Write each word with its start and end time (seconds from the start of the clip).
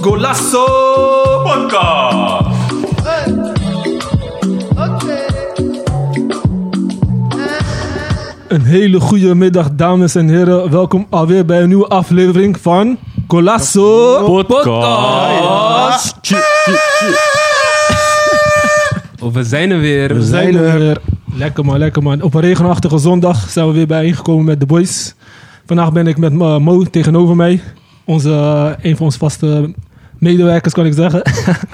Golasso 0.00 0.64
Podcast. 1.44 2.46
Een 8.48 8.62
hele 8.62 9.00
goede 9.00 9.34
middag, 9.34 9.68
dames 9.72 10.14
en 10.14 10.28
heren. 10.28 10.70
Welkom 10.70 11.06
alweer 11.10 11.44
bij 11.44 11.62
een 11.62 11.68
nieuwe 11.68 11.86
aflevering 11.86 12.60
van 12.60 12.98
Colasso 13.26 14.24
Podcast. 14.24 16.14
Oh, 19.22 19.32
we 19.32 19.44
zijn 19.44 19.70
er 19.70 19.78
weer. 19.78 20.14
We 20.14 20.22
zijn 20.22 20.56
er 20.56 20.78
weer. 20.78 21.00
Lekker 21.34 21.64
man, 21.64 21.78
lekker 21.78 22.02
man. 22.02 22.22
Op 22.22 22.34
een 22.34 22.40
regenachtige 22.40 22.98
zondag 22.98 23.50
zijn 23.50 23.66
we 23.66 23.72
weer 23.72 23.86
bijeengekomen 23.86 24.44
met 24.44 24.60
de 24.60 24.66
boys. 24.66 25.14
Vandaag 25.66 25.92
ben 25.92 26.06
ik 26.06 26.18
met 26.18 26.32
Mo 26.32 26.82
tegenover 26.82 27.36
mij. 27.36 27.60
Onze, 28.04 28.30
eh, 28.30 28.70
een 28.90 28.96
van 28.96 29.04
onze 29.06 29.18
vaste 29.18 29.74
medewerkers, 30.18 30.74
kan 30.74 30.86
ik 30.86 30.92
zeggen. 30.92 31.22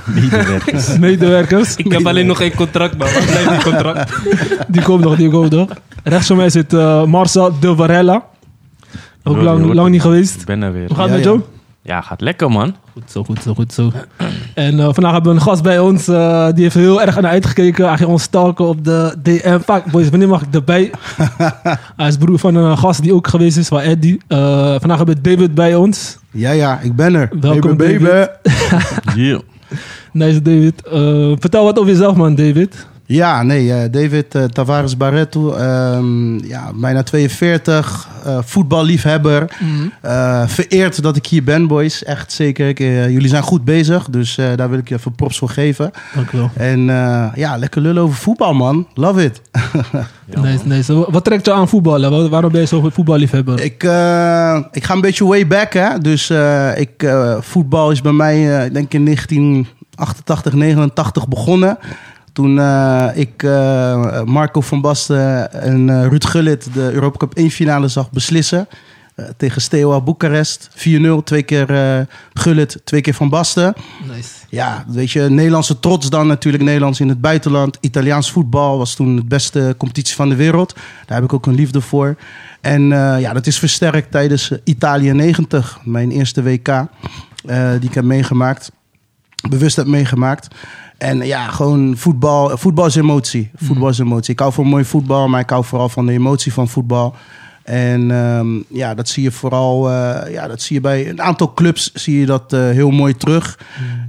Medewerkers. 0.05 0.99
medewerkers. 0.99 1.77
Ik 1.77 1.93
heb 1.93 2.07
alleen 2.07 2.27
nog 2.27 2.41
één 2.41 2.55
contract, 2.55 2.99
maar 2.99 3.13
waar 3.13 3.25
blijft 3.25 3.51
die 3.51 3.73
contract? 3.73 4.13
Die 4.75 4.83
komt 4.83 5.05
nog, 5.05 5.17
die 5.17 5.31
komt 5.31 5.51
nog. 5.51 5.69
Rechts 6.05 6.27
van 6.27 6.37
mij 6.37 6.51
zit 6.51 6.73
eh, 6.73 7.05
Marcel 7.05 7.59
de 7.61 7.77
Varela. 7.77 8.25
Ook 9.23 9.37
lang, 9.37 9.73
lang 9.75 9.91
niet 9.91 10.01
geweest. 10.01 10.41
Ik 10.41 10.47
ben 10.47 10.63
er 10.63 10.73
weer. 10.73 10.87
Hoe 10.87 10.97
gaat 10.97 11.09
het 11.09 11.11
Ja, 11.11 11.17
met 11.17 11.25
ja. 11.25 11.31
jou? 11.31 11.43
Ja, 11.87 12.01
gaat 12.01 12.21
lekker 12.21 12.51
man. 12.51 12.75
Goed 12.93 13.11
zo, 13.11 13.25
goed 13.25 13.43
zo, 13.43 13.55
goed 13.55 13.73
zo. 13.73 13.93
En 14.55 14.79
eh, 14.81 14.89
vandaag 14.93 15.13
hebben 15.13 15.31
we 15.33 15.39
een 15.39 15.45
gast 15.45 15.63
bij 15.63 15.79
ons. 15.79 16.09
eh, 16.09 16.47
die 16.55 16.63
heeft 16.63 16.75
heel 16.75 17.03
erg 17.03 17.21
naar 17.21 17.31
uitgekeken. 17.31 17.89
Hij 17.89 17.97
ging 17.97 18.11
ons 18.11 18.23
stalken 18.23 18.65
op 18.65 18.85
de 18.85 19.15
DM. 19.23 19.59
Fuck, 19.59 19.85
boys, 19.91 20.09
wanneer 20.11 20.29
mag 20.29 20.43
ik 20.43 20.55
erbij? 20.55 20.91
Hij 21.97 22.09
is 22.09 22.17
broer 22.17 22.39
van 22.39 22.55
een 22.55 22.79
gast 22.79 23.03
die 23.03 23.15
ook 23.15 23.29
geweest 23.29 23.57
is, 23.57 23.69
van 23.69 23.81
Eddie. 23.81 24.21
Eh, 24.29 24.39
vandaag 24.79 24.97
hebben 24.97 25.15
we 25.15 25.21
David 25.21 25.55
bij 25.55 25.75
ons. 25.75 26.19
Ja, 26.31 26.51
ja, 26.51 26.81
ik 26.81 26.97
ben 26.97 27.15
er. 27.15 27.29
Welkom, 27.41 27.77
baby, 27.77 28.05
baby. 28.05 28.27
Yeah. 29.21 29.41
Nice, 30.13 30.43
David. 30.43 30.83
Eh, 30.87 31.33
vertel 31.39 31.65
wat 31.65 31.79
over 31.79 31.91
jezelf, 31.91 32.17
man, 32.17 32.35
David. 32.35 32.87
Ja, 33.09 33.43
nee, 33.43 33.73
eh, 33.73 33.91
David 33.91 34.35
eh, 34.35 34.45
Tavares 34.45 34.97
Barreto, 34.97 35.53
ehm, 35.55 36.45
ja, 36.45 36.71
bijna 36.75 37.03
42, 37.03 38.09
eh, 38.25 38.39
voetballiefhebber. 38.45 39.57
Eh, 40.01 40.43
vereerd 40.47 41.03
dat 41.03 41.17
ik 41.17 41.27
hier 41.27 41.45
ben, 41.45 41.67
boys. 41.67 42.05
Echt 42.05 42.33
zeker. 42.33 42.83
Jullie 43.11 43.29
zijn 43.29 43.43
goed 43.43 43.65
bezig, 43.65 44.11
dus 44.11 44.35
daar 44.57 44.71
wil 44.71 44.79
ik 44.79 44.89
je 44.89 44.95
even 44.95 45.15
props 45.15 45.39
voor 45.39 45.49
geven. 45.49 45.91
Dank 46.15 46.33
u 46.33 46.39
wel. 46.39 46.51
En 46.57 46.81
ja, 47.35 47.57
lekker 47.57 47.81
lullen 47.81 48.03
over 48.03 48.17
voetbal, 48.17 48.55
man. 48.55 48.87
Love 48.95 49.25
it. 49.25 49.41
nice, 50.43 50.67
nice. 50.67 51.11
Wat 51.11 51.25
trekt 51.25 51.47
jou 51.47 51.59
aan 51.59 51.69
voetballen? 51.69 52.11
Wa- 52.11 52.29
Waarom 52.29 52.53
ben 52.53 52.61
je 52.61 52.67
zo'n 52.67 52.91
voetballiefhebber? 52.93 53.61
Ik, 53.61 53.83
ik 54.73 54.85
ga 54.85 54.95
een 54.95 55.01
beetje 55.01 55.27
way 55.27 55.47
back, 55.47 55.73
hè. 55.73 55.99
Dus 55.99 56.31
ik, 56.75 57.11
voetbal 57.41 57.91
is 57.91 58.01
bij 58.01 58.13
mij, 58.13 58.59
eh, 58.59 58.65
ik 58.65 58.75
denk 58.75 58.93
in 58.95 59.05
1988, 59.05 60.53
89 60.53 61.29
begonnen. 61.29 61.79
Toen 62.37 62.59
eh, 62.59 63.09
ik 63.15 63.43
eh, 63.43 64.23
Marco 64.23 64.61
van 64.61 64.81
Basten 64.81 65.53
en 65.53 65.91
eh, 65.91 66.07
Ruud 66.07 66.25
Gullit 66.25 66.75
de 66.75 66.93
Europa 66.93 67.17
Cup 67.17 67.35
1 67.35 67.51
finale 67.51 67.89
zag 67.89 68.11
beslissen. 68.11 68.69
tegen 69.37 69.61
Steaua 69.61 70.01
Boekarest. 70.01 70.71
4-0, 70.75 71.25
twee 71.25 71.43
keer 71.43 71.67
Gullit, 72.33 72.81
twee 72.85 73.01
keer 73.01 73.15
Van 73.15 73.29
Basten. 73.29 73.75
Nice. 74.15 74.29
Ja, 74.49 74.85
weet 74.89 75.11
je, 75.11 75.21
Nederlandse 75.21 75.81
trots 75.81 76.11
dan 76.11 76.27
natuurlijk. 76.27 76.65
Nederlands 76.65 77.01
in 77.01 77.09
het 77.09 77.21
buitenland. 77.21 77.79
Italiaans 77.81 78.31
voetbal 78.31 78.79
was 78.79 78.95
toen 78.95 79.17
de 79.17 79.25
beste 79.25 79.75
competitie 79.79 80.15
van 80.15 80.29
de 80.29 80.37
wereld. 80.37 80.75
Daar 81.07 81.17
heb 81.17 81.25
ik 81.25 81.33
ook 81.33 81.47
een 81.47 81.55
liefde 81.55 81.81
voor. 81.81 82.17
En 82.61 82.83
ja, 83.19 83.33
dat 83.33 83.47
is 83.47 83.59
versterkt 83.59 84.11
tijdens 84.11 84.53
Italië 84.65 85.13
90. 85.13 85.79
Mijn 85.85 86.11
eerste 86.11 86.43
WK 86.43 86.87
die 87.81 87.89
ik 87.89 87.95
heb 87.95 88.05
meegemaakt. 88.05 88.71
Bewust 89.49 89.77
heb 89.77 89.87
meegemaakt. 89.87 90.49
En 90.99 91.27
ja, 91.27 91.49
gewoon 91.49 91.97
voetbal. 91.97 92.57
Voetbal 92.57 92.87
is 92.87 92.97
emotie. 92.97 93.51
Voetbal 93.55 93.89
is 93.89 93.99
emotie. 93.99 94.33
Ik 94.33 94.39
hou 94.39 94.53
van 94.53 94.67
mooi 94.67 94.85
voetbal, 94.85 95.29
maar 95.29 95.41
ik 95.41 95.51
hou 95.51 95.65
vooral 95.65 95.89
van 95.89 96.07
de 96.07 96.13
emotie 96.13 96.53
van 96.53 96.69
voetbal. 96.69 97.15
En 97.63 98.11
ehm, 98.11 98.47
ja, 98.69 98.95
dat 98.95 99.09
zie 99.09 99.23
je 99.23 99.31
vooral 99.31 99.91
eh, 99.91 100.33
ja, 100.33 100.47
dat 100.49 100.63
zie 100.63 100.77
je 100.77 100.83
bij 100.83 101.09
een 101.09 101.23
aantal 101.23 101.55
clubs 101.55 101.93
zie 101.93 102.21
je 102.21 102.27
dat 102.27 102.53
eh, 102.53 102.61
heel 102.61 102.91
mooi 102.91 103.17
terug. 103.17 103.59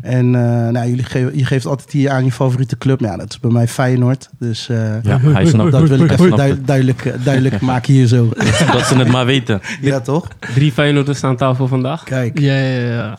En 0.01 0.35
eh, 0.35 0.71
nou, 0.71 0.87
jullie 0.89 1.03
geven, 1.03 1.37
je 1.37 1.45
geeft 1.45 1.65
altijd 1.65 1.91
hier 1.91 2.09
aan 2.09 2.25
je 2.25 2.31
favoriete 2.31 2.77
club. 2.77 2.99
Ja, 2.99 3.17
dat 3.17 3.29
is 3.29 3.39
bij 3.39 3.51
mij 3.51 3.67
Feyenoord. 3.67 4.29
Dus 4.39 4.69
eh, 4.69 5.03
Ja, 5.03 5.19
hij 5.19 5.45
snapt 5.45 5.71
dat 5.71 5.87
wil 5.89 5.99
ik 5.99 6.11
even 6.11 6.65
duidelijk, 6.65 7.13
duidelijk 7.23 7.61
maken 7.61 7.93
hier 7.93 8.07
zo. 8.07 8.29
Dat 8.71 8.85
ze 8.85 8.95
het 8.95 9.07
maar 9.07 9.25
weten. 9.25 9.61
Ja, 9.81 9.99
toch? 9.99 10.27
Drie 10.53 10.71
Feyenoorders 10.71 11.23
aan 11.23 11.35
tafel 11.35 11.67
vandaag. 11.67 12.03
Kijk. 12.03 12.39
Ja, 12.39 12.55
ja, 12.55 12.93
ja. 12.93 13.17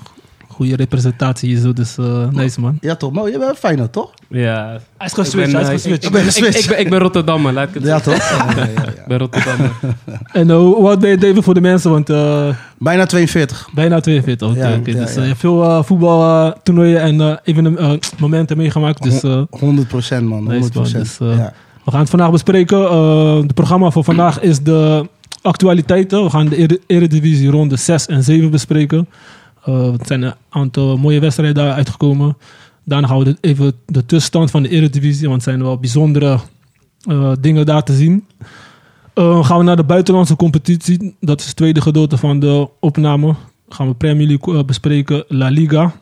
Goede 0.59 0.77
representatie 0.77 1.49
hier 1.49 1.59
zo, 1.59 1.73
dus 1.73 1.97
eh, 1.99 2.29
nice, 2.31 2.61
man. 2.61 2.79
Ja, 2.81 2.95
toch? 2.97 3.13
Mo, 3.13 3.29
je 3.29 3.39
bent 3.39 3.57
Feyenoord, 3.59 3.93
toch? 3.93 4.11
Ja. 4.29 4.67
Hij 4.67 5.07
is 5.07 5.13
Ik 5.13 5.19
geswitcht, 5.19 5.53
ben, 5.53 5.61
hij 5.61 5.61
is 5.63 5.67
eh, 5.69 5.73
geswitcht. 5.75 6.03
Ik, 6.03 6.09
ik, 6.09 6.13
ben, 6.13 6.21
ik, 6.21 6.27
geswitcht. 6.27 6.63
ik 6.63 6.69
ben, 6.69 6.79
ik 6.81 6.91
ben 6.91 6.99
Rotterdammer, 6.99 7.53
laat 7.53 7.69
ik 7.69 7.75
het 7.75 7.83
Ja, 7.85 8.03
zeggen. 8.03 8.13
toch? 8.47 8.57
Ja, 8.57 8.63
ja, 8.63 8.69
ja, 8.75 8.83
ja. 8.83 8.89
Ik 8.89 9.07
ben 9.07 9.19
Rotterdammer. 9.19 9.71
En 10.33 10.51
eh, 10.51 10.57
oud 10.85 10.99
ben 11.01 11.11
je, 11.11 11.17
David, 11.19 11.45
voor 11.45 11.55
de 11.55 11.61
mensen? 11.61 11.91
Want 11.91 12.11
eh, 12.11 12.49
Bijna 12.79 13.07
42. 13.07 13.69
bijna 13.75 14.01
42. 14.01 14.49
Oké, 14.51 14.59
Ja, 14.69 14.77
oké. 14.77 14.91
ja, 14.91 14.97
Dus 14.97 15.09
eh, 15.11 15.15
ja. 15.15 15.21
je 15.23 15.29
hebt 15.29 15.41
veel 15.41 15.65
eh, 15.65 15.83
voetbaltoernooien 15.83 17.01
en 17.01 17.21
eh 17.21 17.37
even 17.45 17.79
eh, 17.79 17.93
momenten 18.19 18.57
meegemaakt. 18.57 19.03
Dus 19.03 19.23
eh, 19.23 19.43
100% 20.21 20.23
man, 20.23 20.45
100%. 20.45 20.47
Nice, 20.49 20.71
man. 20.75 20.89
Dus, 20.93 21.19
eh, 21.21 21.37
ja. 21.37 21.53
we 21.85 21.91
gaan 21.91 22.01
het 22.01 22.11
vandaag 22.11 22.31
bespreken. 22.31 22.79
Uh, 22.81 23.37
het 23.37 23.55
programma 23.55 23.91
voor 23.91 24.05
vandaag 24.05 24.41
is 24.41 24.61
de 24.61 25.09
actualiteiten. 25.43 26.25
We 26.25 26.31
gaan 26.31 26.49
de 26.49 26.57
Ere- 26.57 26.79
Eredivisie 26.87 27.51
ronde 27.51 27.77
6 27.77 28.07
en 28.07 28.23
7 28.23 28.51
bespreken. 28.51 29.09
Er 29.65 29.95
zijn 30.03 30.23
een 30.23 30.35
aantal 30.49 30.97
mooie 30.97 31.21
wedstrijden 31.21 31.55
daar 31.55 31.73
uitgekomen. 31.73 32.37
Daarna 32.85 33.07
gaan 33.07 33.25
we 33.25 33.37
even 33.41 33.73
de 33.87 34.07
tussenstand 34.07 34.51
van 34.51 34.63
de 34.63 34.69
Eredivisie, 34.69 35.29
want 35.29 35.45
er 35.45 35.51
zijn 35.51 35.63
wel 35.63 35.79
bijzondere 35.79 36.39
eh, 37.03 37.33
dingen 37.41 37.67
daar 37.67 37.83
te 37.83 37.95
zien. 37.95 38.25
Uh, 39.15 39.45
gaan 39.45 39.59
we 39.59 39.65
naar 39.65 39.77
de 39.77 39.85
buitenlandse 39.85 40.37
competitie. 40.37 41.17
Dat 41.21 41.41
is 41.41 41.47
het 41.47 41.57
tweede 41.57 41.81
gedeelte 41.81 42.17
van 42.17 42.39
de 42.39 42.69
opname. 42.81 43.35
Gaan 43.69 43.89
we 43.89 43.95
Premier 43.95 44.27
League 44.27 44.59
eh, 44.59 44.65
bespreken, 44.65 45.25
La 45.29 45.49
Liga. 45.49 45.93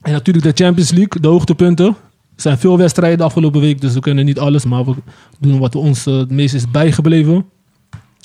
En 0.00 0.12
natuurlijk 0.12 0.44
de 0.56 0.64
Champions 0.64 0.90
League, 0.90 1.20
de 1.20 1.28
hoogtepunten. 1.28 1.86
Er 1.86 1.94
zijn 2.36 2.58
veel 2.58 2.78
wedstrijden 2.78 3.18
de 3.18 3.24
afgelopen 3.24 3.60
week, 3.60 3.80
dus 3.80 3.94
we 3.94 4.00
kunnen 4.00 4.24
niet 4.24 4.38
alles. 4.38 4.64
Maar 4.64 4.84
we 4.84 4.94
doen 5.38 5.58
wat 5.58 5.74
ons 5.74 6.06
eh, 6.06 6.16
het 6.16 6.30
meest 6.30 6.54
is 6.54 6.70
bijgebleven. 6.70 7.44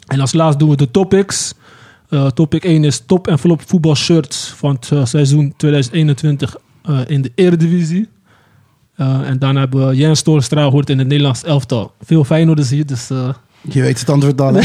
En 0.08 0.20
als 0.20 0.34
laatst 0.34 0.60
doen 0.60 0.70
we 0.70 0.76
de 0.76 0.92
topics. 0.92 1.54
Eh, 2.10 2.28
topic 2.28 2.64
1 2.64 2.84
is 2.84 3.00
top 3.06 3.28
en 3.28 3.40
flop 3.40 3.62
voetbalshirts 3.66 4.54
van 4.56 4.76
het 4.76 4.92
eh, 4.92 5.06
seizoen 5.06 5.54
2021 5.58 6.56
eh, 6.84 7.00
in 7.08 7.22
de 7.22 7.32
Eredivisie. 7.36 8.10
En 8.96 9.40
daarna 9.40 9.60
hebben 9.60 9.88
we 9.88 9.96
Jens 9.96 10.22
Toornstra 10.22 10.64
gehoord 10.64 10.90
in 10.90 10.98
het 10.98 11.08
Nederlands 11.08 11.44
elftal. 11.44 11.92
Veel 12.02 12.24
Feyenoorders 12.24 12.70
hier, 12.70 12.86
dus 12.86 13.08
Je 13.62 13.82
weet 13.82 14.00
het 14.00 14.10
antwoord 14.10 14.40
hè? 14.40 14.46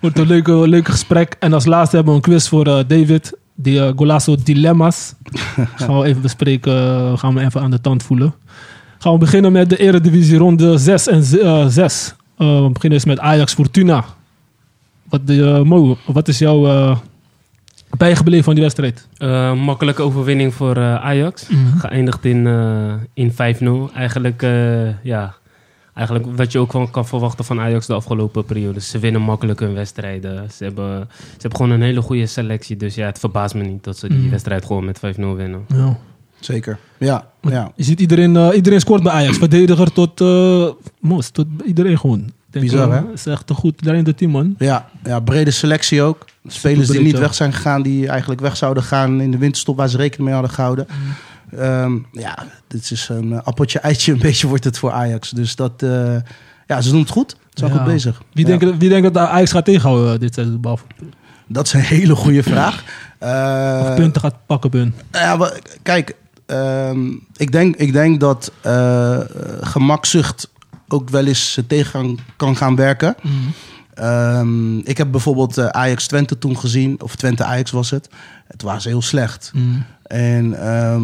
wordt 0.00 0.18
een 0.18 0.26
leuke, 0.26 0.52
leuke 0.68 0.90
gesprek. 0.90 1.36
En 1.38 1.52
als 1.52 1.64
laatste 1.64 1.96
hebben 1.96 2.14
we 2.14 2.20
een 2.20 2.26
quiz 2.26 2.48
voor 2.48 2.64
David. 2.64 3.38
Die 3.54 3.92
Golasso 3.96 4.36
Dilemma's. 4.42 5.14
gaan 5.76 5.98
we 5.98 6.06
even 6.06 6.22
bespreken. 6.22 6.72
gaan 7.18 7.34
we 7.34 7.40
even 7.40 7.60
aan 7.60 7.70
de 7.70 7.80
tand 7.80 8.02
voelen. 8.02 8.34
Gaan 8.98 9.12
we 9.12 9.18
beginnen 9.18 9.52
met 9.52 9.70
de 9.70 9.76
Eredivisie 9.76 10.38
ronde 10.38 10.78
6 10.78 11.06
en 11.06 11.24
6. 11.70 12.14
we 12.36 12.70
beginnen 12.72 12.98
eens 12.98 13.04
met 13.04 13.18
Ajax 13.18 13.54
Fortuna. 13.54 14.04
Wat, 15.12 15.26
de, 15.26 15.44
eh, 15.50 15.62
Mo, 15.62 15.96
wat 16.06 16.28
is 16.28 16.38
jouw 16.38 16.66
eh, 16.66 16.96
bijgebleven 17.96 18.44
van 18.44 18.54
die 18.54 18.62
wedstrijd? 18.62 19.08
Eh, 19.16 19.54
makkelijke 19.54 20.02
overwinning 20.02 20.54
voor 20.54 20.76
eh, 20.76 20.94
Ajax. 20.94 21.46
Geëindigd 21.78 22.24
in, 22.24 22.46
eh, 22.46 22.92
in 23.14 23.32
5-0. 23.32 23.90
Eigenlijk, 23.94 24.42
eh, 24.42 25.04
ja, 25.04 25.34
eigenlijk 25.94 26.36
wat 26.36 26.52
je 26.52 26.58
ook 26.58 26.70
van 26.70 26.90
kan 26.90 27.06
verwachten 27.06 27.44
van 27.44 27.60
Ajax 27.60 27.86
de 27.86 27.94
afgelopen 27.94 28.44
periode. 28.44 28.80
Ze 28.80 28.98
winnen 28.98 29.20
makkelijk 29.22 29.60
hun 29.60 29.74
wedstrijden. 29.74 30.50
Ze 30.52 30.64
hebben, 30.64 31.08
ze 31.16 31.38
hebben 31.38 31.56
gewoon 31.58 31.72
een 31.72 31.82
hele 31.82 32.02
goede 32.02 32.26
selectie. 32.26 32.76
Dus 32.76 32.94
ja, 32.94 33.06
het 33.06 33.18
verbaast 33.18 33.54
me 33.54 33.62
niet 33.62 33.84
dat 33.84 33.98
ze 33.98 34.08
die 34.08 34.18
Mhm. 34.18 34.30
wedstrijd 34.30 34.64
gewoon 34.64 34.84
met 34.84 34.98
5-0 34.98 35.34
winnen. 35.36 35.64
Ja. 35.74 35.98
Zeker. 36.40 36.78
Ja, 36.98 37.26
ja. 37.40 37.72
Je 37.76 37.82
ziet 37.84 38.00
iedereen, 38.00 38.52
iedereen 38.54 38.80
scoort 38.80 39.02
bij 39.02 39.12
Ajax. 39.12 39.38
Verdediger 39.38 39.92
tot 39.92 40.20
eh 40.20 40.68
Mos, 41.00 41.30
tot 41.30 41.46
iedereen 41.66 41.98
gewoon. 41.98 42.30
Denk, 42.52 42.64
Bizar, 42.64 42.92
hè? 42.92 43.12
is 43.12 43.26
echt 43.26 43.50
een 43.50 43.56
goed 43.56 43.84
daarin 43.84 44.04
de 44.04 44.14
team, 44.14 44.30
man. 44.30 44.54
Ja, 44.58 44.88
ja, 45.04 45.20
brede 45.20 45.50
selectie 45.50 46.02
ook. 46.02 46.24
Spelers 46.46 46.88
die 46.88 47.00
niet 47.00 47.18
weg 47.18 47.34
zijn 47.34 47.52
gegaan, 47.52 47.82
die 47.82 48.08
eigenlijk 48.08 48.40
weg 48.40 48.56
zouden 48.56 48.82
gaan 48.82 49.20
in 49.20 49.30
de 49.30 49.38
winterstop 49.38 49.76
waar 49.76 49.88
ze 49.88 49.96
rekening 49.96 50.24
mee 50.24 50.34
hadden 50.34 50.52
gehouden. 50.54 50.86
Ehm, 51.58 51.92
ja, 52.12 52.38
dit 52.66 52.90
is 52.90 53.08
een 53.08 53.32
eh, 53.32 53.38
appeltje 53.42 53.78
eitje, 53.78 54.12
een 54.12 54.18
beetje 54.28 54.46
wordt 54.46 54.64
het 54.64 54.78
voor 54.78 54.90
Ajax. 54.90 55.30
Dus 55.30 55.56
dat, 55.56 55.82
eh, 55.82 56.16
ja, 56.66 56.80
ze 56.80 56.90
doen 56.90 57.00
het 57.00 57.10
goed. 57.10 57.30
Ze 57.30 57.36
zijn 57.54 57.72
Ja. 57.72 57.76
goed 57.76 57.86
bezig. 57.86 58.22
Wie, 58.32 58.46
Ja. 58.46 58.56
denkt, 58.56 58.78
wie 58.78 58.88
denkt 58.88 59.14
dat 59.14 59.28
Ajax 59.28 59.50
gaat 59.50 59.64
tegenhouden 59.64 60.12
eh, 60.14 60.20
dit 60.20 60.34
seizoen? 60.34 60.60
Behalve 60.60 60.84
Dat 61.46 61.66
is 61.66 61.72
een 61.72 61.80
hele 61.80 62.14
goede 62.14 62.42
vraag. 62.42 62.84
Of 63.88 63.94
punten 63.94 64.20
gaat 64.20 64.34
pakken, 64.46 64.70
Bun. 64.70 64.94
Nou 65.10 65.40
ja, 65.40 65.52
kijk, 65.82 66.14
ehm, 66.46 67.06
ik, 67.36 67.52
denk, 67.52 67.76
ik 67.76 67.92
denk 67.92 68.20
dat 68.20 68.52
gemakzucht 69.60 70.50
ook 70.92 71.10
wel 71.10 71.26
eens 71.26 71.56
eh, 71.56 71.64
tegen 71.66 72.18
kan- 72.36 72.56
gaan 72.56 72.76
werken. 72.76 73.14
Ehm, 73.94 74.78
ik 74.78 74.98
heb 74.98 75.10
bijvoorbeeld 75.10 75.58
eh, 75.58 75.66
Ajax 75.66 76.06
Twente 76.06 76.38
toen 76.38 76.58
gezien, 76.58 77.00
of 77.02 77.16
Twente 77.16 77.44
Ajax 77.44 77.70
was 77.70 77.90
het. 77.90 78.08
Het 78.46 78.62
was 78.62 78.84
heel 78.84 79.02
slecht. 79.02 79.50
Mm. 79.54 79.84
En 80.02 80.66
ehm, 80.66 81.02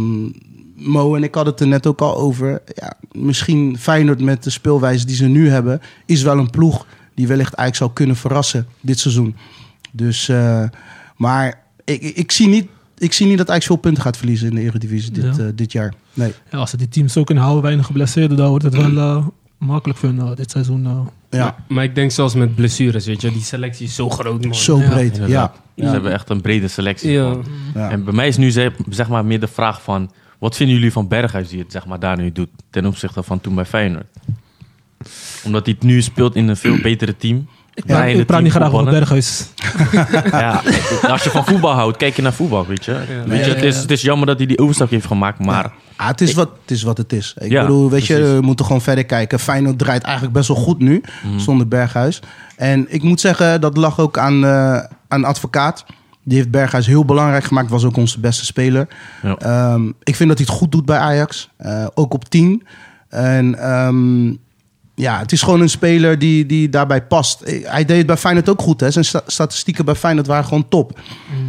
Mo 0.81 1.15
en 1.17 1.23
ik 1.23 1.35
hadden 1.35 1.53
het 1.53 1.63
er 1.63 1.69
net 1.69 1.87
ook 1.87 2.01
al 2.01 2.17
over. 2.17 2.63
Ja, 2.75 2.93
misschien 3.13 3.77
Feyenoord 3.79 4.21
met 4.21 4.45
de 4.45 4.51
speelwijze 4.51 5.07
die 5.07 5.17
ze 5.17 5.25
nu 5.27 5.49
hebben, 5.49 5.81
is 6.07 6.23
wel 6.23 6.39
een 6.39 6.51
ploeg 6.51 6.87
die 7.15 7.27
wellicht 7.27 7.55
eigenlijk 7.55 7.77
zou 7.77 7.91
kunnen 7.93 8.17
verrassen 8.17 8.67
dit 8.81 8.99
seizoen. 8.99 9.37
Dus, 9.93 10.29
eh, 10.29 10.65
maar 11.17 11.61
ik, 11.85 12.03
ik, 12.03 12.33
zie 12.33 12.49
niet, 12.49 12.69
ik 12.99 13.13
zie 13.13 13.27
niet 13.27 13.39
dat 13.39 13.51
Ajax 13.51 13.67
veel 13.67 13.77
punten 13.77 14.03
gaat 14.03 14.17
verliezen 14.17 14.49
in 14.49 14.55
de 14.55 14.61
Eredivisie 14.61 15.11
dit, 15.11 15.37
Ja. 15.37 15.51
dit 15.55 15.73
jaar. 15.73 15.95
Nee. 16.15 16.33
Ja, 16.51 16.59
als 16.59 16.71
ze 16.71 16.77
die 16.77 16.89
teams 16.89 17.13
zo 17.13 17.25
kunnen 17.25 17.43
houden, 17.45 17.65
weinig 17.65 17.87
geblesseerden, 17.87 18.37
dan 18.37 18.49
wordt 18.49 18.65
het 18.65 18.75
wel 18.77 18.97
eh, 18.97 19.27
makkelijk 19.59 19.99
voor 19.99 20.09
hun 20.09 20.21
eh, 20.21 20.35
dit 20.37 20.51
seizoen. 20.51 20.87
eh. 20.87 21.01
Ja, 21.31 21.45
Maar, 21.45 21.55
maar 21.69 21.85
ik 21.85 21.95
denk 21.95 22.11
zelfs 22.11 22.35
met 22.35 22.55
blessures, 22.55 23.07
weet 23.07 23.21
je, 23.21 23.33
die 23.33 23.43
selectie 23.43 23.87
is 23.87 23.95
zo 23.95 24.11
groot, 24.11 24.45
man. 24.45 24.55
zo 24.55 24.79
breed. 24.79 25.17
Ja. 25.27 25.53
Ja. 25.75 25.85
Ze 25.87 25.93
hebben 25.93 26.13
echt 26.13 26.29
een 26.31 26.41
brede 26.41 26.69
selectie. 26.69 27.11
Ja. 27.11 27.37
En 27.75 28.05
bij 28.05 28.13
mij 28.15 28.29
is 28.29 28.37
nu 28.37 28.51
zeg, 28.51 28.73
zeg 28.91 29.09
maar 29.09 29.25
meer 29.25 29.41
de 29.41 29.47
vraag 29.49 29.83
van... 29.83 30.11
Wat 30.39 30.57
vinden 30.57 30.77
jullie 30.77 30.93
van 30.93 31.09
Berghuis 31.09 31.49
die 31.49 31.59
het 31.59 31.73
zeg 31.73 31.87
maar, 31.87 31.99
daar 32.01 32.17
nu 32.17 32.33
doet 32.33 32.49
ten 32.71 32.87
opzichte 32.87 33.23
van 33.23 33.41
toen 33.41 33.55
bij 33.55 33.65
Feyenoord? 33.65 34.07
Omdat 35.45 35.65
hij 35.67 35.75
het 35.79 35.89
nu 35.89 36.03
speelt 36.03 36.35
in 36.35 36.49
een 36.49 36.57
veel 36.57 36.81
betere 36.81 37.17
team. 37.17 37.49
Ik 37.79 37.85
Ja, 37.87 37.95
praat, 38.25 38.39
ik 38.39 38.43
niet 38.43 38.53
graag 38.53 38.73
over. 38.73 38.85
Berghuis. 38.91 39.47
Ja, 40.31 40.63
als 41.09 41.23
je 41.25 41.31
van 41.31 41.45
voetbal 41.45 41.73
houdt, 41.73 41.97
kijk 41.97 42.17
je 42.17 42.23
naar 42.23 42.33
voetbal, 42.33 42.67
weet 42.67 42.85
je. 42.85 42.93
Weet 43.27 43.45
je 43.45 43.51
Ja, 43.51 43.55
het, 43.55 43.65
is, 43.65 43.77
het 43.77 43.91
is 43.91 44.03
jammer 44.03 44.27
dat 44.27 44.37
hij 44.39 44.47
die 44.47 44.59
overstap 44.59 44.91
heeft 44.91 45.07
gemaakt, 45.07 45.45
maar... 45.45 45.73
Ah, 45.97 46.07
het, 46.09 46.21
is 46.21 46.35
wat, 46.35 46.51
het 46.63 46.71
is 46.71 46.83
wat 46.83 46.97
het 46.99 47.13
is. 47.13 47.35
Ik 47.39 47.51
Ja, 47.51 47.61
bedoel, 47.61 47.91
weet 47.91 48.07
je, 48.07 48.23
we 48.23 48.41
moeten 48.41 48.65
gewoon 48.67 48.81
verder 48.81 49.05
kijken. 49.05 49.39
Feyenoord 49.39 49.79
draait 49.79 50.03
eigenlijk 50.03 50.35
best 50.35 50.49
wel 50.49 50.57
goed 50.57 50.79
nu, 50.79 51.03
Mhm. 51.25 51.39
zonder 51.39 51.69
Berghuis. 51.69 52.21
En 52.57 52.87
ik 52.89 53.03
moet 53.03 53.21
zeggen, 53.21 53.61
dat 53.61 53.77
lag 53.77 53.99
ook 54.01 54.19
aan, 54.19 54.45
eh 54.45 54.79
aan 55.09 55.25
advocaat. 55.25 55.85
Die 56.25 56.37
heeft 56.37 56.51
Berghuis 56.51 56.87
heel 56.87 57.05
belangrijk 57.05 57.45
gemaakt. 57.45 57.71
Was 57.71 57.85
ook 57.85 57.97
onze 57.97 58.21
beste 58.21 58.45
speler. 58.45 58.89
Ja. 59.23 59.37
Ehm, 59.37 59.87
ik 60.03 60.17
vind 60.17 60.29
dat 60.29 60.39
hij 60.39 60.47
het 60.49 60.57
goed 60.59 60.73
doet 60.73 60.85
bij 60.85 60.99
Ajax. 60.99 61.49
Eh, 61.57 61.87
ook 61.95 62.15
op 62.15 62.29
10. 62.29 62.63
En 63.09 63.59
ehm, 63.59 64.35
ja, 64.99 65.19
het 65.19 65.33
is 65.33 65.43
gewoon 65.43 65.61
een 65.61 65.69
speler 65.71 66.19
die, 66.19 66.47
die 66.47 66.69
daarbij 66.69 67.03
past. 67.03 67.41
Eh, 67.41 67.71
Hij 67.71 67.85
deed 67.85 67.97
het 67.97 68.07
bij 68.07 68.17
Feyenoord 68.17 68.49
ook 68.49 68.63
goed. 68.63 68.81
Hè? 68.81 68.91
Zijn 68.91 69.05
sta- 69.05 69.23
statistieken 69.27 69.85
bij 69.85 69.95
Feyenoord 69.95 70.27
waren 70.27 70.45
gewoon 70.45 70.69
top. 70.69 71.01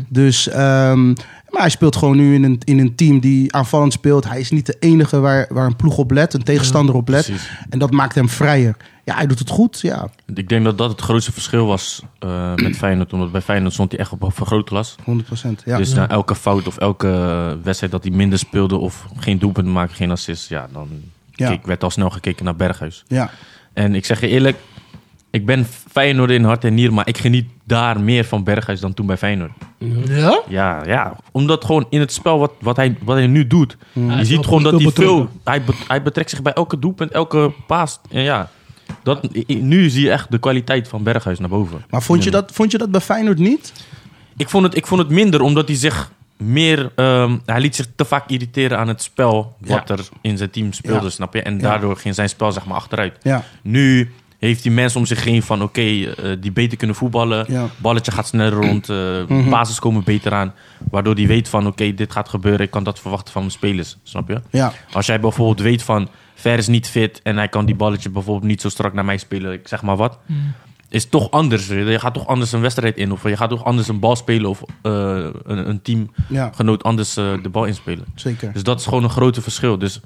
Dus, 0.10 0.48
ehm, 0.48 1.08
maar 1.50 1.62
hij 1.62 1.70
speelt 1.70 1.96
gewoon 1.96 2.18
nu 2.18 2.34
in 2.36 2.44
een, 2.44 2.62
in 2.64 2.80
een 2.80 2.96
team 2.96 3.20
die 3.20 3.54
aanvallend 3.56 3.94
speelt. 3.94 4.28
Hij 4.28 4.40
is 4.40 4.52
niet 4.52 4.66
de 4.66 4.76
enige 4.80 5.20
waar, 5.20 5.48
waar 5.50 5.66
een 5.66 5.76
ploeg 5.76 5.98
op 5.98 6.12
let, 6.12 6.34
een 6.34 6.44
tegenstander 6.44 6.96
op 6.96 7.08
let. 7.10 7.32
En 7.70 7.80
dat 7.80 7.92
maakt 7.92 8.16
hem 8.16 8.30
vrijer. 8.30 8.76
Ja, 9.06 9.16
hij 9.16 9.28
doet 9.28 9.40
het 9.40 9.50
goed. 9.50 9.80
Ja, 9.82 10.10
Ik 10.36 10.50
denk 10.50 10.64
dat 10.64 10.78
dat 10.78 10.90
het 10.90 11.02
grootste 11.02 11.32
verschil 11.32 11.66
was 11.66 12.02
eh, 12.20 12.54
met 12.56 12.78
Feyenoord. 12.84 13.14
Omdat 13.14 13.32
bij 13.32 13.42
Feyenoord 13.42 13.74
stond 13.74 13.92
hij 13.92 14.00
echt 14.00 14.12
op 14.12 14.32
vergrootglas. 14.34 14.96
100%. 15.00 15.04
Ja. 15.66 15.78
Dus 15.78 15.94
na 15.94 16.10
elke 16.10 16.36
fout 16.36 16.68
of 16.68 16.78
elke 16.78 17.08
wedstrijd 17.64 17.92
dat 17.92 18.04
hij 18.04 18.12
minder 18.12 18.40
speelde... 18.40 18.78
of 18.78 19.06
geen 19.18 19.40
doelpunt 19.40 19.68
maakte, 19.68 19.96
geen 19.96 20.12
assist... 20.12 20.50
ja, 20.50 20.68
dan 20.74 20.88
Ja. 21.40 21.50
keek- 21.50 21.66
werd 21.66 21.84
al 21.84 21.90
snel 21.90 22.10
gekeken 22.10 22.46
naar 22.46 22.56
Berghuis. 22.56 23.04
ja. 23.08 23.30
En 23.74 23.96
ik 23.96 24.06
zeg 24.06 24.22
je 24.22 24.28
eerlijk... 24.28 24.58
ik 25.30 25.46
ben 25.46 25.66
Feyenoord 25.92 26.30
in 26.30 26.44
hart 26.44 26.64
en 26.64 26.74
nier... 26.74 26.94
maar 26.94 27.08
ik 27.08 27.18
geniet 27.18 27.46
daar 27.64 28.02
meer 28.02 28.24
van 28.26 28.44
Berghuis 28.44 28.80
dan 28.80 28.94
toen 28.94 29.06
bij 29.06 29.18
Feyenoord. 29.18 29.52
Ja? 30.08 30.42
Ja, 30.48 30.82
ja. 30.86 31.16
Omdat 31.32 31.66
gewoon 31.66 31.86
in 31.90 32.00
het 32.00 32.12
spel 32.14 32.40
wat, 32.40 32.52
wat, 32.60 32.76
hij, 32.76 32.98
wat 33.02 33.16
hij 33.18 33.28
nu 33.28 33.48
doet... 33.48 33.78
Hij 33.94 34.18
je 34.18 34.26
ziet 34.26 34.44
gewoon 34.46 34.64
dat 34.64 34.82
hij 34.82 34.92
veel... 34.92 35.30
Hij, 35.44 35.64
be- 35.64 35.74
hij 35.88 36.02
betrekt 36.02 36.30
zich 36.30 36.42
bij 36.42 36.54
elke 36.54 36.80
doelpunt, 36.80 37.12
elke 37.12 37.52
paas. 37.68 38.00
En 38.12 38.22
ja, 38.24 38.50
dat, 39.04 39.28
nu 39.48 39.90
zie 39.90 40.04
je 40.04 40.12
echt 40.12 40.32
de 40.32 40.40
kwaliteit 40.40 40.88
van 40.88 41.04
Berghuis 41.04 41.40
naar 41.40 41.50
boven. 41.50 41.86
Maar 41.90 42.02
vond 42.02 42.24
je, 42.24 42.32
dat, 42.32 42.52
vond 42.54 42.72
je 42.72 42.78
dat 42.78 42.92
bij 42.92 43.02
Feyenoord 43.02 43.38
niet? 43.40 43.74
Ik 44.38 44.50
vond 44.50 44.64
het, 44.64 44.76
ik 44.76 44.88
vond 44.88 45.02
het 45.02 45.10
minder, 45.10 45.42
omdat 45.42 45.68
hij 45.68 45.78
zich 45.78 46.12
meer... 46.44 46.92
ehm, 46.96 47.38
hij 47.46 47.60
liet 47.60 47.76
zich 47.76 47.88
te 47.96 48.06
vaak 48.06 48.30
irriteren 48.30 48.78
aan 48.78 48.88
het 48.88 49.02
spel 49.02 49.56
wat 49.60 49.88
Ja. 49.88 49.96
er 49.96 50.08
in 50.22 50.38
zijn 50.38 50.50
team 50.50 50.74
speelde, 50.74 51.04
Ja. 51.04 51.10
snap 51.10 51.34
je? 51.34 51.42
En 51.42 51.54
Ja. 51.54 51.60
daardoor 51.60 51.98
ging 51.98 52.16
zijn 52.16 52.30
spel 52.30 52.52
zeg 52.52 52.66
maar 52.66 52.76
achteruit. 52.78 53.18
Ja. 53.22 53.44
Nu 53.64 54.12
heeft 54.40 54.64
hij 54.64 54.74
mensen 54.74 55.00
om 55.00 55.06
zich 55.06 55.24
heen 55.24 55.44
van... 55.44 55.62
oké, 55.64 55.82
eh, 55.82 56.32
die 56.40 56.52
beter 56.52 56.78
kunnen 56.78 56.96
voetballen. 56.96 57.46
Ja. 57.48 57.66
Balletje 57.78 58.12
gaat 58.12 58.28
sneller 58.28 58.52
rond. 58.66 58.90
eh 58.90 58.98
Mhm. 59.28 59.50
Basis 59.50 59.80
komen 59.80 60.04
beter 60.04 60.34
aan. 60.34 60.54
Waardoor 60.92 61.16
hij 61.16 61.28
weet 61.28 61.50
van... 61.50 61.68
oké, 61.68 61.94
dit 61.94 62.12
gaat 62.12 62.30
gebeuren. 62.30 62.62
Ik 62.66 62.72
kan 62.72 62.84
dat 62.84 63.00
verwachten 63.00 63.32
van 63.32 63.42
mijn 63.42 63.54
spelers. 63.54 63.98
Snap 64.04 64.28
je? 64.28 64.42
Ja. 64.50 64.74
Als 64.94 65.06
jij 65.06 65.20
bijvoorbeeld 65.20 65.60
weet 65.62 65.84
van... 65.84 66.10
Ver 66.36 66.58
is 66.58 66.68
niet 66.68 66.88
fit 66.88 67.20
en 67.24 67.38
hij 67.38 67.48
kan 67.48 67.66
die 67.66 67.76
balletje 67.76 68.10
bijvoorbeeld 68.10 68.46
niet 68.48 68.62
zo 68.62 68.70
strak 68.70 68.94
naar 68.94 69.06
mij 69.06 69.18
spelen. 69.18 69.52
Ik 69.54 69.68
zeg 69.68 69.82
maar 69.82 69.96
wat. 69.98 70.18
Is 70.90 71.06
toch 71.10 71.32
anders. 71.32 71.68
Je 71.68 72.00
gaat 72.00 72.14
toch 72.14 72.28
anders 72.28 72.52
een 72.52 72.62
wedstrijd 72.62 72.98
in. 72.98 73.12
Of 73.12 73.24
je 73.24 73.38
gaat 73.38 73.50
toch 73.50 73.64
anders 73.64 73.88
een 73.88 74.00
bal 74.00 74.16
spelen. 74.16 74.50
Of 74.50 74.64
eh, 74.82 74.92
een, 75.44 75.70
een 75.70 75.82
teamgenoot 75.82 76.82
ja, 76.84 76.90
anders 76.90 77.18
eh, 77.18 77.32
de 77.44 77.50
bal 77.50 77.66
inspelen. 77.66 78.06
zeker. 78.16 78.54
Dus 78.54 78.64
dat 78.64 78.80
is 78.80 78.86
gewoon 78.86 79.04
een 79.04 79.10
grote 79.10 79.42
verschil. 79.42 79.78
Dus 79.78 80.00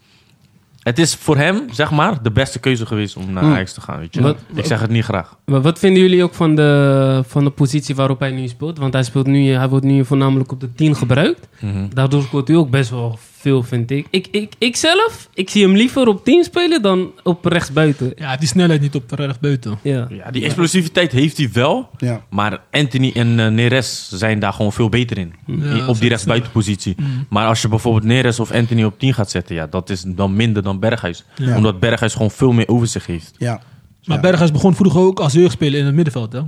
het 0.80 1.00
is 1.00 1.16
voor 1.16 1.38
hem, 1.38 1.62
zeg 1.72 1.92
maar, 1.92 2.24
de 2.24 2.32
beste 2.32 2.60
keuze 2.60 2.86
geweest 2.86 3.16
om 3.16 3.32
naar 3.34 3.44
Hmm. 3.44 3.54
Ajax 3.54 3.74
te 3.74 3.82
gaan. 3.82 4.00
Weet 4.00 4.14
je? 4.14 4.22
Wat- 4.22 4.38
ik 4.56 4.66
zeg 4.66 4.82
het 4.82 4.90
niet 4.90 5.04
graag. 5.04 5.38
Maar 5.46 5.62
wat 5.62 5.80
vinden 5.80 6.02
jullie 6.02 6.24
ook 6.24 6.34
van 6.34 6.56
de, 6.56 7.24
van 7.28 7.44
de 7.44 7.50
positie 7.50 7.96
waarop 7.96 8.20
hij 8.20 8.32
nu 8.32 8.48
speelt? 8.48 8.78
Want 8.78 8.94
hij, 8.94 9.04
speelt 9.04 9.28
nu, 9.28 9.50
hij 9.50 9.70
wordt 9.70 9.86
nu 9.86 10.06
voornamelijk 10.06 10.52
op 10.52 10.60
de 10.60 10.74
10 10.74 10.96
gebruikt. 10.96 11.48
Mhm. 11.60 11.88
Daardoor 11.94 12.22
scoort 12.22 12.48
hij 12.48 12.58
ook 12.58 12.70
best 12.70 12.90
wel 12.90 13.20
veel, 13.44 13.64
vind 13.64 13.92
ik. 13.92 14.08
Ik, 14.10 14.28
ik. 14.32 14.54
ik 14.58 14.76
zelf, 14.76 15.30
ik 15.34 15.50
zie 15.50 15.64
hem 15.64 15.76
liever 15.76 16.08
op 16.08 16.24
10 16.26 16.44
spelen 16.44 16.82
dan 16.82 17.12
op 17.24 17.46
rechtsbuiten. 17.46 18.14
Ja, 18.16 18.38
die 18.38 18.48
snelheid 18.48 18.82
niet 18.82 18.96
op 18.96 19.12
recht 19.12 19.40
buiten. 19.40 19.80
Ja. 19.82 20.08
Ja, 20.10 20.32
die 20.32 20.44
explosiviteit 20.46 21.12
heeft 21.12 21.38
hij 21.38 21.50
wel. 21.54 21.90
Ja. 21.98 22.22
Maar 22.30 22.62
Anthony 22.72 23.12
en 23.16 23.40
eh, 23.40 23.48
Neres 23.48 24.10
zijn 24.14 24.40
daar 24.40 24.54
gewoon 24.54 24.74
veel 24.74 24.90
beter 24.90 25.18
in. 25.18 25.34
Ja, 25.46 25.88
op 25.88 26.00
die 26.00 26.10
rechtsbuitenpositie. 26.10 26.96
Mm. 26.98 27.26
Maar 27.30 27.48
als 27.48 27.62
je 27.62 27.68
bijvoorbeeld 27.68 28.04
Neres 28.06 28.40
of 28.40 28.52
Anthony 28.52 28.84
op 28.84 29.00
10 29.00 29.14
gaat 29.14 29.32
zetten, 29.32 29.56
ja, 29.56 29.68
dat 29.68 29.90
is 29.90 30.04
dan 30.08 30.36
minder 30.36 30.64
dan 30.64 30.80
Berghuis. 30.80 31.24
Ja. 31.36 31.56
Omdat 31.58 31.80
Berghuis 31.80 32.14
gewoon 32.14 32.32
veel 32.32 32.52
meer 32.52 32.68
overzicht 32.68 33.06
heeft. 33.06 33.36
Ja. 33.38 33.62
Maar 34.06 34.16
Ja. 34.18 34.22
Berghuis 34.24 34.52
begon 34.52 34.76
vroeger 34.76 35.02
ook 35.02 35.20
als 35.20 35.34
jeugdspeler 35.34 35.80
in 35.80 35.86
het 35.86 35.96
middenveld. 35.96 36.34
Hè? 36.34 36.42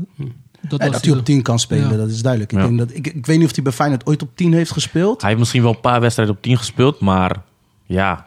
Dat, 0.70 0.80
Ja, 0.80 0.86
was 0.86 0.96
dat 0.96 1.06
hij 1.06 1.20
op 1.20 1.26
10 1.26 1.42
kan 1.42 1.60
spelen, 1.60 1.90
Ja. 1.90 1.98
dat 1.98 2.10
is 2.10 2.22
duidelijk. 2.22 2.52
Ik, 2.52 2.58
Ja. 2.60 2.66
denk 2.66 2.78
dat, 2.78 2.94
ik, 2.94 3.08
ik 3.08 3.26
weet 3.26 3.38
niet 3.38 3.48
of 3.50 3.56
hij 3.56 3.64
bij 3.64 3.74
Feyenoord 3.74 4.06
ooit 4.06 4.22
op 4.22 4.30
10 4.36 4.54
heeft 4.54 4.72
gespeeld. 4.72 5.20
Hij 5.20 5.30
heeft 5.30 5.40
misschien 5.40 5.62
wel 5.62 5.72
een 5.72 5.80
paar 5.80 6.02
wedstrijden 6.02 6.36
op 6.36 6.42
10 6.42 6.58
gespeeld, 6.58 7.00
maar 7.00 7.42
ja, 7.86 8.26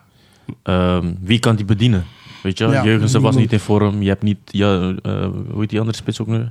ehm, 0.62 1.12
wie 1.20 1.38
kan 1.38 1.56
die 1.56 1.64
bedienen? 1.64 2.05
Weet 2.43 2.58
je? 2.58 2.67
Ja, 2.67 2.85
Jurgensen 2.85 3.20
was 3.20 3.37
niet 3.37 3.52
in 3.52 3.61
vorm. 3.61 4.02
Je 4.02 4.08
hebt 4.08 4.23
niet, 4.23 4.38
ja, 4.44 4.94
eh, 5.02 5.26
hoe 5.50 5.61
heet 5.61 5.70
die 5.70 5.79
andere 5.79 5.96
spits 5.99 6.20
ook 6.20 6.27
nu? 6.27 6.44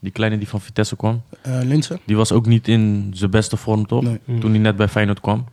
Die 0.00 0.12
kleine 0.12 0.38
die 0.38 0.48
van 0.48 0.60
Vitesse 0.60 0.96
kwam. 0.96 1.22
Eh 1.42 1.58
Linsen. 1.62 1.98
Die 2.04 2.16
was 2.16 2.32
ook 2.32 2.46
niet 2.46 2.68
in 2.68 3.10
zijn 3.14 3.30
beste 3.30 3.56
vorm, 3.56 3.86
toch? 3.86 4.02
Nee. 4.02 4.18
Toen 4.40 4.50
hij 4.50 4.60
net 4.60 4.76
bij 4.76 4.88
Feyenoord 4.88 5.20
kwam. 5.20 5.44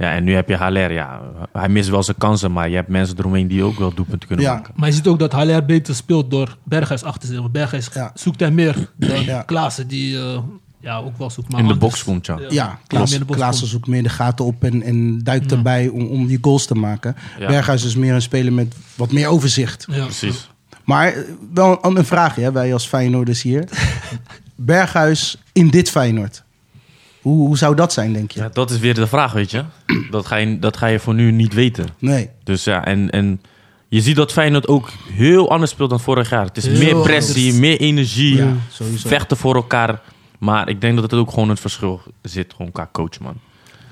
Ja, 0.00 0.12
en 0.12 0.24
nu 0.24 0.34
heb 0.34 0.48
je 0.48 0.56
Haller. 0.56 0.92
Ja, 0.92 1.20
hij 1.52 1.68
mist 1.68 1.88
wel 1.88 2.02
zijn 2.02 2.16
kansen, 2.18 2.52
maar 2.52 2.68
je 2.68 2.74
hebt 2.74 2.88
mensen 2.88 3.18
eromheen 3.18 3.48
die 3.48 3.62
ook 3.62 3.78
wel 3.78 3.94
doelpunten 3.94 4.28
kunnen 4.28 4.46
Ja. 4.46 4.54
maken. 4.54 4.72
Maar 4.76 4.88
je 4.88 4.94
ziet 4.94 5.06
ook 5.06 5.18
dat 5.18 5.32
Haller 5.32 5.64
beter 5.64 5.94
speelt 5.94 6.30
door 6.30 6.56
Berghuis 6.64 7.02
achter 7.04 7.28
zich. 7.28 7.38
Want 7.38 7.52
Berghuis 7.52 7.88
Ja. 7.94 8.10
zoekt 8.14 8.40
hij 8.40 8.50
meer 8.50 8.90
dan 8.96 9.24
Ja. 9.24 9.42
Klaassen 9.42 9.88
die 9.88 10.18
eh, 10.18 10.38
ja, 10.80 10.96
ook 10.98 11.18
wel 11.18 11.30
zoekt. 11.30 11.48
Maar 11.50 11.60
In 11.60 11.66
de 11.66 11.72
anders. 11.72 11.90
box 11.90 12.04
komt, 12.04 12.26
ja. 12.26 12.38
Ja, 12.48 12.78
Klaas, 12.86 13.12
in 13.12 13.18
de 13.18 13.24
box 13.24 13.38
Klaassen 13.38 13.60
komt. 13.60 13.72
zoekt 13.72 13.86
meer 13.86 14.02
de 14.02 14.08
gaten 14.08 14.44
op 14.44 14.64
en, 14.64 14.82
en 14.82 15.18
duikt 15.24 15.52
erbij 15.52 15.88
om, 15.88 16.06
om 16.06 16.26
die 16.26 16.38
goals 16.40 16.66
te 16.66 16.74
maken. 16.74 17.16
Ja. 17.38 17.46
Berghuis 17.46 17.84
is 17.84 17.96
meer 17.96 18.14
een 18.14 18.22
speler 18.22 18.52
met 18.52 18.74
wat 18.96 19.12
meer 19.12 19.26
overzicht. 19.28 19.86
Ja. 19.90 20.04
Precies. 20.04 20.50
Maar 20.84 21.06
eh, 21.12 21.18
wel 21.54 21.78
een, 21.84 21.96
een 21.96 22.04
vraagje, 22.04 22.42
hè, 22.42 22.52
wij 22.52 22.72
als 22.72 22.86
Feyenoorders 22.86 23.42
hier. 23.42 23.64
Berghuis 24.56 25.36
in 25.52 25.68
dit 25.68 25.90
Feyenoord. 25.90 26.42
Hoe, 27.20 27.46
hoe 27.46 27.58
zou 27.58 27.74
dat 27.74 27.92
zijn, 27.92 28.12
denk 28.12 28.30
je? 28.30 28.40
Ja, 28.40 28.48
dat 28.52 28.70
is 28.70 28.78
weer 28.78 28.94
de 28.94 29.06
vraag, 29.06 29.32
weet 29.32 29.50
je. 29.50 29.64
Dat 30.10 30.26
ga 30.26 30.36
je, 30.36 30.58
dat 30.58 30.76
ga 30.76 30.86
je 30.86 30.98
voor 30.98 31.14
nu 31.14 31.30
niet 31.30 31.54
weten. 31.54 31.86
Nee. 31.98 32.30
Dus 32.44 32.64
ja, 32.64 32.84
en, 32.84 33.10
en 33.10 33.40
je 33.88 34.00
ziet 34.00 34.16
dat 34.16 34.32
Feyenoord 34.32 34.68
ook 34.68 34.90
heel 35.12 35.50
anders 35.50 35.70
speelt 35.70 35.90
dan 35.90 36.00
vorig 36.00 36.30
jaar. 36.30 36.44
Het 36.44 36.56
is 36.56 36.66
Heel 36.66 36.78
meer 36.78 37.02
pressie, 37.02 37.42
anders. 37.52 37.58
meer 37.58 37.80
energie, 37.80 38.36
Ja, 38.36 38.52
sowieso. 38.70 39.08
vechten 39.08 39.36
voor 39.36 39.54
elkaar. 39.54 40.00
Maar 40.38 40.68
ik 40.68 40.80
denk 40.80 40.94
dat 40.94 41.10
het 41.10 41.20
ook 41.20 41.30
gewoon 41.30 41.48
het 41.48 41.60
verschil 41.60 42.00
zit, 42.22 42.52
gewoon 42.56 42.72
qua 42.72 42.88
coach, 42.92 43.20
man. 43.20 43.34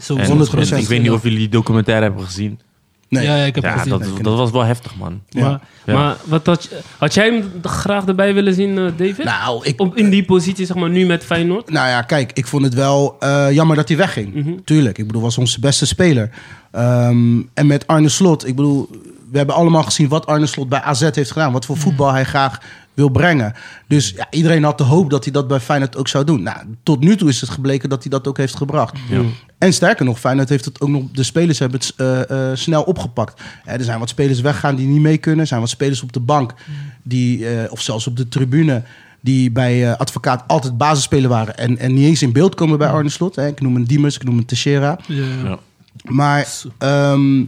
Zo, 0.00 0.16
En, 0.16 0.46
100%. 0.46 0.50
en 0.70 0.78
ik 0.78 0.86
weet 0.86 1.02
niet 1.02 1.10
of 1.10 1.22
jullie 1.22 1.38
die 1.38 1.48
documentaire 1.48 2.04
hebben 2.04 2.24
gezien. 2.24 2.60
Nee. 3.08 3.24
Ja, 3.24 3.36
ja, 3.36 3.44
ik 3.44 3.54
heb 3.54 3.64
Ja, 3.64 3.76
gezien. 3.76 3.90
dat, 3.98 4.02
dat 4.22 4.36
was 4.36 4.50
wel 4.50 4.64
heftig, 4.64 4.96
man. 4.96 5.20
Ja. 5.28 5.42
Maar, 5.48 5.60
Ja. 5.86 5.92
maar 5.94 6.16
wat 6.24 6.46
had, 6.46 6.62
je- 6.62 6.80
had 6.98 7.14
jij 7.14 7.24
hem 7.24 7.50
graag 7.62 8.04
erbij 8.04 8.34
willen 8.34 8.54
zien, 8.54 8.78
eh, 8.78 8.84
David? 8.96 9.24
Nou, 9.24 9.64
ik, 9.64 9.80
Op, 9.80 9.96
in 9.96 10.10
die 10.10 10.24
positie, 10.24 10.66
zeg 10.66 10.76
maar, 10.76 10.90
nu 10.90 11.06
met 11.06 11.24
Feyenoord? 11.24 11.70
Nou 11.70 11.88
ja, 11.88 12.02
kijk, 12.02 12.30
ik 12.32 12.46
vond 12.46 12.64
het 12.64 12.74
wel 12.74 13.16
eh, 13.20 13.46
jammer 13.50 13.76
dat 13.76 13.88
hij 13.88 13.96
wegging. 13.96 14.34
Mhm. 14.34 14.50
Tuurlijk, 14.64 14.98
ik 14.98 15.06
bedoel, 15.06 15.22
was 15.22 15.38
onze 15.38 15.60
beste 15.60 15.86
speler. 15.86 16.30
Ehm, 16.70 17.40
en 17.54 17.66
met 17.66 17.86
Arne 17.86 18.08
Slot, 18.08 18.46
ik 18.46 18.56
bedoel, 18.56 18.88
we 19.30 19.36
hebben 19.36 19.54
allemaal 19.56 19.82
gezien 19.82 20.08
wat 20.08 20.26
Arne 20.26 20.46
Slot 20.46 20.68
bij 20.68 20.80
AZ 20.80 21.00
heeft 21.12 21.30
gedaan. 21.32 21.52
Wat 21.52 21.64
voor 21.64 21.76
voetbal 21.76 22.12
hij 22.12 22.24
graag 22.24 22.60
wil 22.98 23.08
brengen. 23.08 23.52
Dus 23.86 24.10
ja, 24.16 24.26
iedereen 24.30 24.64
had 24.64 24.78
de 24.78 24.84
hoop 24.84 25.10
dat 25.10 25.24
hij 25.24 25.32
dat 25.32 25.48
bij 25.48 25.60
Feyenoord 25.60 25.96
ook 25.96 26.08
zou 26.08 26.24
doen. 26.24 26.42
Nou, 26.42 26.58
tot 26.82 27.00
nu 27.00 27.16
toe 27.16 27.28
is 27.28 27.40
het 27.40 27.50
gebleken 27.50 27.88
dat 27.88 28.02
hij 28.02 28.10
dat 28.10 28.28
ook 28.28 28.36
heeft 28.36 28.56
gebracht. 28.56 28.96
Ja. 29.08 29.22
En 29.58 29.72
sterker 29.72 30.04
nog, 30.04 30.18
Feyenoord 30.18 30.48
heeft 30.48 30.64
het 30.64 30.80
ook 30.80 30.88
nog... 30.88 31.02
De 31.12 31.22
spelers 31.22 31.58
hebben 31.58 31.80
het 31.80 31.94
eh, 31.96 32.50
eh, 32.50 32.56
snel 32.56 32.82
opgepakt. 32.82 33.42
Er 33.64 33.84
zijn 33.84 33.98
wat 33.98 34.08
spelers 34.08 34.40
weggaan 34.40 34.76
die 34.76 34.86
niet 34.86 35.00
mee 35.00 35.18
kunnen. 35.18 35.40
Er 35.40 35.46
zijn 35.46 35.60
wat 35.60 35.68
spelers 35.68 36.02
op 36.02 36.12
de 36.12 36.20
bank, 36.20 36.54
die, 37.02 37.48
eh, 37.48 37.72
of 37.72 37.80
zelfs 37.80 38.06
op 38.06 38.16
de 38.16 38.28
tribune... 38.28 38.82
die 39.20 39.50
bij 39.50 39.96
advocaat 39.96 40.44
altijd 40.46 40.76
basisspeler 40.78 41.28
waren... 41.28 41.56
En, 41.56 41.78
en 41.78 41.94
niet 41.94 42.04
eens 42.04 42.22
in 42.22 42.32
beeld 42.32 42.54
komen 42.54 42.78
bij 42.78 42.88
Arne 42.88 43.08
Slot. 43.08 43.36
Hè. 43.36 43.46
Ik 43.46 43.60
noem 43.60 43.76
een 43.76 43.84
Diemers, 43.84 44.16
ik 44.16 44.24
noem 44.24 44.38
een 44.38 44.44
Teixeira. 44.44 44.98
Ja. 45.06 45.24
Ja. 45.44 45.58
Maar 46.02 46.48
ehm, 46.78 47.44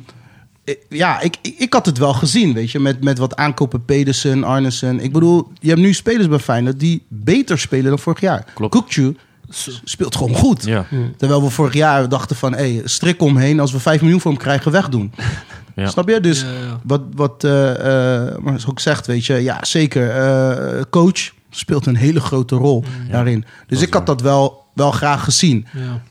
ja, 0.89 1.21
ik, 1.21 1.37
ik, 1.43 1.55
ik 1.59 1.73
had 1.73 1.87
het 1.87 1.99
wel 1.99 2.13
gezien, 2.15 2.53
weet 2.55 2.71
je, 2.71 2.79
met, 2.81 3.05
met 3.05 3.19
wat 3.19 3.37
aankopen 3.37 3.85
Pedersen, 3.85 4.45
Arnesen. 4.45 5.01
Ik 5.01 5.13
bedoel, 5.13 5.51
je 5.61 5.69
hebt 5.69 5.81
nu 5.81 5.93
spelers 5.93 6.29
bij 6.29 6.39
Feyenoord 6.39 6.81
die 6.81 7.05
beter 7.09 7.59
spelen 7.59 7.89
dan 7.89 7.99
vorig 7.99 8.21
jaar. 8.21 8.45
Klopt. 8.55 8.75
Kukcu 8.75 9.17
speelt 9.85 10.17
gewoon 10.17 10.35
goed. 10.35 10.65
Ja. 10.65 10.87
Terwijl 11.17 11.43
we 11.43 11.51
vorig 11.51 11.75
jaar 11.75 12.09
dachten 12.09 12.37
van, 12.37 12.55
hé, 12.55 12.75
hey, 12.75 12.83
strik 12.85 13.23
omheen. 13.23 13.61
Als 13.61 13.73
we 13.73 13.81
5 13.81 14.01
miljoen 14.01 14.21
voor 14.21 14.31
hem 14.31 14.41
krijgen, 14.41 14.73
wegdoen. 14.73 15.13
Ja. 15.75 15.87
Snap 15.89 16.09
je? 16.09 16.21
Dus 16.21 16.41
Ja, 16.41 16.47
ja. 16.51 16.81
wat, 16.85 17.01
wat 17.15 17.45
eh 17.45 17.71
eh, 17.71 18.39
maar 18.39 18.61
zoals 18.61 18.73
ik 18.73 18.79
zegt, 18.79 19.07
weet 19.07 19.27
je, 19.27 19.35
ja, 19.35 19.65
zeker. 19.65 20.11
eh, 20.11 20.83
coach 20.91 21.31
speelt 21.51 21.87
een 21.87 21.97
hele 21.97 22.21
grote 22.21 22.55
rol 22.57 22.85
daarin. 23.11 23.45
Dus 23.67 23.83
ik 23.83 23.95
had 23.95 24.07
dat 24.07 24.21
wel, 24.21 24.65
wel 24.75 24.91
graag 24.91 25.25
gezien. 25.25 25.67
Ja. 25.73 26.03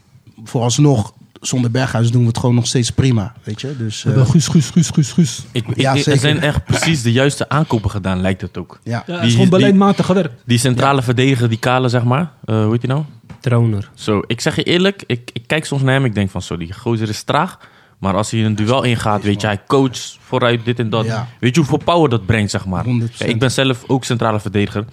Vooralsnog, 0.44 1.14
zonder 1.42 1.72
Berghuis 1.72 2.12
doen 2.12 2.22
we 2.22 2.28
het 2.28 2.38
gewoon 2.38 2.56
nog 2.56 2.68
steeds 2.68 2.90
prima, 2.92 3.34
weet 3.44 3.62
je. 3.62 3.78
Dus, 3.78 4.04
We 4.04 4.10
eh, 4.10 4.16
hebben 4.16 4.32
Guus, 4.34 4.48
Guus, 4.48 4.70
Guus, 4.70 4.90
Guus, 4.90 5.12
Guus. 5.12 5.42
Ik, 5.52 5.68
ik, 5.68 5.78
Ja, 5.80 5.96
er 5.96 6.18
zijn 6.20 6.40
echt 6.42 6.66
precies 6.66 7.02
de 7.02 7.12
juiste 7.12 7.50
aankopen 7.50 7.90
gedaan, 7.90 8.22
lijkt 8.22 8.42
het 8.42 8.58
ook. 8.58 8.80
ja. 8.84 8.92
Ja, 8.92 9.14
het 9.14 9.20
Die- 9.20 9.28
is 9.30 9.34
gewoon 9.36 9.50
beleidmatig 9.50 10.06
gewerkt. 10.06 10.42
Die 10.46 10.58
centrale 10.58 11.02
verdediger, 11.02 11.50
die 11.50 11.60
kale, 11.60 11.90
zeg 11.90 12.04
maar. 12.04 12.32
Eh, 12.46 12.62
hoe 12.64 12.72
heet 12.72 12.82
die 12.82 12.90
nou? 12.90 13.04
Troner. 13.40 13.90
Zo, 13.94 14.22
ik 14.28 14.42
zeg 14.42 14.56
je 14.56 14.64
eerlijk, 14.64 15.04
ik, 15.08 15.30
ik 15.34 15.44
kijk 15.48 15.66
soms 15.66 15.82
naar 15.82 15.94
hem. 15.94 16.06
Ik 16.06 16.14
denk 16.16 16.30
van 16.30 16.42
zo, 16.42 16.58
die 16.58 16.74
gozer 16.74 17.10
is 17.10 17.24
traag. 17.24 17.60
Maar 17.98 18.14
als 18.16 18.32
hij 18.32 18.46
een 18.46 18.56
duel 18.56 18.84
ingaat, 18.84 19.24
weet 19.24 19.42
je, 19.42 19.48
hij 19.48 19.62
coacht 19.68 20.18
vooruit 20.22 20.66
dit 20.66 20.80
en 20.80 20.90
dat. 20.90 21.06
Ja. 21.06 21.28
Weet 21.40 21.56
je 21.56 21.60
hoeveel 21.62 21.78
power 21.86 22.10
dat 22.10 22.26
brengt, 22.26 22.52
zeg 22.52 22.66
maar. 22.66 22.84
100%. 22.86 23.18
Kijk, 23.18 23.30
ik 23.30 23.40
ben 23.40 23.52
zelf 23.52 23.84
ook 23.88 24.04
centrale 24.04 24.40
verdediger. 24.40 24.86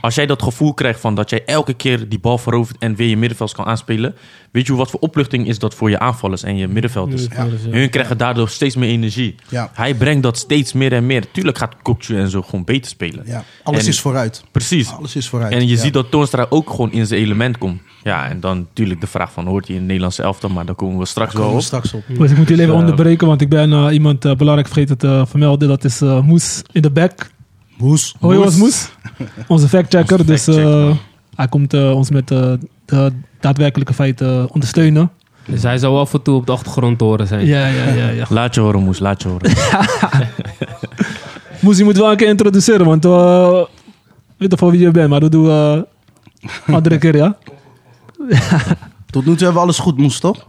Als 0.00 0.14
jij 0.14 0.26
dat 0.26 0.42
gevoel 0.42 0.74
krijgt 0.74 1.00
van 1.00 1.14
dat 1.14 1.30
jij 1.30 1.44
elke 1.44 1.74
keer 1.74 2.08
die 2.08 2.18
bal 2.18 2.38
verovert 2.38 2.78
en 2.78 2.94
weer 2.94 3.08
je 3.08 3.16
middenveld 3.16 3.52
kan 3.52 3.64
aanspelen. 3.64 4.14
Weet 4.50 4.66
je 4.66 4.74
wat 4.74 4.90
voor 4.90 5.00
opluchting 5.00 5.46
is 5.46 5.58
dat 5.58 5.74
voor 5.74 5.90
je 5.90 5.98
aanvallers 5.98 6.42
en 6.42 6.56
je 6.56 6.68
middenvelders? 6.68 7.26
Ja. 7.30 7.46
Hun 7.70 7.90
krijgen 7.90 8.18
daardoor 8.18 8.48
steeds 8.48 8.76
meer 8.76 8.88
energie. 8.88 9.34
Ja. 9.48 9.70
Hij 9.74 9.94
brengt 9.94 10.22
dat 10.22 10.36
steeds 10.36 10.72
meer 10.72 10.92
en 10.92 11.06
meer. 11.06 11.30
Tuurlijk 11.30 11.58
gaat 11.58 11.74
Kokju 11.82 12.18
en 12.18 12.28
zo 12.30 12.42
gewoon 12.42 12.64
beter 12.64 12.90
spelen. 12.90 13.22
Ja, 13.26 13.44
alles 13.62 13.82
En- 13.82 13.88
is 13.88 14.00
vooruit. 14.00 14.44
Precies. 14.52 14.90
Alles 14.90 15.16
is 15.16 15.28
vooruit. 15.28 15.52
En 15.52 15.60
je 15.60 15.74
ja. 15.74 15.80
ziet 15.80 15.92
dat 15.92 16.10
Toonstra 16.10 16.46
ook 16.48 16.70
gewoon 16.70 16.92
in 16.92 17.06
zijn 17.06 17.20
element 17.20 17.58
komt. 17.58 17.80
Ja, 18.02 18.28
en 18.28 18.40
dan 18.40 18.58
natuurlijk 18.58 19.00
de 19.00 19.06
vraag 19.06 19.32
van, 19.32 19.46
hoort 19.46 19.64
hij 19.64 19.70
in 19.74 19.80
het 19.80 19.86
Nederlandse 19.86 20.22
elftal? 20.22 20.50
Maar 20.50 20.66
daar 20.66 20.74
komen 20.74 20.98
we 20.98 21.06
straks 21.06 21.34
wel 21.34 21.48
we 21.48 21.54
op. 21.54 21.60
straks 21.60 21.94
op. 21.94 22.02
Dus 22.08 22.30
ik 22.30 22.36
moet 22.36 22.48
jullie 22.48 22.62
even 22.62 22.74
eh, 22.74 22.80
onderbreken, 22.80 23.26
want 23.26 23.40
ik 23.40 23.48
ben 23.48 23.72
eh, 23.72 23.92
iemand 23.92 24.24
eh, 24.24 24.34
belangrijk 24.34 24.68
vergeten 24.68 24.98
te 24.98 25.24
vermelden. 25.28 25.68
Dat 25.68 25.84
is 25.84 26.00
Moes 26.00 26.62
in 26.72 26.82
de 26.82 26.90
back. 26.90 27.30
Moes. 27.78 28.14
Hoi, 28.20 28.38
was 28.38 28.56
Moes. 28.56 28.90
Onze 29.48 29.68
factchecker. 29.68 30.18
Onze 30.18 30.24
Dus 30.24 30.46
eh, 30.46 30.90
hij 31.34 31.48
komt 31.48 31.74
eh, 31.74 31.94
ons 31.94 32.10
met 32.10 32.30
eh, 32.30 32.52
de 32.84 33.12
daadwerkelijke 33.40 33.94
feiten 33.94 34.52
ondersteunen. 34.52 35.10
Dus 35.46 35.62
hij 35.62 35.78
zou 35.78 35.98
af 35.98 36.14
en 36.14 36.22
toe 36.22 36.34
op 36.34 36.46
de 36.46 36.52
achtergrond 36.52 36.98
te 36.98 37.04
horen 37.04 37.26
zijn. 37.26 37.46
Ja, 37.46 37.66
ja, 37.66 37.92
ja. 37.92 38.08
ja. 38.08 38.26
Laat 38.30 38.54
je 38.54 38.60
horen, 38.60 38.82
Moes, 38.82 38.98
laat 38.98 39.22
je 39.22 39.28
horen. 39.28 39.50
Moes, 41.60 41.78
je 41.78 41.84
moet 41.84 41.96
wel 41.96 42.10
een 42.10 42.16
keer 42.16 42.28
introduceren, 42.28 42.86
want 42.86 43.04
uh, 43.04 43.62
weet 44.36 44.50
toch 44.50 44.58
van 44.58 44.70
wie 44.70 44.80
je 44.80 44.90
bent, 44.90 45.10
maar 45.10 45.20
dat 45.20 45.32
doen 45.32 45.44
we 45.44 45.86
uh, 46.68 46.74
andere 46.74 46.98
keer, 46.98 47.16
ja? 47.16 47.36
Tot 49.10 49.26
nu 49.26 49.32
toe 49.32 49.44
hebben 49.44 49.52
we 49.52 49.60
alles 49.60 49.78
goed, 49.78 49.98
Moes, 49.98 50.20
toch? 50.20 50.46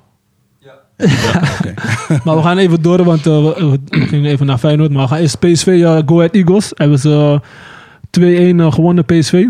Maar 2.23 2.35
we 2.35 2.41
gaan 2.41 2.57
even 2.57 2.81
door, 2.81 3.03
want 3.03 3.27
eh, 3.27 3.43
we, 3.43 3.79
we 3.85 3.99
gingen 3.99 4.31
even 4.31 4.45
naar 4.45 4.57
Feyenoord. 4.57 4.91
Maar 4.91 5.01
we 5.01 5.07
gaan 5.07 5.19
eerst 5.19 5.39
PSV, 5.39 5.67
eh, 5.67 5.99
Go 6.05 6.17
Ahead 6.17 6.33
Eagles. 6.35 6.71
Hebben 6.75 6.99
ze 6.99 7.39
eh, 8.11 8.53
2-1 8.55 8.59
eh, 8.59 8.71
gewonnen, 8.71 9.05
PSV. 9.05 9.45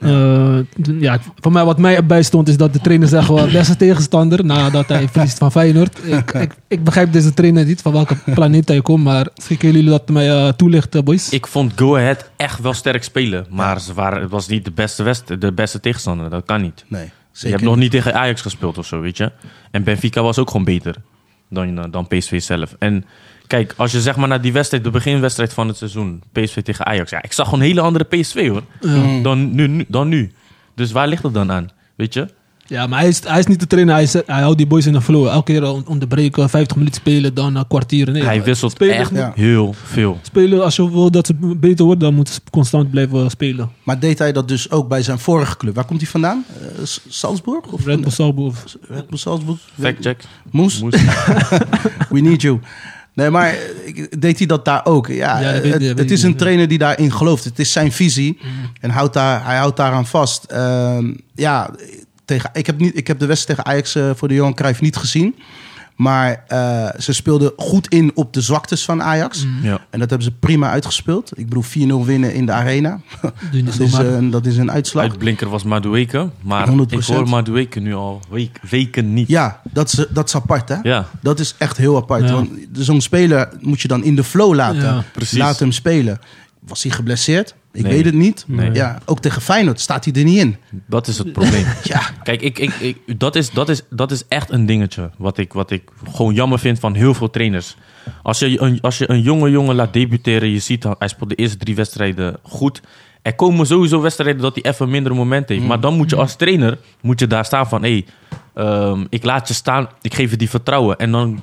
Eh, 0.00 0.58
ja, 1.00 1.18
voor 1.40 1.52
mij, 1.52 1.64
wat 1.64 1.78
mij 1.78 1.96
erbij 1.96 2.22
stond, 2.22 2.48
is 2.48 2.56
dat 2.56 2.72
de 2.72 2.80
trainer 2.80 3.08
zegt 3.08 3.28
wel 3.28 3.50
beste 3.50 3.76
tegenstander 3.76 4.44
nadat 4.44 4.88
hij 4.88 5.08
verliest 5.08 5.38
van 5.38 5.52
Feyenoord. 5.52 5.98
Ik, 6.04 6.32
ik, 6.32 6.54
ik 6.68 6.84
begrijp 6.84 7.12
deze 7.12 7.34
trainer 7.34 7.64
niet, 7.64 7.82
van 7.82 7.92
welke 7.92 8.16
planeet 8.34 8.68
hij 8.68 8.82
komt, 8.82 9.04
maar 9.04 9.26
schikken 9.34 9.72
jullie 9.72 9.90
dat 9.90 10.08
mij 10.08 10.30
eh, 10.30 10.48
toelichten, 10.48 11.04
boys? 11.04 11.28
Ik 11.30 11.46
vond 11.46 11.72
Go 11.76 11.96
Ahead 11.96 12.30
echt 12.36 12.60
wel 12.60 12.72
sterk 12.72 13.04
spelen. 13.04 13.46
Maar 13.50 13.80
ze 13.80 13.94
waren, 13.94 14.20
het 14.22 14.30
was 14.30 14.48
niet 14.48 14.64
de 14.64 14.70
beste, 14.70 15.02
west, 15.02 15.40
de 15.40 15.52
beste 15.52 15.80
tegenstander. 15.80 16.30
Dat 16.30 16.44
kan 16.44 16.62
niet. 16.62 16.84
Nee, 16.88 17.10
je 17.40 17.48
hebt 17.48 17.62
nog 17.62 17.76
niet 17.76 17.90
tegen 17.90 18.14
Ajax 18.14 18.40
gespeeld 18.40 18.78
of 18.78 18.86
zo, 18.86 19.00
weet 19.00 19.16
je. 19.16 19.32
En 19.70 19.84
Benfica 19.84 20.22
was 20.22 20.38
ook 20.38 20.50
gewoon 20.50 20.64
beter 20.64 20.94
dan, 21.50 21.78
eh, 21.78 21.84
dan 21.90 22.06
PSV 22.06 22.40
zelf. 22.42 22.74
En 22.78 23.04
kijk, 23.46 23.74
als 23.76 23.92
je 23.92 24.00
zeg 24.00 24.16
maar 24.16 24.28
naar 24.28 24.40
die 24.40 24.52
wedstrijd, 24.52 24.84
de 24.84 24.90
beginwedstrijd 24.90 25.52
van 25.52 25.68
het 25.68 25.76
seizoen, 25.76 26.22
PSV 26.32 26.62
tegen 26.62 26.86
Ajax. 26.86 27.10
Ja, 27.10 27.22
ik 27.22 27.32
zag 27.32 27.44
gewoon 27.46 27.60
een 27.60 27.66
hele 27.66 27.80
andere 27.80 28.04
PSV 28.04 28.48
hoor. 28.48 28.62
Dan, 29.22 29.54
nu, 29.54 29.66
nu- 29.66 29.84
dan 29.88 30.08
nu. 30.08 30.32
Dus 30.74 30.92
waar 30.92 31.08
ligt 31.08 31.22
het 31.22 31.34
dan 31.34 31.52
aan? 31.52 31.68
Weet 31.96 32.14
je? 32.14 32.28
Ja, 32.68 32.86
maar 32.86 32.98
hij 32.98 33.08
is, 33.08 33.20
hij 33.24 33.38
is 33.38 33.46
niet 33.46 33.60
de 33.60 33.66
trainer. 33.66 33.94
Hij, 33.94 34.40
houdt 34.40 34.56
die 34.58 34.66
boys 34.66 34.86
in 34.86 34.92
de 34.92 35.00
flow. 35.00 35.26
Elke 35.26 35.52
keer 35.52 35.64
on- 35.72 35.84
onderbreken, 35.86 36.48
50 36.50 36.76
minuten 36.76 37.00
spelen, 37.00 37.34
dan 37.34 37.54
een 37.56 37.66
kwartier. 37.66 38.10
Nee, 38.10 38.22
Hij 38.24 38.42
wisselt 38.42 38.72
spelen, 38.72 38.94
echt 38.96 39.10
Ja. 39.14 39.32
heel 39.34 39.74
veel. 39.84 40.18
spelen, 40.22 40.64
als 40.64 40.76
je 40.76 40.90
wil 40.90 41.10
dat 41.10 41.26
het 41.26 41.60
beter 41.60 41.84
wordt, 41.84 42.00
dan 42.00 42.14
moet 42.14 42.28
ze 42.28 42.40
constant 42.50 42.90
blijven 42.90 43.30
spelen. 43.30 43.70
Maar 43.82 43.98
deed 44.00 44.18
hij 44.18 44.32
dat 44.32 44.48
dus 44.48 44.70
ook 44.70 44.88
bij 44.88 45.02
zijn 45.02 45.18
vorige 45.18 45.56
club? 45.56 45.74
Waar 45.74 45.84
komt 45.84 46.00
hij 46.00 46.10
vandaan? 46.10 46.44
Eh, 46.60 46.82
Salzburg? 47.08 47.66
Of 47.66 47.84
Red 47.84 48.00
Bull 48.00 48.10
Salzburg. 48.10 48.64
Red 48.88 49.06
Bull 49.08 49.18
Salzburg? 49.18 49.58
Fact 49.80 49.96
check. 50.00 50.20
Moes? 50.50 50.80
Moes. 50.82 50.94
We 52.10 52.20
need 52.20 52.42
you. 52.42 52.60
Nee, 53.14 53.30
maar 53.30 53.48
eh, 53.48 54.04
deed 54.18 54.38
hij 54.38 54.46
dat 54.46 54.64
daar 54.64 54.84
ook? 54.84 55.06
Ja, 55.06 55.42
eh, 55.42 55.60
weet- 55.60 55.98
het, 55.98 56.10
is 56.10 56.22
een 56.22 56.36
trainer 56.36 56.68
die 56.68 56.78
daarin 56.78 57.12
gelooft. 57.12 57.44
Het 57.44 57.58
is 57.58 57.72
zijn 57.72 57.92
visie. 57.92 58.38
En 58.80 58.90
houdt 58.90 59.14
daar, 59.14 59.44
hij 59.44 59.56
houdt 59.56 59.76
daaraan 59.76 60.06
vast. 60.06 60.44
Ehm, 60.44 61.12
ja, 61.34 61.70
tegen, 62.26 62.50
ik, 62.52 62.66
heb 62.66 62.78
niet, 62.78 62.96
ik 62.96 63.06
heb 63.06 63.18
de 63.18 63.26
wedstrijd 63.26 63.58
tegen 63.58 63.72
Ajax 63.72 63.94
eh, 63.94 64.10
voor 64.14 64.28
de 64.28 64.34
Johan 64.34 64.54
Cruijff 64.54 64.80
niet 64.80 64.96
gezien. 64.96 65.34
Maar 65.96 66.44
eh, 66.48 66.88
ze 66.98 67.12
speelden 67.12 67.52
goed 67.56 67.88
in 67.88 68.10
op 68.14 68.32
de 68.32 68.40
zwaktes 68.40 68.84
van 68.84 69.02
Ajax. 69.02 69.46
Ja. 69.62 69.80
En 69.90 69.98
dat 69.98 70.10
hebben 70.10 70.22
ze 70.22 70.32
prima 70.32 70.70
uitgespeeld. 70.70 71.38
Ik 71.38 71.48
bedoel, 71.48 71.64
4-0 72.02 72.06
winnen 72.06 72.34
in 72.34 72.46
de 72.46 72.52
arena. 72.52 73.00
Dat 73.64 73.78
is, 73.78 73.92
een, 73.92 74.30
dat 74.30 74.46
is 74.46 74.56
een 74.56 74.70
uitslag. 74.70 75.02
Uitblinker 75.02 75.48
was 75.48 75.62
Madueke. 75.62 76.30
Maar 76.40 76.68
100%. 76.68 76.72
ik 76.88 77.02
hoor 77.02 77.28
Madueke 77.28 77.80
nu 77.80 77.94
al 77.94 78.20
week, 78.30 78.60
weken 78.70 79.14
niet. 79.14 79.28
Ja, 79.28 79.60
dat 79.72 79.92
is, 79.92 80.06
dat 80.10 80.28
is 80.28 80.34
apart, 80.34 80.68
hè? 80.68 80.76
Ja, 80.82 81.08
Dat 81.20 81.40
is 81.40 81.54
echt 81.58 81.76
heel 81.76 81.96
apart. 81.96 82.22
Ja. 82.22 82.32
Want 82.32 82.50
zo'n 82.72 83.00
speler 83.00 83.48
moet 83.60 83.80
je 83.80 83.88
dan 83.88 84.04
in 84.04 84.16
de 84.16 84.24
flow 84.24 84.54
laten. 84.54 84.82
Ja, 84.82 85.04
precies. 85.12 85.38
Laat 85.38 85.58
hem 85.58 85.72
spelen. 85.72 86.20
Was 86.60 86.82
hij 86.82 86.92
geblesseerd? 86.92 87.54
Ik 87.76 87.82
Nee. 87.82 87.92
weet 87.92 88.04
het 88.04 88.14
niet. 88.14 88.44
Nee. 88.46 88.72
Ja, 88.72 88.98
ook 89.04 89.20
tegen 89.20 89.42
Feyenoord 89.42 89.80
staat 89.80 90.04
hij 90.04 90.14
er 90.14 90.24
niet 90.24 90.38
in. 90.38 90.56
dat 90.86 91.06
is 91.06 91.18
het 91.18 91.32
probleem. 91.32 91.64
Ja, 91.82 92.00
Kijk, 92.22 92.42
ik, 92.42 92.58
ik, 92.58 92.74
ik, 92.74 93.20
dat, 93.20 93.36
is, 93.36 93.50
dat, 93.50 93.68
is, 93.68 93.82
dat 93.90 94.10
is 94.10 94.24
echt 94.28 94.50
een 94.50 94.66
dingetje. 94.66 95.10
Wat 95.18 95.38
ik, 95.38 95.52
wat 95.52 95.70
ik 95.70 95.82
gewoon 96.12 96.34
jammer 96.34 96.58
vind 96.58 96.78
van 96.78 96.94
heel 96.94 97.14
veel 97.14 97.30
trainers. 97.30 97.76
Als 98.22 98.38
je 98.38 98.60
een, 98.60 98.80
als 98.80 98.98
je 98.98 99.10
een 99.10 99.20
jonge 99.22 99.50
jongen 99.50 99.74
laat 99.74 99.92
debuteren, 99.92 100.48
je 100.50 100.58
ziet 100.58 100.86
hij 100.98 101.08
speelt 101.08 101.30
de 101.30 101.34
eerste 101.36 101.56
drie 101.56 101.74
wedstrijden 101.74 102.36
goed. 102.42 102.80
Er 103.22 103.34
komen 103.34 103.66
sowieso 103.66 104.00
wedstrijden 104.00 104.42
dat 104.42 104.58
hij 104.62 104.72
even 104.72 104.90
minder 104.90 105.14
moment 105.14 105.48
heeft. 105.48 105.62
Maar 105.64 105.80
dan 105.80 105.94
moet 105.94 106.10
je 106.10 106.16
als 106.16 106.36
trainer 106.36 106.78
moet 107.00 107.20
je 107.20 107.26
daar 107.26 107.44
staan 107.44 107.68
van... 107.68 107.82
Hey, 107.82 108.04
ehm, 108.54 109.04
ik 109.08 109.24
laat 109.24 109.48
je 109.48 109.54
staan, 109.54 109.88
ik 110.00 110.14
geef 110.14 110.30
je 110.30 110.36
die 110.36 110.50
vertrouwen. 110.50 110.96
En 110.98 111.10
dan, 111.12 111.42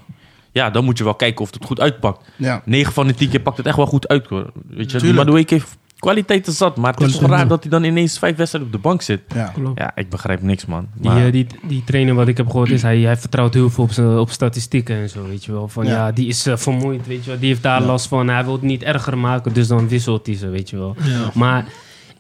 ja, 0.51 0.69
dan 0.69 0.83
moet 0.85 0.97
je 0.97 1.03
wel 1.03 1.15
kijken 1.15 1.41
of 1.41 1.53
het 1.53 1.65
goed 1.65 1.79
uitpakt. 1.79 2.25
ja. 2.35 2.61
9 2.65 2.93
van 2.93 3.07
de 3.07 3.13
10 3.13 3.29
keer 3.29 3.39
pakt 3.39 3.57
het 3.57 3.65
echt 3.65 3.75
wel 3.75 3.85
goed 3.85 4.07
uit. 4.07 4.27
Hoor. 4.27 4.51
Weet 4.69 4.91
je. 4.91 5.13
Madueke 5.13 5.53
heeft 5.53 5.77
kwaliteiten 6.03 6.53
zat. 6.53 6.75
Maar 6.77 6.91
het 6.93 7.00
is 7.01 7.05
toch 7.05 7.15
Kwaliteit, 7.17 7.39
raar 7.39 7.50
dat 7.50 7.62
hij 7.62 7.72
dan 7.72 7.83
ineens 7.83 8.19
vijf 8.19 8.36
wedstrijden 8.36 8.69
op 8.72 8.75
de 8.75 8.81
bank 8.88 9.01
zit. 9.01 9.22
ja. 9.36 9.51
Klopt. 9.53 9.79
Ja, 9.79 9.91
ik 9.95 10.10
begrijp 10.10 10.41
niks, 10.41 10.65
man. 10.65 10.88
Die, 10.95 11.12
eh, 11.12 11.31
die, 11.31 11.48
die 11.67 11.83
trainer 11.86 12.13
wat 12.15 12.27
ik 12.27 12.38
heb 12.38 12.45
gehoord 12.50 12.69
is, 12.72 12.81
hij, 12.81 13.00
hij 13.00 13.17
vertrouwt 13.17 13.53
heel 13.53 13.69
veel 13.69 13.83
op, 13.83 13.91
zijn- 13.91 14.17
op 14.17 14.29
statistieken 14.29 14.95
en 14.95 15.10
zo, 15.10 15.27
weet 15.27 15.45
je 15.45 15.51
wel. 15.51 15.67
Van 15.67 15.86
Ja. 15.86 15.91
ja, 15.91 16.12
die 16.12 16.27
is 16.27 16.45
eh, 16.45 16.57
vermoeid, 16.57 17.07
weet 17.07 17.24
je 17.24 17.29
wel. 17.29 17.39
Die 17.39 17.50
heeft 17.50 17.63
daar 17.63 17.81
Ja. 17.81 17.88
last 17.88 18.07
van. 18.07 18.27
Hij 18.29 18.43
wil 18.43 18.53
het 18.53 18.62
niet 18.62 18.83
erger 18.83 19.17
maken, 19.17 19.53
dus 19.53 19.67
dan 19.67 19.88
wisselt 19.88 20.25
hij 20.25 20.36
ze, 20.36 20.50
weet 20.50 20.69
je 20.69 20.77
wel. 20.77 20.95
Ja. 21.03 21.31
Maar 21.33 21.65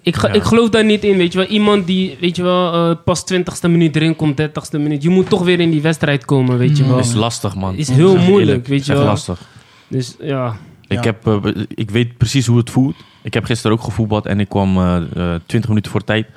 ik, 0.01 0.15
ga- 0.15 0.27
Ja. 0.27 0.33
ik 0.33 0.43
geloof 0.43 0.69
daar 0.69 0.85
niet 0.85 1.03
in, 1.03 1.17
weet 1.17 1.31
je 1.33 1.37
wel. 1.37 1.47
Iemand 1.47 1.87
die, 1.87 2.17
weet 2.19 2.35
je 2.35 2.43
wel, 2.43 2.73
eh, 2.89 2.95
pas 3.05 3.23
20ste 3.23 3.69
minuut 3.69 3.95
erin 3.95 4.15
komt, 4.15 4.37
30ste 4.37 4.79
minuut. 4.79 5.03
Je 5.03 5.09
moet 5.09 5.29
toch 5.29 5.43
weer 5.43 5.59
in 5.59 5.71
die 5.71 5.81
wedstrijd 5.81 6.25
komen, 6.25 6.57
weet 6.57 6.77
je 6.77 6.83
Mm. 6.83 6.89
wel. 6.89 6.99
is 6.99 7.13
lastig, 7.13 7.55
man. 7.55 7.75
Is 7.75 7.89
heel 7.89 8.17
moeilijk, 8.17 8.39
eerlijk, 8.39 8.67
weet 8.67 8.79
is 8.79 8.85
je 8.85 8.93
wel. 8.93 9.03
lastig. 9.03 9.41
Dus 9.87 10.15
ja, 10.21 10.57
Ik, 10.87 11.03
Ja. 11.03 11.15
heb, 11.21 11.45
ik 11.67 11.91
weet 11.91 12.17
precies 12.17 12.45
hoe 12.45 12.57
het 12.57 12.69
voelt. 12.69 12.95
Ik 13.23 13.33
heb 13.33 13.45
gisteren 13.45 13.77
ook 13.77 13.83
gevoetbald 13.83 14.25
en 14.25 14.39
ik 14.39 14.49
kwam 14.49 14.77
eh, 14.77 14.95
eh, 14.95 15.39
20 15.45 15.69
minuten 15.69 15.91
voor 15.91 16.03
tijd. 16.03 16.27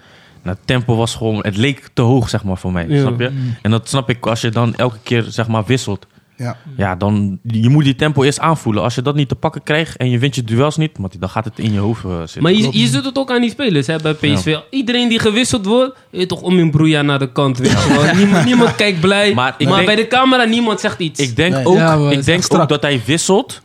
Nou, 0.42 0.56
het 0.56 0.66
tempo 0.66 0.96
was 0.96 1.14
gewoon... 1.14 1.36
Het 1.42 1.56
leek 1.56 1.88
te 1.94 2.02
hoog, 2.02 2.28
zeg 2.28 2.44
maar, 2.44 2.56
voor 2.58 2.72
mij. 2.72 2.86
Ja. 2.88 3.00
Snap 3.00 3.20
je? 3.20 3.30
En 3.62 3.70
dat 3.70 3.88
snap 3.88 4.10
ik 4.10 4.26
als 4.26 4.40
je 4.40 4.48
dan 4.50 4.74
elke 4.74 4.98
keer, 5.02 5.22
zeg 5.28 5.48
maar, 5.48 5.64
wisselt. 5.64 6.06
Ja. 6.36 6.56
Ja, 6.76 6.94
dan 6.94 7.38
je 7.42 7.68
moet 7.68 7.84
die 7.84 7.94
tempo 7.96 8.22
eerst 8.22 8.38
aanvoelen. 8.40 8.82
Als 8.82 8.94
je 8.94 9.02
dat 9.02 9.14
niet 9.14 9.28
te 9.28 9.34
pakken 9.34 9.62
krijgt 9.62 9.96
en 9.96 10.10
je 10.10 10.18
wint 10.18 10.34
je 10.34 10.44
duels 10.44 10.76
niet, 10.76 10.98
Mattie, 10.98 11.20
dan 11.20 11.28
gaat 11.28 11.44
het 11.44 11.58
in 11.58 11.72
je 11.72 11.78
hoofd 11.78 12.04
eh, 12.04 12.18
zitten. 12.18 12.42
Maar 12.42 12.52
je, 12.52 12.68
je 12.78 12.86
ziet 12.86 13.04
het 13.04 13.18
ook 13.18 13.30
aan 13.30 13.40
die 13.40 13.50
spelers 13.50 13.86
hè, 13.86 13.96
bij 13.98 14.14
PSV. 14.14 14.56
Iedereen 14.70 15.08
die 15.08 15.18
gewisseld 15.18 15.66
wordt, 15.66 15.96
je 16.10 16.26
toch 16.26 16.40
om 16.42 16.58
in 16.58 16.70
broeia 16.70 17.02
naar 17.02 17.18
de 17.18 17.32
kant. 17.32 17.58
Weet 17.58 18.12
niemand, 18.16 18.44
niemand 18.44 18.74
kijkt 18.74 19.00
blij. 19.00 19.34
Maar 19.34 19.34
Maar, 19.34 19.54
ik 19.58 19.66
denk- 19.68 19.86
bij 19.86 19.96
de 19.96 20.06
camera, 20.06 20.44
niemand 20.44 20.80
zegt 20.80 20.98
iets. 21.00 21.20
Ik 21.20 21.36
denk 21.36 21.54
Nee. 21.54 21.66
ook, 21.66 22.10
ik 22.12 22.24
denk 22.24 22.44
ook 22.48 22.68
dat 22.68 22.82
hij 22.82 23.02
wisselt 23.06 23.62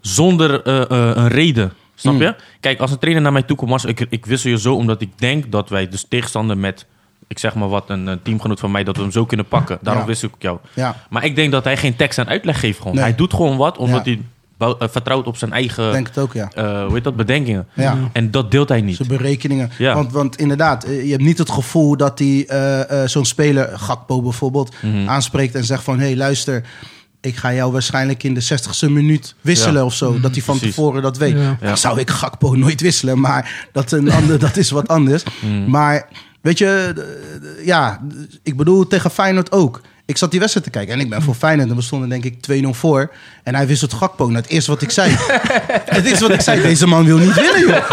zonder 0.00 0.62
eh, 0.62 0.80
eh, 0.90 1.16
een 1.16 1.28
reden. 1.28 1.72
Snap 2.00 2.14
Mm. 2.14 2.20
je? 2.20 2.34
Kijk, 2.60 2.80
als 2.80 2.90
een 2.90 2.98
trainer 2.98 3.22
naar 3.22 3.32
mij 3.32 3.42
toe 3.42 3.56
komt, 3.56 3.88
ik, 3.88 4.06
ik 4.10 4.26
wissel 4.26 4.50
je 4.50 4.58
zo 4.58 4.74
omdat 4.74 5.00
ik 5.00 5.10
denk 5.18 5.52
dat 5.52 5.68
wij 5.68 5.88
dus 5.88 6.06
tegenstander 6.08 6.58
met, 6.58 6.86
ik 7.26 7.38
zeg 7.38 7.54
maar 7.54 7.68
wat, 7.68 7.90
een, 7.90 8.20
teamgenoot 8.22 8.60
van 8.60 8.70
mij, 8.70 8.84
dat 8.84 8.96
we 8.96 9.02
hem 9.02 9.10
zo 9.12 9.24
kunnen 9.26 9.46
pakken. 9.46 9.78
Daarom 9.82 10.02
Ja. 10.02 10.08
wissel 10.08 10.28
ik 10.28 10.42
jou. 10.42 10.58
Ja. 10.74 10.96
Maar 11.10 11.24
ik 11.24 11.36
denk 11.36 11.52
dat 11.52 11.64
hij 11.64 11.76
geen 11.76 11.96
tekst 11.96 12.18
en 12.18 12.26
uitleg 12.28 12.60
geeft 12.60 12.78
gewoon. 12.78 12.94
Nee. 12.94 13.02
Hij 13.04 13.14
doet 13.14 13.34
gewoon 13.34 13.56
wat, 13.56 13.78
omdat 13.78 14.04
Ja. 14.04 14.12
hij 14.12 14.20
eh, 14.78 14.88
vertrouwt 14.88 15.26
op 15.26 15.36
zijn 15.36 15.52
eigen, 15.52 15.92
denk 15.92 16.06
het 16.06 16.18
ook, 16.18 16.32
ja. 16.32 16.50
eh, 16.54 16.82
hoe 16.84 16.94
heet 16.94 17.04
dat, 17.04 17.16
bedenkingen. 17.16 17.68
Ja. 17.74 17.96
En 18.12 18.30
dat 18.30 18.50
deelt 18.50 18.68
hij 18.68 18.80
niet. 18.80 18.96
Zijn 18.96 19.08
berekeningen. 19.08 19.70
Ja. 19.78 19.94
Want, 19.94 20.12
want 20.12 20.36
inderdaad, 20.38 20.84
eh, 20.84 21.04
je 21.04 21.10
hebt 21.10 21.22
niet 21.22 21.38
het 21.38 21.50
gevoel 21.50 21.96
dat 21.96 22.18
hij 22.18 22.46
zo'n 23.08 23.24
speler, 23.24 23.78
Gakpo 23.78 24.22
bijvoorbeeld, 24.22 24.74
Mhm. 24.82 25.08
aanspreekt 25.08 25.54
en 25.54 25.64
zegt 25.64 25.82
van... 25.82 25.98
hé, 25.98 26.04
hey, 26.06 26.16
luister, 26.16 26.62
ik 27.20 27.36
ga 27.36 27.52
jou 27.54 27.72
waarschijnlijk 27.72 28.22
in 28.22 28.34
de 28.34 28.42
60ste 28.42 28.90
minuut 28.90 29.34
wisselen 29.40 29.74
Ja. 29.80 29.84
of 29.84 29.94
zo. 29.94 30.20
Dat 30.20 30.32
hij 30.34 30.42
van 30.42 30.56
Precies. 30.56 30.74
tevoren 30.74 31.02
dat 31.02 31.16
weet. 31.16 31.32
Ja. 31.32 31.40
Ja. 31.60 31.66
Dan 31.66 31.78
zou 31.78 32.00
ik 32.00 32.10
Gakpo 32.10 32.54
nooit 32.54 32.80
wisselen, 32.80 33.20
maar 33.20 33.68
dat, 33.72 33.92
een 33.92 34.10
ander, 34.12 34.38
dat 34.38 34.56
is 34.56 34.70
wat 34.70 34.88
anders. 34.88 35.22
Mhm. 35.40 35.70
Maar 35.70 36.08
weet 36.40 36.58
je, 36.58 36.94
ja, 37.64 38.00
ik 38.42 38.56
bedoel 38.56 38.86
tegen 38.86 39.10
Feyenoord 39.10 39.52
ook. 39.52 39.80
Ik 40.06 40.16
zat 40.16 40.30
die 40.30 40.40
wedstrijd 40.40 40.66
te 40.66 40.72
kijken 40.72 40.94
en 40.94 41.00
ik 41.00 41.10
ben 41.10 41.22
voor 41.22 41.34
Feyenoord. 41.34 41.68
En 41.70 41.76
we 41.76 41.82
stonden 41.82 42.08
denk 42.08 42.24
ik 42.24 42.40
2-0 42.40 42.68
voor. 42.74 43.10
En 43.42 43.54
hij 43.54 43.66
wisselt 43.66 43.92
Gakpo. 43.92 44.24
Nou, 44.26 44.36
het 44.36 44.46
eerste 44.50 44.70
wat 44.70 44.82
ik 44.82 44.90
zei. 44.90 45.10
het 45.84 46.04
eerste 46.04 46.24
wat 46.26 46.34
ik 46.34 46.40
zei, 46.40 46.62
deze 46.62 46.86
man 46.86 47.04
wil 47.04 47.16
niet 47.18 47.34
winnen, 47.34 47.60
joh. 47.68 47.90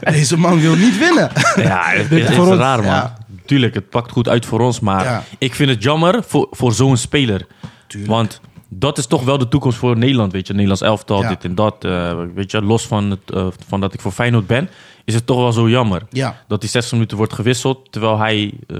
deze 0.16 0.36
man 0.36 0.60
wil 0.60 0.76
niet 0.76 0.98
winnen. 0.98 1.30
Ja, 1.56 1.82
het 1.94 2.10
is, 2.10 2.28
raar, 2.36 2.76
man. 2.78 2.86
Ja. 2.86 3.16
Tuurlijk, 3.46 3.74
het 3.74 3.90
pakt 3.90 4.10
goed 4.12 4.28
uit 4.28 4.46
voor 4.46 4.60
ons. 4.60 4.80
Maar 4.80 5.04
Ja. 5.04 5.24
ik 5.38 5.54
vind 5.54 5.70
het 5.70 5.82
jammer 5.82 6.22
voor, 6.26 6.46
voor 6.50 6.72
zo'n 6.72 6.96
speler. 6.96 7.46
Tuurlijk. 7.88 8.12
Want 8.12 8.40
dat 8.68 8.98
is 8.98 9.06
toch 9.06 9.24
wel 9.24 9.38
de 9.38 9.48
toekomst 9.48 9.78
voor 9.78 9.96
Nederland, 9.98 10.32
weet 10.32 10.46
je. 10.46 10.52
Nederlands 10.52 10.82
elftal, 10.82 11.22
Ja. 11.22 11.28
dit 11.28 11.44
en 11.44 11.54
dat. 11.54 11.84
eh, 11.84 12.18
weet 12.34 12.50
je, 12.50 12.62
los 12.62 12.86
van, 12.86 13.10
het, 13.10 13.30
eh, 13.34 13.46
van 13.66 13.80
dat 13.80 13.94
ik 13.94 14.00
voor 14.00 14.12
Feyenoord 14.12 14.46
ben, 14.46 14.68
is 15.04 15.14
het 15.14 15.26
toch 15.26 15.36
wel 15.38 15.52
zo 15.52 15.68
jammer. 15.68 16.02
Ja, 16.10 16.42
Dat 16.48 16.62
hij 16.62 16.70
60 16.70 16.92
minuten 16.92 17.16
wordt 17.16 17.32
gewisseld, 17.32 17.92
terwijl 17.92 18.18
hij 18.18 18.52
eh, 18.66 18.76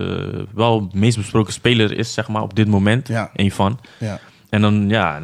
wel 0.54 0.88
de 0.88 0.98
meest 0.98 1.16
besproken 1.16 1.52
speler 1.52 1.98
is, 1.98 2.12
zeg 2.12 2.28
maar, 2.28 2.42
op 2.42 2.54
dit 2.54 2.68
moment. 2.68 3.08
Ja. 3.08 3.30
Een 3.34 3.50
van. 3.52 3.78
ja. 3.98 4.20
En 4.50 4.61
dan, 4.61 4.88
ja, 4.88 5.21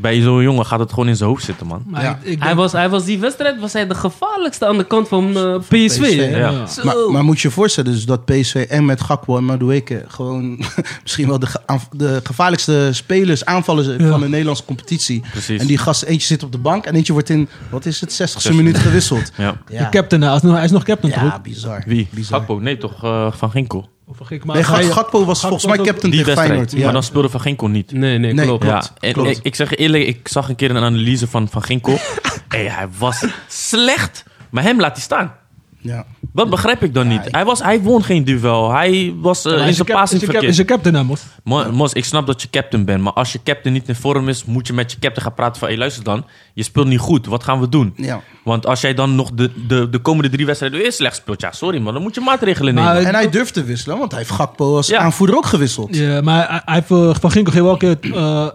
bij 0.00 0.20
zo'n 0.20 0.42
jongen 0.42 0.66
gaat 0.66 0.78
het 0.78 0.90
gewoon 0.90 1.08
in 1.08 1.16
zijn 1.16 1.28
hoofd 1.28 1.44
zitten, 1.44 1.66
man. 1.66 1.82
Maar 1.86 2.02
Ja. 2.02 2.18
ik, 2.22 2.30
ik 2.32 2.42
hij, 2.42 2.54
was, 2.54 2.72
hij 2.72 2.88
was 2.88 3.04
die 3.04 3.18
wedstrijd 3.18 3.60
was 3.60 3.72
hij 3.72 3.86
de 3.86 3.94
gevaarlijkste 3.94 4.66
aan 4.66 4.76
de 4.78 4.84
kant 4.86 5.08
van 5.08 5.36
eh, 5.36 5.58
PSV. 5.58 6.28
Ja. 6.36 6.64
Maar, 6.84 6.96
maar 7.10 7.24
moet 7.24 7.40
je 7.40 7.48
je 7.48 7.54
voorstellen 7.54 7.92
dus 7.92 8.04
dat 8.06 8.24
PSV 8.24 8.66
en 8.68 8.84
met 8.84 9.00
Gakpo 9.00 9.36
en 9.36 9.44
Madueke 9.44 10.04
gewoon 10.08 10.64
misschien 11.02 11.28
wel 11.28 11.38
de, 11.38 11.46
ge- 11.46 11.60
de 11.92 12.20
gevaarlijkste 12.24 12.88
spelers, 12.92 13.44
aanvallers 13.44 13.86
Ja. 13.86 14.08
van 14.08 14.20
de 14.20 14.28
Nederlandse 14.28 14.64
competitie. 14.64 15.22
Precies. 15.30 15.60
En 15.60 15.66
die 15.66 15.78
gast, 15.78 16.02
eentje 16.02 16.26
zit 16.26 16.42
op 16.42 16.52
de 16.52 16.58
bank 16.58 16.84
en 16.84 16.94
eentje 16.94 17.12
wordt 17.12 17.30
in, 17.30 17.48
wat 17.70 17.86
is 17.86 18.00
het, 18.00 18.10
60ste 18.10 18.14
Zestig. 18.14 18.52
minuut 18.54 18.78
gewisseld. 18.78 19.32
Ja. 19.36 19.56
de 19.66 19.88
captain, 19.90 20.22
hij 20.22 20.34
is 20.34 20.42
nog, 20.42 20.54
hij 20.54 20.64
is 20.64 20.70
nog 20.70 20.82
captain 20.84 21.12
toch 21.12 21.22
Ja, 21.22 21.40
bizar. 21.42 21.82
Wie? 21.86 22.08
Bizar. 22.10 22.38
Gakpo? 22.38 22.58
Nee, 22.58 22.76
toch 22.78 23.04
eh, 23.04 23.32
Van 23.32 23.50
Ginkel. 23.50 23.88
Of 24.08 24.30
ik? 24.30 24.44
Nee, 24.44 24.62
Gakpo 24.64 25.24
was 25.24 25.40
Gakpo 25.40 25.58
volgens 25.58 25.76
mij 25.76 25.86
captain 25.86 26.12
Die 26.12 26.24
tegen. 26.24 26.42
Feyenoord. 26.42 26.72
Ja. 26.72 26.84
Maar 26.84 26.92
dan 26.92 27.02
speelde 27.02 27.28
Van 27.28 27.40
Ginkel 27.40 27.68
niet. 27.68 27.92
Nee, 27.92 28.18
nee, 28.18 28.32
Nee, 28.32 28.44
klopt. 28.46 28.64
klopt. 28.64 28.92
ja, 28.98 29.08
en 29.08 29.12
klopt. 29.12 29.30
Ik, 29.30 29.38
ik 29.42 29.54
zeg 29.54 29.70
je 29.70 29.76
eerlijk, 29.76 30.06
ik 30.06 30.28
zag 30.28 30.48
een 30.48 30.56
keer 30.56 30.70
een 30.70 30.76
analyse 30.82 31.26
van 31.28 31.48
Van 31.48 31.62
Ginkel. 31.62 31.98
hey, 32.48 32.64
hij 32.68 32.86
was 32.98 33.24
slecht, 33.48 34.24
maar 34.50 34.62
hem 34.62 34.80
laat 34.80 34.92
hij 34.92 35.02
staan. 35.02 35.34
Ja. 35.80 36.04
Dat 36.32 36.50
begrijp 36.50 36.82
ik 36.82 36.94
dan 36.94 37.04
Ja, 37.10 37.16
niet. 37.16 37.26
ik- 37.26 37.34
Hij, 37.34 37.44
was, 37.44 37.62
hij 37.62 37.80
won 37.80 38.04
geen 38.04 38.24
duel. 38.24 38.72
Hij 38.72 39.14
was 39.20 39.44
eh, 39.44 39.66
in 39.66 39.74
zijn 39.74 39.88
passing 39.88 40.22
verkeerd. 40.22 40.42
Is 40.42 40.56
je 40.56 40.64
captain, 40.64 40.94
hè, 40.94 41.04
Mos? 41.04 41.20
Mo- 41.44 41.72
Mos, 41.72 41.92
ik 41.92 42.04
snap 42.04 42.26
dat 42.26 42.42
je 42.42 42.50
captain 42.50 42.84
bent, 42.84 43.02
maar 43.02 43.12
als 43.12 43.32
je 43.32 43.40
captain 43.44 43.74
niet 43.74 43.88
in 43.88 43.94
vorm 43.94 44.28
is, 44.28 44.44
moet 44.44 44.66
je 44.66 44.72
met 44.72 44.90
je 44.92 44.98
captain 44.98 45.22
gaan 45.26 45.34
praten 45.34 45.58
van, 45.58 45.68
hey, 45.68 45.76
luister 45.78 46.04
dan, 46.04 46.24
je 46.54 46.62
speelt 46.62 46.86
niet 46.86 46.98
goed, 46.98 47.26
wat 47.26 47.44
gaan 47.44 47.60
we 47.60 47.68
doen? 47.68 47.92
Ja. 47.96 48.20
Want 48.44 48.66
als 48.66 48.80
jij 48.80 48.94
dan 48.94 49.14
nog 49.14 49.30
de, 49.32 49.50
de, 49.66 49.88
de 49.90 49.98
komende 49.98 50.28
drie 50.30 50.46
wedstrijden 50.46 50.78
weer 50.80 50.92
slecht 50.92 51.16
speelt, 51.16 51.40
ja, 51.40 51.52
sorry 51.52 51.78
man, 51.78 51.92
dan 51.92 52.02
moet 52.02 52.14
je 52.14 52.20
maatregelen 52.20 52.74
nemen. 52.74 52.92
Maar- 52.94 53.02
En 53.02 53.14
hij 53.14 53.30
durft 53.30 53.54
te 53.54 53.64
wisselen, 53.64 53.98
want 53.98 54.10
hij 54.10 54.20
heeft 54.20 54.32
Gakpo 54.32 54.76
als 54.76 54.86
Ja. 54.86 54.98
aanvoerder 54.98 55.36
ook 55.36 55.46
gewisseld. 55.46 55.96
Ja, 55.96 56.20
maar 56.20 56.62
hij, 56.64 56.74
heeft 56.74 56.90
eh, 56.90 57.14
Van 57.20 57.30
Ginkel 57.30 57.52
geen 57.52 57.62
welke 57.64 57.98
eh, 58.00 58.46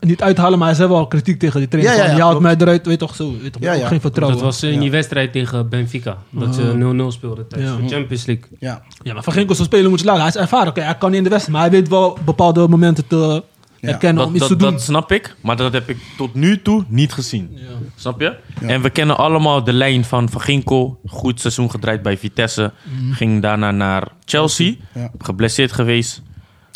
niet 0.00 0.22
uithalen, 0.22 0.58
maar 0.58 0.68
hij 0.68 0.76
zei 0.76 0.88
wel 0.88 1.06
kritiek 1.06 1.38
tegen 1.38 1.58
die 1.60 1.68
trainer. 1.68 1.94
Ja, 1.94 1.98
ja, 2.02 2.10
ja, 2.10 2.16
je 2.16 2.22
haalt 2.22 2.40
mij 2.40 2.54
eruit, 2.58 2.86
weet 2.86 2.98
toch 2.98 3.14
zo. 3.14 3.32
Weet 3.42 3.52
toch, 3.52 3.62
Ja. 3.62 3.86
Geen 3.86 4.00
vertrouwen. 4.00 4.38
Dat 4.38 4.46
was 4.46 4.62
in 4.62 4.72
Ja. 4.72 4.80
die 4.80 4.90
wedstrijd 4.90 5.32
tegen 5.32 5.68
Benfica. 5.68 6.16
Dat 6.30 6.54
ze 6.54 6.62
0-0 6.62 7.12
speelden 7.12 7.48
tijdens 7.48 7.72
Ja. 7.72 7.82
de 7.88 7.94
Champions 7.94 8.26
League. 8.26 8.44
Ja. 8.58 8.82
Ja, 9.02 9.12
maar 9.14 9.22
Van 9.22 9.32
Ginkel 9.32 9.54
zo'n 9.54 9.64
speler 9.64 9.90
moet 9.90 9.98
je 10.00 10.04
laten. 10.06 10.20
Hij 10.20 10.30
is 10.30 10.36
ervaren. 10.36 10.68
Oké, 10.68 10.80
hij 10.80 10.96
kan 10.96 11.08
niet 11.08 11.18
in 11.18 11.24
de 11.24 11.30
wedstrijd, 11.30 11.58
maar 11.60 11.70
hij 11.70 11.78
weet 11.80 11.88
wel 11.88 12.18
bepaalde 12.24 12.68
momenten 12.68 13.06
te 13.06 13.42
herkennen 13.80 14.24
om 14.24 14.32
dat, 14.32 14.40
iets 14.40 14.48
dat, 14.48 14.58
te 14.58 14.64
doen. 14.64 14.72
dat 14.74 14.82
snap 14.82 15.12
ik, 15.12 15.34
maar 15.40 15.56
dat 15.56 15.72
heb 15.72 15.88
ik 15.88 15.96
tot 16.16 16.34
nu 16.34 16.62
toe 16.62 16.84
niet 16.88 17.12
gezien. 17.12 17.48
Ja. 17.52 17.60
Snap 17.96 18.20
je? 18.20 18.36
Ja. 18.60 18.68
En 18.68 18.82
we 18.82 18.90
kennen 18.90 19.16
allemaal 19.16 19.64
de 19.64 19.72
lijn 19.72 20.04
van 20.04 20.28
Van 20.28 20.40
Ginkel. 20.40 21.00
Goed 21.06 21.40
seizoen 21.40 21.70
gedraaid 21.70 22.02
bij 22.02 22.18
Vitesse. 22.18 22.72
Ging 23.12 23.42
daarna 23.42 23.70
naar 23.70 24.08
Chelsea. 24.24 24.74
Ja. 24.94 25.10
Geblesseerd 25.18 25.72
geweest. 25.72 26.22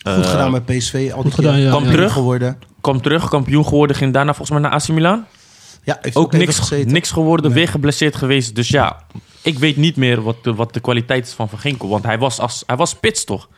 Goed 0.02 0.24
Eh, 0.24 0.30
gedaan 0.30 0.50
met 0.50 0.64
PSV. 0.64 1.10
Al 1.14 1.22
goed 1.22 1.34
gedaan, 1.34 1.54
keer 1.54 1.62
ja. 1.62 1.68
Kwam 1.70 1.84
Ja. 1.84 1.90
terug. 1.90 2.12
geworden. 2.12 2.58
Kwam 2.80 3.00
terug, 3.02 3.28
kampioen 3.28 3.64
geworden. 3.66 3.96
Ging 3.96 4.12
daarna 4.12 4.34
volgens 4.34 4.60
mij 4.60 4.70
naar 4.70 4.78
AC 4.80 4.88
Milan. 4.88 5.24
Ja, 5.82 5.98
heeft 6.02 6.16
Ook 6.16 6.32
niks, 6.32 6.70
niks 6.84 7.10
geworden, 7.10 7.46
Nee. 7.50 7.54
weer 7.58 7.68
geblesseerd 7.68 8.16
geweest. 8.16 8.54
Dus 8.54 8.68
ja, 8.68 9.02
ik 9.42 9.58
weet 9.58 9.76
niet 9.76 9.96
meer 9.96 10.22
wat 10.22 10.44
de, 10.44 10.54
wat 10.54 10.74
de 10.74 10.80
kwaliteit 10.80 11.26
is 11.26 11.32
van 11.32 11.48
Van 11.48 11.58
Ginkel. 11.58 11.88
Want 11.88 12.04
hij 12.04 12.18
was, 12.18 12.38
als, 12.38 12.62
hij 12.66 12.76
was 12.76 12.90
spits 12.90 13.24
toch? 13.24 13.48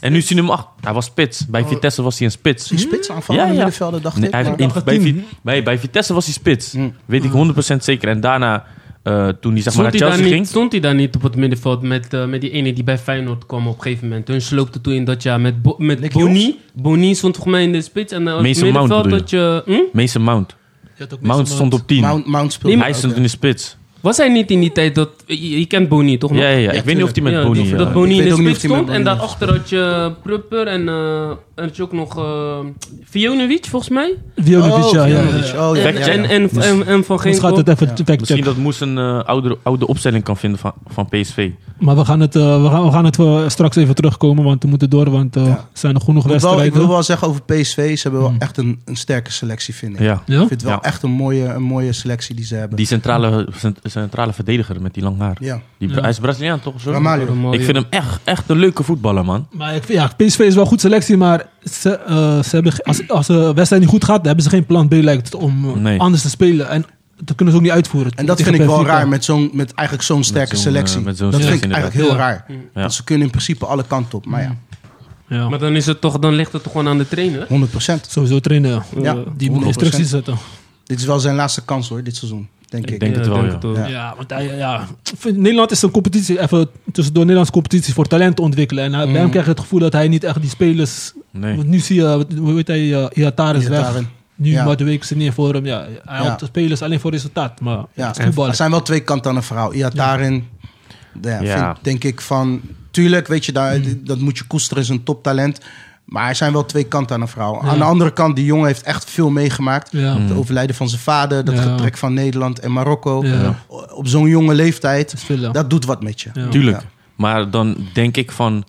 En 0.00 0.12
nu 0.12 0.20
zien 0.20 0.36
we 0.38 0.44
hem 0.44 0.52
achter. 0.52 0.70
Hij 0.80 0.92
was 0.92 1.04
spits. 1.04 1.46
Bij 1.46 1.64
Vitesse 1.64 2.02
was 2.02 2.16
hij 2.18 2.26
een 2.26 2.32
spits. 2.32 2.68
Die 2.68 2.78
spitsaanvaller 2.78 3.40
Ja, 3.42 3.46
in 3.48 3.52
ja. 3.54 3.58
middenvelden, 3.58 4.02
dacht 4.02 4.16
Nee, 4.16 4.26
ik. 4.26 4.32
hij, 4.34 4.54
in- 4.96 5.24
bij, 5.42 5.62
bij, 5.62 5.78
Vitesse 5.78 6.14
was 6.14 6.24
hij 6.24 6.34
spits. 6.34 6.72
Mm. 6.72 6.94
Weet 7.04 7.24
ik 7.24 7.30
100% 7.32 7.76
zeker. 7.84 8.08
En 8.08 8.20
daarna, 8.20 8.64
eh, 9.04 9.28
toen 9.28 9.52
hij 9.52 9.62
zeg 9.62 9.74
maar 9.74 9.84
Stond 9.86 10.00
naar 10.00 10.10
Chelsea 10.10 10.24
niet, 10.24 10.34
ging... 10.34 10.46
stond 10.46 10.72
hij 10.72 10.80
daar 10.80 10.94
niet 10.94 11.14
op 11.14 11.22
het 11.22 11.36
middenveld 11.36 11.82
met, 11.82 12.14
eh, 12.14 12.26
met 12.26 12.40
die 12.40 12.50
ene 12.50 12.72
die 12.72 12.84
bij 12.84 12.98
Feyenoord 12.98 13.46
kwam 13.46 13.66
op 13.66 13.76
een 13.76 13.82
gegeven 13.82 14.08
moment? 14.08 14.28
Hun 14.28 14.40
sloopte 14.40 14.80
toen 14.80 14.92
in 14.92 15.04
dat 15.04 15.22
jaar 15.22 15.40
met, 15.40 15.62
Bo 15.62 15.74
met 15.78 16.12
Boni. 16.12 16.58
Boni 16.74 17.14
stond 17.14 17.36
volgens 17.36 17.56
mij 17.56 17.64
in 17.64 17.72
de 17.72 17.82
spits. 17.82 18.12
En 18.12 18.22
uh, 18.22 18.28
op 18.28 18.38
het 18.38 18.46
Mason 18.46 18.72
Mount 18.72 18.88
middenveld 18.88 19.20
dat 19.20 19.30
je... 19.30 19.62
Hm? 19.64 19.96
Mason 19.96 20.22
Mount. 20.22 20.56
Je 20.82 21.02
had 21.02 21.14
ook 21.14 21.20
Mount 21.20 21.40
Mason 21.40 21.56
stond 21.56 21.74
op 21.74 21.86
10. 21.86 22.00
Mount, 22.00 22.26
Mount 22.26 22.52
speelde 22.52 22.82
hij 22.82 22.92
stond 22.92 23.16
in 23.16 23.22
de 23.22 23.28
spits. 23.28 23.76
Was 24.04 24.16
hij 24.16 24.28
niet 24.28 24.50
in 24.50 24.60
die 24.60 24.72
tijd 24.72 24.94
dat... 24.94 25.08
Je, 25.26 25.58
je 25.58 25.66
kent 25.66 25.88
Boni 25.88 26.18
toch 26.18 26.30
nog? 26.30 26.40
Ja, 26.40 26.48
ja, 26.48 26.56
ja. 26.56 26.70
ik 26.70 26.84
weet 26.84 26.94
niet 26.94 27.04
of 27.04 27.10
hij 27.14 27.22
met 27.22 27.32
Ja, 27.32 27.42
Boni... 27.42 27.62
die- 27.62 27.72
eh, 27.72 27.78
dat 27.78 27.92
Boni 27.92 28.10
in 28.10 28.18
weet 28.18 28.26
de 28.28 28.32
ook 28.32 28.38
niet 28.40 28.48
spits 28.48 28.64
of 28.64 28.70
hij 28.70 28.80
met 28.80 28.86
stond. 28.86 28.98
En 28.98 29.04
Boni 29.04 29.16
daarachter 29.18 29.48
had 29.58 29.68
je 29.68 30.12
Prupper 30.22 30.66
en, 30.66 30.88
eh 30.88 31.30
en 31.54 31.64
had 31.64 31.76
je 31.76 31.82
ook 31.82 31.92
nog 31.92 32.18
uh, 32.18 32.58
Vionovic 33.04 33.66
volgens 33.66 33.90
mij. 33.92 34.14
Vionovic, 34.36 34.84
Oh, 34.84 34.92
ja, 34.92 35.04
ja, 35.04 35.20
Vionovic. 35.22 35.52
ja. 35.52 35.70
Oh, 35.70 35.76
ja, 35.76 35.82
en, 35.82 35.94
ja, 35.94 36.00
ja. 36.00 36.06
en, 36.12 36.24
en, 36.28 36.50
en, 36.50 36.86
en 36.86 37.04
Van 37.04 37.16
Ons 37.16 37.24
gaat 37.24 37.40
Ginkel. 37.40 37.56
het 37.56 37.68
even 37.68 37.86
Ja. 37.86 37.92
factchecken. 37.94 38.16
Misschien 38.18 38.44
dat 38.44 38.56
Moes 38.56 38.80
een 38.80 38.98
eh, 38.98 39.22
oude, 39.24 39.58
oude 39.62 39.86
opstelling 39.86 40.24
kan 40.24 40.36
vinden 40.36 40.58
van, 40.58 40.72
van 40.86 41.08
PSV. 41.08 41.50
Maar 41.78 41.96
we 41.96 42.04
gaan 42.04 42.20
het, 42.20 42.36
eh, 42.36 42.62
we 42.62 42.68
gaan, 42.68 42.84
we 42.84 42.90
gaan 42.92 43.04
het 43.04 43.18
eh, 43.18 43.48
straks 43.48 43.76
even 43.76 43.94
terugkomen, 43.94 44.44
want 44.44 44.62
we 44.62 44.68
moeten 44.68 44.90
door, 44.90 45.10
want 45.10 45.36
eh, 45.36 45.44
Ja. 45.44 45.50
er 45.50 45.64
zijn 45.72 45.94
nog 45.94 46.04
genoeg 46.04 46.24
Ik 46.24 46.30
wil 46.30 46.38
wel- 46.40 46.48
ik 46.50 46.54
wedstrijden. 46.56 46.86
wil 46.86 46.94
wel 46.96 47.02
zeggen 47.02 47.28
over 47.28 47.42
PSV, 47.42 47.96
ze 47.96 48.02
hebben 48.02 48.20
wel 48.20 48.30
Mm. 48.30 48.36
echt 48.38 48.56
een, 48.56 48.80
een 48.84 48.96
sterke 48.96 49.32
selectie, 49.32 49.74
vind 49.74 49.92
ik. 49.94 50.00
Ja. 50.00 50.22
Ja? 50.26 50.32
Ik 50.32 50.38
vind 50.38 50.50
het 50.50 50.62
wel 50.62 50.72
Ja. 50.72 50.82
echt 50.82 51.02
een 51.02 51.10
mooie, 51.10 51.44
een 51.44 51.62
mooie 51.62 51.92
selectie 51.92 52.34
die 52.34 52.44
ze 52.44 52.54
hebben. 52.54 52.76
Die 52.76 52.86
centrale, 52.86 53.46
cent- 53.56 53.78
centrale 54.00 54.32
verdediger 54.32 54.82
met 54.82 54.94
die 54.94 55.02
lang 55.02 55.18
haar. 55.18 55.36
ja. 55.40 55.60
Die, 55.78 55.88
Ja. 55.88 56.00
Hij 56.00 56.10
is 56.10 56.18
Braziliaan 56.18 56.60
toch? 56.60 56.80
Zo? 56.80 56.90
Ramalho. 56.90 57.52
Ik 57.52 57.62
vind 57.64 57.76
hem 57.76 57.86
echt, 57.90 58.20
echt 58.24 58.48
een 58.50 58.56
leuke 58.58 58.82
voetballer, 58.82 59.24
man. 59.24 59.46
Maar 59.50 59.74
ik, 59.74 59.84
vind- 59.84 59.98
ja, 59.98 60.06
PSV 60.16 60.38
is 60.38 60.54
wel 60.54 60.62
een 60.62 60.68
goed 60.68 60.80
selectie, 60.80 61.16
maar 61.16 61.46
ze, 61.70 61.96
eh, 61.98 62.42
ze 62.42 62.48
hebben, 62.50 62.72
als, 62.82 63.08
als 63.08 63.26
de 63.26 63.52
wedstrijd 63.54 63.82
niet 63.82 63.90
goed 63.90 64.04
gaat, 64.04 64.16
dan 64.16 64.26
hebben 64.26 64.44
ze 64.44 64.50
geen 64.50 64.66
plan 64.66 64.88
B 64.88 64.92
lijkt 64.92 65.24
het 65.24 65.34
om 65.34 65.68
eh, 65.68 65.74
Nee. 65.76 66.00
anders 66.00 66.22
te 66.22 66.28
spelen. 66.28 66.68
En 66.68 66.84
dat 67.24 67.36
kunnen 67.36 67.54
ze 67.54 67.60
ook 67.60 67.66
niet 67.66 67.74
uitvoeren. 67.76 68.12
En 68.12 68.26
dat 68.26 68.42
vind 68.42 68.54
ik 68.54 68.66
wel 68.66 68.86
raar 68.86 69.08
met, 69.08 69.24
zo'n, 69.24 69.50
met 69.52 69.74
eigenlijk 69.74 70.08
zo'n 70.08 70.24
sterke 70.24 70.56
selectie. 70.56 70.98
eh, 70.98 71.04
met 71.04 71.16
zo'n 71.16 71.30
dat 71.30 71.40
vind 71.40 71.52
ik 71.54 71.58
selectie 71.62 71.82
eigenlijk 71.82 72.10
heel 72.10 72.18
raar. 72.26 72.44
Ja. 72.48 72.80
Want 72.80 72.92
ze 72.94 73.04
kunnen 73.04 73.24
in 73.26 73.30
principe 73.32 73.66
alle 73.66 73.84
kanten 73.86 74.18
op. 74.18 74.26
Maar 74.26 74.42
ja, 74.42 74.56
Ja. 75.28 75.48
Maar 75.48 75.58
dan, 75.58 75.76
is 75.76 75.86
het 75.86 76.00
toch, 76.00 76.18
dan 76.18 76.32
ligt 76.34 76.52
het 76.52 76.62
toch 76.62 76.72
gewoon 76.72 76.88
aan 76.88 76.98
de 76.98 77.08
trainer? 77.08 77.46
100%. 77.48 78.06
Sowieso 78.08 78.40
trainen. 78.40 78.82
Ja, 79.02 79.16
die 79.36 79.50
moet 79.50 79.62
100%. 79.62 79.66
instructies 79.66 80.08
zetten. 80.08 80.36
Dit 80.84 80.98
is 80.98 81.04
wel 81.06 81.20
zijn 81.20 81.34
laatste 81.34 81.64
kans 81.64 81.88
hoor, 81.88 82.02
dit 82.02 82.16
seizoen. 82.16 82.48
Denk 82.74 82.86
ik. 82.86 82.90
Ik 82.94 83.00
denk 83.00 83.16
het 83.16 83.26
wel, 83.26 83.44
ja. 83.44 83.58
ook. 83.64 83.76
Ja. 83.76 83.86
Ja, 83.86 84.14
want 84.16 84.30
hij, 84.30 84.56
ja, 84.56 84.86
Nederland 85.24 85.70
is 85.70 85.82
een 85.82 85.90
competitie, 85.90 86.40
even 86.40 86.68
tussendoor 86.92 87.22
Nederlandse 87.22 87.52
competities 87.52 87.94
voor 87.94 88.06
talent 88.06 88.36
te 88.36 88.42
ontwikkelen. 88.42 88.84
En 88.84 88.92
hij- 88.94 89.04
bij 89.04 89.12
hem 89.12 89.20
Mhm. 89.22 89.30
krijg 89.30 89.44
je 89.44 89.50
het 89.50 89.60
gevoel 89.60 89.78
dat 89.80 89.92
hij 89.92 90.08
niet 90.08 90.24
echt 90.24 90.40
die 90.40 90.50
spelers. 90.50 91.12
Nee. 91.30 91.56
Want 91.56 91.68
nu 91.68 91.78
zie 91.78 91.96
je, 91.96 92.26
hoe 92.38 92.54
heet 92.54 92.66
hij, 92.66 92.80
uh, 92.80 93.06
Iataren 93.12 93.60
is 93.60 93.68
weg. 93.68 93.92
Nu 94.36 94.50
Ja. 94.50 94.64
maar 94.64 94.76
de 94.76 94.84
week 94.84 95.02
is 95.02 95.10
er 95.10 95.16
niet 95.16 95.32
voor 95.32 95.54
hem. 95.54 95.66
Ja, 95.66 95.80
hij 96.04 96.16
Ja. 96.18 96.22
houdt 96.24 96.40
de 96.40 96.46
spelers 96.46 96.82
alleen 96.82 97.00
voor 97.00 97.10
resultaat. 97.10 97.60
Maar 97.60 97.84
Ja, 97.94 98.06
het 98.06 98.36
er 98.38 98.54
zijn 98.54 98.70
wel 98.70 98.82
twee 98.82 99.00
kanten 99.00 99.30
aan 99.30 99.36
een 99.36 99.42
verhaal. 99.42 99.74
Iataren, 99.74 100.44
ja, 101.22 101.38
vind- 101.72 101.84
denk 101.84 102.04
ik 102.04 102.20
van... 102.20 102.60
Tuurlijk, 102.90 103.26
weet 103.26 103.44
je, 103.44 103.52
daar, 103.52 103.78
dat 104.04 104.18
moet 104.18 104.38
je 104.38 104.44
koesteren, 104.44 104.82
is 104.82 104.88
een 104.88 105.02
toptalent. 105.02 105.60
Maar 106.04 106.28
er 106.28 106.34
zijn 106.34 106.52
wel 106.52 106.64
twee 106.66 106.84
kanten 106.84 107.16
aan 107.16 107.22
een 107.22 107.28
verhaal. 107.28 107.62
Aan 107.62 107.78
de 107.78 107.84
andere 107.84 108.12
kant, 108.12 108.36
die 108.36 108.44
jongen 108.44 108.66
heeft 108.66 108.82
echt 108.82 109.10
veel 109.10 109.30
meegemaakt. 109.30 109.88
Ja. 109.92 110.18
Het 110.18 110.36
overlijden 110.36 110.76
van 110.76 110.88
zijn 110.88 111.00
vader, 111.00 111.44
dat 111.44 111.54
Ja. 111.54 111.62
getrek 111.62 111.96
van 111.96 112.14
Nederland 112.14 112.58
en 112.58 112.72
Marokko. 112.72 113.24
Ja. 113.24 113.58
Op 113.94 114.06
zo'n 114.08 114.28
jonge 114.28 114.54
leeftijd, 114.54 115.26
Dat 115.52 115.70
doet 115.70 115.84
wat 115.84 116.02
met 116.02 116.20
je. 116.20 116.30
Ja. 116.32 116.48
Tuurlijk. 116.48 116.80
Ja. 116.80 116.86
Maar 117.16 117.50
dan 117.50 117.76
denk 117.92 118.16
ik 118.16 118.32
van... 118.32 118.64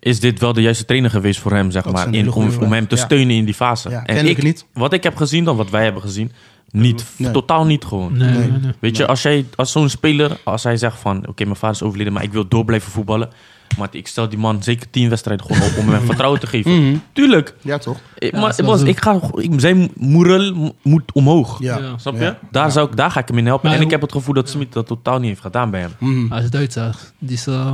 Is 0.00 0.20
dit 0.20 0.40
wel 0.40 0.52
de 0.52 0.62
juiste 0.62 0.84
trainer 0.84 1.10
geweest 1.10 1.40
voor 1.40 1.52
hem, 1.52 1.70
zeg 1.70 1.82
Dat 1.82 1.92
maar? 1.92 2.14
In, 2.14 2.32
om, 2.32 2.72
hem 2.72 2.88
te 2.88 2.96
Ja. 2.96 3.02
steunen 3.04 3.36
in 3.36 3.44
die 3.44 3.54
fase. 3.54 3.90
Ja, 3.90 4.04
en 4.04 4.26
ik, 4.26 4.42
niet. 4.42 4.66
wat 4.72 4.92
ik 4.92 5.02
heb 5.02 5.16
gezien 5.16 5.44
dan, 5.44 5.56
wat 5.56 5.70
wij 5.70 5.84
hebben 5.84 6.02
gezien... 6.02 6.32
Niet, 6.70 7.04
Nee. 7.16 7.30
totaal 7.30 7.66
niet 7.66 7.84
gewoon. 7.84 8.16
Nee, 8.16 8.30
Nee. 8.30 8.72
Weet 8.78 8.96
je, 8.96 9.06
als, 9.06 9.22
jij, 9.22 9.46
als 9.54 9.72
zo'n 9.72 9.88
speler, 9.88 10.36
als 10.44 10.62
hij 10.62 10.76
zegt 10.76 10.98
van... 10.98 11.26
Oké, 11.28 11.44
mijn 11.44 11.56
vader 11.56 11.76
is 11.76 11.82
overleden, 11.82 12.12
maar 12.12 12.22
ik 12.22 12.32
wil 12.32 12.48
door 12.48 12.64
blijven 12.64 12.92
voetballen. 12.92 13.28
Maar 13.78 13.88
ik 13.90 14.06
stel 14.06 14.28
die 14.28 14.38
man 14.38 14.62
zeker 14.62 14.90
tien 14.90 15.08
wedstrijden 15.08 15.46
gewoon 15.46 15.62
op 15.68 15.76
om 15.78 15.88
hem 15.88 16.04
vertrouwen 16.10 16.40
te 16.40 16.46
geven. 16.46 16.82
Mhm. 16.86 16.96
Tuurlijk. 17.12 17.54
Ja, 17.60 17.78
toch? 17.78 17.96
Ik, 18.18 18.32
Ja, 18.34 18.40
maar, 18.40 18.54
zo. 18.78 18.84
ik 18.84 19.00
ga, 19.02 19.20
ik, 19.34 19.52
zijn 19.56 19.90
moerel 19.96 20.54
mo- 20.54 20.74
moet 20.82 21.12
omhoog. 21.12 21.58
Ja. 21.60 21.78
Ja. 21.78 21.98
Snap 21.98 22.14
je? 22.14 22.20
Ja. 22.24 22.38
Daar, 22.50 22.72
zou 22.72 22.88
ik, 22.90 22.96
daar 22.96 23.10
ga 23.10 23.20
ik 23.20 23.28
hem 23.28 23.38
in 23.38 23.46
helpen. 23.46 23.68
Maar 23.68 23.78
en 23.78 23.84
ik 23.84 23.90
heb 23.90 24.00
het 24.00 24.12
gevoel 24.12 24.34
dat 24.34 24.48
Smit 24.48 24.72
dat 24.72 24.86
totaal 24.86 25.18
niet 25.18 25.28
heeft 25.28 25.40
gedaan 25.40 25.70
bij 25.70 25.80
hem. 25.80 25.90
Mhm. 25.98 26.32
Hij 26.32 26.42
is 26.42 26.50
Duits, 26.50 26.74
hè. 26.74 26.88
Die 27.18 27.36
is 27.36 27.46
eh, 27.46 27.72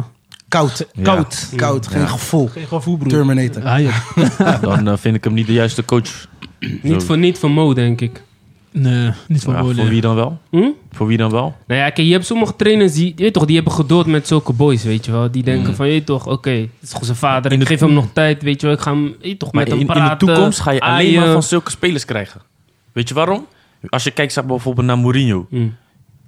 Koud. 0.49 0.87
Ja. 0.93 1.03
koud. 1.03 1.49
Koud, 1.57 1.87
geen 1.87 2.01
Ja. 2.01 2.07
gevoel. 2.07 2.47
Geen 2.49 2.67
gevoel, 2.67 2.97
broer. 2.97 3.09
Terminator. 3.11 3.65
Ah, 3.65 3.81
ja. 3.81 3.93
Dan 4.61 4.89
eh, 4.89 4.97
vind 4.97 5.17
ik 5.17 5.25
hem 5.25 5.33
niet 5.35 5.47
de 5.47 5.53
juiste 5.53 5.85
coach. 5.85 6.27
Niet 6.83 7.03
voor, 7.03 7.19
niet 7.19 7.39
voor 7.39 7.51
Mo, 7.51 7.75
denk 7.75 8.01
ik. 8.01 8.23
Nee, 8.73 9.11
niet 9.29 9.45
Bole. 9.45 9.75
voor 9.75 9.89
wie 9.89 10.01
dan 10.01 10.15
wel? 10.15 10.39
Hm? 10.51 10.69
Voor 10.93 11.07
wie 11.07 11.17
dan 11.17 11.31
wel? 11.31 11.57
Nou 11.67 11.81
ja, 11.81 11.91
kijk, 11.91 12.07
je 12.07 12.13
hebt 12.13 12.27
sommige 12.27 12.57
trainers 12.57 12.93
die, 12.93 13.13
je 13.17 13.23
weet 13.23 13.33
toch, 13.33 13.45
die 13.45 13.55
hebben 13.55 13.73
geduld 13.75 14.07
met 14.07 14.27
zulke 14.27 14.53
boys, 14.53 14.85
weet 14.85 15.05
je 15.05 15.13
wel. 15.13 15.31
Die 15.31 15.43
denken 15.43 15.69
Mm. 15.71 15.75
van, 15.77 15.87
je 15.87 15.93
weet 15.93 16.07
toch, 16.07 16.27
oké, 16.27 16.51
het 16.51 16.69
is 16.81 16.89
gewoon 16.91 17.05
zijn 17.05 17.17
vader. 17.17 17.53
In 17.53 17.61
ik 17.61 17.63
de- 17.63 17.71
geef 17.73 17.81
hem 17.81 17.93
nog 17.93 18.07
tijd, 18.13 18.43
weet 18.43 18.61
je 18.61 18.67
wel. 18.67 18.77
Ik 18.77 18.83
ga 18.83 18.91
hem, 18.93 19.15
je 19.21 19.37
toch, 19.37 19.53
Maar 19.53 19.63
met 19.65 19.73
in, 19.73 19.79
hem 19.79 19.89
in 19.89 19.95
praten. 19.95 20.27
de 20.27 20.33
toekomst 20.33 20.61
ga 20.61 20.71
je 20.71 20.81
alleen 20.81 20.95
aaien. 20.95 21.21
maar 21.21 21.33
van 21.33 21.43
zulke 21.43 21.71
spelers 21.71 22.05
krijgen. 22.05 22.41
Weet 22.93 23.09
je 23.09 23.15
waarom? 23.15 23.47
Als 23.89 24.05
je 24.05 24.11
kijkt 24.11 24.33
zeg 24.33 24.45
maar, 24.45 24.53
bijvoorbeeld 24.55 24.87
naar 24.87 24.99
Mourinho. 24.99 25.47
Hm. 25.51 25.67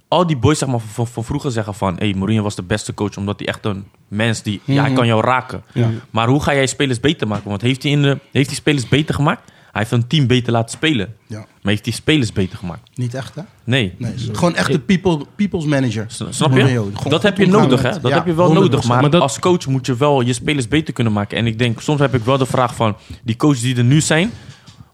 Al 0.09 0.27
die 0.27 0.37
boys 0.37 0.59
zeg 0.59 0.69
maar, 0.69 0.81
van, 0.81 1.07
van 1.07 1.25
vroeger 1.25 1.51
zeggen 1.51 1.75
van... 1.75 1.95
Hey, 1.99 2.15
Mourinho 2.17 2.43
was 2.43 2.55
de 2.55 2.63
beste 2.63 2.95
coach 2.95 3.17
omdat 3.17 3.39
hij 3.39 3.49
echt 3.49 3.65
een 3.65 3.85
mens 4.09 4.43
die... 4.43 4.61
Ja, 4.65 4.75
hij 4.75 4.85
Mhm. 4.85 4.95
kan 4.95 5.07
jou 5.07 5.25
raken. 5.25 5.63
Ja. 5.73 5.91
Maar 6.11 6.29
hoe 6.29 6.43
ga 6.43 6.55
jij 6.55 6.67
spelers 6.67 7.01
beter 7.01 7.29
maken? 7.29 7.49
Want 7.49 7.63
heeft 7.63 7.83
hij, 7.83 7.93
in 7.93 8.03
de, 8.03 8.19
heeft 8.33 8.47
hij 8.47 8.57
spelers 8.57 8.89
beter 8.89 9.15
gemaakt? 9.15 9.53
Hij 9.75 9.83
heeft 9.83 9.91
een 10.03 10.07
team 10.07 10.27
beter 10.27 10.53
laten 10.53 10.71
spelen. 10.71 11.15
Ja. 11.27 11.39
Maar 11.39 11.73
heeft 11.73 11.85
hij 11.85 11.95
spelers 11.95 12.33
beter 12.33 12.59
gemaakt? 12.59 12.91
Niet 12.95 13.15
echt, 13.15 13.35
hè? 13.35 13.43
Nee. 13.65 13.95
Gewoon 14.33 14.55
echt 14.55 14.73
de 14.73 14.79
people, 14.79 15.25
people's 15.37 15.65
manager. 15.65 16.07
Snap 16.31 16.53
je? 16.53 16.91
Dat 17.09 17.23
heb 17.23 17.39
je 17.39 17.47
nodig, 17.47 17.83
hè? 17.83 17.91
Dat 17.91 18.11
ja, 18.11 18.17
heb 18.17 18.27
je 18.27 18.35
wel 18.35 18.49
100%. 18.51 18.53
nodig. 18.55 18.85
Maar, 18.85 19.01
Maar 19.01 19.11
dat- 19.11 19.23
als 19.23 19.39
coach 19.39 19.67
moet 19.67 19.87
je 19.87 19.97
wel 19.97 20.21
je 20.21 20.33
spelers 20.33 20.69
beter 20.69 20.95
kunnen 20.95 21.13
maken. 21.13 21.39
En 21.39 21.47
ik 21.47 21.59
denk, 21.59 21.81
soms 21.81 22.01
heb 22.01 22.15
ik 22.15 22.25
wel 22.25 22.39
de 22.39 22.47
vraag 22.47 22.75
van... 22.75 22.97
Die 23.23 23.37
coaches 23.37 23.61
die 23.61 23.77
er 23.77 23.85
nu 23.85 24.01
zijn... 24.01 24.31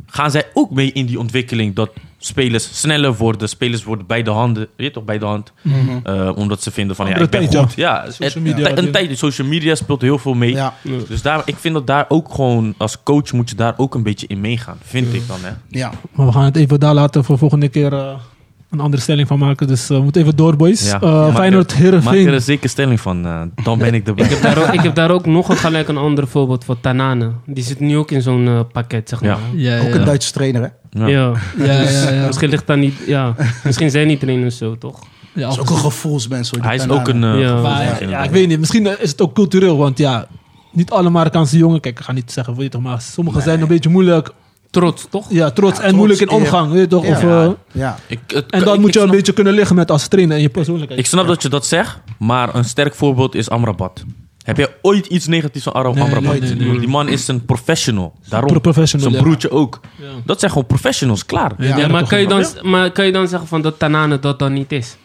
Gaan 0.06 0.30
zij 0.30 0.44
ook 0.54 0.70
mee 0.70 0.92
in 0.92 1.06
die 1.06 1.18
ontwikkeling 1.18 1.74
dat 1.74 1.90
spelers 2.22 2.78
sneller 2.80 3.14
worden? 3.16 3.48
Spelers 3.48 3.84
worden 3.84 4.06
bij 4.06 4.22
de 4.22 4.30
handen, 4.30 4.68
weet 4.76 4.86
je 4.86 4.92
toch, 4.92 5.04
bij 5.04 5.18
de 5.18 5.24
hand. 5.24 5.52
Mhm. 5.62 5.76
eh, 6.02 6.30
omdat 6.36 6.62
ze 6.62 6.70
vinden 6.70 6.96
van, 6.96 7.06
ja, 7.06 7.12
ik 7.12 7.18
ben 7.18 7.30
tijd, 7.30 7.56
goed. 7.56 7.72
Ja, 7.76 8.04
Social 8.10 8.28
het- 8.28 8.42
media, 8.42 8.76
een 8.76 8.90
tijd, 8.92 9.18
social 9.18 9.46
media 9.48 9.74
speelt 9.74 10.00
heel 10.00 10.18
veel 10.18 10.34
mee. 10.34 10.52
Ja, 10.52 10.74
Dus 11.08 11.22
daar, 11.22 11.42
ik 11.44 11.56
vind 11.56 11.74
dat 11.74 11.86
daar 11.86 12.04
ook 12.08 12.34
gewoon, 12.34 12.74
als 12.78 13.02
coach 13.02 13.32
moet 13.32 13.50
je 13.50 13.56
daar 13.56 13.74
ook 13.76 13.94
een 13.94 14.02
beetje 14.02 14.26
in 14.26 14.40
meegaan. 14.40 14.78
Vind 14.82 15.14
ik 15.14 15.28
dan, 15.28 15.38
hè. 15.42 15.50
ja. 15.68 15.90
Maar 16.12 16.26
we 16.26 16.32
gaan 16.32 16.44
het 16.44 16.56
even 16.56 16.80
daar 16.80 16.94
laten 16.94 17.24
voor 17.24 17.38
volgende 17.38 17.68
keer 17.68 17.92
eh, 17.92 18.14
een 18.70 18.80
andere 18.80 19.02
stelling 19.02 19.28
van 19.28 19.38
maken. 19.38 19.66
Dus 19.66 19.90
eh, 19.90 19.96
we 19.96 20.02
moeten 20.02 20.22
even 20.22 20.36
door, 20.36 20.56
boys. 20.56 20.90
Ja. 20.90 21.00
Eh, 21.00 21.12
Maak 21.26 21.34
Feyenoord, 21.34 21.70
er- 21.72 21.76
Maak 21.78 21.80
er 21.80 22.00
Heerenveen. 22.00 22.32
een 22.34 22.40
zeker 22.42 22.68
stelling 22.68 23.00
van, 23.00 23.26
eh, 23.26 23.42
dan 23.64 23.78
ben 23.78 23.94
ik 23.94 24.06
erbij. 24.06 24.24
Ik 24.24 24.30
heb, 24.30 24.42
daar 24.54 24.58
ook, 24.58 24.72
ik 24.72 24.80
heb 24.80 24.94
daar 24.94 25.10
ook 25.10 25.26
nog 25.26 25.48
een, 25.48 25.56
gelijk 25.56 25.88
een 25.88 25.96
ander 25.96 26.28
voorbeeld 26.28 26.64
voor 26.64 26.80
Tanane. 26.80 27.30
Die 27.46 27.64
zit 27.64 27.80
nu 27.80 27.96
ook 27.96 28.10
in 28.10 28.22
zo'n 28.22 28.66
pakket, 28.72 29.08
zeg 29.08 29.20
maar. 29.20 29.38
Ja, 29.54 29.76
ja, 29.76 29.82
Ook 29.86 29.94
een 29.94 30.04
Duitse 30.04 30.32
trainer, 30.32 30.62
hè? 30.62 30.68
Ja. 31.00 31.06
Ja. 31.06 31.32
Ja, 31.58 31.80
ja, 31.80 32.10
ja. 32.10 32.26
Misschien 32.26 32.48
ligt 32.48 32.66
daar 32.66 32.78
niet... 32.78 32.94
Ja, 33.06 33.34
misschien 33.64 33.90
zijn 33.90 34.08
die 34.08 34.18
trainers 34.18 34.56
zo, 34.56 34.78
toch? 34.78 34.98
Ja, 35.34 35.42
Dat 35.42 35.52
is 35.52 35.58
ook 35.58 35.70
een 35.70 35.76
gevoelsmens. 35.76 36.50
hoor, 36.50 36.62
Hij 36.62 36.74
is 36.74 36.88
ook 36.88 37.08
een... 37.08 37.38
Ja. 37.38 37.60
Maar, 37.60 38.24
ik 38.24 38.30
weet 38.30 38.48
niet. 38.48 38.58
Misschien 38.58 39.00
is 39.00 39.10
het 39.10 39.20
ook 39.20 39.34
cultureel. 39.34 39.76
Want 39.76 39.98
ja, 39.98 40.26
niet 40.72 40.90
alle 40.90 41.10
Marokkaanse 41.10 41.56
jongen... 41.58 41.80
Kijk, 41.80 41.98
ik 41.98 42.04
ga 42.04 42.12
niet 42.12 42.32
zeggen, 42.32 42.54
weet 42.54 42.62
je 42.62 42.68
toch, 42.70 42.82
maar 42.82 43.00
sommigen 43.00 43.42
zijn 43.42 43.60
een 43.60 43.66
beetje 43.68 43.90
moeilijk. 43.90 44.30
Trots, 44.70 45.06
toch? 45.10 45.26
Ja, 45.30 45.50
trots 45.50 45.70
Ja, 45.78 45.82
en 45.84 45.88
trots, 45.88 45.96
moeilijk 45.96 46.20
in 46.20 46.28
omgang. 46.30 46.70
Weet 46.72 46.80
je 46.80 46.86
toch? 46.86 47.04
Ja. 47.06 47.10
Of, 47.16 47.22
eh, 47.22 47.48
Ja, 47.72 47.98
Ik, 48.06 48.18
het- 48.26 48.50
en 48.50 48.64
dan 48.64 48.74
ik- 48.74 48.80
moet 48.80 48.88
ik 48.88 48.94
je 48.94 49.00
een 49.00 49.10
beetje 49.10 49.32
kunnen 49.32 49.52
liggen 49.52 49.76
met 49.76 49.90
als 49.90 50.08
trainer 50.08 50.36
en 50.36 50.42
je 50.42 50.48
persoonlijkheid. 50.48 51.00
Ik 51.00 51.06
snap 51.06 51.26
dat 51.26 51.42
je 51.42 51.48
dat 51.48 51.66
zegt, 51.66 51.98
maar 52.18 52.54
een 52.54 52.64
sterk 52.64 52.94
voorbeeld 52.94 53.34
is 53.34 53.50
Amrabat. 53.50 54.02
Heb 54.44 54.56
jij 54.56 54.68
ooit 54.82 55.06
iets 55.06 55.26
negatiefs 55.26 55.64
van 55.64 55.72
Ara- 55.72 55.92
Nee, 55.92 56.02
Amrabat? 56.02 56.40
nee, 56.40 56.54
nee, 56.54 56.68
nee. 56.68 56.78
Die 56.78 56.88
man 56.88 57.08
is 57.08 57.28
een 57.28 57.44
professional. 57.44 58.12
Daarom. 58.28 58.50
Pro- 58.50 58.60
professional, 58.60 59.06
Zijn 59.10 59.18
ja. 59.22 59.26
broertje 59.28 59.50
ook. 59.50 59.80
Ja. 59.96 60.06
Dat 60.24 60.38
zijn 60.38 60.50
gewoon 60.50 60.66
professionals, 60.66 61.26
klaar. 61.26 61.52
Ja. 61.58 61.66
Ja, 61.66 61.76
Ja, 61.76 61.88
maar 61.88 62.06
kan, 62.06 62.20
je 62.20 62.26
dan, 62.26 62.44
maar 62.62 62.90
kan 62.90 63.06
je 63.06 63.12
dan 63.12 63.28
zeggen 63.28 63.48
van 63.48 63.62
dat 63.62 63.78
Tanane 63.78 64.18
dat 64.18 64.38
dan 64.38 64.52
niet 64.52 64.72
is? 64.72 64.96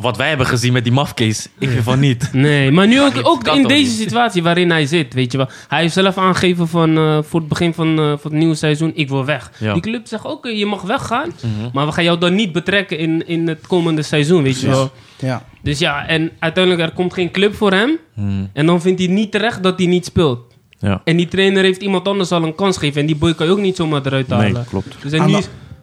Wat 0.00 0.16
wij 0.16 0.28
hebben 0.28 0.46
gezien 0.46 0.72
met 0.72 0.84
die 0.84 0.92
mafcase, 0.92 1.48
ik 1.58 1.68
vind 1.68 1.82
van 1.84 2.00
niet. 2.00 2.28
Nee, 2.32 2.70
maar 2.70 2.86
nu 2.86 3.02
ook, 3.02 3.12
ook 3.22 3.48
in 3.48 3.62
deze 3.66 3.90
situatie 3.96 4.42
waarin 4.42 4.70
hij 4.70 4.86
zit, 4.86 5.14
weet 5.14 5.32
je 5.32 5.38
wel. 5.38 5.48
Hij 5.68 5.80
heeft 5.80 5.94
zelf 5.94 6.18
aangegeven 6.18 6.68
van 6.68 6.96
eh, 6.96 7.18
voor 7.22 7.40
het 7.40 7.48
begin 7.48 7.74
van, 7.74 7.98
eh, 7.98 8.04
van 8.04 8.18
het 8.30 8.32
nieuwe 8.32 8.54
seizoen, 8.54 8.92
ik 8.94 9.08
wil 9.08 9.24
weg. 9.24 9.50
Ja. 9.58 9.72
Die 9.72 9.82
club 9.82 10.06
zegt, 10.06 10.24
oké, 10.24 10.48
je 10.48 10.66
mag 10.66 10.82
weggaan, 10.82 11.30
maar 11.72 11.86
we 11.86 11.92
gaan 11.92 12.04
jou 12.04 12.18
dan 12.18 12.34
niet 12.34 12.52
betrekken 12.52 12.98
in, 12.98 13.26
in 13.28 13.48
het 13.48 13.66
komende 13.66 14.02
seizoen, 14.02 14.42
weet 14.42 14.60
je 14.60 14.68
wel. 14.68 14.90
ja. 15.18 15.42
Dus 15.62 15.78
ja, 15.78 16.06
en 16.06 16.30
uiteindelijk 16.38 16.84
er 16.88 16.94
komt 16.94 17.12
geen 17.14 17.30
club 17.30 17.54
voor 17.54 17.72
hem. 17.72 17.98
Hmm, 18.14 18.50
En 18.52 18.66
dan 18.66 18.80
vindt 18.80 18.98
hij 19.00 19.08
niet 19.08 19.30
terecht 19.32 19.62
dat 19.62 19.78
hij 19.78 19.86
niet 19.86 20.04
speelt. 20.04 20.40
ja. 20.78 21.00
En 21.04 21.16
die 21.16 21.28
trainer 21.28 21.62
heeft 21.62 21.82
iemand 21.82 22.08
anders 22.08 22.30
al 22.32 22.42
een 22.42 22.54
kans 22.54 22.76
gegeven. 22.76 23.00
En 23.00 23.06
die 23.06 23.16
boy 23.16 23.34
kan 23.34 23.46
je 23.46 23.52
ook 23.52 23.58
niet 23.60 23.76
zomaar 23.76 24.06
eruit 24.06 24.30
halen. 24.30 24.52
Nee, 24.52 24.64
klopt. 24.68 24.96
Dus 25.02 25.12
en 25.12 25.26
nu 25.26 25.36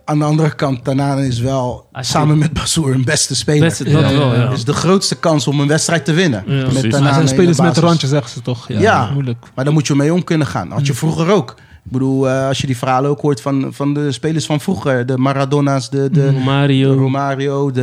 aan 0.10 0.20
de 0.20 0.26
andere 0.26 0.56
kant, 0.56 0.84
Tanane 0.84 1.28
is 1.28 1.40
wel 1.40 1.88
is 2.00 2.10
samen 2.10 2.38
met 2.38 2.54
Basoer 2.54 2.94
een 2.94 3.04
beste 3.04 3.36
speler. 3.36 3.70
dat 3.70 3.78
Ja, 3.88 3.94
wel, 3.94 4.12
ja, 4.12 4.34
ja. 4.34 4.42
ja. 4.42 4.50
Dus 4.50 4.64
de 4.66 4.74
grootste 4.74 5.16
kans 5.16 5.48
om 5.48 5.60
een 5.60 5.68
wedstrijd 5.68 6.06
te 6.06 6.14
winnen. 6.14 6.44
Ja. 6.48 6.54
Met 6.54 6.64
Precies. 6.64 6.82
Tanane 6.82 7.04
Maar 7.04 7.14
zijn 7.14 7.28
spelers 7.28 7.58
met 7.58 7.66
een 7.66 7.66
basis. 7.74 7.84
randje, 7.84 8.08
zeggen 8.08 8.30
ze 8.32 8.42
toch? 8.42 8.68
Ja, 8.68 8.80
Ja. 8.80 9.10
moeilijk. 9.14 9.46
Maar 9.56 9.66
daar 9.66 9.74
moet 9.74 9.88
je 9.88 9.96
mee 9.96 10.14
om 10.14 10.24
kunnen 10.24 10.48
gaan. 10.48 10.72
Had 10.72 10.88
je 10.88 10.94
vroeger 10.94 11.30
ook. 11.32 11.56
Ik 11.86 11.92
bedoel, 11.96 12.30
eh, 12.30 12.48
als 12.48 12.62
je 12.62 12.68
die 12.68 12.78
verhalen 12.78 13.10
ook 13.10 13.22
hoort 13.22 13.42
van, 13.42 13.68
van 13.72 13.94
de 13.94 14.12
spelers 14.12 14.46
van 14.46 14.60
vroeger. 14.60 15.06
De 15.06 15.18
Maradona's, 15.18 15.90
de, 15.90 15.98
de, 15.98 16.10
de 16.12 16.32
Mario. 16.44 16.94
Romario, 16.94 17.72
de, 17.72 17.82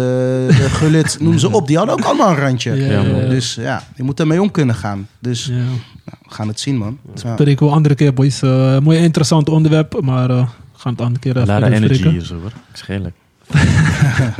de 0.48 0.68
Gullit, 0.78 1.16
noem 1.20 1.38
ze 1.38 1.52
op. 1.52 1.66
Die 1.66 1.76
hadden 1.76 1.94
ook 1.94 2.04
allemaal 2.04 2.30
een 2.30 2.36
randje. 2.36 2.74
Ja. 2.74 3.02
Dus 3.28 3.54
ja, 3.54 3.82
je 3.96 4.02
moet 4.02 4.20
ermee 4.20 4.40
om 4.42 4.50
kunnen 4.50 4.74
gaan. 4.74 5.08
Dus 5.20 5.46
Ja. 5.46 5.52
nou, 5.54 5.66
we 6.22 6.34
gaan 6.34 6.48
het 6.48 6.60
zien, 6.60 6.76
man. 6.76 6.98
Ja. 7.22 7.32
Spreek 7.34 7.60
wel 7.60 7.68
een 7.68 7.74
andere 7.74 7.94
keer, 7.94 8.14
boys. 8.14 8.42
Eh 8.42 8.78
mooi 8.78 8.98
interessant 8.98 9.48
onderwerp, 9.48 10.00
maar 10.00 10.30
eh, 10.30 10.48
gaan 10.86 10.94
het 10.94 11.00
andere 11.04 11.20
keer 11.20 11.36
even 11.36 11.46
Lara 11.60 11.68
energy 11.74 12.08
hier 12.08 12.24
zo 12.24 12.34
hoor. 12.40 12.52
Ik. 12.96 13.12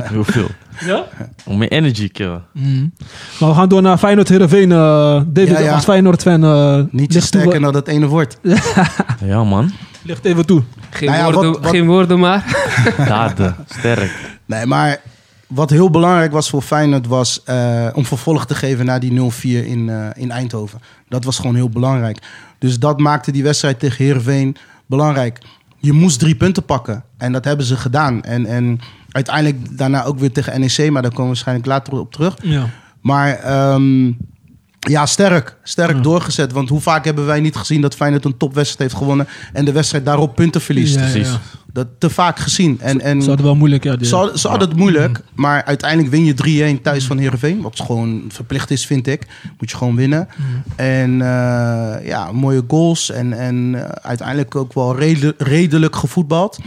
Heel 0.02 0.24
veel. 0.24 0.48
Ja? 0.85 1.04
Om 1.44 1.59
meer 1.59 1.70
energy, 1.70 2.09
kill. 2.09 2.40
Mm. 2.52 2.92
Maar 3.40 3.48
we 3.48 3.54
gaan 3.54 3.68
door 3.68 3.82
naar 3.82 3.98
Feyenoord 3.98 4.28
Heerenveen. 4.28 4.72
eh 4.72 4.78
David, 5.26 5.48
Ja, 5.48 5.59
ja. 5.59 5.74
als 5.74 5.85
Feyenoord-fan... 5.85 6.44
eh, 6.44 6.82
Niet 6.90 7.12
ligt 7.12 7.26
sterker 7.26 7.50
toe- 7.50 7.61
dan 7.61 7.72
dat 7.72 7.88
ene 7.88 8.06
woord. 8.06 8.38
Ja 9.24 9.44
man. 9.44 9.72
Ligt 10.02 10.24
even 10.24 10.46
toe. 10.46 10.62
Geen, 10.90 11.09
Nou 11.11 11.18
ja, 11.20 11.32
woorden, 11.32 11.52
wat- 11.52 11.61
wat- 11.62 11.70
geen 11.70 11.87
woorden 11.87 12.18
maar. 12.18 12.44
Daden. 13.09 13.56
Sterk. 13.78 14.11
Nee, 14.44 14.66
maar 14.66 15.00
wat 15.46 15.70
heel 15.70 15.90
belangrijk 15.90 16.32
was 16.32 16.50
voor 16.50 16.62
Feyenoord 16.62 17.06
was 17.06 17.42
eh, 17.44 17.87
om 17.94 18.04
vervolg 18.06 18.46
te 18.46 18.54
geven 18.54 18.85
naar 18.87 19.00
die 19.00 19.12
0-4 19.32 19.66
in, 19.66 19.88
eh, 19.88 20.06
in 20.14 20.30
Eindhoven. 20.30 20.80
Dat 21.09 21.24
was 21.24 21.37
gewoon 21.38 21.54
heel 21.54 21.68
belangrijk. 21.68 22.18
Dus 22.59 22.78
dat 22.78 22.98
maakte 22.98 23.32
die 23.32 23.42
wedstrijd 23.42 23.78
tegen 23.78 24.04
Heerenveen 24.04 24.56
belangrijk. 24.87 25.38
Je 25.78 25.92
moest 25.92 26.18
drie 26.18 26.34
punten 26.34 26.64
pakken. 26.64 27.04
En 27.16 27.32
dat 27.32 27.44
hebben 27.44 27.66
ze 27.66 27.76
gedaan. 27.76 28.22
En, 28.22 28.46
en 28.46 28.80
uiteindelijk 29.10 29.78
daarna 29.78 30.04
ook 30.04 30.18
weer 30.18 30.32
tegen 30.32 30.60
NEC, 30.60 30.90
maar 30.90 31.02
daar 31.02 31.10
komen 31.10 31.22
we 31.22 31.26
waarschijnlijk 31.26 31.66
later 31.66 31.92
op 31.92 32.12
terug. 32.12 32.36
Ja. 32.42 32.68
Maar 33.00 33.34
ehm, 33.34 34.12
ja, 34.88 35.07
sterk. 35.07 35.57
Sterk 35.62 35.96
Ja. 35.96 36.03
doorgezet. 36.03 36.53
Want 36.53 36.68
hoe 36.68 36.81
vaak 36.81 37.05
hebben 37.05 37.27
wij 37.27 37.40
niet 37.40 37.57
gezien 37.57 37.81
dat 37.81 37.94
Feyenoord 37.94 38.25
een 38.25 38.37
topwedstrijd 38.37 38.90
heeft 38.90 39.03
gewonnen 39.03 39.29
en 39.53 39.64
de 39.64 39.72
wedstrijd 39.72 40.05
daarop 40.05 40.35
punten 40.35 40.61
verliest? 40.61 40.96
Precies. 40.96 41.29
ja. 41.29 41.40
Dat 41.72 41.87
te 41.99 42.11
vaak 42.11 42.38
gezien. 42.38 42.81
En, 42.81 43.01
en 43.01 43.22
Ze 43.22 43.29
hadden 43.29 43.46
wel 43.46 43.55
moeilijk, 43.55 43.85
ja. 43.85 43.96
ze, 44.01 44.14
hadden- 44.14 44.38
ze 44.38 44.49
hadden 44.49 44.68
het 44.68 44.77
moeilijk, 44.79 45.20
maar 45.35 45.64
uiteindelijk 45.64 46.11
win 46.11 46.25
je 46.25 46.35
3-1 46.79 46.83
thuis 46.83 47.05
van 47.07 47.18
Heerenveen. 47.18 47.61
Wat 47.62 47.81
gewoon 47.81 48.25
verplicht 48.29 48.70
is, 48.70 48.87
vind 48.87 49.07
ik. 49.07 49.27
Moet 49.59 49.70
je 49.70 49.77
gewoon 49.77 49.96
winnen. 49.96 50.29
En 50.77 51.22
eh, 51.22 52.07
ja, 52.07 52.33
mooie 52.33 52.62
goals. 52.68 53.11
En, 53.11 53.33
en 53.33 53.75
eh, 53.75 53.88
uiteindelijk 54.03 54.55
ook 54.57 54.72
wel 54.75 54.96
rede- 54.99 55.35
redelijk 55.38 55.96
gevoetbald. 55.96 56.59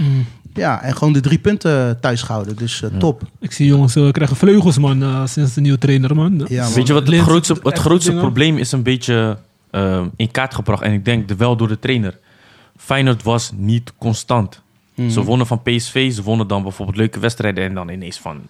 Ja, 0.54 0.82
en 0.82 0.96
gewoon 0.96 1.14
de 1.14 1.20
drie 1.20 1.38
punten 1.38 2.00
thuis 2.00 2.22
gehouden. 2.22 2.56
Dus 2.56 2.82
eh, 2.82 2.92
Ja. 2.92 2.98
top. 2.98 3.22
Ik 3.40 3.52
zie 3.52 3.66
jongens 3.66 3.96
eh, 3.96 4.12
krijgen 4.12 4.36
vleugels, 4.38 4.78
man, 4.78 5.04
eh, 5.04 5.26
sinds 5.26 5.54
de 5.54 5.62
nieuwe 5.62 5.78
trainer, 5.78 6.16
man. 6.16 6.46
Ja, 6.50 6.64
man. 6.64 6.74
Weet 6.74 6.88
je 6.88 6.94
wat 6.94 7.08
het 7.08 7.20
grootste, 7.22 7.58
het 7.64 7.78
grootste 7.80 8.14
probleem 8.14 8.58
is 8.58 8.72
een 8.72 8.84
beetje 8.84 9.38
in 10.16 10.32
kaart 10.32 10.54
gebracht. 10.56 10.82
En 10.84 10.94
ik 10.94 11.06
denk 11.06 11.28
de- 11.28 11.36
wel 11.36 11.56
door 11.58 11.68
de 11.68 11.80
trainer. 11.80 12.18
Feyenoord 12.78 13.24
was 13.24 13.52
niet 13.56 13.94
constant. 13.98 14.62
Mhm. 14.96 15.10
Ze 15.10 15.24
wonnen 15.24 15.48
van 15.48 15.62
PSV, 15.62 16.12
ze 16.14 16.24
wonnen 16.24 16.48
dan 16.48 16.64
bijvoorbeeld 16.64 16.98
leuke 16.98 17.20
wedstrijden. 17.20 17.64
En 17.64 17.74
dan 17.74 17.90
ineens 17.90 18.18
van, 18.20 18.42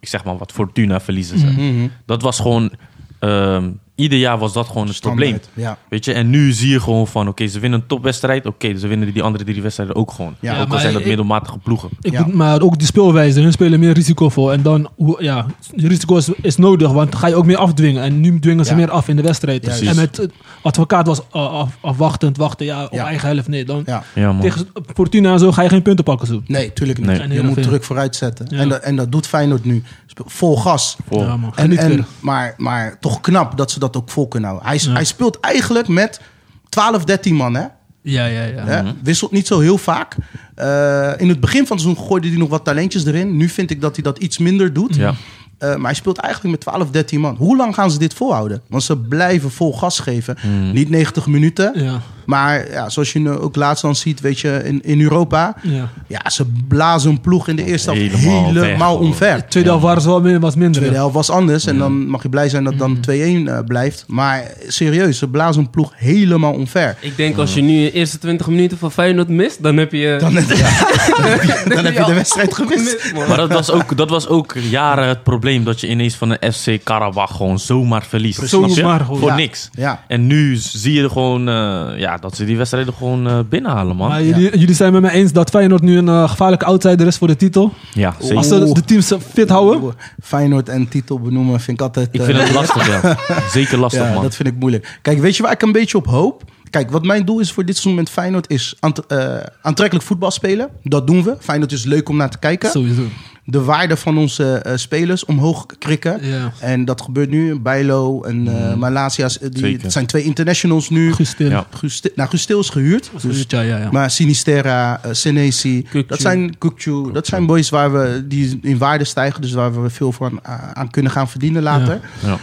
ik 0.00 0.08
zeg 0.08 0.24
maar 0.24 0.36
wat, 0.38 0.52
Fortuna 0.52 1.00
verliezen 1.00 1.38
ze. 1.38 1.46
Mhm. 1.46 1.88
Dat 2.06 2.22
was 2.22 2.40
gewoon 2.40 2.70
ehm, 3.18 3.70
ieder 3.94 4.18
jaar 4.18 4.38
was 4.38 4.52
dat 4.52 4.66
gewoon 4.66 4.86
het 4.86 5.00
probleem. 5.00 5.38
Ja. 5.54 5.78
Weet 5.88 6.04
je, 6.04 6.12
en 6.12 6.30
nu 6.30 6.52
zie 6.52 6.70
je 6.70 6.80
gewoon 6.80 7.06
van, 7.06 7.28
oké, 7.28 7.46
ze 7.46 7.60
winnen 7.60 7.80
een 7.80 7.86
topwedstrijd. 7.86 8.46
Oké, 8.46 8.76
ze 8.78 8.86
winnen 8.86 9.12
die 9.12 9.22
andere 9.22 9.44
drie 9.44 9.62
wedstrijden 9.62 9.96
ook 9.96 10.10
gewoon. 10.10 10.34
Ja, 10.40 10.60
ook 10.60 10.72
al 10.72 10.78
zijn 10.78 10.92
dat 10.92 11.00
ik- 11.02 11.06
middelmatige 11.08 11.58
ploegen. 11.58 11.88
Ik 12.00 12.12
Ja. 12.12 12.24
moet- 12.24 12.34
maar 12.34 12.60
ook 12.62 12.78
die 12.78 12.86
speelwijze, 12.86 13.40
hun 13.40 13.52
spelen 13.52 13.80
meer 13.80 13.92
risicovol. 13.92 14.52
En 14.52 14.62
dan, 14.62 14.88
hoe- 14.96 15.22
ja, 15.22 15.46
die 15.74 15.88
risico 15.88 16.16
is, 16.16 16.28
is 16.42 16.56
nodig, 16.56 16.92
want 16.92 17.10
dan 17.10 17.20
ga 17.20 17.26
je 17.26 17.34
ook 17.34 17.46
meer 17.46 17.56
afdwingen. 17.56 18.02
En 18.02 18.20
nu 18.20 18.38
dwingen 18.38 18.64
ze 18.64 18.70
Ja. 18.70 18.76
meer 18.76 18.90
af 18.90 19.08
in 19.08 19.16
de 19.16 19.22
wedstrijd. 19.22 19.64
Juist. 19.66 19.82
En 19.82 19.96
met 19.96 20.18
eh, 20.18 20.26
advocaat 20.64 21.06
was 21.06 21.20
af, 21.30 21.76
afwachtend, 21.80 22.36
wachten, 22.36 22.66
ja, 22.66 22.84
op 22.84 22.92
Ja. 22.92 23.06
eigen 23.06 23.28
helft. 23.28 23.48
Nee, 23.48 23.64
dan 23.64 23.82
Ja. 23.86 24.02
Ja, 24.14 24.32
man. 24.32 24.40
tegen 24.40 24.68
Fortuna 24.94 25.32
en 25.32 25.38
zo 25.38 25.52
ga 25.52 25.62
je 25.62 25.68
geen 25.68 25.82
punten 25.82 26.04
pakken 26.04 26.26
zo. 26.26 26.42
Nee, 26.46 26.72
tuurlijk 26.72 26.98
niet. 26.98 27.06
Nee. 27.06 27.28
Je 27.32 27.42
moet 27.42 27.54
veel. 27.54 27.62
druk 27.62 27.84
vooruit 27.84 28.16
zetten. 28.16 28.46
Ja. 28.48 28.58
En, 28.58 28.68
dat, 28.68 28.82
en 28.82 28.96
dat 28.96 29.12
doet 29.12 29.26
Feyenoord 29.26 29.64
nu. 29.64 29.82
Vol 30.26 30.56
gas. 30.56 30.96
Vol. 31.08 31.20
Ja, 31.22 31.36
man. 31.36 31.56
En, 31.56 32.06
maar, 32.20 32.54
maar 32.56 32.96
toch 33.00 33.20
knap 33.20 33.56
dat 33.56 33.70
ze 33.70 33.78
dat 33.78 33.96
ook 33.96 34.10
vol 34.10 34.28
kunnen 34.28 34.48
houden. 34.50 34.68
Hij, 34.70 34.80
Ja. 34.82 34.92
hij 34.92 35.04
speelt 35.04 35.40
eigenlijk 35.40 35.88
met 35.88 36.20
12, 36.68 37.04
13 37.04 37.34
man. 37.34 37.54
Hè? 37.54 37.64
Ja, 38.02 38.24
ja, 38.26 38.42
ja. 38.44 38.64
Hè? 38.64 38.82
Wisselt 39.02 39.30
niet 39.32 39.46
zo 39.46 39.60
heel 39.60 39.78
vaak. 39.78 40.16
Eh, 40.54 41.10
in 41.16 41.28
het 41.28 41.40
begin 41.40 41.66
van 41.66 41.76
het 41.76 41.84
seizoen 41.86 42.06
gooide 42.06 42.28
hij 42.28 42.36
nog 42.36 42.48
wat 42.48 42.64
talentjes 42.64 43.04
erin. 43.04 43.36
Nu 43.36 43.48
vind 43.48 43.70
ik 43.70 43.80
dat 43.80 43.94
hij 43.94 44.04
dat 44.04 44.18
iets 44.18 44.38
minder 44.38 44.72
doet. 44.72 44.94
Ja. 44.96 45.14
Eh, 45.58 45.68
maar 45.76 45.84
hij 45.84 45.94
speelt 45.94 46.18
eigenlijk 46.18 46.54
met 46.54 46.60
12, 46.72 46.90
13 46.90 47.20
man. 47.20 47.36
Hoe 47.36 47.56
lang 47.56 47.74
gaan 47.74 47.90
ze 47.90 47.98
dit 47.98 48.14
volhouden? 48.14 48.62
Want 48.68 48.82
ze 48.82 48.96
blijven 48.96 49.50
vol 49.50 49.72
gas 49.72 49.98
geven. 49.98 50.36
Hmm. 50.40 50.72
Niet 50.72 50.90
90 50.90 51.26
minuten. 51.26 51.84
Ja, 51.84 52.00
Maar 52.26 52.70
ja, 52.70 52.88
zoals 52.88 53.12
je 53.12 53.18
nu 53.18 53.30
ook 53.30 53.56
laatst 53.56 53.82
dan 53.82 53.96
ziet, 53.96 54.20
weet 54.20 54.40
je, 54.40 54.60
in, 54.64 54.80
in 54.84 55.00
Europa. 55.00 55.56
ja. 55.62 55.88
Ja, 56.08 56.30
ze 56.30 56.44
blazen 56.68 57.10
een 57.10 57.20
ploeg 57.20 57.48
in 57.48 57.56
de 57.56 57.64
eerste 57.64 57.90
helft 57.92 58.14
Helemaal 58.14 58.44
helemaal, 58.44 58.62
weg, 58.62 58.78
hoor. 58.98 58.98
omver. 58.98 59.36
De 59.36 59.44
tweede 59.48 59.68
helft 59.68 59.84
waren 59.84 60.02
ze 60.02 60.08
wel 60.08 60.20
minder, 60.20 60.40
was 60.40 60.54
minder. 60.54 60.80
tweede 60.80 60.96
helft 60.96 61.14
was 61.14 61.30
anders. 61.30 61.66
En 61.66 61.78
dan 61.78 62.06
mag 62.06 62.22
je 62.22 62.28
blij 62.28 62.48
zijn 62.48 62.64
dat 62.64 62.78
dan 62.78 62.96
2-1 63.10 63.10
eh, 63.10 63.58
blijft. 63.66 64.04
Maar 64.06 64.50
serieus, 64.68 65.18
ze 65.18 65.28
blazen 65.28 65.62
een 65.62 65.70
ploeg 65.70 65.92
helemaal 65.96 66.52
omver. 66.52 66.96
Ik 67.00 67.16
denk 67.16 67.36
als 67.36 67.54
je 67.54 67.60
nu 67.62 67.82
de 67.82 67.92
eerste 67.92 68.18
20 68.18 68.46
minuten 68.46 68.78
van 68.78 68.92
Feyenoord 68.92 69.28
mist, 69.28 69.62
dan 69.62 69.76
heb 69.76 69.92
je... 69.92 70.16
Dan, 70.20 70.34
heb 70.34 70.48
je, 70.48 71.62
dan 71.74 71.84
heb 71.84 71.94
je 71.94 72.04
de 72.04 72.14
wedstrijd 72.14 72.54
gemist. 72.54 73.12
Maar 73.28 73.36
dat 73.36 73.52
was, 73.52 73.70
ook, 73.70 73.96
dat 73.96 74.10
was 74.10 74.28
ook 74.28 74.54
jaren 74.70 75.08
het 75.08 75.22
probleem 75.22 75.64
dat 75.64 75.80
je 75.80 75.88
ineens 75.88 76.14
van 76.14 76.28
de 76.28 76.52
FC 76.52 76.84
Karabach 76.84 77.36
gewoon 77.36 77.58
zomaar 77.58 78.04
verliest. 78.08 78.48
Zomaar 78.48 79.00
gewoon. 79.00 79.18
Voor 79.18 79.28
Ja. 79.28 79.34
niks. 79.36 79.68
Ja, 79.72 80.04
En 80.08 80.26
nu 80.26 80.56
zie 80.56 80.92
je 81.00 81.08
gewoon 81.10 81.48
eh, 81.48 81.88
ja, 81.96 82.13
dat 82.20 82.36
ze 82.36 82.44
die 82.44 82.56
wedstrijden 82.56 82.94
gewoon 82.94 83.28
eh, 83.28 83.38
binnenhalen, 83.48 83.96
man. 83.96 84.08
Maar 84.08 84.22
jullie, 84.22 84.58
jullie 84.58 84.74
zijn 84.74 84.92
met 84.92 85.02
mij 85.02 85.10
eens 85.10 85.32
dat 85.32 85.50
Feyenoord 85.50 85.82
nu 85.82 85.98
een 85.98 86.08
eh, 86.08 86.28
gevaarlijke 86.28 86.64
outsider 86.64 87.06
is 87.06 87.16
voor 87.16 87.28
de 87.28 87.36
titel. 87.36 87.72
Ja, 87.92 88.14
zeker. 88.20 88.36
Als 88.36 88.48
ze 88.48 88.72
de 88.72 88.84
teams 88.84 89.12
fit 89.32 89.48
houden. 89.48 89.94
Feyenoord 90.22 90.68
en 90.68 90.88
titel 90.88 91.20
benoemen 91.20 91.60
vind 91.60 91.80
ik 91.80 91.82
altijd... 91.82 92.08
Ik 92.12 92.20
eh, 92.20 92.26
vind 92.26 92.38
het 92.38 92.52
lastig, 92.52 92.86
ja. 92.86 93.16
Zeker 93.60 93.78
lastig, 93.78 94.02
ja, 94.02 94.12
man. 94.12 94.22
dat 94.22 94.34
vind 94.34 94.48
ik 94.48 94.54
moeilijk. 94.58 94.98
Kijk, 95.02 95.18
weet 95.18 95.36
je 95.36 95.42
waar 95.42 95.52
ik 95.52 95.62
een 95.62 95.72
beetje 95.72 95.96
op 95.96 96.06
hoop? 96.06 96.42
Kijk, 96.74 96.90
wat 96.90 97.04
mijn 97.04 97.24
doel 97.24 97.40
is 97.40 97.52
voor 97.52 97.64
dit 97.64 97.74
seizoen 97.76 97.94
met 98.02 98.10
Feyenoord 98.10 98.50
is 98.50 98.74
aant- 98.80 99.06
eh, 99.06 99.36
aantrekkelijk 99.62 100.06
voetbal 100.06 100.30
spelen. 100.30 100.68
Dat 100.82 101.06
doen 101.06 101.22
we. 101.22 101.36
Feyenoord 101.40 101.72
is 101.72 101.84
leuk 101.84 102.08
om 102.08 102.16
naar 102.16 102.30
te 102.30 102.38
kijken. 102.38 102.70
Sowieso. 102.70 103.02
De 103.44 103.62
waarde 103.62 103.96
van 103.96 104.18
onze 104.18 104.52
eh, 104.54 104.76
spelers 104.76 105.24
omhoog 105.24 105.66
krikken. 105.78 106.26
Ja. 106.26 106.52
En 106.60 106.84
dat 106.84 107.00
gebeurt 107.02 107.30
nu. 107.30 107.58
Bijlo 107.60 108.22
en 108.22 108.48
eh 108.68 108.74
Malasia's. 108.74 109.38
eh, 109.38 109.50
Die, 109.50 109.58
Zeker. 109.64 109.82
het 109.82 109.92
zijn 109.92 110.06
twee 110.06 110.22
internationals 110.22 110.90
nu. 110.90 111.12
Guus 111.12 111.34
Til. 111.34 111.48
Ja. 111.48 111.66
Nou, 112.14 112.28
Guus 112.28 112.44
Til 112.46 112.58
is 112.60 112.68
gehuurd. 112.70 113.10
Dus, 113.22 113.44
ja, 113.48 113.60
ja, 113.60 113.76
ja. 113.78 113.90
maar 113.90 114.10
Sinisterra, 114.10 115.00
Senesi, 115.10 115.86
dat 116.06 116.20
zijn 116.20 116.54
Kukçu, 116.58 117.12
dat 117.12 117.26
zijn 117.26 117.46
boys 117.46 117.68
waar 117.70 117.92
we 117.92 118.24
die 118.28 118.58
in 118.62 118.78
waarde 118.78 119.04
stijgen, 119.04 119.40
dus 119.40 119.52
waar 119.52 119.82
we 119.82 119.90
veel 119.90 120.12
van 120.12 120.38
aan, 120.42 120.60
aan 120.72 120.90
kunnen 120.90 121.12
gaan 121.12 121.28
verdienen 121.28 121.62
later. 121.62 122.00
Ja. 122.24 122.38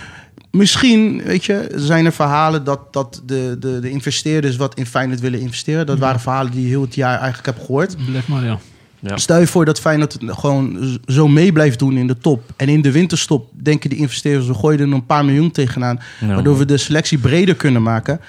Misschien, 0.52 1.22
weet 1.24 1.46
je, 1.46 1.72
zijn 1.76 2.06
er 2.06 2.12
verhalen 2.12 2.64
dat, 2.64 2.94
dat 2.94 3.22
de, 3.26 3.56
de, 3.60 3.80
de 3.80 3.90
investeerders 3.90 4.56
wat 4.56 4.76
in 4.76 4.86
Feyenoord 4.86 5.20
willen 5.20 5.40
investeren. 5.40 5.86
Dat 5.86 6.00
waren 6.00 6.20
verhalen 6.20 6.52
die 6.52 6.62
je 6.62 6.68
heel 6.68 6.82
het 6.82 6.96
jaar 6.96 7.18
eigenlijk 7.20 7.46
heb 7.46 7.60
gehoord. 7.66 7.96
Blijf 8.06 8.28
maar, 8.28 8.44
ja. 8.44 8.60
Ja. 9.00 9.18
Stel 9.18 9.40
je 9.40 9.48
voor 9.48 9.66
dat 9.66 9.80
Feyenoord 9.80 10.18
gewoon 10.26 10.98
zo 11.06 11.28
mee 11.28 11.52
blijft 11.52 11.80
doen 11.80 11.98
in 11.98 12.08
de 12.08 12.18
top. 12.18 12.44
En 12.56 12.70
in 12.70 12.82
de 12.82 12.92
winterstop 12.92 13.50
denken 13.54 13.90
die 13.90 14.00
investeerders, 14.00 14.48
we 14.48 14.54
gooien 14.54 14.80
er 14.80 14.92
een 14.94 15.06
paar 15.06 15.26
miljoen 15.26 15.52
tegenaan. 15.52 16.00
Ja, 16.20 16.28
waardoor 16.28 16.58
we 16.58 16.66
de 16.66 16.78
selectie 16.78 17.18
breder 17.18 17.56
kunnen 17.56 17.82
maken. 17.84 18.20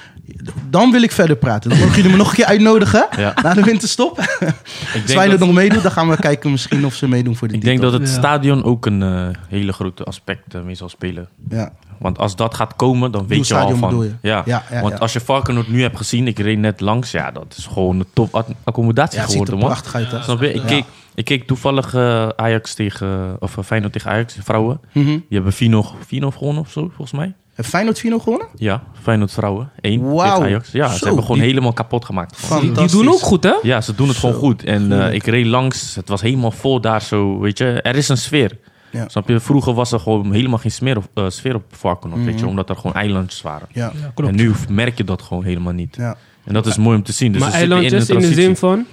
Dan 0.70 0.90
wil 0.90 1.02
ik 1.02 1.12
verder 1.12 1.36
praten. 1.36 1.70
Dan 1.70 1.78
mogen 1.78 1.94
jullie 1.96 2.10
me 2.10 2.16
nog 2.16 2.28
een 2.28 2.34
keer 2.34 2.44
uitnodigen 2.44 3.06
Ja. 3.16 3.34
na 3.42 3.54
de 3.54 3.62
winterstop. 3.62 4.18
Ik 4.18 4.26
Als 5.02 5.12
Feyenoord 5.12 5.38
dat, 5.38 5.48
nog 5.48 5.56
meedoet, 5.56 5.82
dan 5.82 5.92
gaan 5.92 6.08
we 6.08 6.16
kijken 6.16 6.50
misschien 6.50 6.84
of 6.84 6.94
ze 6.94 7.08
meedoen 7.08 7.36
voor 7.36 7.48
de 7.48 7.54
ik 7.54 7.62
denk 7.64 7.80
dat 7.80 7.92
het 7.92 8.02
Ja. 8.02 8.08
stadion 8.08 8.64
ook 8.64 8.86
een 8.86 9.02
eh, 9.02 9.28
hele 9.48 9.72
grote 9.72 10.04
aspect 10.04 10.54
eh, 10.54 10.62
mee 10.62 10.74
zal 10.74 10.88
spelen. 10.88 11.28
Ja. 11.50 11.72
Want 12.02 12.18
als 12.18 12.36
dat 12.36 12.54
gaat 12.54 12.76
komen, 12.76 13.12
dan 13.12 13.26
weet 13.26 13.46
je 13.48 13.54
al 13.56 13.76
van... 13.76 13.98
je? 13.98 14.12
Ja. 14.28 14.42
Ja, 14.44 14.64
ja, 14.70 14.80
want 14.80 14.92
ja. 14.92 14.98
als 14.98 15.12
je 15.12 15.20
Varkenoord 15.20 15.68
nu 15.68 15.82
hebt 15.82 15.96
gezien, 15.96 16.26
ik 16.26 16.38
reed 16.38 16.58
net 16.58 16.80
langs. 16.80 17.10
Ja, 17.10 17.30
dat 17.30 17.54
is 17.58 17.66
gewoon 17.66 17.98
een 17.98 18.06
top 18.12 18.44
accommodatie 18.64 19.16
Ja, 19.18 19.22
het 19.22 19.30
ziet 19.32 19.40
er 19.40 19.46
geworden, 19.46 19.68
man. 19.68 19.80
prachtig 19.82 19.94
uit. 19.94 20.10
Hè? 20.10 20.22
Snap 20.22 20.40
je? 20.40 20.52
Ik, 20.52 20.62
keek, 20.66 20.84
ik 21.14 21.24
keek 21.24 21.46
toevallig 21.46 21.94
eh, 21.94 22.28
Ajax 22.28 22.74
tegen... 22.74 23.36
Of 23.38 23.58
eh, 23.58 23.64
Feyenoord 23.64 23.92
tegen 23.92 24.10
Ajax, 24.10 24.36
vrouwen. 24.40 24.80
Mhm. 24.92 25.06
Die 25.06 25.24
hebben 25.28 25.52
4-0 25.52 25.56
4-0 25.56 26.26
gewonnen 26.36 26.62
of 26.62 26.70
zo, 26.70 26.80
volgens 26.80 27.12
mij. 27.12 27.34
Heeft 27.54 27.68
Feyenoord 27.68 27.98
4 27.98 28.20
gewonnen? 28.20 28.46
Ja, 28.54 28.82
Feyenoord 29.02 29.32
vrouwen. 29.32 29.70
1 29.80 30.12
Wauw. 30.12 30.28
tegen 30.30 30.42
Ajax. 30.44 30.72
Ja, 30.72 30.88
Zo, 30.88 30.96
ze 30.96 31.04
hebben 31.04 31.22
gewoon 31.22 31.38
die- 31.38 31.46
helemaal 31.48 31.72
kapot 31.72 32.04
gemaakt. 32.04 32.48
Die, 32.60 32.88
doen 32.88 33.08
ook 33.08 33.20
goed, 33.20 33.44
hè? 33.44 33.54
Ja, 33.62 33.80
ze 33.80 33.94
doen 33.94 34.08
het 34.08 34.16
gewoon 34.16 34.34
goed. 34.34 34.64
En 34.64 34.92
eh, 35.06 35.14
ik 35.14 35.26
reed 35.26 35.46
langs, 35.46 35.94
het 35.94 36.08
was 36.08 36.20
helemaal 36.20 36.50
vol 36.50 36.80
daar 36.80 37.02
zo, 37.02 37.38
weet 37.40 37.58
je. 37.58 37.64
Er 37.82 37.96
is 37.96 38.08
een 38.08 38.16
sfeer. 38.16 38.58
Ja. 38.92 39.08
Snap 39.08 39.28
je? 39.28 39.40
Vroeger 39.40 39.74
was 39.74 39.92
er 39.92 40.00
gewoon 40.00 40.32
helemaal 40.32 40.58
geen 40.58 40.70
smeer 40.70 40.96
op, 40.96 41.04
eh, 41.14 41.28
sfeer 41.28 41.54
op 41.54 41.64
Varkenoord, 41.68 42.24
weet 42.24 42.34
je. 42.34 42.40
Mhm. 42.40 42.48
Omdat 42.48 42.68
er 42.68 42.76
gewoon 42.76 42.94
eilandjes 42.94 43.42
waren. 43.42 43.68
Ja. 43.72 43.92
Klopt. 44.14 44.30
En 44.30 44.36
nu 44.36 44.52
merk 44.68 44.96
je 44.96 45.04
dat 45.04 45.22
gewoon 45.22 45.44
helemaal 45.44 45.72
niet. 45.72 45.96
ja. 45.96 46.16
En 46.44 46.54
dat 46.54 46.66
is 46.66 46.76
mooi 46.76 46.96
om 46.96 47.02
te 47.02 47.12
zien. 47.12 47.32
Dus 47.32 47.40
maar 47.40 47.52
eilandjes 47.52 48.08
in, 48.08 48.18
de 48.18 48.32
zin 48.32 48.56
van... 48.56 48.86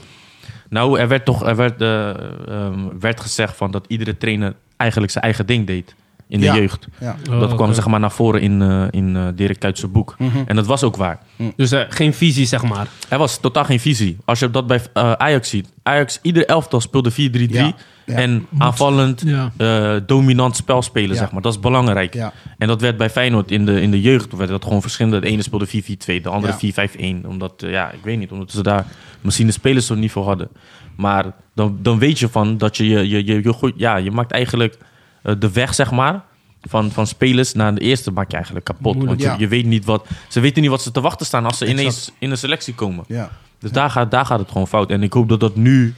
Nou, 0.70 1.00
er 1.00 1.08
werd 1.08 1.26
toch 1.26 1.46
er 1.46 1.56
werd, 1.56 1.82
eh, 1.82 2.10
ehm, 2.10 2.80
werd 3.00 3.20
gezegd 3.20 3.58
van 3.58 3.72
dat 3.72 3.86
iedere 3.88 4.18
trainer 4.18 4.56
eigenlijk 4.78 5.12
zijn 5.12 5.24
eigen 5.24 5.46
ding 5.46 5.68
deed 5.68 5.96
in 6.30 6.40
de 6.40 6.46
Ja. 6.46 6.56
jeugd. 6.56 6.88
ja. 7.00 7.16
Oh, 7.32 7.40
dat 7.40 7.56
kwam 7.56 7.74
zeg 7.74 7.88
maar 7.88 8.00
naar 8.00 8.12
voren 8.12 8.42
in, 8.42 8.62
eh 8.62 8.84
in 8.90 9.16
eh 9.16 9.28
Dirk 9.36 9.60
Kuyt's 9.60 9.92
boek. 9.92 10.16
Mhm. 10.18 10.38
En 10.46 10.56
dat 10.56 10.66
was 10.66 10.84
ook 10.84 10.96
waar. 10.96 11.20
Dus 11.56 11.72
eh, 11.72 11.82
geen 11.90 12.14
visie, 12.14 12.46
zeg 12.46 12.64
maar. 12.64 12.88
Er 13.10 13.18
was 13.18 13.40
totaal 13.40 13.64
geen 13.66 13.80
visie. 13.80 14.18
Als 14.26 14.40
je 14.40 14.50
dat 14.52 14.68
bij 14.68 14.82
Ajax 14.94 15.50
ziet. 15.50 15.68
Ajax, 15.84 16.20
ieder 16.22 16.46
elftal 16.46 16.82
speelde 16.82 17.12
4-3-3. 17.12 17.16
Ja, 17.50 17.74
ja. 18.06 18.16
En 18.16 18.46
aanvallend, 18.58 19.24
Ja. 19.26 19.52
eh, 19.58 19.96
dominant 20.06 20.56
spel 20.56 20.82
spelen, 20.82 21.10
Ja. 21.10 21.16
zeg 21.22 21.32
maar. 21.32 21.42
Dat 21.42 21.54
is 21.54 21.60
belangrijk. 21.60 22.14
Ja. 22.14 22.34
En 22.58 22.68
dat 22.68 22.82
werd 22.82 22.98
bij 22.98 23.10
Feyenoord 23.10 23.52
in 23.52 23.66
de, 23.66 23.82
in 23.82 23.92
de 23.92 24.02
jeugd 24.02 24.36
werd 24.36 24.50
dat 24.50 24.64
gewoon 24.64 24.82
verschillende. 24.82 25.20
De 25.20 25.28
ene 25.28 25.42
speelde 25.42 25.68
4-4-2, 25.68 26.22
de 26.22 26.30
andere 26.30 26.54
Ja. 26.54 26.58
4-5-1. 26.58 27.26
Omdat, 27.28 27.54
ja, 27.58 27.92
ik 27.92 28.00
weet 28.04 28.18
niet, 28.20 28.32
omdat 28.32 28.52
ze 28.52 28.64
daar 28.64 28.86
misschien 29.22 29.48
de 29.48 29.54
spelers 29.54 29.86
zo 29.86 29.96
niet 29.96 30.12
voor 30.12 30.26
hadden. 30.26 30.50
Maar 30.98 31.26
dan, 31.56 31.78
dan 31.82 32.00
weet 32.00 32.20
je 32.20 32.30
van 32.30 32.58
dat 32.58 32.78
je 32.78 32.88
je, 32.88 33.10
je, 33.10 33.26
je, 33.26 33.42
je, 33.44 33.74
ja, 33.76 33.96
je 33.96 34.12
maakt 34.12 34.32
eigenlijk 34.32 34.78
de 35.22 35.52
weg, 35.52 35.74
zeg 35.76 35.92
maar. 35.92 36.24
Van, 36.62 36.92
van 36.92 37.08
spelers 37.08 37.54
naar 37.54 37.76
de 37.76 37.82
eerste 37.82 38.12
maak 38.12 38.28
je 38.30 38.36
eigenlijk 38.36 38.66
kapot. 38.66 38.96
Moeilijk. 38.96 39.08
Want 39.08 39.22
je, 39.22 39.28
Ja. 39.28 39.36
je 39.38 39.48
weet 39.48 39.66
niet 39.66 39.86
wat. 39.86 40.06
Ze 40.28 40.40
weten 40.40 40.62
niet 40.62 40.72
wat 40.72 40.82
ze 40.82 40.92
te 40.92 41.02
wachten 41.02 41.26
staan 41.26 41.46
als 41.46 41.58
ze 41.58 41.64
Exact. 41.66 41.82
ineens 41.82 42.12
in 42.20 42.32
een 42.32 42.38
selectie 42.38 42.74
komen. 42.74 43.04
ja. 43.08 43.30
Dus 43.60 43.72
daar, 43.72 43.90
gaat, 43.90 44.12
daar 44.12 44.26
gaat 44.26 44.40
het 44.40 44.52
gewoon 44.52 44.68
fout. 44.68 44.90
En 44.92 45.04
ik 45.04 45.14
hoop 45.14 45.30
dat 45.30 45.40
dat 45.40 45.56
nu 45.56 45.96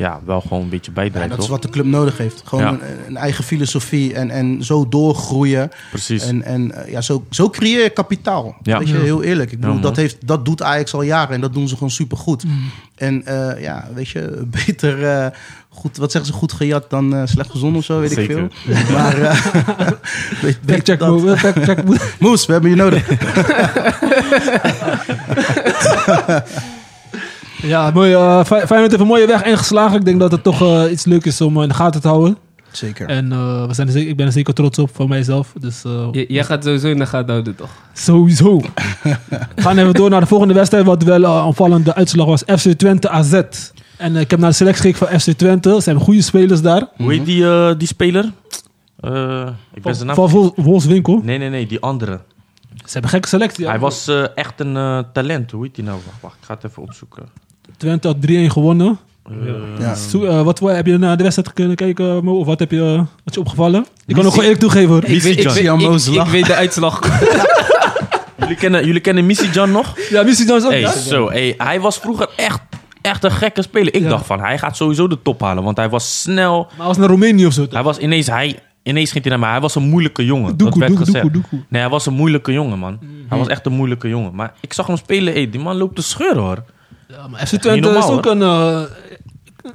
ja, 0.00 0.20
wel 0.24 0.40
gewoon 0.40 0.62
een 0.62 0.68
beetje 0.68 0.90
Ja, 0.94 1.00
bijdraagt. 1.00 1.30
dat 1.30 1.38
is 1.38 1.48
wat 1.48 1.62
de 1.62 1.68
club 1.68 1.84
nodig 1.86 2.18
heeft. 2.18 2.42
Gewoon 2.44 2.64
Ja. 2.64 2.70
een, 2.70 2.80
een 3.06 3.16
eigen 3.16 3.44
filosofie 3.44 4.14
en, 4.14 4.30
en 4.30 4.64
zo 4.64 4.88
doorgroeien. 4.88 5.70
Precies. 5.90 6.26
En, 6.26 6.42
en 6.42 6.72
eh, 6.84 6.92
ja, 6.92 7.00
zo, 7.00 7.24
zo 7.30 7.50
creëer 7.50 7.82
je 7.82 7.90
kapitaal. 7.90 8.56
Ja. 8.62 8.78
Weet 8.78 8.88
je, 8.88 8.96
heel 8.96 9.22
eerlijk. 9.22 9.52
Ik 9.52 9.60
bedoel, 9.60 9.74
Ja, 9.76 9.80
dat, 9.80 9.96
heeft, 9.96 10.16
dat 10.26 10.44
doet 10.44 10.62
Ajax 10.62 10.94
al 10.94 11.02
jaren 11.02 11.34
en 11.34 11.40
dat 11.40 11.52
doen 11.52 11.68
ze 11.68 11.74
gewoon 11.74 11.90
supergoed. 11.90 12.44
En 12.96 13.26
eh, 13.26 13.62
ja, 13.62 13.88
weet 13.94 14.08
je, 14.08 14.42
beter 14.66 15.04
eh, 15.04 15.26
goed, 15.68 15.96
wat 15.96 16.10
zeggen 16.12 16.32
ze, 16.32 16.38
goed 16.38 16.52
gejat 16.52 16.90
dan 16.90 17.14
eh, 17.14 17.22
slecht 17.24 17.50
gezond 17.50 17.76
of 17.76 17.84
zo, 17.84 18.00
weet 18.00 18.12
Zeker. 18.12 18.38
ik 18.38 18.50
veel. 18.64 18.76
Maar 18.96 19.18
uh, 19.18 19.46
weet, 20.64 20.86
dat. 20.98 21.84
Moes, 22.18 22.46
we 22.46 22.52
hebben 22.52 22.70
je 22.70 22.76
nodig. 22.76 23.08
Ja, 27.62 27.90
mooi. 27.90 28.12
eh, 28.12 28.44
Fey- 28.44 28.66
Feyenoord 28.66 28.90
heeft 28.90 29.02
een 29.02 29.08
mooie 29.08 29.26
weg 29.26 29.44
ingeslagen. 29.44 29.98
Ik 29.98 30.04
denk 30.04 30.20
dat 30.20 30.32
het 30.32 30.42
toch 30.42 30.62
eh, 30.62 30.90
iets 30.90 31.04
leuk 31.04 31.24
is 31.24 31.40
om 31.40 31.56
eh, 31.56 31.62
in 31.62 31.68
de 31.68 31.74
gaten 31.74 32.00
te 32.00 32.08
houden. 32.08 32.36
Zeker. 32.70 33.08
En 33.08 33.32
eh, 33.32 33.66
we 33.66 33.74
zijn 33.74 33.88
er 33.88 33.96
ik 33.96 34.16
ben 34.16 34.26
er 34.26 34.32
zeker 34.32 34.54
trots 34.54 34.78
op 34.78 34.90
van 34.94 35.08
mijzelf. 35.08 35.52
Dus 35.60 35.84
eh, 35.84 36.08
J- 36.12 36.24
jij 36.28 36.44
gaat 36.44 36.64
sowieso 36.64 36.88
in 36.88 36.98
de 36.98 37.06
gaten 37.06 37.30
houden, 37.30 37.56
toch? 37.56 37.70
sowieso. 37.92 38.60
we 39.02 39.62
gaan 39.62 39.78
even 39.78 39.94
door 39.94 40.10
naar 40.10 40.20
de 40.20 40.26
volgende 40.26 40.54
wedstrijd. 40.54 40.84
Wat 40.84 41.02
wel 41.02 41.22
eh, 41.24 41.46
opvallende 41.46 41.94
uitslag 41.94 42.26
was. 42.26 42.42
FC 42.46 42.68
Twente 42.72 43.08
AZ. 43.08 43.32
En 43.96 44.14
eh, 44.14 44.20
ik 44.20 44.30
heb 44.30 44.40
naar 44.40 44.50
de 44.50 44.56
selectie 44.56 44.82
gekeken 44.92 45.08
van 45.08 45.20
FC 45.20 45.38
Twente. 45.38 45.74
Er 45.74 45.82
zijn 45.82 45.96
goede 45.98 46.22
spelers 46.22 46.62
daar. 46.62 46.88
Hoe 46.96 47.12
heet 47.12 47.24
die, 47.24 47.44
eh, 47.44 47.70
die 47.78 47.88
speler? 47.88 48.32
Eh, 49.00 49.48
ik 49.74 49.82
ben 49.82 49.94
zijn 49.94 50.06
naam. 50.06 50.28
Van 50.28 50.52
Wolfswinkel. 50.56 51.20
Nee, 51.24 51.38
nee, 51.38 51.50
nee, 51.50 51.66
die 51.66 51.80
andere. 51.80 52.20
Ze 52.76 52.82
hebben 52.84 53.02
een 53.02 53.08
gekke 53.08 53.28
selectie. 53.28 53.66
Hij 53.68 53.78
was 53.78 54.08
eh, 54.08 54.24
echt 54.34 54.60
een 54.60 54.76
eh, 54.76 54.98
talent. 55.12 55.50
Hoe 55.50 55.62
heet 55.64 55.74
die 55.74 55.84
nou? 55.84 55.98
Wacht, 56.06 56.16
wacht, 56.20 56.36
ik 56.40 56.44
ga 56.44 56.54
het 56.54 56.64
even 56.64 56.82
opzoeken. 56.82 57.22
Twente 57.76 58.06
had 58.06 58.16
3-1 58.26 58.50
gewonnen. 58.52 58.98
Ja. 59.78 59.94
Zo, 59.94 60.24
eh, 60.24 60.42
wat 60.42 60.58
heb 60.60 60.86
je 60.86 60.98
naar 60.98 61.16
de 61.16 61.22
wedstrijd 61.22 61.52
kunnen 61.52 61.76
kijken, 61.76 62.24
Mo? 62.24 62.38
Of 62.38 62.46
wat 62.46 62.58
heb 62.58 62.70
je, 62.70 63.04
wat 63.24 63.34
je 63.34 63.40
opgevallen? 63.40 63.86
Ik 64.06 64.14
kan 64.14 64.24
ook 64.24 64.30
gewoon 64.30 64.44
eerlijk 64.44 64.60
toegeven 64.60 64.88
hoor. 64.90 65.04
Ik, 65.04 65.22
John. 65.22 65.54
weet, 65.54 65.62
Jan 65.62 65.80
ik, 65.80 65.86
Moos 65.88 66.06
ik 66.08 66.14
lachen. 66.14 66.32
weet 66.32 66.46
de 66.46 66.54
uitslag. 66.54 67.00
Jullie 68.38 68.56
kennen, 68.56 68.86
jullie 68.86 69.00
kennen 69.00 69.26
Missy 69.26 69.48
John 69.52 69.70
nog? 69.70 69.94
Ja, 70.10 70.22
Missie 70.22 70.46
Jones 70.46 70.64
ook. 70.64 70.70
Hey, 70.70 70.80
ja? 70.80 70.90
zo, 70.92 71.28
hey, 71.30 71.54
hij 71.58 71.80
was 71.80 71.98
vroeger 71.98 72.28
echt, 72.36 72.60
echt 73.00 73.24
een 73.24 73.30
gekke 73.30 73.62
speler. 73.62 73.94
Ik 73.94 74.02
Ja. 74.02 74.08
dacht 74.08 74.26
van, 74.26 74.40
hij 74.40 74.58
gaat 74.58 74.76
sowieso 74.76 75.08
de 75.08 75.18
top 75.22 75.40
halen. 75.40 75.64
Want 75.64 75.76
hij 75.76 75.88
was 75.88 76.20
snel. 76.20 76.58
Maar 76.68 76.76
hij 76.76 76.86
was 76.86 76.96
naar 76.96 77.08
Roemenië 77.08 77.46
of 77.46 77.52
zo. 77.52 77.64
toch? 77.64 77.72
Hij 77.72 77.82
was 77.82 77.98
ineens, 77.98 78.26
hij, 78.26 78.58
ineens 78.82 79.10
ging 79.10 79.22
hij 79.24 79.32
naar 79.32 79.42
mij. 79.42 79.50
Hij 79.50 79.60
was 79.60 79.74
een 79.74 79.88
moeilijke 79.88 80.24
jongen. 80.24 80.46
dat 80.48 80.58
Doekoe, 80.58 80.78
werd 80.78 80.90
doekoe, 80.90 81.06
gezegd. 81.06 81.24
doekoe, 81.24 81.40
doekoe. 81.50 81.66
Nee, 81.68 81.80
hij 81.80 81.90
was 81.90 82.06
een 82.06 82.12
moeilijke 82.14 82.52
jongen, 82.52 82.78
man. 82.78 82.98
Hij 83.28 83.38
was 83.38 83.48
echt 83.48 83.66
een 83.66 83.72
moeilijke 83.72 84.08
jongen. 84.08 84.34
Maar 84.34 84.52
ik 84.60 84.72
zag 84.72 84.86
hem 84.86 84.96
spelen. 84.96 85.32
Hey, 85.32 85.50
die 85.50 85.60
man 85.60 85.76
loopt 85.76 85.96
te 85.96 86.02
scheuren, 86.02 86.42
hoor. 86.42 86.64
Ja, 87.10 87.28
maar 87.28 87.46
FC 87.46 87.56
Twente 87.56 87.80
normaal, 87.80 88.08
is 88.08 88.16
ook 88.16 88.26
een... 88.26 88.88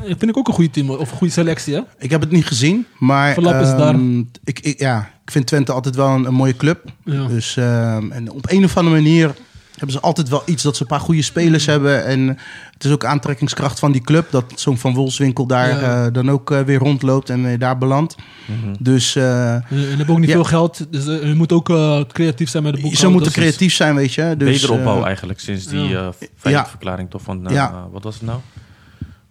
ik 0.10 0.18
vind 0.18 0.24
ik 0.24 0.38
ook 0.38 0.48
een 0.48 0.54
goede 0.54 0.70
team, 0.70 0.90
of 0.90 1.12
een 1.12 1.18
goede 1.18 1.34
selectie, 1.34 1.74
hè? 1.74 1.82
Ik 1.98 2.10
heb 2.10 2.22
het 2.22 2.32
niet 2.32 2.46
gezien, 2.46 2.86
maar 3.00 3.34
Verlap 3.34 3.62
is 3.62 3.70
ehm, 3.70 3.78
daar. 3.78 3.96
Ik, 4.44 4.60
ik, 4.60 4.80
ja, 4.80 5.10
ik 5.26 5.32
vind 5.32 5.48
Twente 5.48 5.72
altijd 5.72 5.96
wel 5.96 6.08
een, 6.08 6.26
een 6.26 6.34
mooie 6.34 6.56
club. 6.56 6.84
Ja. 7.04 7.28
Dus, 7.28 7.58
ehm, 7.58 8.12
en 8.12 8.32
op 8.32 8.50
een 8.50 8.64
of 8.64 8.78
andere 8.78 8.96
manier 8.96 9.36
hebben 9.72 9.92
ze 9.92 10.00
altijd 10.00 10.30
wel 10.30 10.44
iets 10.46 10.64
dat 10.64 10.76
ze 10.76 10.82
een 10.82 10.88
paar 10.88 11.00
goede 11.00 11.22
spelers 11.22 11.66
hebben. 11.66 12.06
En 12.06 12.38
is 12.86 12.92
ook 12.92 13.06
aantrekkingskracht 13.06 13.80
van 13.80 13.92
die 13.92 14.02
club 14.02 14.32
dat 14.32 14.46
zo'n 14.56 14.78
Van 14.78 14.94
Wolfswinkel 14.94 15.46
daar 15.46 15.70
Ja. 15.70 16.06
eh, 16.06 16.14
dan 16.14 16.30
ook 16.32 16.52
eh, 16.52 16.62
weer 16.62 16.80
rondloopt 16.80 17.30
en 17.30 17.44
weer 17.44 17.60
daar 17.60 17.78
belandt. 17.78 18.16
Dus 18.80 19.16
eh, 19.16 19.54
En 19.54 19.64
en 19.70 19.78
hebben 19.98 20.10
ook 20.10 20.20
niet 20.20 20.28
Ja. 20.30 20.34
veel 20.36 20.44
geld, 20.44 20.86
dus 20.92 21.06
je 21.06 21.34
moet 21.36 21.52
ook 21.52 21.70
eh, 21.70 22.00
creatief 22.12 22.50
zijn 22.50 22.64
met 22.64 22.74
de 22.74 22.82
boekhouders. 22.82 23.00
ze 23.00 23.08
moeten 23.10 23.34
dus- 23.34 23.42
creatief 23.42 23.74
zijn, 23.74 23.96
weet 23.96 24.14
je. 24.14 24.36
Dus, 24.38 24.48
Wederopbouw 24.62 25.04
eigenlijk 25.04 25.40
sinds 25.40 25.68
die 25.68 25.88
ja. 25.88 26.12
feitverklaring 26.38 27.10
toch 27.10 27.22
van... 27.22 27.48
eh, 27.48 27.54
Ja. 27.54 27.88
Wat 27.92 28.04
was 28.04 28.14
het 28.14 28.24
nou? 28.24 28.40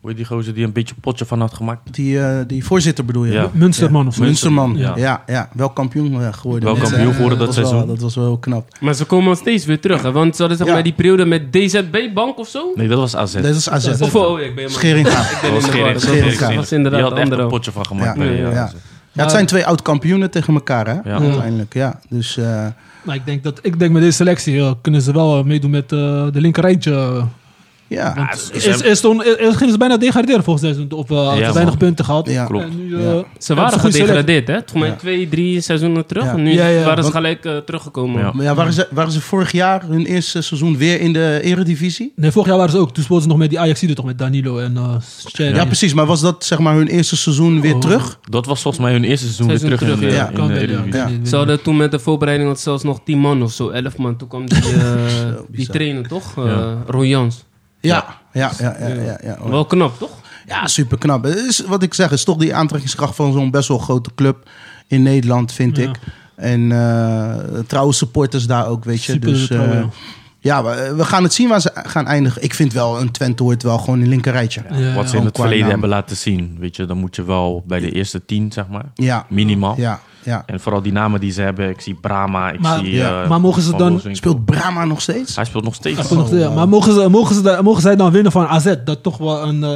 Hoe 0.04 0.12
heet 0.12 0.22
die 0.28 0.28
gozer 0.36 0.54
die 0.54 0.64
een 0.64 0.72
beetje 0.72 0.94
potje 1.00 1.24
van 1.24 1.40
had 1.40 1.54
gemaakt? 1.54 1.94
die, 1.94 2.20
eh, 2.20 2.38
die 2.46 2.64
voorzitter 2.64 3.04
bedoel 3.04 3.24
je? 3.24 3.32
Ja. 3.32 3.50
Munsterman 3.52 4.06
of 4.06 4.14
zo. 4.14 4.22
Munsterman, 4.22 4.76
Ja. 4.76 4.92
ja. 4.96 5.22
Ja, 5.26 5.48
wel 5.52 5.70
kampioen 5.70 6.20
eh, 6.22 6.32
geworden. 6.32 6.64
Wel 6.64 6.74
Dus, 6.74 6.82
kampioen 6.88 7.08
eh, 7.08 7.14
geworden 7.14 7.38
dat 7.38 7.46
was 7.46 7.56
wel- 7.56 7.66
seizoen. 7.66 7.88
dat 7.88 8.00
was 8.00 8.14
wel 8.14 8.24
heel 8.24 8.38
knap. 8.38 8.68
maar 8.80 8.94
ze 8.94 9.04
komen 9.04 9.28
nog 9.28 9.38
steeds 9.38 9.64
weer 9.64 9.80
terug. 9.80 10.02
Hè? 10.02 10.12
Want 10.12 10.34
ze 10.36 10.40
hadden 10.40 10.58
zeg 10.58 10.66
Ja. 10.66 10.72
maar 10.72 10.82
die 10.82 10.92
periode 10.92 11.24
met 11.24 11.52
DZB-bank 11.52 12.38
of 12.38 12.48
zo. 12.48 12.72
Nee, 12.74 12.88
dat 12.88 12.98
was 12.98 13.16
AZ. 13.16 13.32
Dit 13.32 13.44
is 13.44 13.68
AZ. 13.70 14.00
Of 14.00 14.14
oh, 14.14 14.40
ik 14.40 14.54
ben 14.54 14.70
Scheringa. 14.70 15.20
Ik 15.20 15.38
ben 15.42 15.52
Dat 15.52 15.62
was. 15.62 15.70
Dat 15.70 16.40
was- 16.40 16.54
was 16.54 16.72
inderdaad 16.72 17.00
Die 17.00 17.08
had 17.10 17.18
echt 17.18 17.38
een 17.40 17.48
potje 17.48 17.72
van 17.72 17.86
gemaakt. 17.86 18.18
Ja. 18.18 18.24
Ja, 18.24 18.50
ja. 18.50 18.62
AZ. 18.62 18.72
Ja, 19.12 19.22
het 19.22 19.30
zijn 19.30 19.46
twee 19.46 19.66
oud-kampioenen 19.66 20.30
tegen 20.30 20.54
elkaar, 20.54 20.86
hè? 20.86 21.10
Ja. 21.10 21.18
Uiteindelijk, 21.20 21.74
ja. 21.74 22.00
Dus 22.08 22.36
eh, 22.36 22.66
Maar 23.02 23.14
ik 23.14 23.24
denk, 23.26 23.42
dat, 23.42 23.58
ik 23.62 23.78
denk 23.78 23.92
met 23.92 24.02
deze 24.02 24.16
selectie 24.16 24.80
kunnen 24.80 25.02
ze 25.02 25.12
wel 25.12 25.42
meedoen 25.44 25.70
met 25.70 25.92
eh, 25.92 25.98
de 26.32 26.40
linkerrijtje. 26.40 27.24
Ja. 27.88 28.14
Want 28.14 28.50
is- 28.84 29.00
toen, 29.00 29.24
is, 29.24 29.56
gingen 29.56 29.72
ze 29.72 29.78
bijna 29.78 29.96
degraderen 29.96 30.44
volgens 30.44 30.76
mij. 30.76 30.86
Of 30.98 31.10
uh, 31.10 31.16
Ja, 31.18 31.34
weinig 31.34 31.64
man. 31.64 31.76
punten 31.76 32.04
gehad. 32.04 32.28
Ja. 32.30 32.44
Klopt. 32.44 32.64
En 32.64 32.76
nu, 32.86 33.00
Ja. 33.00 33.12
eh, 33.12 33.18
Ze 33.38 33.54
waren 33.54 33.80
gedegradeerd, 33.80 34.46
hè? 34.46 34.54
Volgens 34.54 34.72
mij 34.80 34.88
Ja. 34.88 34.94
twee, 34.94 35.28
drie 35.28 35.60
seizoenen 35.60 36.06
terug. 36.06 36.24
Ja. 36.24 36.30
En 36.32 36.42
nu 36.42 36.52
Ja, 36.52 36.66
ja, 36.66 36.84
waren 36.84 37.04
ze 37.04 37.12
want- 37.12 37.14
gelijk 37.14 37.44
eh, 37.44 37.56
teruggekomen. 37.56 38.20
Ja. 38.20 38.30
Maar 38.32 38.44
ja, 38.44 38.54
waren, 38.54 38.72
ze, 38.72 38.86
waren 38.90 39.12
ze 39.12 39.20
vorig 39.20 39.52
jaar 39.52 39.82
hun 39.88 40.06
eerste 40.06 40.42
seizoen 40.42 40.76
weer 40.76 41.00
in 41.00 41.12
de 41.12 41.40
eredivisie? 41.42 42.12
Nee, 42.16 42.30
vorig 42.30 42.48
jaar 42.48 42.56
waren 42.56 42.72
ze 42.72 42.78
ook. 42.78 42.92
Toen 42.92 43.02
speelden 43.02 43.22
ze 43.24 43.30
nog 43.30 43.38
met 43.38 43.50
die 43.50 43.60
Ajaxide 43.60 43.94
toch 43.94 44.04
met 44.04 44.18
Danilo 44.18 44.58
en 44.58 44.74
uh, 44.76 45.54
Ja. 45.54 45.64
precies. 45.64 45.94
Maar 45.94 46.06
was 46.06 46.20
dat 46.20 46.44
zeg 46.44 46.58
maar 46.58 46.74
hun 46.74 46.86
eerste 46.88 47.16
seizoen 47.16 47.60
weer 47.60 47.74
Oh. 47.74 47.80
terug? 47.80 48.18
Dat 48.30 48.46
was 48.46 48.62
volgens 48.62 48.82
mij 48.84 48.92
hun 48.92 49.04
eerste 49.04 49.24
seizoen 49.24 49.46
weer 49.46 49.58
Seizoen 49.58 49.78
terug, 49.78 49.92
in 49.94 50.08
terug, 50.08 50.48
de, 50.48 50.54
in. 50.54 50.70
Eredivisie. 50.70 51.26
Ze 51.26 51.36
hadden 51.36 51.62
toen 51.62 51.76
met 51.76 51.90
de 51.90 51.98
voorbereiding 51.98 52.58
zelfs 52.58 52.82
nog 52.82 53.00
10 53.04 53.18
man 53.18 53.42
of 53.42 53.52
zo, 53.52 53.68
11 53.68 53.96
man. 53.96 54.16
Toen 54.16 54.28
kwam 54.28 54.46
die, 54.48 54.58
die 55.50 55.66
trainer, 55.68 56.08
toch? 56.08 56.32
Ja. 56.36 56.76
Uh. 57.84 57.90
Ja, 57.90 58.18
ja, 58.32 58.52
ja, 58.58 58.76
ja. 58.88 59.18
ja. 59.22 59.48
Wel 59.48 59.64
knap, 59.64 59.98
toch? 59.98 60.10
Ja, 60.46 60.66
super 60.66 60.98
knap. 60.98 61.26
Is, 61.26 61.60
wat 61.66 61.82
ik 61.82 61.94
zeg, 61.94 62.10
is 62.10 62.24
toch 62.24 62.36
die 62.36 62.54
aantrekkingskracht 62.54 63.14
van 63.14 63.32
zo'n 63.32 63.50
best 63.50 63.68
wel 63.68 63.78
grote 63.78 64.10
club 64.14 64.48
in 64.86 65.02
Nederland, 65.02 65.52
vind 65.52 65.76
Ja. 65.76 65.88
ik. 65.88 65.98
En 66.36 66.72
eh, 66.72 67.58
trouwe 67.66 67.92
supporters 67.92 68.46
daar 68.46 68.66
ook, 68.68 68.84
weet 68.84 69.04
je. 69.04 69.12
Super 69.12 69.28
dus 69.28 69.46
trouw, 69.46 69.64
eh, 69.64 69.72
ja. 69.72 70.62
ja, 70.62 70.94
we, 70.94 71.04
gaan 71.04 71.22
het 71.22 71.32
zien 71.34 71.48
waar 71.48 71.60
ze 71.60 71.70
gaan 71.74 72.06
eindigen. 72.06 72.42
Ik 72.42 72.54
vind 72.54 72.72
wel, 72.72 73.00
een 73.00 73.10
Twente 73.10 73.42
hoort 73.42 73.62
wel 73.62 73.78
gewoon 73.78 74.00
in 74.00 74.08
linkerrijtje. 74.08 74.62
Ja, 74.70 74.76
ja. 74.76 74.94
Wat 74.94 75.10
ze 75.10 75.16
in 75.16 75.24
het 75.24 75.36
verleden 75.36 75.60
naam. 75.60 75.70
hebben 75.70 75.88
laten 75.88 76.16
zien. 76.16 76.56
Weet 76.58 76.76
je, 76.76 76.84
dan 76.86 76.96
moet 76.96 77.16
je 77.16 77.24
wel 77.24 77.64
bij 77.66 77.80
de 77.80 77.90
eerste 77.90 78.24
tien, 78.24 78.52
zeg 78.52 78.68
maar. 78.68 78.84
Ja, 78.94 79.26
Minimaal. 79.28 79.74
ja, 79.76 80.00
ja. 80.24 80.42
En 80.46 80.60
vooral 80.60 80.82
die 80.82 80.92
namen 80.92 81.20
die 81.20 81.32
ze 81.32 81.40
hebben. 81.42 81.68
Ik 81.68 81.80
zie 81.80 81.94
Brahma, 81.94 82.50
ik 82.50 82.60
Maar- 82.60 82.78
zie... 82.78 82.92
ja. 82.94 83.22
eh, 83.22 83.28
Maar 83.28 83.40
mogen 83.40 83.62
ze 83.62 83.76
dan-. 83.76 84.02
Speelt 84.12 84.44
Brahma 84.44 84.84
nog 84.84 85.00
steeds? 85.00 85.37
Hij 85.37 85.44
speelt 85.44 85.64
nog 85.64 85.74
steeds. 85.74 86.10
Nog- 86.10 86.32
Oh, 86.32 86.38
ja, 86.38 86.50
maar 86.50 86.68
mogen, 86.68 86.92
ze, 86.92 87.08
mogen, 87.08 87.34
ze, 87.34 87.58
mogen 87.62 87.82
zij 87.82 87.96
dan 87.96 88.10
winnen 88.12 88.32
van 88.32 88.46
AZ? 88.46 88.74
Dat 88.84 89.02
toch 89.02 89.16
wel 89.16 89.42
een, 89.42 89.64
eh, 89.64 89.70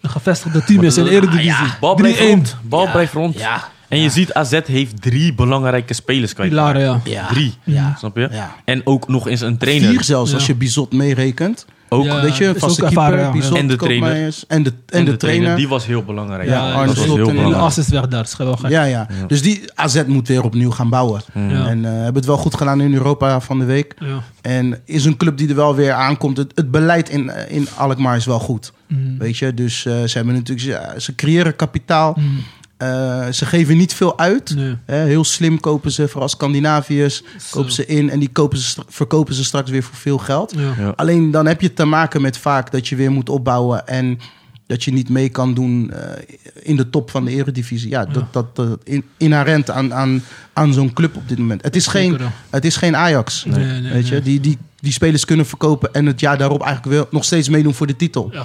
een 0.00 0.10
gevestigde 0.10 0.64
team 0.64 0.82
is 0.82 0.96
in 0.96 1.04
de 1.04 1.10
Eredivisie. 1.10 1.52
Bal 1.80 1.94
blijft 1.94 2.18
3-1. 2.18 2.22
rond. 2.28 2.56
Bal 2.62 2.90
blijft 2.90 3.12
rond. 3.12 3.38
Ja. 3.38 3.70
En 3.88 3.98
je 3.98 4.10
ziet 4.10 4.34
AZ 4.34 4.58
heeft 4.66 5.02
drie 5.02 5.34
belangrijke 5.34 5.94
spelers 5.94 6.32
kwijt. 6.34 6.50
Pilaren, 6.50 6.80
ja. 6.80 7.00
Ja. 7.04 7.26
Drie. 7.26 7.54
Ja. 7.64 7.94
Snap 7.98 8.16
je? 8.16 8.28
Ja. 8.30 8.54
En 8.64 8.80
ook 8.86 9.08
nog 9.08 9.28
eens 9.28 9.40
een 9.40 9.56
trainer. 9.58 9.88
Vier 9.90 10.02
zelfs, 10.04 10.30
Ja. 10.30 10.36
als 10.36 10.46
je 10.46 10.54
Bizot 10.54 10.92
meerekent. 10.92 11.66
Ook. 11.92 12.04
Ja. 12.04 12.20
Weet 12.22 12.36
je, 12.36 12.54
vaste 12.56 12.66
ook 12.82 12.88
keeper, 12.88 13.12
ervaren, 13.18 13.42
ja. 13.42 13.56
En 13.56 13.66
de 13.66 13.76
trainer. 13.76 14.34
En 14.48 14.62
de, 14.62 14.72
en, 14.86 15.04
de, 15.04 15.16
trainer. 15.16 15.56
Die 15.56 15.68
was 15.68 15.86
heel 15.86 16.02
belangrijk. 16.04 16.48
Ja, 16.48 16.66
Ja, 16.68 16.72
Arne 16.72 16.94
Slot 16.94 17.06
heel 17.06 17.16
en- 17.18 17.24
De 17.24 17.32
belangrijk. 17.32 17.62
as 17.64 17.78
is 17.78 17.88
weg 17.88 18.00
daar. 18.00 18.10
Dat 18.10 18.26
is 18.26 18.36
wel 18.36 18.56
gek. 18.56 18.70
Ja, 18.70 18.84
ja. 18.84 19.06
Dus 19.26 19.42
die 19.42 19.60
AZ 19.74 20.02
moet 20.06 20.28
weer 20.28 20.44
opnieuw 20.44 20.70
gaan 20.70 20.88
bouwen. 20.88 21.20
Ja. 21.34 21.66
En 21.66 21.84
eh, 21.84 21.90
hebben 21.92 22.14
het 22.14 22.24
wel 22.24 22.36
goed 22.36 22.54
gedaan 22.56 22.80
in 22.80 22.94
Europa 22.94 23.40
van 23.40 23.58
de 23.58 23.64
week. 23.64 23.94
Ja. 23.98 24.22
En 24.40 24.78
is 24.84 25.04
een 25.04 25.16
club 25.16 25.36
die 25.36 25.48
er 25.48 25.54
wel 25.54 25.74
weer 25.74 25.92
aankomt. 25.92 26.36
Het, 26.36 26.52
het 26.54 26.70
beleid 26.70 27.08
in, 27.08 27.30
eh, 27.30 27.56
in 27.56 27.68
Alkmaar 27.76 28.16
is 28.16 28.26
wel 28.26 28.38
goed. 28.38 28.72
Mm. 28.88 29.18
Weet 29.18 29.38
je, 29.38 29.54
dus 29.54 29.86
eh, 29.86 29.92
ze 30.04 30.16
hebben 30.16 30.34
natuurlijk, 30.34 30.66
ja, 30.66 30.98
ze 30.98 31.14
creëren 31.14 31.56
kapitaal. 31.56 32.16
Mm. 32.18 32.38
Eh, 32.82 33.32
ze 33.32 33.46
geven 33.46 33.76
niet 33.76 33.94
veel 33.94 34.18
uit. 34.18 34.54
Nee. 34.54 34.76
Hè, 34.84 35.04
heel 35.04 35.24
slim 35.24 35.60
kopen 35.60 35.92
ze, 35.92 36.08
vooral 36.08 36.28
Scandinaviërs, 36.28 37.16
Zo. 37.16 37.22
kopen 37.50 37.72
ze 37.72 37.86
in 37.86 38.10
en 38.10 38.18
die 38.18 38.28
kopen 38.28 38.58
ze, 38.58 38.82
verkopen 38.88 39.34
ze 39.34 39.44
straks 39.44 39.70
weer 39.70 39.82
voor 39.82 39.96
veel 39.96 40.18
geld. 40.18 40.54
Ja. 40.56 40.74
Ja. 40.78 40.92
Alleen 40.96 41.30
dan 41.30 41.46
heb 41.46 41.60
je 41.60 41.72
te 41.72 41.84
maken 41.84 42.22
met 42.22 42.38
vaak 42.38 42.70
dat 42.70 42.88
je 42.88 42.96
weer 42.96 43.10
moet 43.10 43.28
opbouwen 43.28 43.86
en 43.86 44.18
dat 44.66 44.84
je 44.84 44.92
niet 44.92 45.08
mee 45.08 45.28
kan 45.28 45.54
doen 45.54 45.90
eh, 45.90 46.22
in 46.62 46.76
de 46.76 46.90
top 46.90 47.10
van 47.10 47.24
de 47.24 47.30
eredivisie. 47.30 47.90
Ja, 47.90 48.04
dat, 48.04 48.32
dat, 48.32 48.56
dat 48.56 48.78
in, 48.84 49.04
inherent 49.16 49.70
aan, 49.70 49.94
aan, 49.94 50.22
aan 50.52 50.72
zo'n 50.72 50.92
club 50.92 51.16
op 51.16 51.28
dit 51.28 51.38
moment. 51.38 51.62
Het 51.62 51.76
is 51.76 51.86
geen, 51.86 52.18
het 52.50 52.64
is 52.64 52.76
geen 52.76 52.96
Ajax. 52.96 53.44
Nee, 53.44 53.80
nee, 53.80 53.92
weet 53.92 54.08
je, 54.08 54.22
die, 54.22 54.40
die, 54.40 54.58
die 54.82 54.92
spelers 54.92 55.24
kunnen 55.24 55.46
verkopen 55.46 55.92
en 55.94 56.06
het 56.06 56.20
jaar 56.20 56.38
daarop 56.38 56.62
eigenlijk 56.62 56.96
wel 56.96 57.06
nog 57.10 57.24
steeds 57.24 57.48
meedoen 57.48 57.74
voor 57.74 57.86
de 57.86 57.96
titel. 57.96 58.30
Ja. 58.32 58.42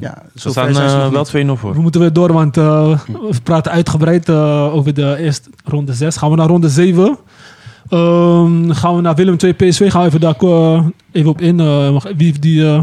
Ja, 0.00 0.22
Ze 0.34 0.40
zover 0.50 0.74
staan 0.74 1.12
niet. 1.12 1.30
wel 1.32 1.56
2-0 1.56 1.60
voor. 1.60 1.74
We 1.74 1.80
moeten 1.80 2.00
weer 2.00 2.12
door, 2.12 2.32
want 2.32 2.56
eh, 2.56 2.98
we 3.06 3.40
praten 3.42 3.72
uitgebreid 3.72 4.28
eh, 4.28 4.74
over 4.74 4.94
de 4.94 5.16
eerste 5.18 5.50
ronde 5.64 5.92
6. 5.92 6.16
Gaan 6.16 6.30
we 6.30 6.36
naar 6.36 6.46
ronde 6.48 6.68
7. 6.68 7.18
Ehm, 7.88 8.70
gaan 8.70 8.94
we 8.96 9.00
naar 9.00 9.14
Willem 9.14 9.36
2 9.36 9.52
PSV. 9.52 9.90
Gaan 9.90 10.00
we 10.00 10.06
even 10.06 10.20
daar 10.20 10.34
eh, 10.38 10.86
even 11.12 11.30
op 11.30 11.40
in. 11.40 11.60
eh, 11.60 12.00
wie 12.16 12.26
heeft 12.26 12.42
die 12.42 12.66
eh, 12.66 12.80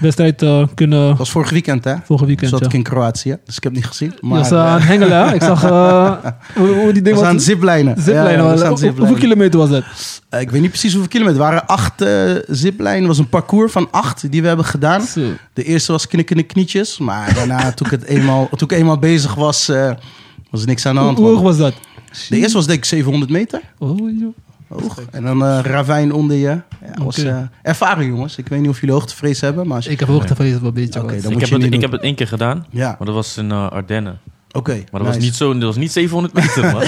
wedstrijd 0.00 0.42
eh, 0.42 0.66
kunnen 0.74 1.08
Dat 1.08 1.18
was 1.18 1.30
vorig 1.30 1.50
weekend, 1.50 1.84
hè? 1.84 1.94
volgend 2.04 2.28
weekend? 2.28 2.50
Zat 2.50 2.60
Ja. 2.60 2.66
ik 2.66 2.72
in 2.72 2.82
Kroatië, 2.82 3.36
dus 3.44 3.56
ik 3.56 3.62
heb 3.62 3.72
het 3.72 3.82
niet 3.82 3.86
gezien. 3.90 4.14
Maar 4.20 4.38
was 4.38 4.50
eh, 4.50 4.58
eh, 4.58 4.66
aan 4.66 4.74
het 4.74 4.84
hengelen, 4.88 5.28
hè? 5.28 5.34
Ik 5.34 5.42
zag 5.42 5.64
eh, 5.64 6.12
hoe, 6.56 6.68
hoe 6.68 6.92
die 6.92 7.02
ding 7.02 7.16
we 7.16 7.22
was. 7.22 7.30
aan 7.30 7.40
ziplijnen. 7.40 7.94
Ziplijnen. 8.02 8.44
Ja, 8.58 8.62
ja, 8.62 8.68
hoeveel 8.96 9.14
kilometer 9.14 9.58
was 9.58 9.70
dat? 9.70 9.84
Eh, 10.28 10.40
ik 10.40 10.50
weet 10.50 10.60
niet 10.60 10.70
precies 10.70 10.92
hoeveel 10.92 11.10
kilometer. 11.10 11.40
Het 11.40 11.50
waren 11.50 11.66
acht 11.66 12.00
eh 12.00 12.30
ziplijnen. 12.48 12.98
Het 12.98 13.08
was 13.08 13.18
een 13.18 13.28
parcours 13.28 13.72
van 13.72 13.88
acht 13.90 14.30
die 14.30 14.40
we 14.42 14.48
hebben 14.48 14.66
gedaan. 14.66 15.00
Zo. 15.02 15.20
De 15.52 15.64
eerste 15.64 15.92
was 15.92 16.06
knikkende 16.06 16.42
knietjes. 16.42 16.98
Maar 16.98 17.34
daarna, 17.34 17.70
toen 17.72 17.86
ik, 17.86 17.92
het 17.92 18.04
eenmaal, 18.04 18.48
toen 18.48 18.68
ik 18.70 18.72
eenmaal 18.76 18.98
bezig 18.98 19.34
was, 19.34 19.68
eh, 19.68 19.90
was 20.50 20.60
er 20.60 20.66
niks 20.66 20.86
aan 20.86 20.94
de 20.94 21.00
hand. 21.00 21.18
hoe 21.18 21.26
hoog 21.26 21.40
was 21.40 21.56
dat? 21.56 21.74
De 22.28 22.36
eerste 22.36 22.56
was 22.56 22.66
denk 22.66 22.78
ik 22.78 22.84
700 22.84 23.30
meter 23.30 23.60
Oh, 23.78 23.98
joh. 24.20 24.34
Hoog. 24.70 25.00
En 25.10 25.22
dan 25.22 25.44
eh 25.44 25.58
ravijn 25.62 26.12
onder 26.12 26.36
je. 26.36 26.46
Ja, 26.48 27.04
was, 27.04 27.18
eh, 27.18 27.36
ervaren 27.62 28.06
jongens. 28.06 28.36
Ik 28.36 28.48
weet 28.48 28.60
niet 28.60 28.68
of 28.68 28.80
jullie 28.80 28.94
hoogtevrees 28.94 29.40
hebben. 29.40 29.66
Maar 29.66 29.76
als 29.76 29.84
je- 29.84 29.90
Ik 29.90 29.98
heb 30.00 30.08
hoogtevrees 30.08 30.52
wel 30.58 30.68
een 30.68 30.74
beetje. 30.74 30.98
Ik 31.00 31.04
moet 31.04 31.12
heb, 31.12 31.48
je 31.48 31.54
het, 31.64 31.74
ik 31.74 31.80
heb 31.80 31.92
het 31.92 32.00
één 32.02 32.14
keer 32.14 32.28
gedaan. 32.28 32.66
Ja, 32.70 32.86
Maar 32.98 33.06
dat 33.06 33.14
was 33.14 33.36
in 33.36 33.50
eh, 33.50 33.68
Ardennen. 33.70 34.18
oké. 34.52 34.72
Maar 34.72 34.80
dat, 34.92 35.00
nice. 35.00 35.14
was 35.14 35.18
niet 35.24 35.34
zo, 35.34 35.52
dat 35.52 35.62
was 35.62 35.76
niet 35.76 35.92
700 35.92 36.34
meter. 36.34 36.74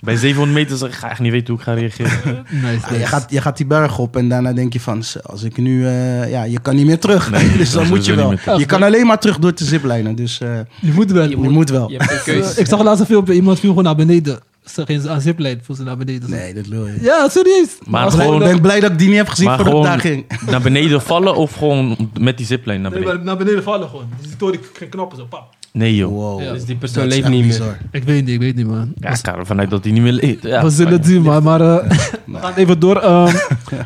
Bij 0.00 0.16
700 0.16 0.58
meter 0.58 0.76
zeg 0.76 0.88
ik, 0.88 0.94
ga 0.94 1.10
echt 1.10 1.20
niet 1.20 1.32
weten 1.32 1.46
hoe 1.48 1.56
ik 1.58 1.62
ga 1.64 1.72
reageren. 1.74 2.44
Nice. 2.64 2.98
Je, 2.98 3.06
gaat, 3.06 3.30
je 3.30 3.40
gaat 3.40 3.56
die 3.56 3.66
berg 3.66 3.98
op 3.98 4.16
en 4.16 4.28
daarna 4.28 4.52
denk 4.52 4.72
je 4.72 4.80
van, 4.80 5.02
als 5.22 5.42
ik 5.42 5.56
nu, 5.56 5.86
eh, 5.86 6.30
ja, 6.30 6.42
je 6.42 6.58
kan 6.60 6.74
niet 6.76 6.86
meer 6.86 6.98
terug. 6.98 7.30
Nee, 7.30 7.56
dus 7.56 7.72
dan 7.72 7.88
moet 7.88 8.04
je 8.04 8.14
wel. 8.14 8.58
Je 8.58 8.66
kan 8.66 8.82
alleen 8.82 9.06
maar 9.06 9.18
terug 9.18 9.38
door 9.38 9.54
de 9.54 9.64
ziplijnen. 9.64 10.14
Dus 10.14 10.40
eh, 10.40 10.58
Je 10.80 10.92
moet 10.92 11.10
wel. 11.10 11.28
je 11.28 11.36
moet 11.36 11.70
wel. 11.70 11.90
Je 11.90 11.96
hebt 11.96 12.10
een 12.12 12.22
keuze. 12.24 12.60
Ik 12.60 12.66
zag 12.66 12.82
laatst 12.82 13.00
een 13.00 13.06
filmpje, 13.06 13.34
iemand 13.34 13.58
viel 13.60 13.68
gewoon 13.68 13.84
naar 13.84 13.94
beneden. 13.96 14.38
Ze 14.74 14.86
ging 14.86 15.06
aan 15.08 15.20
ziplijn, 15.20 15.60
viel 15.62 15.74
ze 15.74 15.82
naar 15.82 15.96
beneden. 15.96 16.30
Nee, 16.30 16.54
dat 16.54 16.66
wil 16.66 16.86
je. 16.86 16.98
Ja, 17.00 17.28
serieus. 17.28 17.68
Maar 17.86 18.06
Ik 18.06 18.12
gewoon- 18.12 18.38
ben 18.38 18.60
blij 18.60 18.80
dat 18.80 18.90
ik 18.90 18.98
die 18.98 19.08
niet 19.08 19.16
heb 19.16 19.28
gezien 19.28 19.46
Maar 19.46 19.56
voordat 19.58 19.76
ik 19.80 19.84
daar 19.84 20.00
ging. 20.00 20.24
naar 20.50 20.60
beneden 20.60 21.02
vallen 21.02 21.34
of 21.36 21.52
gewoon 21.54 22.10
met 22.20 22.36
die 22.36 22.46
zipline 22.46 22.78
naar 22.78 22.90
Nee, 22.90 22.98
beneden? 23.00 23.16
maar 23.16 23.26
naar 23.26 23.36
beneden 23.44 23.62
vallen 23.62 23.88
gewoon. 23.88 24.04
Die 24.22 24.30
story 24.30 24.60
geen 24.72 24.88
knoppen 24.88 25.18
zo, 25.18 25.24
pap. 25.28 25.54
Nee, 25.72 25.96
joh. 25.96 26.10
Wow. 26.12 26.42
Ja. 26.42 26.52
Dus 26.52 26.64
die 26.64 26.76
persoon 26.76 27.06
leeft 27.06 27.28
niet 27.28 27.46
meer. 27.46 27.78
Ik 27.90 28.04
weet 28.04 28.24
niet, 28.24 28.34
ik 28.34 28.40
weet 28.40 28.56
niet, 28.56 28.66
man. 28.66 28.92
Ja, 28.98 29.10
ik 29.10 29.16
ga 29.22 29.36
ervan 29.36 29.60
uit 29.60 29.70
dat 29.70 29.84
hij 29.84 29.92
niet 29.92 30.02
meer 30.02 30.12
leeft. 30.12 30.42
Ja, 30.42 30.62
we 30.62 30.70
zullen 30.70 30.92
het 30.92 31.06
zien, 31.06 31.22
maar, 31.22 31.42
maar 31.42 31.60
eh, 31.60 31.90
we 32.26 32.38
gaan 32.38 32.54
even 32.54 32.78
door. 32.80 32.96
Ehm, 32.96 33.34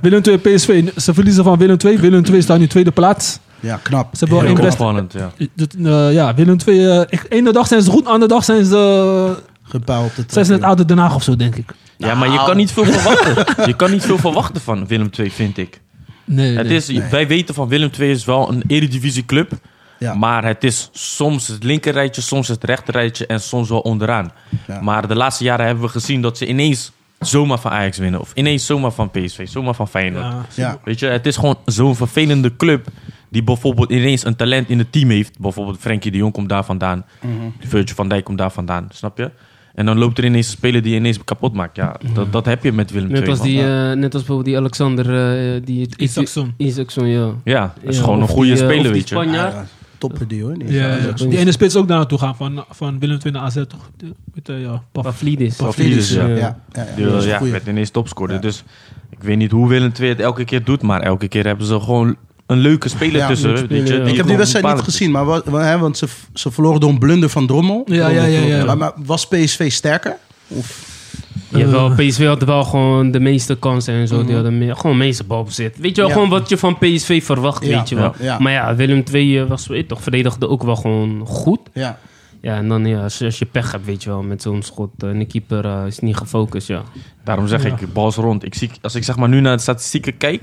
Willem 0.02 0.22
2 0.22 0.38
PSV. 0.38 0.84
Ze 0.96 1.14
verliezen 1.14 1.44
van 1.44 1.58
Willem 1.58 1.76
2. 1.78 1.98
Willem 1.98 2.22
2 2.22 2.40
staat 2.42 2.58
nu 2.58 2.66
tweede 2.66 2.90
plaats. 2.90 3.38
Ja, 3.60 3.80
knap. 3.82 4.08
Ze 4.16 4.18
hebben 4.24 4.38
wel 4.38 4.46
één 4.46 4.60
best. 4.60 5.12
ja. 5.12 5.32
Dat, 5.54 5.74
eh, 5.84 6.12
ja, 6.12 6.34
Willem 6.34 6.56
II. 6.66 6.86
eh, 6.86 7.00
ik- 7.08 7.26
ene 7.28 7.52
dag 7.52 7.66
zijn 7.66 7.82
ze 7.82 7.90
goed, 7.90 8.06
andere 8.06 8.32
dag 8.32 8.44
zijn 8.44 8.64
ze, 8.64 8.76
eh, 8.76 9.42
Gebouw 9.64 10.04
op 10.04 10.14
de 10.14 10.14
zijn 10.14 10.26
ze 10.26 10.36
net 10.38 10.46
tribune. 10.46 10.66
ouder 10.66 10.86
Den 10.86 10.98
Haag 10.98 11.14
of 11.14 11.22
zo, 11.22 11.36
denk 11.36 11.56
ik. 11.56 11.72
Ja, 11.96 12.14
maar 12.14 12.28
je 12.30 12.42
kan 12.44 12.56
niet 12.56 12.72
veel 12.72 12.84
verwachten. 12.84 13.66
Je 13.66 13.76
kan 13.76 13.90
niet 13.90 14.04
veel 14.04 14.18
verwachten 14.18 14.60
van 14.62 14.86
Willem 14.86 15.10
II, 15.18 15.30
vind 15.30 15.58
ik. 15.58 15.80
Nee, 16.24 16.56
Het 16.56 16.66
nee. 16.66 16.76
is, 16.76 17.08
Wij 17.10 17.26
weten 17.26 17.54
van 17.54 17.68
Willem 17.68 17.90
II 17.98 18.10
is 18.10 18.24
wel 18.24 18.48
een 18.52 18.62
eredivisieclub. 18.66 19.52
Ja. 19.98 20.14
Maar 20.14 20.44
het 20.44 20.64
is 20.64 20.88
soms 20.92 21.48
het 21.48 21.64
linkerrijtje, 21.64 22.22
soms 22.22 22.48
het 22.48 22.64
rechterrijtje 22.64 23.26
en 23.26 23.40
soms 23.40 23.68
wel 23.68 23.80
onderaan. 23.80 24.32
Ja. 24.66 24.80
Maar 24.80 25.08
de 25.08 25.14
laatste 25.14 25.44
jaren 25.44 25.66
hebben 25.66 25.84
we 25.84 25.90
gezien 25.90 26.22
dat 26.22 26.38
ze 26.38 26.46
ineens 26.46 26.92
zomaar 27.20 27.58
van 27.58 27.70
Ajax 27.70 27.98
winnen. 27.98 28.20
Of 28.20 28.30
ineens 28.34 28.66
zomaar 28.66 28.92
van 28.92 29.10
PSV, 29.10 29.48
zomaar 29.48 29.74
van 29.74 29.88
Feyenoord. 29.88 30.24
Ja, 30.24 30.44
Ja. 30.54 30.78
Weet 30.84 30.98
je, 30.98 31.06
het 31.06 31.26
is 31.26 31.36
gewoon 31.36 31.58
zo'n 31.64 31.96
vervelende 31.96 32.56
club 32.56 32.86
die 33.28 33.42
bijvoorbeeld 33.42 33.90
ineens 33.90 34.24
een 34.24 34.36
talent 34.36 34.68
in 34.68 34.78
het 34.78 34.92
team 34.92 35.10
heeft. 35.10 35.38
Bijvoorbeeld 35.38 35.78
Frenkie 35.80 36.10
de 36.10 36.16
Jong 36.16 36.32
komt 36.32 36.48
daar 36.48 36.64
vandaan. 36.64 37.04
Mhm. 37.20 37.32
Virgil 37.60 37.94
van 37.94 38.08
Dijk 38.08 38.24
komt 38.24 38.38
daar 38.38 38.52
vandaan, 38.52 38.86
snap 38.92 39.18
je? 39.18 39.30
En 39.74 39.86
dan 39.86 39.98
loopt 39.98 40.18
er 40.18 40.24
ineens 40.24 40.46
een 40.46 40.52
speler 40.52 40.82
die 40.82 40.90
je 40.92 40.98
ineens 40.98 41.24
kapot 41.24 41.52
maakt. 41.52 41.76
Ja, 41.76 41.96
dat, 42.12 42.32
dat 42.32 42.44
heb 42.44 42.64
je 42.64 42.72
met 42.72 42.90
Willem 42.90 43.10
II. 43.10 43.20
Net 43.20 43.28
als, 43.28 43.40
die, 43.40 43.60
eh, 43.60 43.66
net 43.92 44.02
als 44.02 44.12
bijvoorbeeld 44.12 44.44
die 44.44 44.56
Alexander... 44.56 45.04
eh, 45.54 45.60
die, 45.64 45.88
Isaacson. 45.96 46.54
Isaacson, 46.56 47.06
ja. 47.06 47.30
Ja, 47.44 47.74
dat 47.80 47.90
is 47.90 47.96
Ja, 47.96 48.02
gewoon 48.02 48.20
een 48.20 48.28
goede 48.28 48.52
die, 48.52 48.62
eh, 48.62 48.64
speler, 48.68 48.76
of 48.78 48.82
die 48.82 48.92
weet 48.92 49.08
je. 49.08 49.14
Spanjaard. 49.14 49.52
Ja, 49.52 49.66
toppen 49.98 50.28
die 50.28 50.42
hoor. 50.42 50.58
Die 50.58 50.72
Ja, 50.72 50.98
ene 51.30 51.52
spits 51.52 51.76
ook 51.76 51.88
daar 51.88 51.96
naartoe 51.96 52.18
gaan 52.18 52.36
van, 52.36 52.64
van 52.70 52.98
Willem 52.98 53.18
II 53.24 53.32
naar 53.32 53.42
AZ, 53.42 53.54
toch? 53.54 53.90
Weet 54.34 54.46
je, 54.46 54.52
ja, 54.52 54.82
Paf. 54.92 55.04
Pavlidis. 55.04 55.56
Pavlidis, 55.56 56.10
ja. 56.12 56.26
Ja, 56.26 56.58
ja, 56.96 57.20
ja, 57.20 57.42
werd 57.42 57.66
ineens 57.66 57.90
topscorer. 57.90 58.34
Ja. 58.34 58.40
Dus 58.40 58.64
ik 59.10 59.22
weet 59.22 59.36
niet 59.36 59.50
hoe 59.50 59.68
Willem 59.68 59.92
II 60.00 60.08
het 60.08 60.20
elke 60.20 60.44
keer 60.44 60.64
doet, 60.64 60.82
maar 60.82 61.00
elke 61.00 61.28
keer 61.28 61.46
hebben 61.46 61.66
ze 61.66 61.80
gewoon 61.80 62.16
een 62.46 62.58
leuke 62.58 62.88
speler 62.88 63.16
Ja, 63.16 63.26
tussen. 63.26 63.52
leuke 63.52 63.66
weet 63.68 63.78
je, 63.78 63.84
speler, 63.86 63.98
ja. 63.98 64.02
die 64.04 64.10
Ik 64.12 64.16
heb 64.18 64.26
die 64.26 64.36
wedstrijd 64.36 64.74
niet 64.74 64.84
gezien, 64.84 65.10
maar 65.10 65.26
hè, 65.52 65.78
want 65.78 65.98
ze, 65.98 66.06
ze 66.34 66.50
verloren 66.50 66.80
door 66.80 66.90
een 66.90 66.98
blunder 66.98 67.28
van 67.28 67.46
Drommel. 67.46 67.82
Ja, 67.86 68.08
ja, 68.08 68.24
ja, 68.24 68.40
ja. 68.40 68.64
Maar, 68.64 68.76
maar 68.76 68.92
was 69.04 69.28
PSV 69.28 69.70
sterker? 69.72 70.16
Of, 70.48 70.92
Jawel, 71.48 71.90
PSV 71.94 72.26
had 72.26 72.42
wel 72.42 72.64
gewoon 72.64 73.10
de 73.10 73.20
meeste 73.20 73.56
kansen 73.56 73.94
en 73.94 74.08
zo. 74.08 74.24
Die 74.24 74.34
hadden 74.34 74.58
me- 74.58 74.76
gewoon 74.76 74.98
de 74.98 75.04
meeste 75.04 75.24
balbezit. 75.24 75.76
Weet 75.78 75.94
je 75.94 76.00
wel, 76.00 76.10
Ja. 76.10 76.14
gewoon 76.16 76.28
wat 76.30 76.48
je 76.48 76.58
van 76.58 76.78
PSV 76.78 77.24
verwacht, 77.24 77.64
Ja, 77.66 77.76
weet 77.78 77.88
je 77.88 77.94
wel. 77.94 78.14
ja, 78.18 78.24
ja. 78.24 78.38
Maar 78.38 78.52
ja, 78.52 78.74
Willem 78.74 79.02
II 79.12 79.38
eh, 79.38 79.46
was, 79.46 79.66
weet 79.66 79.88
toch, 79.88 80.02
verdedigde 80.02 80.48
ook 80.48 80.62
wel 80.62 80.76
gewoon 80.76 81.22
goed. 81.26 81.60
ja. 81.72 81.98
Ja, 82.40 82.56
en 82.56 82.68
dan 82.68 82.86
ja, 82.86 83.02
als, 83.02 83.22
als 83.22 83.38
je 83.38 83.44
pech 83.46 83.72
hebt, 83.72 83.84
weet 83.84 84.02
je 84.02 84.08
wel, 84.08 84.22
met 84.22 84.42
zo'n 84.42 84.62
schot. 84.62 84.90
eh, 85.02 85.08
En 85.08 85.18
de 85.18 85.24
keeper 85.26 85.64
eh, 85.64 85.86
is 85.86 85.98
niet 85.98 86.16
gefocust, 86.16 86.68
ja. 86.68 86.82
Daarom 87.24 87.48
zeg 87.48 87.64
ik, 87.64 87.92
bal 87.92 88.08
is 88.08 88.14
rond. 88.16 88.44
Ik 88.44 88.54
zie, 88.54 88.70
als 88.82 88.94
ik 88.94 89.04
zeg 89.04 89.16
maar 89.16 89.28
nu 89.28 89.40
naar 89.40 89.56
de 89.56 89.62
statistieken 89.62 90.16
kijk, 90.16 90.42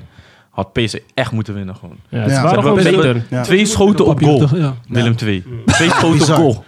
had 0.51 0.73
PSV 0.73 0.97
echt 1.13 1.31
moeten 1.31 1.53
winnen 1.53 1.75
gewoon. 1.75 1.95
Ja, 2.09 2.17
Ja. 2.19 2.27
ze 2.29 2.35
Ze 2.35 2.41
waren 2.41 2.61
gewoon 2.61 2.75
beter. 2.83 3.25
Ja. 3.29 3.41
Twee 3.41 3.65
schoten 3.65 4.05
op 4.05 4.23
goal, 4.23 4.39
toch? 4.39 4.57
Ja. 4.57 4.75
Willem 4.87 5.15
II. 5.23 5.43
Twee 5.65 5.89
schoten 5.97 6.17
Bizar. 6.17 6.39
op 6.39 6.41
goal. 6.53 6.63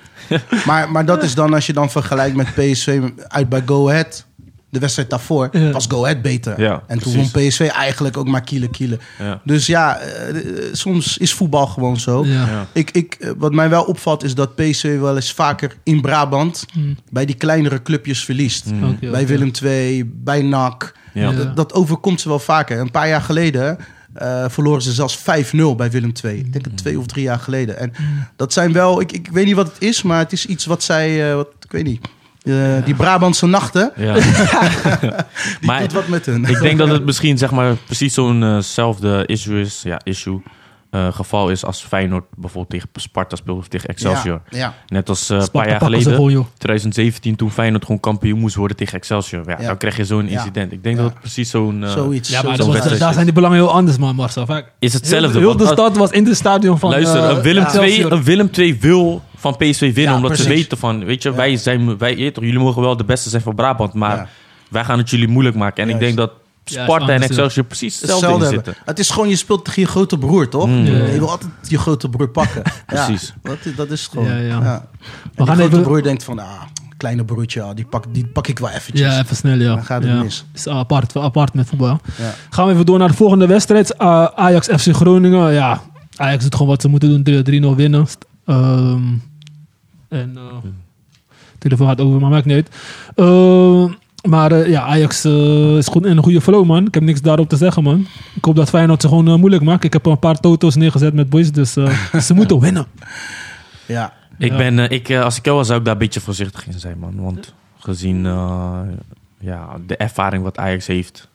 Maar, 0.66 0.92
maar 0.92 1.06
dat 1.06 1.24
is 1.24 1.36
dan 1.36 1.54
als 1.54 1.66
je 1.66 1.74
dan 1.74 1.90
vergelijkt 1.92 2.36
met 2.36 2.48
PSV 2.56 3.02
uit 3.28 3.50
bij 3.50 3.62
Go 3.66 3.90
Ahead. 3.90 4.26
De 4.74 4.80
wedstrijd 4.80 5.10
daarvoor 5.10 5.50
Ja. 5.52 5.72
was 5.72 5.86
Go 5.90 6.04
Ahead 6.04 6.22
beter. 6.22 6.62
Ja, 6.62 6.84
en 6.88 7.00
toen 7.00 7.16
won 7.16 7.32
PSV 7.32 7.70
eigenlijk 7.74 8.18
ook 8.18 8.28
maar 8.28 8.42
kielen 8.42 8.70
kielen. 8.72 9.00
Ja. 9.20 9.42
Dus 9.44 9.66
ja, 9.66 9.98
eh, 9.98 10.36
soms 10.72 11.18
is 11.18 11.34
voetbal 11.34 11.68
gewoon 11.68 12.00
zo. 12.00 12.26
Ja. 12.26 12.32
Ja. 12.48 12.68
Ik, 12.74 12.92
ik, 12.92 13.14
eh, 13.20 13.32
wat 13.38 13.54
mij 13.54 13.70
wel 13.70 13.84
opvalt 13.84 14.24
is 14.24 14.36
dat 14.36 14.56
PSV 14.56 15.00
wel 15.00 15.16
eens 15.16 15.32
vaker 15.34 15.76
in 15.84 16.02
Brabant 16.02 16.66
Hmm. 16.74 16.98
bij 17.10 17.26
die 17.26 17.36
kleinere 17.36 17.82
clubjes 17.82 18.26
verliest. 18.26 18.66
Mm. 18.66 18.84
Oké, 18.84 19.10
Bij. 19.10 19.28
Willem 19.28 19.52
II, 19.64 20.12
bij 20.16 20.42
NAC. 20.42 20.94
Ja. 21.14 21.22
Ja. 21.30 21.32
Dat, 21.32 21.56
dat 21.56 21.74
overkomt 21.74 22.22
ze 22.22 22.28
wel 22.30 22.40
vaker. 22.40 22.80
Een 22.80 22.92
paar 22.92 23.08
jaar 23.08 23.22
geleden 23.22 23.78
eh, 24.14 24.46
verloren 24.48 24.82
ze 24.82 24.92
zelfs 24.94 25.18
5-0 25.18 25.76
bij 25.76 25.92
Willem 25.92 26.12
II. 26.24 26.38
Ik 26.38 26.54
denk 26.54 26.66
het 26.66 26.78
twee 26.78 27.00
of 27.00 27.06
drie 27.06 27.24
jaar 27.24 27.40
geleden. 27.40 27.78
En 27.80 27.92
dat 28.36 28.54
zijn 28.54 28.74
wel, 28.74 29.02
ik, 29.02 29.12
ik 29.12 29.28
weet 29.32 29.46
niet 29.46 29.56
wat 29.56 29.68
het 29.74 29.82
is, 29.82 30.02
maar 30.02 30.20
het 30.20 30.32
is 30.32 30.46
iets 30.46 30.66
wat 30.66 30.84
zij, 30.84 31.30
eh, 31.30 31.36
wat, 31.36 31.48
ik 31.64 31.72
weet 31.72 31.84
niet. 31.86 32.08
Eh, 32.44 32.86
Die 32.86 32.96
Brabantse 32.96 33.46
nachten, 33.46 33.92
Ja. 33.96 34.14
die 34.20 34.22
maar 35.62 35.80
doet 35.82 35.94
wat 35.94 36.08
met 36.08 36.26
hun. 36.26 36.46
ik 36.46 36.60
denk 36.60 36.78
dat 36.78 36.90
het 36.90 37.06
misschien 37.06 37.38
zeg 37.38 37.52
maar 37.52 37.76
precies 37.76 38.14
zo'nzelfde 38.14 39.24
issue 39.26 39.62
is, 39.62 39.82
ja, 39.84 40.00
issue, 40.04 40.42
eh, 40.90 41.08
geval 41.14 41.50
is 41.50 41.66
als 41.66 41.82
Feyenoord 41.84 42.24
bijvoorbeeld 42.36 42.70
tegen 42.70 42.90
Sparta 42.94 43.36
speelt 43.36 43.58
of 43.58 43.68
tegen 43.68 43.90
Excelsior. 43.90 44.42
Ja, 44.50 44.58
ja. 44.58 44.74
Net 44.88 45.10
als 45.10 45.30
eh, 45.30 45.38
een 45.38 45.52
paar 45.52 45.70
jaar 45.70 45.82
geleden, 45.82 46.14
gewoon, 46.14 46.32
joh. 46.32 46.46
2017, 46.58 47.36
toen 47.36 47.52
Feyenoord 47.52 47.86
gewoon 47.86 48.00
kampioen 48.00 48.40
moest 48.40 48.56
worden 48.56 48.78
tegen 48.78 48.98
Excelsior. 48.98 49.44
Ja, 49.50 49.58
Ja. 49.60 49.68
Dan 49.68 49.78
krijg 49.78 49.98
je 49.98 50.06
zo'n 50.06 50.26
Ja. 50.30 50.32
incident. 50.38 50.72
Ik 50.72 50.84
denk 50.84 50.96
Ja. 50.96 51.02
dat 51.02 51.12
het 51.12 51.20
precies 51.20 51.50
zo'n... 51.50 51.84
eh, 51.84 51.92
Zoiets. 51.92 52.30
Ja, 52.30 52.42
maar 52.42 52.58
was, 52.58 52.68
daar 52.98 53.10
is. 53.10 53.14
zijn 53.14 53.24
die 53.26 53.34
belangen 53.34 53.58
heel 53.58 53.72
anders, 53.72 53.98
man, 53.98 54.16
Marcel. 54.16 54.46
Vaak, 54.46 54.72
is 54.80 54.94
hetzelfde. 54.94 55.40
Heel, 55.40 55.58
de 55.58 55.68
stad 55.68 55.98
was 55.98 56.10
in 56.12 56.26
het 56.26 56.36
stadion 56.36 56.80
van... 56.80 56.90
Luister, 56.90 57.24
eh, 57.24 57.30
een 57.36 57.42
Willem. 57.42 57.68
2, 57.68 58.12
een 58.12 58.24
Willem 58.24 58.52
2 58.52 58.78
wil 58.80 59.24
van 59.44 59.58
PSV 59.58 59.80
winnen, 59.80 60.04
Ja, 60.04 60.16
omdat 60.16 60.38
ze 60.38 60.48
weten 60.48 60.78
van, 60.78 61.06
weet 61.06 61.24
je, 61.24 61.30
Ja. 61.30 61.36
wij 61.36 61.58
zijn, 61.58 61.98
wij, 61.98 62.18
je 62.18 62.32
toch, 62.32 62.44
jullie 62.44 62.60
mogen 62.60 62.82
wel 62.82 62.98
de 62.98 63.04
beste 63.04 63.30
zijn 63.30 63.42
van 63.42 63.56
Brabant, 63.56 63.94
maar 63.94 64.16
Ja. 64.18 64.28
wij 64.70 64.84
gaan 64.84 64.98
het 64.98 65.10
jullie 65.10 65.28
moeilijk 65.28 65.56
maken. 65.56 65.84
En 65.84 65.90
ik 65.90 66.00
denk 66.00 66.18
dat 66.18 66.32
Sparta 66.66 67.08
en. 67.14 67.22
Excelsior 67.22 67.66
precies 67.66 68.00
hetzelfde, 68.00 68.26
Hetzelfde 68.28 68.46
in 68.46 68.54
hebben. 68.54 68.74
zitten. 68.74 68.84
Het 68.94 69.00
is 69.00 69.10
gewoon, 69.10 69.30
je 69.30 69.36
speelt 69.36 69.66
tegen 69.66 69.82
je 69.82 69.88
grote 69.88 70.18
broer, 70.18 70.50
toch? 70.50 70.68
Mm. 70.68 70.86
Ja. 70.86 70.92
Je 71.06 71.20
wil 71.20 71.30
altijd 71.30 71.52
je 71.68 71.78
grote 71.78 72.10
broer 72.10 72.30
pakken. 72.30 72.62
Ja, 72.94 73.06
Precies. 73.06 73.34
dat, 73.42 73.58
is- 73.64 73.76
dat 73.76 73.92
is 73.92 74.08
gewoon. 74.08 74.28
Ja, 74.28 74.38
ja. 74.38 74.42
Ja. 74.48 74.56
En 74.56 74.82
We 75.22 75.30
die 75.36 75.46
gaan 75.46 75.56
grote 75.56 75.72
even... 75.72 75.82
broer 75.84 76.04
denkt 76.04 76.24
van, 76.24 76.40
ah, 76.40 76.62
kleine 76.98 77.26
broertje, 77.26 77.62
ah, 77.62 77.76
die, 77.76 77.86
pak, 77.86 78.06
die 78.12 78.26
pak 78.28 78.48
ik 78.48 78.60
wel 78.60 78.70
eventjes. 78.70 79.00
Ja, 79.14 79.20
even 79.20 79.36
snel, 79.36 79.58
ja. 79.60 79.76
Dan 79.76 79.84
gaat 79.86 80.04
het 80.04 80.12
ja. 80.12 80.22
mis. 80.24 80.46
is 80.54 80.68
apart, 80.68 81.16
apart 81.16 81.54
met 81.54 81.68
voetbal. 81.68 82.00
Ja. 82.18 82.34
Gaan 82.50 82.66
we 82.68 82.74
even 82.74 82.86
door 82.86 83.00
naar 83.00 83.08
de 83.08 83.14
volgende 83.14 83.48
wedstrijd. 83.48 83.96
Uh, 84.00 84.24
Ajax 84.36 84.68
FC 84.68 84.94
Groningen. 84.96 85.54
Ja, 85.54 85.82
Ajax 86.16 86.44
doet 86.44 86.54
gewoon 86.54 86.68
wat 86.68 86.82
ze 86.82 86.88
moeten 86.88 87.24
doen. 87.24 87.44
3 87.44 87.62
3-0 87.62 87.76
winnen. 87.76 88.08
Ehm, 88.46 89.02
en 90.14 90.32
uh, 90.36 90.42
telefoon 91.60 91.88
gaat 91.88 92.02
over, 92.02 92.20
maar 92.22 92.30
maakt 92.30 92.46
niet 92.46 92.56
uit. 92.56 92.70
Ehm, 93.16 93.88
maar 94.30 94.52
eh, 94.52 94.70
ja, 94.70 94.82
Ajax 94.84 95.24
eh, 95.26 95.78
is 95.78 95.88
goed 95.88 96.06
in 96.06 96.18
een 96.18 96.24
goede 96.24 96.42
flow, 96.42 96.66
man. 96.66 96.86
Ik 96.88 96.94
heb 96.94 97.04
niks 97.04 97.22
daarop 97.22 97.50
te 97.50 97.58
zeggen, 97.58 97.84
man. 97.84 98.08
Ik 98.36 98.46
hoop 98.46 98.56
dat 98.56 98.70
Feyenoord 98.70 99.02
ze 99.02 99.08
gewoon 99.08 99.28
eh, 99.28 99.36
moeilijk 99.36 99.64
maakt. 99.64 99.84
Ik 99.84 99.94
heb 99.94 100.06
een 100.06 100.20
paar 100.20 100.40
toto's 100.40 100.76
neergezet 100.76 101.14
met 101.14 101.30
boys, 101.30 101.52
dus 101.52 101.76
eh, 101.76 102.20
ze 102.28 102.34
moeten 102.34 102.60
winnen. 102.60 102.86
Ja. 103.86 104.14
Ik 104.38 104.52
Ja. 104.52 104.58
ben, 104.58 104.80
eh, 104.80 104.90
ik, 104.98 105.10
eh, 105.10 105.24
als 105.24 105.38
ik 105.38 105.46
jou 105.46 105.58
was, 105.58 105.68
zou 105.68 105.80
ik 105.80 105.86
daar 105.86 105.94
een 105.94 106.00
beetje 106.00 106.20
voorzichtig 106.22 106.66
in 106.68 106.80
zijn, 106.80 106.98
man. 107.00 107.14
Want 107.22 107.54
gezien 107.80 108.26
eh, 108.26 108.80
ja, 109.40 109.68
de 109.88 109.98
ervaring 109.98 110.44
wat 110.44 110.58
Ajax 110.58 110.88
heeft, 110.88 111.28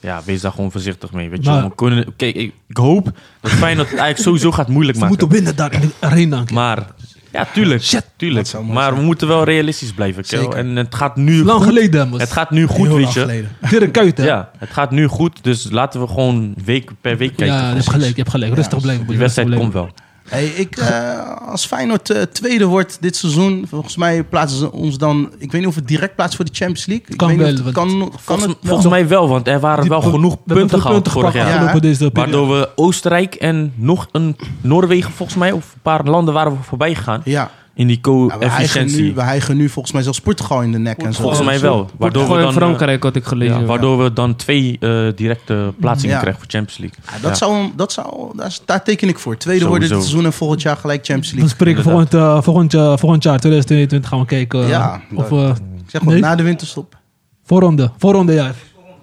ja, 0.00 0.20
wees 0.24 0.40
daar 0.40 0.52
gewoon 0.52 0.70
voorzichtig 0.70 1.12
mee. 1.12 1.30
Weet 1.30 1.44
je, 1.44 1.50
Maar- 1.50 1.62
we 1.64 1.74
kunnen, 1.74 2.16
kijk, 2.16 2.34
ik, 2.34 2.52
ik 2.66 2.76
hoop 2.76 3.10
dat 3.40 3.50
Feyenoord 3.50 3.90
het 3.90 3.98
Ajax 3.98 4.22
sowieso 4.22 4.52
gaat 4.52 4.68
moeilijk 4.68 4.98
Ze 4.98 5.04
maken. 5.04 5.18
moeten 5.18 5.36
winnen 5.36 5.56
daar 5.56 5.72
in 5.72 5.80
de 5.80 5.92
arena. 6.06 6.44
Maar, 6.52 6.86
ja, 7.32 7.46
tuurlijk. 7.52 7.82
Shit. 7.82 8.04
tuurlijk. 8.16 8.52
Maar 8.68 8.94
we 8.94 9.00
moeten 9.00 9.28
wel 9.28 9.44
realistisch 9.44 9.92
blijven. 9.92 10.24
Zeker. 10.24 10.52
En 10.54 10.76
het 10.76 10.94
gaat 10.94 11.16
nu 11.16 11.44
Lang 11.44 11.58
goed. 11.58 11.66
geleden. 11.68 12.12
Het 12.12 12.32
gaat 12.32 12.50
nu 12.50 12.66
goed, 12.66 12.76
Heel 12.86 12.94
weet 12.96 13.02
lang 13.02 13.14
je. 13.14 13.20
geleden. 13.20 13.50
Dirk 13.70 13.92
Kuyt, 13.92 14.18
hè? 14.18 14.24
Ja, 14.24 14.50
het 14.58 14.70
gaat 14.70 14.90
nu 14.90 15.06
goed. 15.06 15.44
Dus 15.44 15.70
laten 15.70 16.00
we 16.00 16.06
gewoon 16.06 16.54
week 16.64 16.90
per 17.00 17.16
week 17.16 17.36
kijken. 17.36 17.56
Ja, 17.56 17.68
je 17.68 17.74
hebt 17.74 17.90
gelijk, 17.90 18.10
je 18.10 18.16
hebt 18.16 18.30
gelijk. 18.30 18.54
Rustig 18.54 18.72
Ja, 18.78 18.80
blijven. 18.82 19.06
Die 19.06 19.18
wedstrijd 19.18 19.54
komt 19.54 19.72
wel. 19.72 19.90
Hey, 20.28 20.44
ik, 20.46 20.76
eh, 20.76 21.36
als 21.48 21.66
Feyenoord 21.66 22.10
eh, 22.10 22.22
tweede 22.22 22.64
wordt 22.66 22.96
dit 23.00 23.16
seizoen, 23.16 23.64
volgens 23.68 23.96
mij 23.96 24.22
plaatsen 24.24 24.58
ze 24.58 24.72
ons 24.72 24.98
dan... 24.98 25.30
Ik 25.38 25.52
weet 25.52 25.60
niet 25.60 25.70
of 25.70 25.74
het 25.74 25.88
direct 25.88 26.14
plaatst 26.14 26.36
voor 26.36 26.44
de 26.44 26.50
Champions 26.54 26.86
League. 26.86 27.06
Ik 27.08 27.16
Kan 27.16 27.28
weet 27.36 27.46
niet 27.46 27.62
wel, 27.62 27.72
kan, 27.72 27.88
kan 27.98 28.12
Volgens, 28.20 28.46
het 28.46 28.56
wel? 28.60 28.70
volgens 28.72 28.88
mij 28.88 29.08
wel, 29.08 29.28
want 29.28 29.48
er 29.48 29.60
waren 29.60 29.80
Die- 29.80 29.90
wel 29.90 30.02
we- 30.02 30.10
genoeg 30.10 30.36
punten 30.44 30.80
gehaald 30.80 31.08
vorig 31.08 31.32
jaar. 31.34 31.80
Waardoor 32.12 32.48
we 32.48 32.68
Oostenrijk 32.74 33.34
en 33.34 33.72
nog 33.76 34.08
een 34.12 34.36
Noorwegen 34.60 35.12
volgens 35.12 35.38
mij, 35.38 35.52
of 35.52 35.72
een 35.74 35.80
paar 35.82 36.04
landen 36.04 36.34
waren 36.34 36.52
we 36.52 36.58
voorbij 36.62 36.94
gegaan 36.94 37.20
Ja, 37.24 37.50
in 37.74 37.86
die 37.86 37.98
Ja, 38.02 38.10
we, 38.10 38.18
hijgen 38.18 38.38
co-efficiëntie. 38.38 39.02
nu, 39.02 39.14
we 39.14 39.22
hijgen 39.22 39.56
nu 39.56 39.68
volgens 39.68 39.94
mij 39.94 40.02
zelfs 40.02 40.20
Portugal 40.20 40.62
in 40.62 40.72
de 40.72 40.78
nek 40.78 40.98
en 40.98 41.14
zo. 41.14 41.20
volgens 41.22 41.44
mij 41.44 41.60
wel. 41.60 41.90
Waardoor 41.98 42.36
we 42.36 42.42
dan, 42.42 42.52
Frankrijk 42.52 43.02
had 43.02 43.16
ik 43.16 43.22
eh, 43.22 43.28
gelezen. 43.28 43.60
ja, 43.60 43.64
waardoor 43.66 44.02
we 44.02 44.12
dan 44.12 44.36
twee 44.36 44.76
eh, 44.80 45.06
directe 45.16 45.72
plaatsingen 45.80 46.14
Ja. 46.14 46.20
krijgen 46.20 46.40
voor 46.42 46.50
Champions 46.50 46.78
League. 46.78 46.98
Ja, 47.06 47.12
dat 47.22 47.30
Ja. 47.30 47.34
Zou, 47.46 47.70
dat 47.76 47.92
zou, 47.92 48.36
daar, 48.36 48.56
daar 48.64 48.82
teken 48.84 49.08
ik 49.08 49.18
voor. 49.18 49.36
Tweede 49.36 49.66
worden 49.66 49.88
dit 49.88 49.98
seizoen 49.98 50.24
en 50.24 50.32
volgend 50.32 50.62
jaar 50.62 50.76
gelijk 50.76 51.04
Champions 51.04 51.30
We 51.30 51.36
League. 51.36 51.54
spreken 51.54 51.82
volgend, 51.82 52.14
eh, 52.14 52.42
volgend, 52.42 52.72
jaar- 52.72 52.98
volgend 52.98 53.22
jaar, 53.22 53.38
2022, 53.38 54.10
gaan 54.10 54.18
we 54.20 54.26
kijken. 54.26 54.62
eh, 54.62 54.68
Ja, 54.68 55.00
of 55.14 55.28
dat- 55.28 55.38
we 55.38 55.52
zeg 55.86 56.02
maar, 56.02 56.12
Nee? 56.12 56.22
na 56.22 56.34
de 56.34 56.42
winterstop. 56.42 56.96
voorronde, 57.44 57.90
voorronde, 57.98 58.32
ja. 58.32 58.52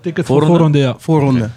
Ticket 0.01 0.25
voor 0.25 0.35
Voorronde? 0.41 0.57
voorronde, 0.57 0.77
ja. 0.77 0.95
Voorronde. 0.97 1.49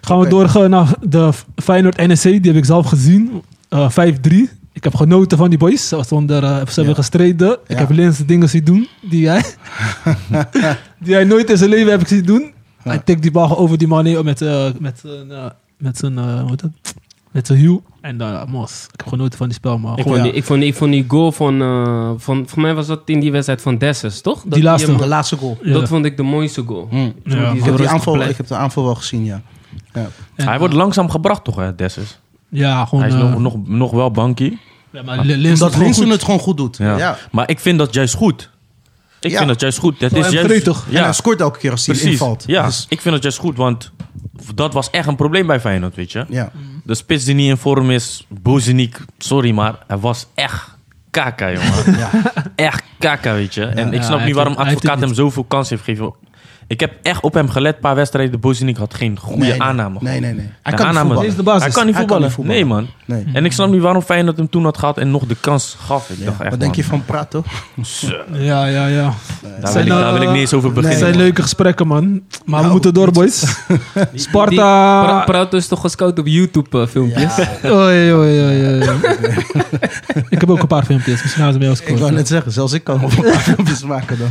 Gaan 0.00 0.18
we 0.20 0.28
doorgaan 0.28 0.70
naar 0.70 0.88
de 1.02 1.30
Feyenoord 1.56 1.96
NEC, 1.96 2.22
die 2.22 2.40
heb 2.40 2.56
ik 2.56 2.64
zelf 2.64 2.86
gezien. 2.86 3.42
Eh 3.68 3.88
5-3. 3.90 4.50
Ik 4.76 4.84
heb 4.84 4.94
genoten 4.94 5.38
van 5.38 5.48
die 5.48 5.58
boys. 5.58 5.88
Ze, 5.88 6.02
zonder, 6.06 6.42
eh, 6.44 6.50
ze 6.50 6.72
hebben 6.74 6.84
Ja. 6.88 6.94
gestreden. 6.94 7.52
Ik 7.52 7.58
Ja. 7.66 7.76
heb 7.76 7.90
Lens 7.90 8.18
dingen 8.18 8.48
zien 8.48 8.64
doen 8.64 8.88
die 9.10 9.28
hij, 9.28 9.42
die 11.04 11.14
hij 11.14 11.24
nooit 11.24 11.50
in 11.50 11.56
zijn 11.58 11.70
leven 11.70 11.90
heb 11.90 12.00
ik 12.00 12.06
zien 12.08 12.24
doen. 12.24 12.52
Hij 12.82 12.98
tikt 12.98 13.22
die 13.22 13.30
bal 13.30 13.58
over 13.58 13.78
die 13.78 13.88
man 13.88 14.04
heen 14.04 14.24
met, 14.24 14.42
eh, 14.42 14.66
met 14.78 14.98
zijn, 14.98 15.30
eh, 15.30 15.44
met 15.78 15.98
zijn, 15.98 16.18
eh, 16.18 16.40
hoe 16.40 16.48
heet 16.50 16.60
dat? 16.60 16.70
Met 17.30 17.46
zijn 17.46 17.58
hiel. 17.58 17.82
En 18.00 18.20
uh, 18.20 18.44
mos. 18.44 18.84
Ik 18.92 19.00
heb 19.00 19.08
genoten 19.08 19.38
van 19.38 19.46
die 19.46 19.56
spel, 19.56 19.78
man. 19.78 19.96
Ik 19.96 20.02
Gewoon- 20.02 20.18
vond, 20.18 20.28
die, 20.30 20.38
ik, 20.38 20.44
vond, 20.44 20.60
die- 20.60 20.68
ik 20.68 20.74
vond 20.74 20.92
die 20.92 21.04
goal 21.08 21.32
van, 21.32 21.60
eh, 21.62 22.10
van... 22.16 22.44
Voor 22.48 22.62
mij 22.62 22.74
was 22.74 22.86
dat 22.86 23.00
in 23.04 23.20
die 23.20 23.32
wedstrijd 23.32 23.62
van 23.62 23.78
Dessus, 23.78 24.20
toch? 24.20 24.42
Dat 24.42 24.52
Die 24.52 24.62
laatste. 24.62 24.90
hem- 24.90 25.00
De 25.00 25.06
laatste 25.06 25.36
goal. 25.36 25.58
Ja. 25.62 25.72
Dat 25.72 25.88
vond 25.88 26.04
ik 26.04 26.16
de 26.16 26.22
mooiste 26.22 26.62
goal. 26.66 26.86
Hm. 26.90 26.96
Ja. 26.96 27.10
Die 27.24 27.58
Ik, 27.58 27.64
heb 27.64 27.76
die 27.76 27.88
aanval, 27.88 28.22
ik 28.22 28.36
heb 28.36 28.46
de 28.46 28.54
aanval 28.54 28.84
wel 28.84 28.94
gezien, 28.94 29.24
ja. 29.24 29.42
ja. 29.92 30.00
En, 30.34 30.44
Hij 30.44 30.52
eh, 30.52 30.58
wordt 30.58 30.74
langzaam 30.74 31.10
gebracht 31.10 31.44
toch, 31.44 31.56
hè, 31.56 31.74
Dessus? 31.74 32.20
Ja, 32.56 32.84
gewoon... 32.84 33.04
Hij 33.04 33.12
is 33.14 33.20
eh, 33.20 33.30
nog, 33.30 33.38
nog, 33.38 33.66
nog 33.66 33.90
wel 33.90 34.10
bankie. 34.10 34.58
ja, 34.92 35.02
maar 35.02 35.18
Li- 35.18 35.24
Linsen 35.36 35.50
Omdat 35.52 35.68
is 35.68 35.72
gewoon 35.74 35.82
Linsen 35.84 36.02
goed. 36.04 36.12
het 36.12 36.24
gewoon 36.24 36.40
goed 36.40 36.56
doet. 36.56 36.76
Ja. 36.76 36.96
Ja. 36.96 37.16
Maar 37.30 37.50
ik 37.50 37.58
vind 37.60 37.78
dat 37.78 37.94
juist 37.94 38.14
goed. 38.14 38.50
Ik 39.20 39.30
Ja. 39.30 39.36
vind 39.36 39.48
dat 39.48 39.60
juist 39.60 39.78
goed. 39.78 40.00
Dat 40.00 40.12
is 40.12 40.28
juist, 40.30 40.48
gretig. 40.50 40.86
En 40.92 41.02
hij 41.02 41.12
scoort 41.12 41.40
elke 41.40 41.58
keer 41.58 41.70
als 41.70 41.86
hij 41.86 41.94
precies. 41.94 42.12
invalt. 42.12 42.44
Ja, 42.46 42.64
Dus, 42.66 42.86
ik 42.88 43.00
vind 43.00 43.14
dat 43.14 43.22
juist 43.22 43.38
goed, 43.38 43.56
want 43.56 43.90
dat 44.54 44.72
was 44.72 44.90
echt 44.90 45.06
een 45.06 45.16
probleem 45.16 45.46
bij 45.46 45.60
Feyenoord, 45.60 45.94
weet 45.94 46.12
je. 46.12 46.24
ja. 46.28 46.50
De 46.84 46.94
spits 46.94 47.24
die 47.24 47.34
niet 47.34 47.48
in 47.48 47.56
vorm 47.56 47.90
is, 47.90 48.26
Bozeniek, 48.28 48.98
sorry, 49.18 49.50
maar 49.50 49.74
hij 49.86 49.98
was 49.98 50.26
echt 50.34 50.68
kaka, 51.10 51.52
jongen. 51.52 51.98
Ja. 51.98 52.10
echt 52.56 52.82
kaka, 52.98 53.32
weet 53.34 53.54
je. 53.54 53.64
En 53.64 53.86
ik 53.92 53.94
Ja, 54.00 54.02
snap 54.06 54.24
niet 54.24 54.34
waarom 54.34 54.54
Advocaat 54.54 55.00
hem 55.00 55.14
zoveel 55.14 55.44
kans 55.44 55.70
heeft 55.70 55.82
gegeven. 55.82 56.14
Ik 56.66 56.80
heb 56.80 56.92
echt 57.02 57.22
op 57.22 57.34
hem 57.34 57.48
gelet, 57.48 57.74
een 57.74 57.80
paar 57.80 57.94
wedstrijden. 57.94 58.40
Bozeniek 58.40 58.76
had 58.76 58.94
geen 58.94 59.18
goede 59.18 59.38
Nee, 59.40 59.50
nee. 59.50 59.62
aanname. 59.62 59.98
Nee, 60.00 60.20
nee, 60.20 60.32
nee. 60.34 60.44
Hij 60.44 60.44
De 60.44 60.50
kan 60.62 60.72
niet 60.72 60.80
aanname- 60.80 60.98
voetballen. 60.98 61.20
Dit 61.22 61.30
is 61.30 61.36
de 61.36 61.42
basis. 61.42 61.62
Hij 61.62 61.72
kan 61.72 61.86
niet 61.86 61.94
Hij 61.96 62.04
kan 62.04 62.16
voetballen. 62.22 62.56
niet 62.58 62.66
voetballen. 62.66 62.86
Nee, 63.06 63.16
man. 63.16 63.24
Nee. 63.24 63.34
En 63.34 63.44
ik 63.44 63.52
snap 63.52 63.70
niet 63.70 63.80
waarom 63.80 64.02
Feyenoord 64.02 64.36
hem 64.36 64.48
toen 64.50 64.64
had 64.64 64.78
gehad 64.78 64.98
en 64.98 65.10
nog 65.10 65.26
de 65.26 65.36
kans 65.40 65.76
gaf. 65.86 66.10
Ik 66.10 66.18
Ja. 66.18 66.24
dacht 66.24 66.40
echt, 66.40 66.50
Wat 66.50 66.60
denk 66.60 66.74
man, 66.76 66.84
je 66.84 66.88
van 66.90 67.04
Prato? 67.04 67.44
Ja, 68.32 68.66
ja, 68.66 68.86
ja. 68.86 69.12
Daar, 69.60 69.70
Zijn, 69.72 69.84
wil 69.88 69.96
ik, 69.96 70.02
daar 70.02 70.12
wil 70.12 70.20
ik 70.22 70.26
eh, 70.26 70.32
niet 70.32 70.40
eens 70.40 70.52
over 70.52 70.66
Het 70.66 70.74
beginnen. 70.74 70.98
zijn 70.98 71.12
man. 71.14 71.20
leuke 71.22 71.42
gesprekken, 71.42 71.86
man. 71.86 72.02
Maar 72.10 72.20
we 72.44 72.50
Nou, 72.60 72.70
moeten 72.70 72.94
door, 72.94 73.12
boys. 73.12 73.44
Pra- 73.92 74.08
Sparta... 74.14 75.22
Praat 75.24 75.52
is 75.52 75.66
toch 75.68 75.80
gescout 75.80 76.18
op 76.18 76.26
YouTube 76.26 76.80
eh, 76.80 76.86
filmpjes? 76.86 77.38
Oei, 77.64 78.12
oei, 78.12 78.42
oei, 78.42 78.66
oei. 78.66 78.82
ik 80.34 80.40
heb 80.40 80.50
ook 80.50 80.60
een 80.60 80.66
paar 80.66 80.84
filmpjes. 80.84 81.22
Misschien 81.22 81.42
gaan 81.42 81.52
ze 81.52 81.58
bij 81.58 81.68
ons 81.68 81.80
Ik 81.80 81.98
wou 81.98 82.12
net 82.12 82.28
zeggen, 82.28 82.52
zelfs 82.52 82.72
ik 82.72 82.84
kan 82.84 83.00
nog 83.00 83.16
een 83.16 83.22
paar 83.24 83.40
filmpjes 83.40 83.82
maken 83.84 84.18
dan. 84.18 84.28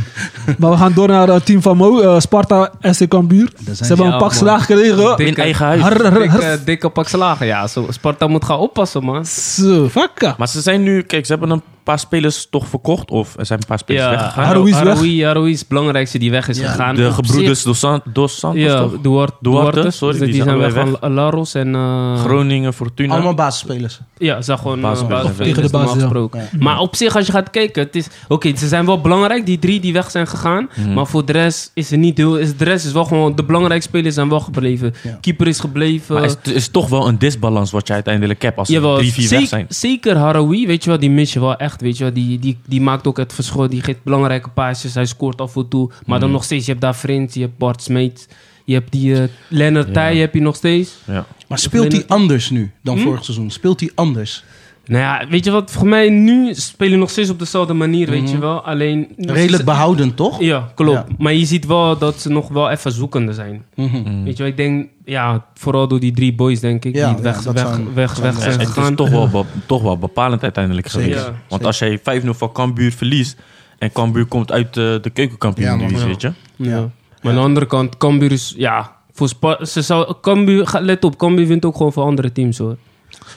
Maar 0.58 0.70
we 0.70 0.76
gaan 0.76 0.92
door 0.92 1.08
naar 1.08 1.28
het 1.28 1.46
team 1.46 1.62
van 1.62 1.76
Mo. 1.76 2.20
Sparta, 2.28 2.70
SC 2.80 3.08
Cambuur. 3.08 3.52
Ze 3.72 3.84
hebben 3.84 4.06
een 4.06 4.18
pak 4.18 4.32
slaag 4.32 4.64
gekregen. 4.66 4.96
Dikke- 5.16 5.24
In 5.24 5.34
eigen 5.36 5.64
huis. 5.66 5.80
Har, 5.80 6.02
har, 6.02 6.12
har. 6.12 6.20
Dikke, 6.40 6.60
dikke 6.64 6.88
pak 6.88 7.08
slagen, 7.08 7.46
ja. 7.46 7.66
Zo, 7.66 7.86
Sparta 7.90 8.26
moet 8.26 8.44
gaan 8.44 8.58
oppassen, 8.58 9.04
man. 9.04 9.26
Zo, 9.26 9.88
vakka. 9.88 10.34
Maar 10.38 10.48
ze 10.48 10.60
zijn 10.60 10.82
nu, 10.82 11.02
kijk, 11.02 11.26
ze 11.26 11.32
hebben 11.32 11.50
een 11.50 11.62
paar 11.84 11.98
spelers 11.98 12.46
toch 12.50 12.66
verkocht. 12.68 13.10
Of 13.10 13.34
er 13.38 13.46
zijn 13.46 13.58
een 13.58 13.66
paar 13.66 13.78
spelers 13.78 14.04
Ja, 14.04 14.10
weggegaan. 14.10 14.44
Haroui 14.44 14.70
is 14.70 14.78
weg. 14.78 14.86
Haroui, 14.94 15.24
Haroui 15.24 15.52
is 15.52 15.58
het 15.58 15.68
belangrijkste 15.68 16.18
die 16.18 16.30
weg 16.30 16.48
is 16.48 16.58
Ja, 16.58 16.68
gegaan. 16.70 16.94
De 16.94 17.12
gebroeders 17.12 17.62
Dos, 17.62 17.78
San- 17.78 18.00
Dos 18.12 18.38
Santos, 18.38 18.62
Ja, 18.62 18.78
toch? 18.78 18.90
Duarte, 19.00 19.34
Duarte, 19.40 19.70
Duarte, 19.72 19.90
sorry, 19.90 20.18
dus 20.18 20.24
die 20.24 20.34
die, 20.34 20.42
zijn 20.44 20.60
zijn 20.60 20.72
weg 20.72 20.98
van 21.00 21.12
Laros 21.12 21.54
en... 21.54 21.74
eh, 21.74 22.20
Groningen, 22.24 22.72
Fortuna. 22.74 23.12
Allemaal 23.14 23.34
basisspelers. 23.34 24.00
Ja, 24.18 24.42
ze 24.42 24.56
gewoon 24.56 24.76
uh, 24.78 24.82
basis- 24.82 25.06
basisspelers 25.06 25.48
tegen 25.56 25.62
de 25.62 25.78
basis, 25.78 25.94
ja. 25.94 26.00
gesproken. 26.00 26.48
Maar 26.58 26.78
op 26.78 26.96
zich, 26.96 27.16
als 27.16 27.26
je 27.26 27.32
gaat 27.32 27.50
kijken, 27.50 27.82
het 27.82 27.96
is... 27.96 28.06
Oké, 28.28 28.56
ze 28.56 28.68
zijn 28.68 28.86
wel 28.86 29.00
belangrijk, 29.00 29.46
die 29.46 29.58
drie 29.58 29.80
die 29.80 29.92
weg 29.92 30.10
zijn 30.10 30.26
gegaan. 30.26 30.68
Mhm. 30.76 30.92
Maar 30.92 31.06
voor 31.06 31.24
de 31.24 31.32
rest 31.32 31.70
is 31.74 31.90
er 31.90 31.98
niet 31.98 32.16
heel... 32.16 32.36
Is, 32.38 32.56
de 32.56 32.64
rest 32.64 32.86
is 32.86 32.92
wel 32.92 33.04
gewoon... 33.04 33.34
De 33.34 33.44
belangrijke 33.44 33.82
spelers 33.84 34.14
zijn 34.14 34.28
wel 34.28 34.40
gebleven. 34.40 34.94
Ja. 35.02 35.18
Keeper 35.20 35.46
is 35.48 35.60
gebleven. 35.60 36.14
Maar 36.14 36.24
is, 36.24 36.30
het 36.32 36.46
is 36.54 36.68
toch 36.68 36.88
wel 36.88 37.08
een 37.08 37.18
disbalans 37.18 37.70
wat 37.70 37.86
je 37.86 37.92
uiteindelijk 37.92 38.42
hebt 38.42 38.58
als 38.58 38.68
er 38.68 38.74
Jawel, 38.74 38.96
drie, 38.96 39.12
vier 39.12 39.28
weg 39.28 39.48
zijn. 39.48 39.66
zeker 39.68 40.16
Harawi, 40.16 40.66
weet 40.66 40.84
je 40.84 40.90
wel, 40.90 40.98
die 40.98 41.10
mis 41.10 41.32
je 41.32 41.40
wel 41.40 41.56
echt, 41.56 41.73
weet 41.80 41.96
je 41.98 42.04
wel. 42.04 42.12
Die, 42.12 42.38
die, 42.38 42.58
die 42.66 42.80
maakt 42.80 43.06
ook 43.06 43.16
het 43.16 43.32
verschil, 43.32 43.68
die 43.68 43.82
geeft 43.82 44.02
belangrijke 44.02 44.48
paasjes, 44.50 44.94
hij 44.94 45.06
scoort 45.06 45.40
af 45.40 45.56
en 45.56 45.68
toe. 45.68 45.90
Maar 46.06 46.18
dan 46.18 46.28
Mhm. 46.28 46.36
nog 46.36 46.44
steeds, 46.44 46.64
je 46.64 46.70
hebt 46.70 46.82
daar 46.82 46.94
Frins, 46.94 47.34
je 47.34 47.40
hebt 47.40 47.58
Bart 47.58 47.82
Smeet, 47.82 48.28
je 48.64 48.74
hebt 48.74 48.92
die 48.92 49.10
uh, 49.10 49.24
Lennart 49.48 49.86
Ja. 49.86 49.92
Tij 49.92 50.16
heb 50.16 50.34
je 50.34 50.40
nog 50.40 50.56
steeds. 50.56 50.90
Ja. 51.06 51.26
Maar 51.48 51.58
speelt 51.58 51.92
hij 51.92 52.04
anders 52.06 52.50
nu 52.50 52.70
dan 52.82 52.96
Hm? 52.96 53.02
vorig 53.02 53.24
seizoen? 53.24 53.50
Speelt 53.50 53.80
hij 53.80 53.90
anders? 53.94 54.44
Nou 54.86 55.02
ja, 55.02 55.26
weet 55.30 55.44
je 55.44 55.50
wat, 55.50 55.70
voor 55.70 55.86
mij 55.86 56.08
nu 56.10 56.54
spelen 56.54 56.92
we 56.92 56.98
nog 56.98 57.10
steeds 57.10 57.30
op 57.30 57.38
dezelfde 57.38 57.72
manier, 57.72 58.10
weet 58.10 58.22
Mhm. 58.22 58.30
je 58.32 58.38
wel. 58.38 58.64
Alleen... 58.64 59.08
Redelijk 59.16 59.64
behoudend, 59.64 60.16
toch? 60.16 60.40
Ja, 60.40 60.68
klopt. 60.74 60.98
Ja. 61.08 61.14
Maar 61.18 61.32
je 61.32 61.44
ziet 61.44 61.66
wel 61.66 61.98
dat 61.98 62.20
ze 62.20 62.28
nog 62.30 62.48
wel 62.48 62.70
even 62.70 62.92
zoekende 62.92 63.32
zijn. 63.32 63.64
Mhm. 63.74 63.96
Mm. 63.96 64.24
Weet 64.24 64.36
je 64.36 64.42
wel, 64.42 64.52
ik 64.52 64.56
denk, 64.56 64.88
ja, 65.04 65.44
vooral 65.54 65.88
door 65.88 66.00
die 66.00 66.12
drie 66.12 66.34
boys, 66.34 66.60
denk 66.60 66.84
ik, 66.84 66.94
Ja, 66.94 67.08
die 67.08 67.16
ja, 67.16 67.22
weg, 67.22 67.42
dat 67.42 67.54
weg, 67.54 67.66
zijn- 67.68 67.94
weg, 67.94 68.14
zijn 68.16 68.52
het 68.52 68.60
is 68.60 68.66
gegaan. 68.66 68.94
toch 68.94 69.10
wel, 69.10 69.28
be- 69.34 69.44
toch 69.66 69.82
wel 69.82 69.98
bepalend 69.98 70.42
uiteindelijk 70.42 70.88
Zeker. 70.88 71.08
geweest. 71.08 71.26
Ja, 71.26 71.30
Want 71.32 71.44
zeker. 71.48 71.66
als 71.66 71.78
jij 71.78 71.98
5-0 71.98 72.34
van 72.34 72.52
Cambuur 72.52 72.92
verliest... 72.92 73.36
en 73.78 73.92
Cambuur 73.92 74.24
komt 74.26 74.52
uit 74.52 74.66
eh, 74.66 74.74
de 74.74 75.10
keukenkampioen 75.12 75.66
Ja, 75.68 75.76
man. 75.76 75.86
divisie, 75.88 76.06
Ja. 76.06 76.12
weet 76.12 76.22
je? 76.22 76.32
Ja. 76.56 76.70
Ja. 76.70 76.88
Maar 77.22 77.32
aan 77.32 77.38
de 77.38 77.44
andere 77.44 77.66
kant, 77.66 77.96
Cambuur 77.96 78.32
is, 78.32 78.54
ja, 78.56 78.92
voor 79.12 79.28
Spa- 79.28 79.64
ze 79.64 79.82
zou, 79.82 80.14
Cambuur, 80.20 80.66
ga- 80.66 80.80
let 80.80 81.04
op, 81.04 81.18
Cambuur 81.18 81.46
wint 81.46 81.64
ook 81.64 81.76
gewoon 81.76 81.92
voor 81.92 82.02
andere 82.04 82.32
teams 82.32 82.58
hoor. 82.58 82.76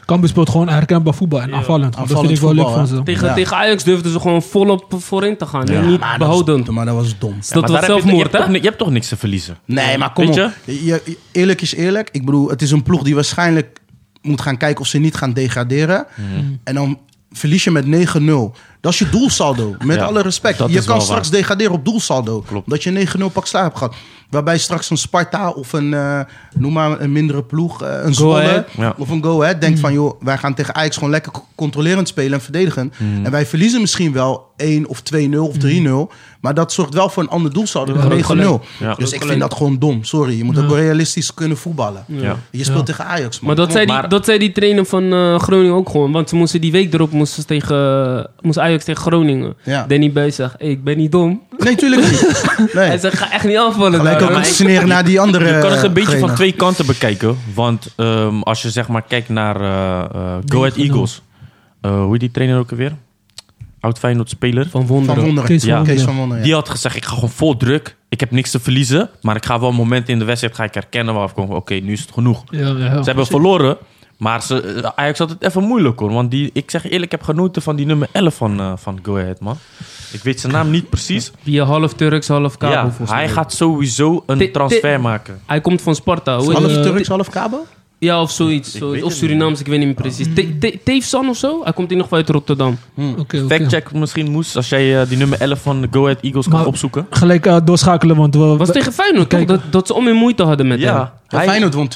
Cambuur 0.06 0.30
speelt 0.30 0.50
gewoon 0.50 0.70
herkenbaar 0.70 1.14
voetbal 1.14 1.42
en 1.42 1.50
Ja. 1.50 1.56
aanvallend. 1.56 1.96
dat 1.98 2.08
vind 2.20 2.30
ik 2.30 2.38
wel 2.40 2.54
leuk 2.54 2.68
van 2.70 2.88
ze. 2.88 3.04
Tegen, 3.04 3.28
Ja. 3.28 3.34
tegen 3.34 3.58
Ajax 3.58 3.84
durfden 3.84 4.12
ze 4.12 4.20
gewoon 4.20 4.42
volop 4.42 4.86
voorin 4.98 5.38
te 5.38 5.46
gaan. 5.46 5.68
En 5.68 5.88
niet 5.90 6.00
Maar 6.00 6.10
dat 6.10 6.18
behoudend. 6.28 6.66
was- 6.66 6.76
Maar 6.76 6.86
dat 6.86 6.96
was 6.96 7.18
dom. 7.18 7.36
dat 7.50 7.62
maar 7.62 7.72
was 7.72 7.86
zelfmoord, 7.86 8.22
hebt 8.32 8.36
toch, 8.36 8.46
hè? 8.46 8.52
je 8.54 8.60
hebt 8.62 8.78
toch 8.78 8.90
niks 8.90 9.08
te 9.08 9.18
verliezen? 9.18 9.58
Nee, 9.66 9.98
maar 9.98 10.14
kom 10.14 10.26
Weet 10.28 10.44
op. 10.46 10.52
Je, 10.66 10.86
je- 10.86 11.18
eerlijk 11.32 11.62
is 11.62 11.74
eerlijk. 11.76 12.10
Ik 12.12 12.26
bedoel, 12.26 12.50
het 12.50 12.62
is 12.62 12.72
een 12.72 12.84
ploeg 12.84 13.04
die 13.04 13.16
waarschijnlijk 13.16 13.80
moet 14.22 14.42
gaan 14.42 14.58
kijken 14.58 14.82
of 14.82 14.88
ze 14.88 14.98
niet 14.98 15.16
gaan 15.16 15.34
degraderen. 15.34 16.06
Mhm. 16.16 16.46
En 16.64 16.76
dan 16.76 17.00
verlies 17.32 17.64
je 17.64 17.72
met 17.72 17.86
9-0. 17.86 18.56
Dat 18.82 18.92
is 18.94 19.00
je 19.00 19.10
doelsaldo. 19.10 19.76
Met 19.84 19.96
Ja, 19.98 20.04
alle 20.06 20.22
respect. 20.22 20.58
Je 20.58 20.84
kan 20.84 21.02
straks 21.02 21.08
waar. 21.30 21.38
degraderen 21.40 21.74
op 21.74 21.86
doelsaldo. 21.86 22.44
Klopt. 22.48 22.70
Dat 22.70 22.84
je 22.84 22.92
9-0 22.92 23.26
pak 23.34 23.46
slaag 23.48 23.64
hebt 23.64 23.78
gehad. 23.78 23.96
Waarbij 24.30 24.58
straks 24.58 24.90
een 24.90 24.98
Sparta 24.98 25.50
of 25.50 25.74
een, 25.74 25.94
eh, 25.94 26.20
noem 26.56 26.74
maar 26.74 27.02
een 27.02 27.12
mindere 27.12 27.44
ploeg, 27.44 27.82
eh, 27.84 28.00
een 28.04 28.14
Zwolle. 28.14 28.66
Ja. 28.78 28.94
of 28.98 29.10
een 29.10 29.24
Go 29.24 29.42
Ahead, 29.42 29.62
denkt 29.62 29.80
van 29.80 29.94
joh, 29.94 30.22
wij 30.22 30.38
gaan 30.38 30.54
tegen 30.54 30.76
Ajax 30.76 30.96
gewoon 30.96 31.10
lekker 31.10 31.32
co- 31.32 31.46
controlerend 31.56 32.08
spelen 32.08 32.34
en 32.34 32.42
verdedigen. 32.42 32.94
Mhm. 32.98 33.26
En 33.26 33.32
wij 33.32 33.46
verliezen 33.46 33.82
misschien 33.82 34.14
wel 34.14 34.46
1 34.58 34.88
of 34.88 35.02
2-0 35.02 35.48
of 35.48 35.58
3-0. 35.58 36.12
Maar 36.42 36.54
dat 36.54 36.74
zorgt 36.74 36.94
wel 36.94 37.10
voor 37.10 37.24
een 37.24 37.30
ander 37.30 37.54
doelsaldo 37.54 37.94
dan 37.94 38.02
groot 38.02 38.12
9-0. 38.38 38.62
Ja. 38.80 38.94
Dus 38.96 39.12
ik 39.12 39.24
vind 39.24 39.40
dat 39.40 39.54
gewoon 39.54 39.80
dom. 39.80 40.04
Sorry, 40.04 40.38
je 40.38 40.44
moet 40.44 40.56
Ja. 40.56 40.64
ook 40.64 40.72
realistisch 40.76 41.34
kunnen 41.34 41.58
voetballen. 41.58 42.04
Ja. 42.08 42.36
Je 42.52 42.64
speelt 42.64 42.78
Ja. 42.80 42.84
tegen 42.84 43.06
Ajax, 43.06 43.40
man. 43.40 43.48
Maar 43.48 43.56
dat 43.56 43.72
zei, 43.72 43.86
die, 43.86 43.94
maar- 43.94 44.10
dat 44.10 44.26
zei 44.26 44.38
die 44.40 44.52
trainer 44.52 44.86
van 44.86 45.14
eh, 45.14 45.40
Groningen 45.40 45.74
ook 45.74 45.90
gewoon. 45.90 46.12
Want 46.12 46.30
ze 46.30 46.36
moesten 46.36 46.62
die 46.62 46.72
week 46.72 46.94
erop 46.94 47.12
moesten 47.12 47.42
ze 47.42 47.48
tegen, 47.48 48.30
moest 48.42 48.58
Ajax 48.68 48.84
tegen 48.84 49.02
Groningen. 49.02 49.54
Ja. 49.64 49.86
Danny 49.88 50.12
Buis 50.12 50.36
zegt, 50.36 50.56
hey, 50.58 50.68
ik 50.70 50.84
ben 50.84 50.98
niet 50.98 51.12
dom. 51.12 51.42
Nee, 51.58 51.76
tuurlijk 51.76 52.02
niet. 52.02 52.20
Hij 52.72 52.88
Nee. 52.88 53.00
zegt, 53.00 53.18
ga 53.18 53.32
echt 53.32 53.44
niet 53.46 53.58
aanvallen. 53.58 54.00
Gelijk 54.00 54.20
daar, 54.20 54.36
ook 54.38 54.44
sneren 54.44 54.88
naar 54.88 55.04
die 55.06 55.20
andere 55.20 55.46
Je 55.54 55.60
kan 55.60 55.72
het 55.72 55.84
een 55.84 55.94
beetje 55.94 56.20
van 56.20 56.36
twee 56.36 56.52
kanten 56.52 56.86
bekijken. 56.86 57.38
Want 57.54 57.94
ehm, 57.96 58.42
als 58.42 58.62
je 58.62 58.70
zeg 58.70 58.88
maar 58.88 59.02
kijkt 59.02 59.30
naar 59.30 59.62
eh, 59.62 60.00
eh, 60.00 60.38
Go 60.46 60.58
Ahead 60.60 60.76
9-0. 60.78 60.80
Eagles. 60.82 61.22
Eh, 61.82 61.92
hoe 62.02 62.12
heet 62.12 62.20
die 62.20 62.32
trainer 62.32 62.58
ook 62.60 62.72
alweer? 62.72 62.92
Oud 63.80 64.00
Feyenoord 64.00 64.30
speler. 64.30 64.68
Van 64.70 64.88
Van 64.88 65.06
Wonderen. 65.06 65.44
Kees 65.44 65.62
van 65.62 65.70
Ja. 65.70 65.76
Wonderen. 65.76 65.96
Kees 65.98 66.06
van 66.06 66.16
Wonderen, 66.16 66.38
ja. 66.38 66.44
Die 66.44 66.54
had 66.54 66.70
gezegd, 66.70 66.96
ik 66.96 67.06
ga 67.06 67.14
gewoon 67.14 67.30
vol 67.30 67.58
druk. 67.58 67.96
Ik 68.10 68.20
heb 68.20 68.32
niks 68.32 68.52
te 68.52 68.60
verliezen. 68.60 69.10
Maar 69.22 69.36
ik 69.36 69.46
ga 69.46 69.60
wel 69.60 69.72
momenten 69.72 70.14
in 70.14 70.20
de 70.20 70.26
wedstrijd 70.26 70.56
ga 70.56 70.64
ik 70.64 70.74
herkennen 70.74 71.14
waarvan 71.14 71.44
ik 71.44 71.50
kom. 71.50 71.58
Oké, 71.58 71.74
nu 71.74 71.92
is 71.92 72.00
het 72.02 72.12
genoeg. 72.14 72.44
Ja, 72.50 72.60
ja, 72.68 72.78
ja. 72.78 72.98
Ze 72.98 73.04
hebben 73.04 73.26
verloren. 73.28 73.78
Maar 74.18 74.42
ze, 74.44 74.62
eh, 74.62 74.90
Ajax 74.96 75.20
had 75.20 75.30
het 75.30 75.44
even 75.44 75.64
moeilijk 75.64 76.00
hoor. 76.00 76.12
Want 76.14 76.32
die, 76.32 76.50
ik 76.54 76.72
zeg 76.72 76.84
eerlijk, 76.84 77.04
ik 77.04 77.12
heb 77.12 77.24
genoten 77.24 77.62
van 77.62 77.76
die 77.76 77.86
nummer 77.86 78.08
11 78.12 78.36
van, 78.36 78.60
eh, 78.60 78.74
van 78.76 79.00
Go 79.04 79.18
Ahead 79.18 79.40
man. 79.40 79.58
Ik 80.12 80.24
weet 80.24 80.40
zijn 80.40 80.54
naam 80.54 80.70
niet 80.70 80.90
precies. 80.90 81.32
Die 81.44 81.62
half 81.62 81.94
Turks, 81.94 82.28
half 82.28 82.58
Cabo 82.58 82.74
ja, 82.74 82.82
volgens 82.82 83.10
hij 83.10 83.26
mij. 83.26 83.34
gaat 83.34 83.54
sowieso 83.54 84.24
een 84.26 84.52
transfer 84.52 85.02
maken. 85.02 85.42
Hij 85.46 85.62
komt 85.62 85.82
van 85.82 85.96
Sparta. 85.96 86.38
Hoe 86.38 86.46
heet 86.50 86.58
Half 86.58 86.72
die? 86.72 86.82
Turks, 86.82 87.08
half 87.08 87.30
Cabo? 87.30 87.66
Ja, 88.00 88.22
of 88.22 88.32
zoiets. 88.32 88.74
Ik 88.74 88.78
zoiets. 88.80 88.96
weet 89.02 89.12
Of 89.12 89.14
Surinaams, 89.18 89.60
ik 89.60 89.68
weet 89.68 89.78
niet 89.78 89.88
meer 89.88 89.96
precies. 89.96 90.28
Te- 90.36 90.58
Te- 90.58 90.80
Teefsan 90.84 91.30
of 91.30 91.38
zo? 91.38 91.64
Hij 91.64 91.74
komt 91.74 91.92
in 91.92 91.98
nog 91.98 92.12
uit 92.12 92.30
Rotterdam. 92.30 92.78
Oké, 92.98 93.20
oké. 93.20 93.46
Factcheck 93.48 93.94
misschien 93.94 94.32
moest, 94.32 94.56
als 94.56 94.70
jij 94.70 95.02
eh, 95.02 95.08
die 95.10 95.18
nummer 95.18 95.42
11 95.42 95.62
van 95.62 95.82
de 95.82 95.88
Go 95.92 96.04
Ahead 96.04 96.20
Eagles 96.22 96.48
kan 96.48 96.66
opzoeken. 96.66 97.08
Gelijk 97.10 97.46
eh, 97.46 97.58
doorschakelen, 97.66 98.16
want 98.16 98.36
we... 98.36 98.40
Was 98.58 98.72
tegen 98.72 98.94
Feyenoord 98.94 99.30
toch? 99.30 99.40
Kijk. 99.40 99.48
Dat, 99.50 99.62
dat 99.72 99.88
ze 99.88 99.94
om 99.94 100.08
in 100.08 100.16
moeite 100.16 100.44
hadden 100.44 100.68
met 100.68 100.80
hem. 100.80 100.88
Ja, 100.88 101.14
Ja, 101.28 101.38
hij, 101.38 101.48
Feyenoord 101.48 101.74
won 101.74 101.90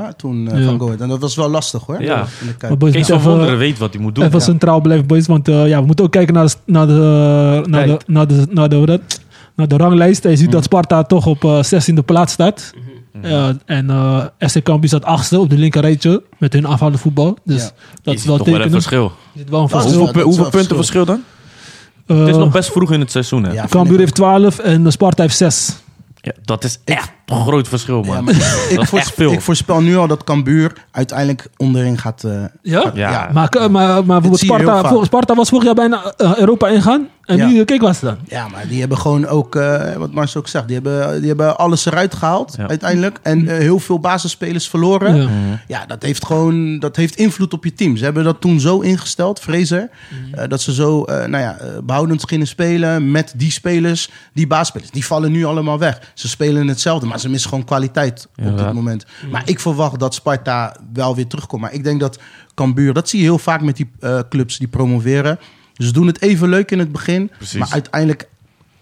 2-0 0.00 0.04
hè, 0.04 0.14
toen 0.14 0.48
eh, 0.50 0.58
Ja. 0.58 0.64
van 0.64 0.78
Go 0.78 0.84
Ahead. 0.86 1.00
En 1.00 1.08
dat 1.08 1.20
was 1.20 1.36
wel 1.36 1.48
lastig 1.48 1.82
hoor. 1.86 2.02
Ja. 2.02 2.26
Maar 2.60 2.76
boys, 2.76 2.92
Kees 2.92 3.06
van 3.06 3.20
Wonderen 3.20 3.58
weet 3.58 3.78
wat 3.78 3.92
hij 3.92 4.02
moet 4.02 4.14
doen. 4.14 4.24
Even 4.24 4.40
centraal 4.40 4.80
blijven, 4.80 5.06
boys. 5.06 5.26
Want 5.26 5.46
ja, 5.46 5.80
we 5.80 5.86
moeten 5.86 6.04
ook 6.04 6.10
kijken 6.12 6.34
naar 6.34 6.46
de, 6.46 6.54
naar 6.66 6.86
de, 6.86 7.62
naar 7.66 7.86
de, 7.86 7.98
naar 8.06 8.26
de, 8.28 8.46
naar 8.50 8.68
de, 8.68 9.00
naar 9.54 9.68
de 9.68 9.76
ranglijst. 9.76 10.22
Je 10.22 10.36
ziet 10.36 10.46
Mm. 10.46 10.52
dat 10.52 10.64
Sparta 10.64 11.02
toch 11.02 11.26
op 11.26 11.44
eh 11.44 11.60
16e 11.64 12.04
plaats 12.04 12.32
staat. 12.32 12.72
Mhm. 12.74 12.84
Ja, 13.22 13.56
en 13.66 13.90
eh 13.90 14.24
SC 14.38 14.62
Cambuur 14.62 14.88
staat 14.88 15.04
achtste 15.04 15.38
op 15.38 15.50
de 15.50 15.56
linker 15.58 15.80
rijtje 15.80 16.22
met 16.38 16.52
hun 16.52 16.66
aanvallende 16.66 16.98
voetbal. 16.98 17.38
Dus 17.44 17.62
Ja. 17.62 17.70
dat 18.02 18.14
is 18.14 18.20
is 18.20 18.26
wel 18.26 18.36
toch 18.36 18.46
wel 18.46 18.54
een 18.54 18.60
tekenen. 18.60 18.82
verschil. 18.82 19.04
Er 19.04 19.38
zit 19.38 19.50
wel 19.50 19.60
een 19.62 19.68
verschil. 19.68 19.92
Hoeveel, 19.92 20.06
dat 20.12 20.16
is 20.16 20.22
hoeveel 20.22 20.42
wel 20.42 20.50
punten 20.50 20.76
verschil 20.76 21.04
dan? 21.04 21.22
Eh, 22.06 22.18
Het 22.18 22.28
is 22.28 22.36
nog 22.36 22.52
best 22.52 22.70
vroeg 22.72 22.92
in 22.92 23.00
het 23.00 23.10
seizoen 23.10 23.42
hè. 23.44 23.52
Ja, 23.52 23.58
vind 23.60 23.70
Cambuur 23.70 23.98
heeft 23.98 24.14
12 24.14 24.58
en 24.58 24.84
de 24.84 24.90
Sparta 24.90 25.22
heeft 25.22 25.36
6. 25.36 25.76
Ja, 26.20 26.32
dat 26.44 26.64
is 26.64 26.78
echt 26.84 27.10
groot 27.36 27.68
verschil 27.68 28.02
man. 28.02 28.14
Ja, 28.16 28.20
maar 28.20 28.34
ik, 28.34 28.40
is 28.40 28.74
voorspel, 28.74 28.98
echt 28.98 29.14
veel. 29.14 29.32
ik 29.32 29.40
voorspel 29.40 29.80
nu 29.80 29.96
al 29.96 30.06
dat 30.06 30.24
Cambuur 30.24 30.72
uiteindelijk 30.90 31.46
onderin 31.56 31.98
gaat. 31.98 32.24
eh, 32.24 32.44
Ja? 32.62 32.80
gaat- 32.80 32.96
Ja. 32.96 33.30
Maar, 33.32 33.50
maar, 33.58 33.70
maar 33.70 34.04
bijvoorbeeld 34.04 34.40
je 34.40 34.46
heel 34.54 34.58
Sparta, 34.60 34.88
voor- 34.88 35.04
Sparta 35.04 35.34
was 35.34 35.48
vorig 35.48 35.64
jaar 35.64 35.74
bijna 35.74 36.12
eh, 36.16 36.36
Europa 36.36 36.68
ingaan. 36.68 37.08
En 37.24 37.36
Ja. 37.36 37.46
nu, 37.46 37.64
kijk 37.64 37.80
wat 37.80 37.96
ze 37.96 38.04
dan. 38.04 38.16
Ja, 38.28 38.48
maar 38.48 38.68
die 38.68 38.80
hebben 38.80 38.98
gewoon 38.98 39.26
ook, 39.26 39.56
eh, 39.56 39.92
wat 39.96 40.12
Mars 40.12 40.36
ook 40.36 40.48
zegt, 40.48 40.66
die 40.66 40.74
hebben, 40.74 41.18
die 41.18 41.28
hebben 41.28 41.58
alles 41.58 41.86
eruit 41.86 42.14
gehaald 42.14 42.54
Ja. 42.58 42.68
uiteindelijk. 42.68 43.18
En 43.22 43.48
eh, 43.48 43.58
heel 43.58 43.78
veel 43.78 43.98
basisspelers 43.98 44.68
verloren. 44.68 45.16
Ja. 45.16 45.22
Mhm. 45.22 45.32
Ja, 45.66 45.86
dat 45.86 46.02
heeft 46.02 46.24
gewoon 46.26 46.78
dat 46.78 46.96
heeft 46.96 47.16
invloed 47.16 47.52
op 47.52 47.64
je 47.64 47.72
team. 47.74 47.96
Ze 47.96 48.04
hebben 48.04 48.24
dat 48.24 48.40
toen 48.40 48.60
zo 48.60 48.80
ingesteld, 48.80 49.40
Fraser, 49.40 49.88
eh, 50.32 50.44
dat 50.48 50.60
ze 50.60 50.74
zo 50.74 51.02
eh, 51.04 51.16
nou 51.26 51.42
ja, 51.42 51.56
eh, 51.58 51.66
behoudend 51.84 52.28
gingen 52.28 52.46
spelen 52.46 53.10
met 53.10 53.32
die 53.36 53.50
spelers, 53.52 54.10
die 54.32 54.46
basisspelers. 54.46 54.90
Die 54.90 55.04
vallen 55.06 55.32
nu 55.32 55.44
allemaal 55.44 55.78
weg. 55.78 56.00
Ze 56.14 56.28
spelen 56.28 56.68
hetzelfde, 56.68 57.06
maar 57.06 57.17
Ja, 57.18 57.24
ze 57.24 57.28
missen 57.32 57.50
gewoon 57.50 57.64
kwaliteit 57.64 58.28
op 58.44 58.58
dit 58.58 58.72
moment. 58.72 59.06
Maar 59.30 59.42
ik 59.44 59.60
verwacht 59.60 59.98
dat 59.98 60.14
Sparta 60.14 60.76
wel 60.92 61.14
weer 61.14 61.26
terugkomt. 61.26 61.62
Maar 61.62 61.72
ik 61.72 61.84
denk 61.84 62.00
dat 62.00 62.18
Cambuur, 62.54 62.92
dat 62.92 63.08
zie 63.08 63.18
je 63.18 63.24
heel 63.24 63.38
vaak 63.38 63.60
met 63.62 63.76
die 63.76 63.90
eh, 64.00 64.18
clubs 64.28 64.58
die 64.58 64.68
promoveren. 64.68 65.38
Ze 65.74 65.92
doen 65.92 66.06
het 66.06 66.20
even 66.22 66.48
leuk 66.48 66.70
in 66.70 66.78
het 66.78 66.92
begin. 66.92 67.30
Precies. 67.36 67.58
Maar 67.58 67.68
uiteindelijk 67.72 68.28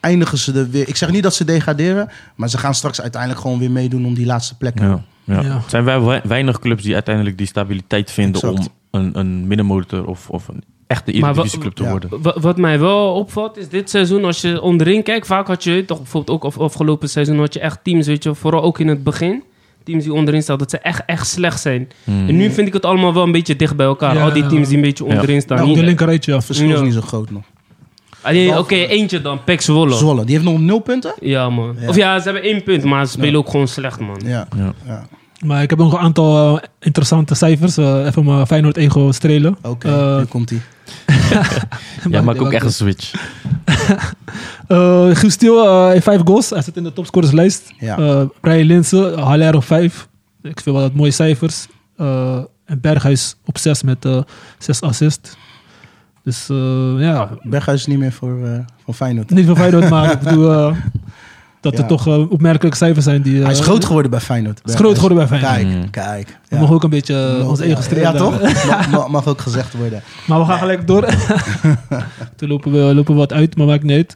eindigen 0.00 0.38
ze 0.38 0.52
er 0.52 0.70
weer. 0.70 0.88
Ik 0.88 0.96
zeg 0.96 1.10
niet 1.10 1.22
dat 1.22 1.34
ze 1.34 1.44
degraderen. 1.44 2.08
Maar 2.34 2.48
ze 2.48 2.58
gaan 2.58 2.74
straks 2.74 3.00
uiteindelijk 3.00 3.40
gewoon 3.40 3.58
weer 3.58 3.70
meedoen 3.70 4.06
om 4.06 4.14
die 4.14 4.26
laatste 4.26 4.56
plek. 4.56 4.78
Ja, 4.78 5.04
ja. 5.24 5.40
Ja. 5.40 5.56
Het 5.60 5.70
zijn 5.70 5.84
wij- 5.84 6.00
wij- 6.00 6.20
weinig 6.24 6.58
clubs 6.58 6.82
die 6.82 6.94
uiteindelijk 6.94 7.38
die 7.38 7.46
stabiliteit 7.46 8.10
vinden 8.10 8.42
Exact. 8.42 8.58
om 8.90 9.00
een, 9.00 9.18
een 9.18 9.46
middenmotor 9.46 10.04
of, 10.06 10.30
of 10.30 10.48
een 10.48 10.64
echte 10.86 11.10
Maar 11.10 11.20
wa- 11.20 11.26
Eredivisieclub 11.28 11.74
te 11.74 11.82
ja. 11.82 11.90
worden. 11.90 12.22
Wa- 12.22 12.36
Wat 12.40 12.56
mij 12.56 12.78
wel 12.80 13.14
opvalt 13.14 13.56
is 13.56 13.68
dit 13.68 13.90
seizoen, 13.90 14.24
als 14.24 14.40
je 14.40 14.60
onderin 14.60 15.02
kijkt, 15.02 15.26
vaak 15.26 15.46
had 15.46 15.64
je 15.64 15.84
toch 15.84 15.98
bijvoorbeeld 15.98 16.36
ook 16.36 16.44
af- 16.44 16.58
afgelopen 16.58 17.08
seizoen 17.08 17.38
had 17.38 17.54
je 17.54 17.60
echt 17.60 17.78
teams, 17.82 18.06
weet 18.06 18.22
je, 18.22 18.34
vooral 18.34 18.62
ook 18.62 18.78
in 18.78 18.88
het 18.88 19.04
begin, 19.04 19.42
teams 19.84 20.04
die 20.04 20.12
onderin 20.12 20.42
staan, 20.42 20.58
dat 20.58 20.70
ze 20.70 20.78
echt, 20.78 21.02
echt 21.06 21.26
slecht 21.26 21.60
zijn. 21.60 21.88
Hmm. 22.04 22.28
En 22.28 22.36
nu 22.36 22.50
vind 22.50 22.66
ik 22.68 22.72
het 22.72 22.84
allemaal 22.84 23.14
wel 23.14 23.22
een 23.22 23.32
beetje 23.32 23.56
dicht 23.56 23.76
bij 23.76 23.86
elkaar. 23.86 24.14
Ja, 24.14 24.24
Al 24.24 24.32
die 24.32 24.42
ja. 24.42 24.48
teams 24.48 24.66
die 24.68 24.76
een 24.76 24.82
beetje 24.82 25.04
Ja. 25.06 25.10
onderin 25.14 25.40
staan. 25.40 25.58
Nou, 25.58 25.74
de 25.74 25.82
linkerrijtje, 25.82 26.30
ja. 26.30 26.36
Het 26.36 26.46
verschil 26.46 26.70
is 26.70 26.78
Ja. 26.78 26.82
niet 26.84 26.94
zo 26.94 27.00
groot 27.00 27.30
nog. 27.30 27.42
Alleen, 28.20 28.58
Oké, 28.58 28.74
eentje 28.74 29.20
dan, 29.20 29.44
Pek 29.44 29.60
Zwolle. 29.60 29.94
Zwolle, 29.94 30.24
die 30.24 30.34
heeft 30.34 30.46
nog 30.50 30.60
nul 30.60 30.78
punten? 30.78 31.14
Ja, 31.20 31.50
man. 31.50 31.76
Ja. 31.80 31.88
Of 31.88 31.96
ja, 31.96 32.18
ze 32.18 32.24
hebben 32.24 32.42
één 32.42 32.62
punt, 32.62 32.84
maar 32.84 33.04
ze 33.06 33.10
spelen 33.12 33.30
Ja. 33.32 33.36
ook 33.38 33.48
gewoon 33.50 33.68
slecht, 33.68 34.00
man. 34.00 34.20
Ja. 34.24 34.48
Ja. 34.56 35.06
Ja. 35.46 35.52
Maar 35.54 35.62
ik 35.62 35.70
heb 35.70 35.78
nog 35.78 35.92
een 35.92 35.98
aantal 35.98 36.56
eh, 36.58 36.64
interessante 36.80 37.34
cijfers. 37.34 37.76
Eh, 37.76 38.04
even 38.06 38.24
mijn 38.24 38.46
Feyenoord 38.46 38.76
ego 38.76 39.12
strelen. 39.12 39.56
Oké, 39.62 39.88
Eh, 39.88 40.16
nu 40.18 40.24
komt 40.24 40.50
hij. 40.50 40.60
Jij 42.10 42.22
maakt 42.22 42.38
ook 42.38 42.52
echt 42.52 42.64
een 42.64 42.72
switch. 42.72 43.12
Eh 44.66 45.14
Stiel 45.14 45.64
eh, 45.66 45.88
heeft 45.88 46.04
vijf 46.04 46.20
goals. 46.24 46.50
Hij 46.50 46.62
zit 46.62 46.76
in 46.76 46.82
de 46.82 46.92
topscorerslijst. 46.92 47.72
Ja. 47.78 47.98
Eh 47.98 48.22
Brian 48.40 48.66
Linsen, 48.66 49.18
Haller 49.18 49.54
op 49.54 49.64
vijf. 49.64 50.08
Ik 50.42 50.60
vind 50.60 50.76
wel 50.76 50.84
dat 50.84 50.94
mooie 50.94 51.10
cijfers. 51.10 51.66
Eh, 51.96 52.38
en 52.64 52.80
Berghuis 52.80 53.36
op 53.44 53.58
zes 53.58 53.82
met 53.82 54.04
eh, 54.04 54.22
zes 54.58 54.80
assists. 54.80 55.36
Dus 56.22 56.48
eh, 56.48 56.94
ja, 56.98 57.28
Berghuis 57.42 57.80
is 57.80 57.86
niet 57.86 57.98
meer 57.98 58.12
voor, 58.12 58.44
eh 58.46 58.58
voor 58.84 58.94
Feyenoord. 58.94 59.30
niet 59.30 59.46
van 59.46 59.56
Feyenoord, 59.56 59.88
maar 59.94 60.12
ik 60.12 60.18
bedoel 60.20 60.52
eh, 60.52 60.76
dat 61.70 61.76
Ja. 61.76 61.82
er 61.82 61.88
toch 61.88 62.06
eh, 62.06 62.30
opmerkelijke 62.30 62.76
cijfers 62.76 63.04
zijn. 63.04 63.22
Die, 63.22 63.36
eh, 63.38 63.42
Hij 63.42 63.52
is 63.52 63.60
groot 63.60 63.84
geworden 63.84 64.10
bij 64.10 64.20
Feyenoord. 64.20 64.60
is 64.64 64.74
groot 64.74 64.94
geworden 64.94 65.18
bij 65.18 65.26
Feyenoord. 65.26 65.54
Kijk, 65.70 65.82
Mm. 65.84 65.90
kijk. 65.90 66.38
We 66.48 66.56
mogen 66.58 66.74
ook 66.74 66.82
een 66.82 66.90
beetje 66.90 67.36
eh, 67.40 67.48
ons 67.48 67.60
ego 67.60 67.82
strelen. 67.82 68.02
Ja, 68.12 68.12
toch? 68.18 68.40
Mag, 68.66 68.90
mag- 68.90 69.08
mag 69.08 69.26
ook 69.26 69.40
gezegd 69.40 69.74
worden. 69.74 70.02
Maar 70.26 70.38
we 70.38 70.44
gaan 70.44 70.58
gelijk 70.58 70.86
door. 70.86 71.04
Toen 72.36 72.48
lopen 72.48 72.72
we, 72.72 72.78
lopen 72.94 73.12
we 73.14 73.20
wat 73.20 73.32
uit, 73.32 73.56
maar 73.56 73.66
maakt 73.66 73.82
niet 73.82 73.92
uit. 73.92 74.14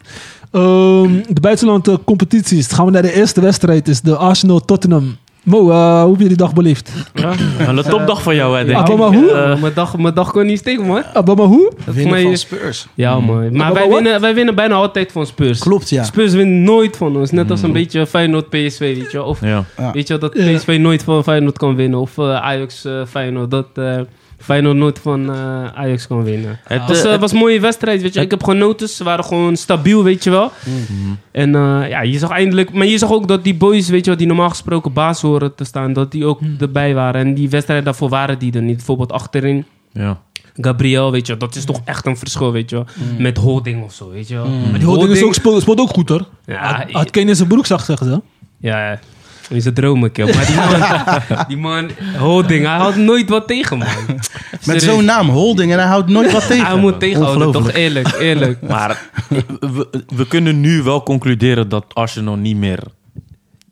Ehm, 0.50 1.12
de 1.28 1.40
buitenlandse 1.40 2.00
competities. 2.04 2.68
Dan 2.68 2.76
gaan 2.76 2.86
we 2.86 2.92
naar 2.92 3.02
de 3.02 3.12
eerste 3.14 3.40
wedstrijd. 3.40 3.88
is 3.88 4.00
de 4.00 4.16
Arsenal-Tottenham. 4.16 5.16
Mo, 5.44 5.70
eh, 5.70 6.02
hoe 6.02 6.10
heb 6.12 6.20
je 6.20 6.28
die 6.28 6.36
dag 6.36 6.52
beleefd? 6.54 6.92
Ja. 7.14 7.32
Een 7.68 7.82
topdag 7.82 8.22
voor 8.22 8.34
jou, 8.34 8.58
hè, 8.58 8.64
denk 8.64 8.78
Ah, 8.78 8.92
ik. 8.92 8.98
maar 8.98 9.12
hoe? 9.14 9.30
Eh, 9.30 9.60
mijn, 9.60 9.74
dag, 9.74 9.96
mijn 9.98 10.14
dag 10.14 10.30
kon 10.32 10.46
niet 10.46 10.58
steken, 10.58 10.86
man. 10.86 11.02
Abba, 11.14 11.34
maar 11.34 11.46
hoe? 11.46 11.72
Winnen 11.84 12.10
mij 12.12 12.22
van 12.22 12.36
Spurs. 12.36 12.86
Ja, 12.94 13.20
man. 13.20 13.40
Maar 13.42 13.50
Maar 13.52 13.72
wij 13.72 13.88
winnen, 13.88 14.20
wij 14.20 14.34
winnen 14.34 14.54
bijna 14.54 14.74
altijd 14.74 15.12
van 15.12 15.26
Spurs. 15.26 15.58
Klopt, 15.58 15.88
ja. 15.88 16.04
Spurs 16.04 16.32
wint 16.32 16.50
nooit 16.50 16.96
van 16.96 17.16
ons. 17.16 17.30
Net 17.30 17.50
als 17.50 17.62
een 17.62 17.72
beetje 17.72 18.06
Feyenoord 18.06 18.48
PSV, 18.48 18.78
weet 18.78 19.10
je 19.10 19.16
wel. 19.18 19.24
Of 19.26 19.40
Ja. 19.40 19.64
Ja. 19.76 19.92
weet 19.92 20.08
je 20.08 20.18
wel, 20.18 20.30
dat. 20.30 20.54
PSV 20.56 20.76
nooit 20.80 21.02
van 21.02 21.22
Feyenoord 21.22 21.58
kan 21.58 21.74
winnen. 21.76 21.98
Of 22.00 22.18
eh, 22.18 22.34
Ajax 22.36 22.84
eh, 22.84 22.92
Feyenoord. 23.08 23.50
Dat 23.50 23.66
eh, 23.74 24.00
Feyenoord 24.40 24.76
nooit 24.76 24.98
van 24.98 25.30
eh, 25.34 25.64
Ajax 25.74 26.06
kan 26.06 26.22
winnen. 26.24 26.58
Het, 26.64 26.78
Het 26.80 26.88
was, 26.88 26.98
eh, 26.98 27.04
eh, 27.04 27.10
het- 27.10 27.20
was 27.20 27.32
een 27.32 27.38
mooie 27.38 27.60
wedstrijd, 27.60 28.02
weet 28.02 28.14
je. 28.14 28.20
Ik 28.20 28.30
heb 28.30 28.44
genoten. 28.44 28.88
Ze 28.88 29.04
waren 29.04 29.24
gewoon 29.24 29.56
stabiel, 29.56 30.04
weet 30.04 30.24
je 30.24 30.30
wel. 30.30 30.52
Mhm. 30.64 31.12
En 31.32 31.54
eh, 31.54 31.88
ja, 31.88 32.00
je 32.02 32.18
zag 32.18 32.30
eindelijk... 32.30 32.72
Maar 32.72 32.86
je 32.86 32.98
zag 32.98 33.10
ook 33.12 33.28
dat 33.28 33.44
die 33.44 33.54
boys, 33.54 33.88
weet 33.88 34.00
je 34.04 34.10
wel, 34.10 34.18
die 34.18 34.26
normaal 34.26 34.48
gesproken 34.48 34.92
baas 34.92 35.20
horen 35.20 35.54
te 35.54 35.64
staan, 35.64 35.92
dat 35.92 36.12
die 36.12 36.24
ook 36.24 36.40
erbij 36.60 36.94
waren. 36.94 37.20
En 37.26 37.34
die 37.34 37.48
wedstrijd 37.50 37.84
daarvoor 37.84 38.08
waren 38.08 38.38
die 38.38 38.52
er 38.52 38.62
niet. 38.62 38.76
Bijvoorbeeld 38.76 39.12
achterin. 39.12 39.64
ja. 39.92 40.20
Gabriel, 40.54 41.10
weet 41.10 41.26
je 41.26 41.36
dat 41.36 41.54
is 41.56 41.64
toch 41.64 41.80
echt 41.84 42.06
een 42.06 42.16
verschil, 42.16 42.52
weet 42.52 42.70
je 42.70 42.76
wel. 42.76 42.86
Met 43.18 43.36
Holding 43.36 43.84
of 43.84 43.92
zo, 43.92 44.10
weet 44.10 44.28
je 44.28 44.34
wel. 44.34 44.48
Maar 44.48 44.78
die 44.78 44.88
holding 44.88 45.10
is 45.10 45.22
ook, 45.22 45.34
speelt, 45.34 45.62
speelt 45.62 45.80
ook 45.80 45.88
goed 45.88 46.08
hoor. 46.08 46.26
Ja, 46.46 46.74
had, 46.76 46.90
had 46.90 47.10
Kane 47.10 47.28
in 47.28 47.36
zijn 47.36 47.48
broek 47.48 47.66
zag, 47.66 47.84
zeggen 47.84 48.06
ze. 48.06 48.20
Ja, 48.58 48.98
is 49.56 49.64
het 49.64 49.74
dromen, 49.74 50.12
kill. 50.12 50.34
Maar 50.34 50.46
die 50.46 50.56
man, 50.56 51.08
die 51.48 51.56
man, 51.56 51.90
Holding, 52.18 52.66
hij 52.66 52.76
houdt 52.76 52.96
nooit 52.96 53.28
wat 53.28 53.46
tegen, 53.46 53.78
man. 53.78 53.88
Met 54.64 54.82
zo'n 54.82 55.04
naam, 55.04 55.28
Holding, 55.28 55.72
en 55.72 55.78
hij 55.78 55.88
houdt 55.88 56.08
nooit 56.08 56.32
wat 56.32 56.46
tegen. 56.46 56.66
Hij 56.66 56.76
moet 56.76 57.00
tegenhouden, 57.00 57.52
toch? 57.52 57.72
Eerlijk, 57.72 58.12
eerlijk. 58.20 58.62
Maar 58.68 59.10
we, 59.60 60.04
we 60.14 60.26
kunnen 60.26 60.60
nu 60.60 60.82
wel 60.82 61.02
concluderen 61.02 61.68
dat 61.68 61.84
Arsenal 61.92 62.36
niet 62.36 62.56
meer 62.56 62.82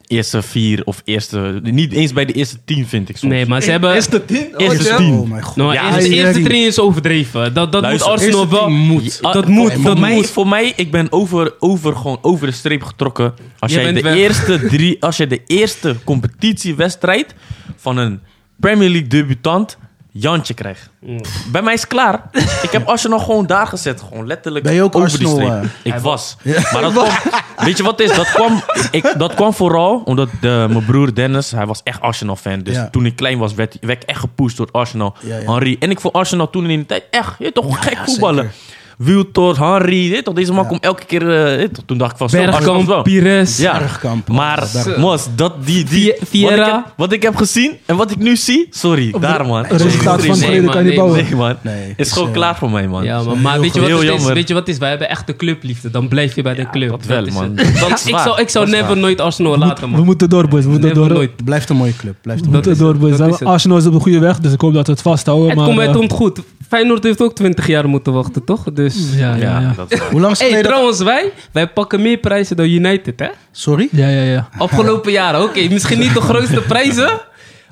eerste 0.09 0.43
vier 0.43 0.83
of 0.85 1.03
eerste... 1.05 1.61
Niet 1.63 1.93
eens 1.93 2.13
bij 2.13 2.25
de 2.25 2.33
eerste 2.33 2.57
tien, 2.65 2.87
vind 2.87 3.09
ik 3.09 3.17
soms. 3.17 3.33
Nee, 3.33 3.47
maar 3.47 3.63
ze 3.63 3.71
hebben... 3.71 3.95
Eerste 3.95 4.25
tien? 4.25 4.47
Eerste 4.57 4.85
ja. 4.85 4.97
tien. 4.97 5.13
Oh 5.13 5.29
mijn 5.29 5.43
god. 5.43 5.57
Nou, 5.57 5.73
Ja, 5.73 5.95
eerste, 5.95 6.15
eerste 6.15 6.41
training 6.43 6.67
is 6.67 6.79
overdreven. 6.79 7.55
Dat, 7.55 7.73
dat 7.73 7.83
Luister, 7.83 8.11
moet 8.11 8.19
Arsenal 8.19 8.41
eerste 8.41 8.57
wel... 8.57 8.69
moet. 8.71 9.23
Dat 9.23 9.33
voor- 9.35 9.49
moet, 9.51 9.73
voor, 9.73 9.83
dat 9.83 9.99
mij, 9.99 10.15
moet. 10.15 10.31
voor 10.31 10.49
mij, 10.49 10.73
ik 10.77 10.91
ben 10.91 11.13
over, 11.13 11.55
over, 11.59 11.97
gewoon 11.97 12.19
over 12.23 12.47
de 12.47 12.53
streep 12.53 12.83
getrokken. 12.83 13.35
Als 13.59 13.73
Jij 13.73 13.83
jij 13.83 13.93
de 13.93 14.01
weg. 14.01 14.15
eerste 14.15 14.67
drie, 14.67 15.03
als 15.03 15.17
je 15.17 15.27
de 15.27 15.41
eerste 15.47 15.97
competitiewedstrijd 16.05 17.35
van 17.77 17.97
een 17.97 18.21
Premier 18.61 18.89
League 18.89 19.09
debutant 19.09 19.79
Jantje 20.11 20.55
krijgt. 20.55 20.91
Mm. 21.01 21.21
Bij 21.53 21.63
mij 21.63 21.75
is 21.75 21.81
het 21.81 21.89
klaar. 21.89 22.23
ik 22.63 22.71
heb 22.71 22.87
Arsenal 22.87 23.19
gewoon 23.19 23.47
daar 23.47 23.67
gezet, 23.67 24.01
gewoon 24.09 24.27
letterlijk 24.27 24.65
Ben 24.65 24.75
je 24.75 24.83
ook 24.83 24.97
over 24.97 25.19
die 25.19 25.27
Arsenal, 25.27 25.47
streep. 25.59 25.71
eh? 25.85 25.95
ik 25.95 26.01
was. 26.01 26.37
Maar 26.73 26.83
dat 26.83 26.93
kwam, 26.93 27.09
weet 27.67 27.77
je 27.77 27.83
wat 27.83 27.99
het 27.99 28.11
is? 28.11 28.17
Dat 28.17 28.31
kwam, 28.31 28.63
ik, 28.91 29.15
dat 29.19 29.35
kwam 29.35 29.53
vooral 29.55 30.03
omdat 30.05 30.29
de, 30.41 30.67
mijn 30.71 30.85
broer 30.85 31.15
Dennis, 31.15 31.51
hij 31.51 31.67
was 31.67 31.81
echt 31.85 32.01
Arsenal 32.01 32.37
fan. 32.37 32.59
Dus 32.63 32.75
Ja. 32.75 32.89
toen 32.91 33.07
ik 33.07 33.17
klein 33.17 33.39
was, 33.39 33.55
werd, 33.55 33.77
werd 33.81 34.03
ik 34.03 34.09
echt 34.09 34.21
gepusht 34.21 34.57
door 34.57 34.69
Arsenal. 34.73 35.15
Ja, 35.21 35.37
ja. 35.39 35.53
Henry. 35.53 35.77
En 35.81 35.91
ik 35.91 36.01
vond 36.01 36.15
Arsenal 36.15 36.51
toen 36.51 36.71
in 36.71 36.79
de 36.79 36.87
tijd 36.87 37.05
echt, 37.11 37.35
je 37.39 37.53
toch, 37.53 37.85
gek 37.85 37.93
ja, 37.93 38.05
voetballen. 38.05 38.45
zeker. 38.45 38.77
Wiltord, 38.99 39.57
Henry, 39.59 40.23
toch, 40.23 40.35
deze 40.35 40.53
man 40.53 40.63
Ja. 40.63 40.69
komt 40.69 40.83
elke 40.85 41.05
keer. 41.05 41.59
eh, 41.59 41.69
toch, 41.69 41.85
toen 41.87 41.99
dacht 41.99 42.13
ik 42.13 42.17
van 42.19 42.31
zo, 42.31 42.37
Bergkamp, 42.39 42.87
wel. 42.87 43.03
Pires. 43.03 43.59
Ja, 43.59 43.79
Bergkamp. 43.79 44.29
maar 44.29 44.69
Bergkamp. 44.73 44.97
Mos, 44.97 45.27
dat 45.35 45.53
die, 45.65 45.85
die. 45.85 46.15
Wat 46.43 46.51
ik, 46.53 46.65
heb, 46.65 46.93
wat 46.97 47.13
ik 47.13 47.23
heb 47.23 47.37
gezien 47.37 47.73
en 47.87 47.97
wat 47.97 48.11
ik 48.11 48.19
nu 48.19 48.37
zie, 48.37 48.67
sorry, 48.71 49.09
Op 49.13 49.21
daar 49.23 49.47
man. 49.47 49.65
Het 49.67 49.83
resultaat 49.83 50.21
van 50.25 50.31
het 50.39 50.49
nee, 50.49 50.63
man, 50.63 50.73
kan 50.75 50.85
je 50.85 50.95
bouwen. 50.95 51.25
Nee 51.25 51.35
man, 51.35 51.57
Nee, 51.63 51.95
is 51.97 52.13
gewoon 52.13 52.29
eh, 52.29 52.35
klaar 52.35 52.57
voor 52.57 52.71
mij 52.71 52.89
man. 52.89 53.05
Ja, 53.05 53.23
maar, 53.23 53.61
weet, 53.61 53.75
je 53.75 53.81
wat 53.81 53.91
het 53.91 54.21
is? 54.21 54.25
weet 54.25 54.49
je 54.49 54.55
wat 54.55 54.63
het 54.67 54.75
is? 54.75 54.79
Wij 54.79 54.89
hebben 54.89 55.09
echt 55.09 55.27
de 55.27 55.37
clubliefde. 55.37 55.91
Dan 55.91 56.09
blijf 56.09 56.35
je 56.35 56.43
bij 56.43 56.55
de 56.55 56.71
club. 56.71 56.91
dat 56.91 57.05
wel, 57.05 57.27
is 57.27 57.33
man. 57.35 57.53
het. 57.57 57.79
Dat 57.81 57.91
ik 58.07 58.19
zou, 58.19 58.41
ik 58.41 58.49
zou 58.49 58.69
never 58.69 58.97
nooit 58.97 59.21
Arsenal 59.21 59.59
laten, 59.59 59.85
We 59.85 59.97
man. 59.97 60.05
moeten 60.05 60.29
door, 60.29 60.49
boys. 60.49 60.65
We 60.65 60.71
moeten 60.71 60.95
door. 60.95 61.09
nooit. 61.09 61.31
Het 61.37 61.45
blijft 61.45 61.69
een 61.71 61.77
mooie 61.77 61.97
club. 61.97 62.15
Blijft 62.23 62.45
een 62.45 62.51
We 62.51 62.97
mooie 62.99 63.13
het, 63.13 63.19
het. 63.39 63.45
Arsenal 63.45 63.77
is 63.77 63.87
op 63.87 63.93
de 63.93 64.01
goede 64.01 64.19
weg, 64.19 64.39
dus 64.39 64.53
ik 64.53 64.61
hoop 64.61 64.75
dat 64.75 64.87
we 64.87 64.93
het 64.93 65.03
vasthouden. 65.03 65.47
Het 65.49 65.57
maar, 65.57 65.67
komt, 65.67 65.79
het 65.79 65.89
eh, 65.89 65.95
komt 65.97 66.13
goed. 66.13 66.41
Feyenoord 66.69 67.05
heeft 67.05 67.23
ook 67.23 67.35
20 67.35 67.67
jaar 67.67 67.89
moeten 67.89 68.13
wachten, 68.13 68.45
toch? 68.45 68.73
Dus... 68.73 68.97
ja, 69.15 69.35
ja, 69.35 69.37
Ja, 69.37 69.61
ja. 69.61 69.73
dat 69.77 69.93
is 69.93 69.99
waar. 69.99 70.11
Hoe 70.11 70.21
lang 70.21 70.39
Hey, 70.39 70.63
trouwens, 70.63 71.03
wij, 71.03 71.33
wij 71.53 71.69
pakken 71.69 72.03
meer 72.03 72.19
prijzen 72.19 72.57
dan 72.57 72.67
United, 72.67 73.21
hè? 73.21 73.29
Sorry? 73.51 73.89
Ja, 73.93 74.09
ja, 74.09 74.23
ja. 74.23 74.49
Afgelopen 74.59 75.13
jaren, 75.13 75.43
oké. 75.43 75.69
misschien 75.69 75.99
niet 75.99 76.15
de 76.15 76.21
grootste 76.21 76.61
prijzen, 76.61 77.21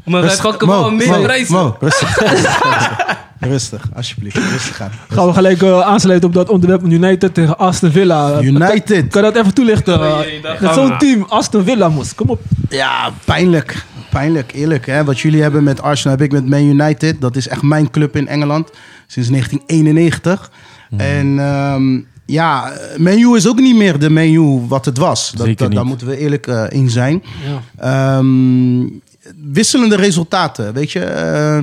maar 0.07 0.21
wij 0.21 0.31
Rustig. 0.31 0.51
pakken 0.51 0.69
wel 0.69 0.91
meer 0.91 1.09
Mo, 1.09 1.23
prijzen. 1.23 1.55
Mo, 1.55 1.77
rustig. 1.81 2.19
rustig, 3.41 3.89
alsjeblieft. 3.95 4.37
Rustig 4.37 4.81
aan. 4.81 4.91
Gaan 5.09 5.27
we 5.27 5.33
gelijk 5.33 5.63
eh, 5.63 5.81
aansluiten 5.81 6.29
op 6.29 6.35
dat 6.35 6.49
onderwerp 6.49 6.81
van 6.81 6.91
United 6.91 7.35
tegen 7.35 7.59
Aston 7.59 7.91
Villa. 7.91 8.41
United. 8.43 9.09
Kan 9.09 9.25
je 9.25 9.33
dat 9.33 9.37
even 9.43 9.55
toelichten? 9.55 10.01
Oh, 10.01 10.19
jee, 10.25 10.41
Met 10.61 10.75
zo'n 10.75 10.89
we. 10.89 10.97
team, 10.97 11.23
Aston 11.29 11.65
Villa, 11.65 11.89
moest. 11.89 12.15
Kom 12.15 12.29
op. 12.29 12.41
Ja, 12.69 13.11
pijnlijk. 13.25 13.85
Pijnlijk, 14.11 14.53
eerlijk. 14.55 14.87
Hè? 14.87 15.05
Wat 15.05 15.19
jullie 15.21 15.43
hebben 15.43 15.65
met 15.65 15.83
Arsenal 15.83 16.17
heb 16.17 16.27
ik 16.27 16.33
met 16.33 16.47
Man 16.49 16.63
United. 16.63 17.21
Dat 17.21 17.37
is 17.37 17.49
echt 17.49 17.63
mijn 17.63 17.91
club 17.91 18.17
in 18.17 18.29
Engeland. 18.29 18.71
Sinds 19.07 19.29
1991. 19.29 20.51
En 20.97 21.39
ehm, 21.39 22.01
ja, 22.27 22.73
Man 22.99 23.19
U 23.19 23.35
is 23.37 23.49
ook 23.49 23.59
niet 23.61 23.77
meer 23.77 23.99
de 23.99 24.11
Man 24.11 24.33
U 24.33 24.65
wat 24.69 24.85
het 24.85 24.99
was. 24.99 25.33
Dat, 25.37 25.47
Zeker 25.47 25.65
dat, 25.65 25.75
daar 25.75 25.85
moeten 25.87 26.07
we 26.07 26.19
eerlijk 26.19 26.47
eh, 26.47 26.65
in 26.69 26.91
zijn. 26.91 27.23
Ja. 27.77 28.17
Ehm, 28.19 28.81
wisselende 29.53 29.97
resultaten, 29.97 30.73
weet 30.73 30.93
je. 30.93 31.01
Eh, 31.01 31.59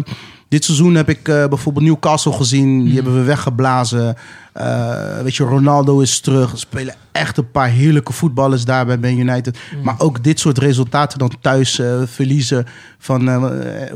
dit 0.47 0.65
seizoen 0.65 0.95
heb 0.95 1.09
ik 1.09 1.27
eh, 1.27 1.47
bijvoorbeeld 1.47 1.85
Newcastle 1.85 2.31
gezien. 2.31 2.83
Die 2.83 2.93
hebben 2.93 3.15
we 3.15 3.23
weggeblazen. 3.23 4.15
Eh, 4.53 5.19
weet 5.23 5.35
je, 5.35 5.43
Ronaldo 5.43 5.99
is 5.99 6.19
terug. 6.19 6.51
Er 6.51 6.57
spelen 6.57 6.95
echt 7.11 7.37
een 7.37 7.51
paar 7.51 7.69
heerlijke 7.69 8.13
voetballers 8.13 8.65
daar 8.65 8.85
bij 8.85 8.97
Man 8.97 9.17
United. 9.17 9.57
Maar 9.83 9.95
ook 9.97 10.23
dit 10.23 10.39
soort 10.39 10.57
resultaten 10.57 11.19
dan 11.19 11.31
thuis 11.41 11.81
verliezen 12.05 12.65
van 12.97 13.51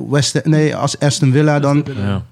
West, 0.09 0.43
nee, 0.43 0.75
als 0.75 0.99
Aston 0.99 1.31
Villa 1.31 1.59
dan. 1.59 1.85
Ja. 1.95 2.23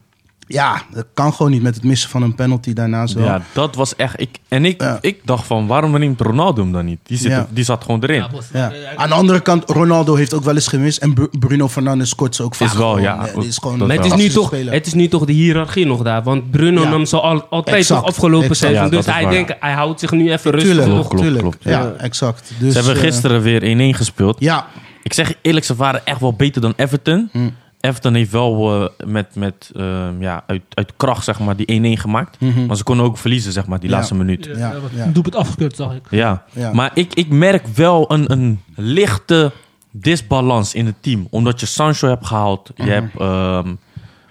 Ja, 0.48 0.82
dat 0.94 1.06
kan 1.14 1.34
gewoon 1.34 1.52
niet 1.52 1.62
met 1.62 1.76
het 1.76 1.84
missen 1.84 2.10
van 2.10 2.22
een 2.22 2.36
penalty 2.36 2.74
daarna 2.74 3.08
zo. 3.08 3.20
Ja, 3.20 3.42
dat 3.54 3.76
was 3.76 3.96
echt... 3.96 4.20
Ik, 4.22 4.30
en 4.48 4.66
ik, 4.66 4.82
Ja. 4.82 4.98
ik 5.02 5.20
dacht 5.24 5.46
van, 5.46 5.68
waarom 5.68 6.00
neemt 6.00 6.22
Ronaldo 6.22 6.62
hem 6.62 6.72
dan 6.72 6.86
niet? 6.86 7.00
Die, 7.04 7.18
zit, 7.18 7.32
Ja. 7.32 7.48
die 7.50 7.64
zat 7.64 7.84
gewoon 7.84 8.04
erin. 8.04 8.26
Ja. 8.54 8.72
Aan 8.96 9.10
de 9.10 9.16
andere 9.16 9.40
kant, 9.42 9.70
Ronaldo 9.70 10.16
heeft 10.16 10.34
ook 10.34 10.44
wel 10.44 10.54
eens 10.56 10.68
gemist. 10.68 10.98
En 10.98 11.14
Bru- 11.14 11.30
Bruno 11.40 11.68
Fernandes 11.68 12.10
scoort 12.10 12.36
ze 12.36 12.44
ook 12.44 12.56
vaak. 12.56 12.68
Is 12.68 12.74
wel, 12.78 12.88
gewoon. 12.88 13.02
ja. 13.02 13.28
Die 13.36 13.48
is 13.48 13.58
gewoon 13.58 13.90
het 13.90 14.06
is, 14.06 14.14
nu 14.14 14.30
toch, 14.30 14.48
speler. 14.48 14.74
het 14.74 14.86
is 14.88 14.94
nu 14.94 15.08
toch 15.08 15.26
de 15.26 15.34
hiërarchie 15.34 15.86
nog 15.86 16.02
daar. 16.04 16.24
Want 16.24 16.52
Bruno 16.52 16.82
Ja. 16.82 16.90
nam 16.90 17.06
ze 17.06 17.20
al, 17.20 17.44
altijd 17.50 17.78
Exact. 17.78 18.00
toch 18.00 18.10
afgelopen 18.10 18.50
Exact. 18.50 18.60
seizoen. 18.60 18.84
Ja, 18.84 18.90
dus 18.90 19.06
hij 19.14 19.24
waar. 19.24 19.32
denkt, 19.32 19.54
hij 19.60 19.74
houdt 19.74 20.00
zich 20.00 20.12
nu 20.12 20.32
even 20.32 20.52
rustig 20.52 20.72
Tuurlijk, 20.72 20.90
klopt, 20.90 21.18
tuurlijk. 21.18 21.42
klopt, 21.42 21.58
ja, 21.64 21.72
ja. 21.72 21.94
exact. 21.98 22.52
Dus, 22.60 22.74
Ze 22.74 22.78
hebben 22.80 22.96
eh, 22.96 23.02
gisteren 23.10 23.42
weer 23.42 23.62
1-1 23.94 23.98
gespeeld. 23.98 24.36
ja, 24.40 24.68
Ik 25.04 25.14
zeg 25.14 25.34
eerlijk, 25.42 25.66
ze 25.66 25.76
waren 25.76 26.06
echt 26.06 26.20
wel 26.20 26.34
beter 26.34 26.62
dan 26.62 26.74
Everton. 26.76 27.30
Hm. 27.32 27.50
Everton 27.86 28.14
heeft 28.14 28.32
wel 28.32 28.82
eh, 28.84 29.08
met, 29.08 29.36
met 29.36 29.72
eh, 29.76 30.08
ja, 30.20 30.44
uit, 30.48 30.62
uit 30.74 30.94
kracht 30.98 31.24
zeg 31.24 31.40
maar, 31.40 31.56
die 31.56 31.96
1-1 31.98 32.02
gemaakt. 32.02 32.40
Mhm. 32.40 32.66
Maar 32.66 32.76
ze 32.76 32.84
konden 32.84 33.06
ook 33.06 33.18
verliezen, 33.18 33.52
zeg 33.52 33.66
maar, 33.68 33.80
die 33.80 33.90
Ja. 33.90 33.96
laatste 33.96 34.16
minuut. 34.16 34.46
Ja, 34.46 34.74
Ja. 34.96 35.04
Een 35.04 35.14
doelpunt 35.14 35.36
afgekeurd, 35.36 35.76
zag 35.76 35.94
ik. 35.96 36.02
Ja, 36.10 36.44
Ja. 36.52 36.74
maar 36.74 36.92
ik, 36.94 37.14
ik 37.14 37.30
merk 37.30 37.68
wel 37.68 38.12
een, 38.12 38.32
een 38.32 38.62
lichte 38.76 39.52
disbalans 39.92 40.74
in 40.74 40.86
het 40.86 40.96
team. 41.00 41.28
Omdat 41.30 41.60
je 41.60 41.66
Sancho 41.66 42.08
hebt 42.08 42.26
gehaald. 42.26 42.72
Je 42.76 42.84
hebt, 42.84 43.20
ehm, 43.20 43.64
wie 43.66 43.76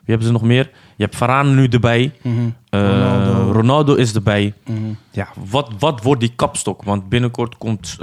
hebben 0.05 0.27
ze 0.27 0.33
nog 0.33 0.43
meer? 0.43 0.71
Je 0.97 1.03
hebt 1.05 1.17
Varane 1.17 1.51
nu 1.51 1.67
erbij. 1.67 2.13
Mhm. 2.23 2.35
Eh, 2.69 2.81
Ronaldo. 2.81 3.53
Ronaldo. 3.53 3.95
is 3.95 4.15
erbij. 4.15 4.53
Mhm. 4.67 4.79
Ja, 5.11 5.29
wat, 5.51 5.71
wat 5.79 6.03
wordt 6.03 6.21
die 6.21 6.33
kapstok? 6.37 6.83
Want 6.83 7.09
binnenkort 7.09 7.57
komt 7.59 7.97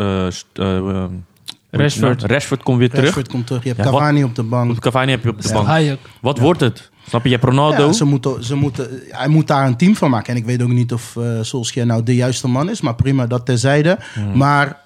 eh, 1.72 1.80
eh, 1.80 1.86
ehm, 1.96 2.02
Rashford. 2.04 2.32
Rashford 2.32 2.64
komt 2.64 2.78
weer 2.78 2.90
terug. 2.90 3.04
Rashford 3.04 3.28
komt 3.28 3.48
terug. 3.48 3.62
Je 3.64 3.68
hebt 3.70 3.84
Ja, 3.84 3.92
Cavani 3.92 4.24
op 4.24 4.36
de 4.36 4.44
bank. 4.44 4.72
Op 4.72 4.80
Cavani 4.80 5.12
heb 5.12 5.24
je 5.24 5.30
op 5.30 5.42
de 5.42 5.48
Ja. 5.48 5.54
bank. 5.54 5.68
Hayek. 5.68 6.00
Wat 6.22 6.40
wordt 6.40 6.60
het? 6.60 6.90
Snap 7.08 7.24
je? 7.24 7.30
Je 7.30 7.36
hebt 7.36 7.48
Ronaldo. 7.48 7.86
Ja, 7.86 7.94
ze 7.94 8.06
moeten, 8.06 8.44
ze 8.44 8.56
moeten, 8.56 9.02
hij 9.08 9.28
moet 9.28 9.48
daar 9.48 9.68
een 9.68 9.78
team 9.78 9.96
van 9.96 10.10
maken. 10.10 10.34
En 10.34 10.40
ik 10.40 10.46
weet 10.46 10.62
ook 10.62 10.70
niet 10.70 10.94
of 10.94 11.16
uh, 11.18 11.38
Solskjaer 11.42 11.86
nou 11.86 12.04
de 12.04 12.16
juiste 12.16 12.48
man 12.48 12.70
is. 12.70 12.82
Maar 12.82 12.96
prima, 12.96 13.28
dat 13.28 13.46
terzijde. 13.46 14.00
Hmm. 14.14 14.38
Maar 14.38 14.80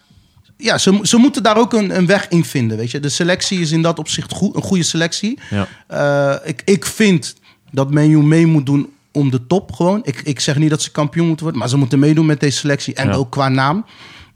ja, 0.58 0.78
ze, 0.78 1.00
ze 1.02 1.18
moeten 1.18 1.44
daar 1.44 1.58
ook 1.58 1.74
een, 1.74 1.98
een 1.98 2.06
weg 2.06 2.28
in 2.28 2.46
vinden. 2.46 2.78
Weet 2.78 2.92
je? 2.92 3.00
De 3.00 3.10
selectie 3.10 3.60
is 3.60 3.72
in 3.72 3.82
dat 3.82 4.00
opzicht 4.00 4.32
goed, 4.34 4.56
een 4.56 4.62
goede 4.62 4.84
selectie. 4.84 5.40
Ja. 5.50 5.68
Eh, 5.88 6.50
ik, 6.50 6.62
ik 6.66 6.86
vind 6.86 7.36
dat 7.72 7.92
Man 7.94 8.10
U 8.10 8.24
mee 8.24 8.46
moet 8.46 8.66
doen 8.66 8.90
om 9.12 9.32
de 9.32 9.48
top 9.48 9.72
gewoon. 9.72 10.00
Ik, 10.04 10.22
ik 10.22 10.40
zeg 10.40 10.58
niet 10.58 10.70
dat 10.70 10.82
ze 10.82 10.92
kampioen 10.92 11.26
moeten 11.26 11.44
worden. 11.44 11.62
Maar 11.62 11.72
ze 11.72 11.78
moeten 11.78 12.00
meedoen 12.00 12.26
met 12.26 12.40
deze 12.40 12.58
selectie. 12.58 12.94
En 12.94 13.08
Ja. 13.08 13.14
ook 13.14 13.32
qua 13.32 13.50
naam. 13.50 13.86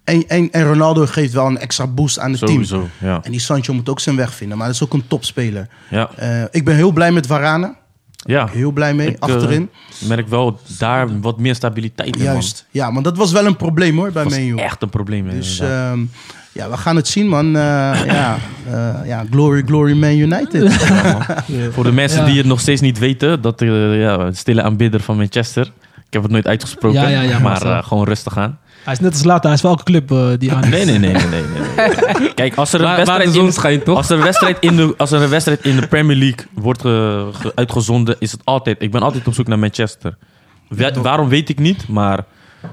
En, 0.10 0.24
en, 0.28 0.51
en 0.51 0.64
Ronaldo 0.68 1.05
geeft 1.05 1.34
wel 1.34 1.45
een 1.45 1.57
extra 1.57 1.88
boost 1.88 2.20
aan 2.20 2.32
het 2.32 2.39
team. 2.39 2.64
Sowieso, 2.64 2.89
ja. 2.97 3.20
En 3.24 3.32
die 3.32 3.39
Sancho 3.39 3.74
moet 3.74 3.89
ook 3.89 3.99
zijn 3.99 4.16
weg 4.16 4.34
vinden. 4.34 4.57
Maar 4.57 4.68
dat 4.68 4.76
is 4.76 4.84
ook 4.84 4.93
een 4.93 5.07
topspeler. 5.07 5.68
Ja, 5.89 6.10
Eh, 6.16 6.43
ik 6.51 6.66
ben 6.66 6.76
heel 6.76 6.91
blij 6.91 7.12
met 7.12 7.28
Varane. 7.28 7.76
ja. 8.16 8.47
Heel 8.51 8.72
blij 8.72 8.93
mee, 8.93 9.07
Ik, 9.07 9.14
eh, 9.16 9.22
achterin. 9.22 9.70
merk 10.07 10.28
wel 10.28 10.60
daar 10.78 11.20
wat 11.22 11.39
meer 11.39 11.55
stabiliteit 11.55 12.16
in, 12.16 12.24
Juist. 12.24 12.66
Ja, 12.72 12.91
maar 12.91 13.03
dat 13.03 13.18
was 13.18 13.32
wel 13.32 13.45
een 13.45 13.55
probleem 13.55 13.97
hoor, 13.97 14.12
bij 14.12 14.47
U. 14.47 14.55
echt 14.55 14.82
een 14.82 14.89
probleem, 14.89 15.30
Dus 15.30 15.60
ehm, 15.60 15.99
ja, 16.51 16.70
we 16.70 16.78
gaan 16.78 16.95
het 16.95 17.07
zien 17.07 17.28
man. 17.28 17.45
Eh, 17.45 17.62
ja, 18.05 18.38
eh, 18.68 18.95
ja, 19.05 19.24
glory, 19.32 19.64
glory 19.66 19.97
Man 19.97 20.18
United. 20.18 20.74
Voor 21.72 21.84
de 21.84 21.91
mensen 21.91 22.20
Ja. 22.20 22.26
die 22.26 22.38
het 22.38 22.45
nog 22.45 22.60
steeds 22.60 22.82
niet 22.82 22.99
weten, 22.99 23.41
dat 23.41 23.62
uh, 23.62 24.01
ja, 24.01 24.20
een 24.20 24.36
stille 24.36 24.62
aanbidder 24.62 24.99
van 25.01 25.18
Manchester. 25.18 25.72
Ik 26.07 26.14
heb 26.16 26.24
het 26.24 26.32
nooit 26.32 26.47
uitgesproken, 26.47 27.01
Ja, 27.01 27.07
ja, 27.07 27.22
ja, 27.22 27.39
maar 27.39 27.62
eh, 27.62 27.84
gewoon 27.84 28.05
rustig 28.05 28.38
aan. 28.38 28.60
Hij 28.84 28.93
is 28.93 28.99
net 28.99 29.11
als 29.11 29.23
later, 29.23 29.43
hij 29.45 29.53
is 29.53 29.61
voor 29.61 29.69
elke 29.69 29.84
club 29.84 30.11
eh, 30.11 30.27
die 30.38 30.51
aan 30.53 30.63
is. 30.63 30.69
Nee, 30.69 30.86
nee, 30.86 30.97
nee, 30.99 31.11
nee, 31.13 31.43
nee. 32.17 32.34
Kijk, 32.34 32.55
als 32.55 32.73
er 32.73 32.80
een 32.80 32.86
Waar, 32.86 32.95
waar 32.95 33.05
de 33.05 33.11
wedstrijd 33.11 33.34
zon 33.34 33.45
in, 33.45 33.53
schijnt, 33.53 33.86
toch? 33.86 33.97
als 33.97 34.09
er 34.09 34.17
een 34.17 34.23
wedstrijd 34.23 34.57
in 34.59 34.75
de, 34.75 34.93
als 34.97 35.11
er 35.11 35.21
een 35.21 35.30
wedstrijd 35.30 35.65
in 35.65 35.75
de 35.75 35.88
Premier 35.88 36.15
League 36.17 36.45
wordt 36.53 36.82
ge- 36.82 37.30
ge- 37.34 37.51
uitgezonden, 37.55 38.15
is 38.19 38.32
het 38.32 38.41
altijd. 38.43 38.82
Ik 38.82 38.91
ben 38.91 39.01
altijd 39.01 39.27
op 39.27 39.34
zoek 39.34 39.47
naar 39.47 39.59
Manchester. 39.59 40.17
Wa- 40.67 40.91
waarom 41.01 41.30
weet 41.30 41.49
ik 41.49 41.59
niet, 41.59 41.88
maar 41.88 42.25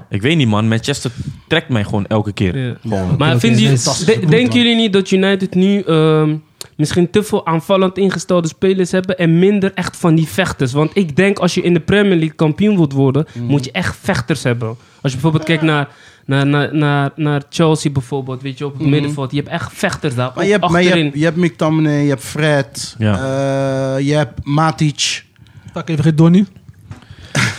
ik 0.09 0.21
weet 0.21 0.37
niet, 0.37 0.47
man. 0.47 0.67
Manchester 0.67 1.11
trekt 1.47 1.69
mij 1.69 1.83
gewoon 1.83 2.05
elke 2.07 2.33
keer. 2.33 2.57
Ja. 2.57 2.73
Gewoon. 2.81 3.15
Maar 3.17 3.39
vinden 3.39 3.61
jullie, 3.61 3.77
de- 4.05 4.25
denken 4.25 4.57
jullie 4.57 4.75
niet 4.75 4.93
dat 4.93 5.11
United 5.11 5.55
nu 5.55 5.81
ehm, 5.81 6.35
misschien 6.77 7.09
te 7.09 7.23
veel 7.23 7.45
aanvallend 7.45 7.97
ingestelde 7.97 8.47
spelers 8.47 8.91
hebben 8.91 9.17
en 9.17 9.39
minder 9.39 9.71
echt 9.73 9.97
van 9.97 10.15
die 10.15 10.27
vechters? 10.27 10.71
Want 10.73 10.91
ik 10.93 11.15
denk 11.15 11.39
als 11.39 11.53
je 11.53 11.61
in 11.61 11.73
de 11.73 11.79
Premier 11.79 12.15
League 12.17 12.35
kampioen 12.35 12.75
wilt 12.75 12.93
worden, 12.93 13.25
Mhm. 13.33 13.45
moet 13.45 13.65
je 13.65 13.71
echt 13.71 13.95
vechters 14.01 14.43
hebben. 14.43 14.67
Als 15.01 15.11
je 15.11 15.11
bijvoorbeeld 15.11 15.43
kijkt 15.43 15.61
naar, 15.63 15.87
naar, 16.25 16.47
naar, 16.47 16.75
naar, 16.75 17.11
naar 17.15 17.41
Chelsea 17.49 17.91
bijvoorbeeld, 17.91 18.41
weet 18.41 18.57
je, 18.57 18.65
op 18.65 18.71
het 18.73 18.81
Mhm. 18.81 18.89
middenveld. 18.91 19.31
Je 19.31 19.37
hebt 19.37 19.49
echt 19.49 19.71
vechters 19.73 20.15
daar. 20.15 20.31
maar 20.35 20.45
je 20.45 20.51
hebt, 20.51 20.69
maar 20.69 20.81
je 20.81 20.85
achterin. 20.87 21.05
hebt, 21.05 21.17
je 21.17 21.23
hebt 21.23 21.37
McTominay, 21.37 22.01
je 22.03 22.09
hebt 22.09 22.23
Fred, 22.23 22.95
Ja. 22.97 23.13
eh, 23.15 24.05
je 24.05 24.13
hebt 24.13 24.39
Matic. 24.43 25.25
Pak 25.73 25.89
even 25.89 26.03
geen 26.03 26.15
Donny. 26.15 26.45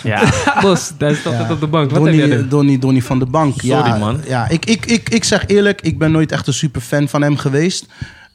Ja, 0.02 0.22
Bos, 0.62 0.92
daar 0.98 1.10
is 1.10 1.26
altijd 1.26 1.46
Ja. 1.46 1.52
op 1.52 1.60
de 1.60 1.66
bank. 1.66 1.90
Wat 1.90 2.04
heb 2.04 2.14
jij 2.14 2.30
er? 2.30 2.48
Donny, 2.48 2.78
Donny 2.78 3.02
van 3.02 3.18
de 3.18 3.26
bank. 3.26 3.54
Sorry, 3.60 3.86
ja, 3.88 3.96
man. 3.96 4.20
Ja, 4.26 4.48
ik, 4.48 4.64
ik, 4.66 4.86
ik, 4.86 5.08
ik 5.08 5.24
zeg 5.24 5.46
eerlijk, 5.46 5.80
ik 5.82 5.98
ben 5.98 6.10
nooit 6.10 6.32
echt 6.32 6.46
een 6.46 6.52
super 6.52 6.80
fan 6.80 7.08
van 7.08 7.22
hem 7.22 7.36
geweest. 7.36 7.86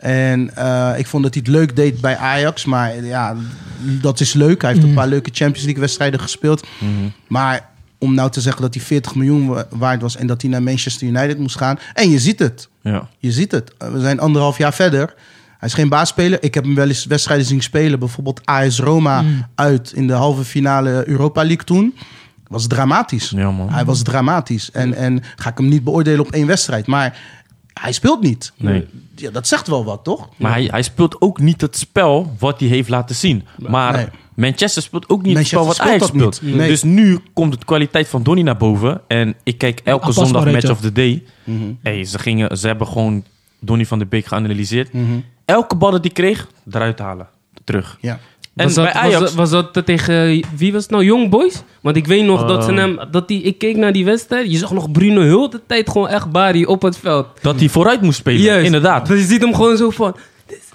En 0.03 0.55
eh, 0.55 0.93
ik 0.97 1.07
vond 1.07 1.23
dat 1.23 1.33
hij 1.33 1.43
het 1.45 1.53
leuk 1.55 1.75
deed 1.75 2.01
bij 2.01 2.17
Ajax. 2.17 2.65
Maar 2.65 3.03
ja, 3.03 3.35
dat 3.79 4.19
is 4.19 4.33
leuk. 4.33 4.61
Hij 4.61 4.71
heeft 4.71 4.83
een 4.85 4.93
paar 4.93 5.07
leuke 5.07 5.29
Champions 5.33 5.63
League 5.63 5.81
wedstrijden 5.81 6.19
gespeeld. 6.19 6.67
Mhm. 6.79 6.89
Maar 7.27 7.69
om 7.97 8.13
nou 8.13 8.29
te 8.31 8.41
zeggen 8.41 8.61
dat 8.61 8.73
hij 8.73 8.83
40 8.83 9.15
miljoen 9.15 9.47
wa- 9.47 9.65
waard 9.69 10.01
was... 10.01 10.15
en 10.17 10.27
dat 10.27 10.41
hij 10.41 10.51
naar 10.51 10.63
Manchester 10.63 11.07
United 11.07 11.37
moest 11.37 11.57
gaan. 11.57 11.79
En 11.93 12.09
je 12.09 12.19
ziet 12.19 12.39
het. 12.39 12.69
ja. 12.81 13.07
Je 13.17 13.31
ziet 13.31 13.51
het. 13.51 13.71
We 13.77 13.99
zijn 13.99 14.19
anderhalf 14.19 14.57
jaar 14.57 14.73
verder. 14.73 15.13
Hij 15.57 15.67
is 15.67 15.73
geen 15.73 15.89
baasspeler. 15.89 16.43
Ik 16.43 16.53
heb 16.53 16.63
hem 16.63 16.75
wel 16.75 16.87
eens 16.87 17.05
wedstrijden 17.05 17.45
zien 17.45 17.61
spelen. 17.61 17.99
Bijvoorbeeld 17.99 18.41
AS 18.45 18.79
Roma 18.79 19.23
uit 19.55 19.91
in 19.95 20.07
de 20.07 20.13
halve 20.13 20.43
finale 20.43 21.03
Europa 21.07 21.41
League 21.41 21.63
toen. 21.65 21.95
Was 22.47 22.67
dramatisch. 22.67 23.29
Ja, 23.35 23.51
man. 23.51 23.69
Hij 23.69 23.85
was 23.85 24.01
dramatisch. 24.01 24.71
En, 24.71 24.93
en 24.93 25.23
ga 25.35 25.49
ik 25.49 25.57
hem 25.57 25.67
niet 25.67 25.83
beoordelen 25.83 26.19
op 26.19 26.31
één 26.31 26.47
wedstrijd. 26.47 26.87
Maar 26.87 27.17
hij 27.73 27.91
speelt 27.91 28.21
niet. 28.21 28.51
Nee. 28.57 28.87
Ja, 29.15 29.31
dat 29.31 29.47
zegt 29.47 29.67
wel 29.67 29.83
wat, 29.85 30.03
toch? 30.03 30.29
Maar 30.37 30.51
hij, 30.51 30.67
hij 30.71 30.81
speelt 30.81 31.21
ook 31.21 31.39
niet 31.39 31.61
het 31.61 31.77
spel 31.77 32.35
wat 32.39 32.59
hij 32.59 32.69
heeft 32.69 32.89
laten 32.89 33.15
zien. 33.15 33.43
Maar 33.57 33.93
Nee. 33.93 34.05
Manchester 34.35 34.81
speelt 34.81 35.09
ook 35.09 35.21
niet 35.21 35.33
Manchester 35.33 35.67
het 35.67 35.75
spel 35.75 35.87
wat 35.87 35.97
speelt 35.97 36.13
dat 36.13 36.35
speelt. 36.35 36.41
niet. 36.41 36.55
Nee. 36.59 36.67
Dus 36.67 36.83
nu 36.83 37.19
komt 37.33 37.51
de 37.59 37.65
kwaliteit 37.65 38.07
van 38.07 38.23
Donny 38.23 38.41
naar 38.41 38.57
boven. 38.57 39.01
En 39.07 39.35
ik 39.43 39.57
kijk 39.57 39.81
elke 39.83 40.11
zondag 40.11 40.45
Match 40.45 40.69
of 40.69 40.79
the 40.81 40.91
Day. 40.91 41.23
Mhm. 41.43 41.63
Hey, 41.81 42.03
ze, 42.03 42.19
gingen, 42.19 42.57
ze 42.57 42.67
hebben 42.67 42.87
gewoon 42.87 43.23
Donny 43.59 43.85
van 43.85 43.99
de 43.99 44.05
Beek 44.05 44.25
geanalyseerd. 44.25 44.93
Mhm. 44.93 45.05
Elke 45.45 45.75
bal 45.75 45.91
dat 45.91 46.03
hij 46.03 46.13
kreeg, 46.13 46.47
eruit 46.71 46.99
halen. 46.99 47.27
Terug. 47.63 47.97
Ja. 48.01 48.19
En 48.55 48.65
was, 48.65 48.75
bij 48.75 48.85
dat, 48.85 48.93
Ajax... 48.93 49.19
was, 49.19 49.33
dat, 49.33 49.33
was 49.33 49.73
dat 49.73 49.85
tegen, 49.85 50.43
wie 50.55 50.73
was 50.73 50.81
het 50.81 50.91
nou, 50.91 51.03
Young 51.03 51.29
Boys? 51.29 51.63
Want 51.81 51.95
ik 51.95 52.07
weet 52.07 52.25
nog 52.25 52.45
dat 52.45 52.63
ze 52.63 52.73
hem, 52.73 52.99
dat 53.11 53.27
die, 53.27 53.41
ik 53.41 53.57
keek 53.57 53.77
naar 53.77 53.93
die 53.93 54.05
wedstrijd, 54.05 54.51
je 54.51 54.57
zag 54.57 54.71
nog 54.71 54.91
Bruno 54.91 55.21
heel 55.21 55.49
de 55.49 55.61
tijd 55.67 55.89
gewoon 55.89 56.07
echt 56.07 56.31
Bari 56.31 56.65
op 56.65 56.81
het 56.81 56.97
veld. 56.97 57.27
Dat 57.41 57.59
hij 57.59 57.69
vooruit 57.69 58.01
moest 58.01 58.17
spelen, 58.17 58.63
inderdaad. 58.63 59.07
Dus 59.07 59.19
je 59.19 59.25
ziet 59.25 59.41
hem 59.41 59.55
gewoon 59.55 59.77
zo 59.77 59.89
van, 59.89 60.15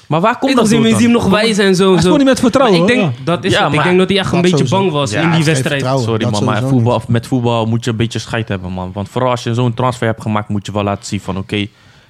Maar 0.07 0.21
waar 0.21 0.39
komt 0.39 0.51
ik 0.51 0.57
dat 0.57 0.71
je 0.71 0.83
ziet 0.83 1.01
hem 1.01 1.11
nog 1.11 1.29
wijzen 1.29 1.65
en 1.65 1.75
zo. 1.75 1.97
Hij 1.97 2.11
niet 2.11 2.25
met 2.25 2.41
vertrouwen. 2.41 2.81
Maar 2.81 2.89
ik 2.89 2.97
denk, 2.97 3.13
ja. 3.17 3.25
dat 3.25 3.45
is 3.45 3.53
Ja, 3.53 3.65
het. 3.65 3.75
Ik 3.75 3.83
denk 3.83 3.99
dat 3.99 4.09
hij 4.09 4.19
echt 4.19 4.33
een 4.33 4.41
beetje 4.41 4.57
sowieso. 4.57 4.79
bang 4.79 4.91
was 4.91 5.11
Ja, 5.11 5.23
in 5.23 5.31
die 5.31 5.45
wedstrijd. 5.45 5.83
Sorry 5.83 6.19
dat 6.19 6.31
man, 6.31 6.45
maar 6.45 6.63
voetbal, 6.63 7.03
met 7.09 7.27
voetbal 7.27 7.67
moet 7.67 7.85
je 7.85 7.91
een 7.91 7.97
beetje 7.97 8.19
scheid 8.19 8.49
hebben 8.49 8.73
man. 8.73 8.91
Want 8.93 9.09
vooral 9.09 9.31
als 9.31 9.43
je 9.43 9.55
zo'n 9.55 9.75
transfer 9.75 10.07
hebt 10.07 10.23
gemaakt, 10.23 10.49
moet 10.49 10.67
je 10.67 10.73
wel 10.73 10.83
laten 10.83 11.07
zien 11.07 11.21
van 11.21 11.39
oké, 11.39 11.67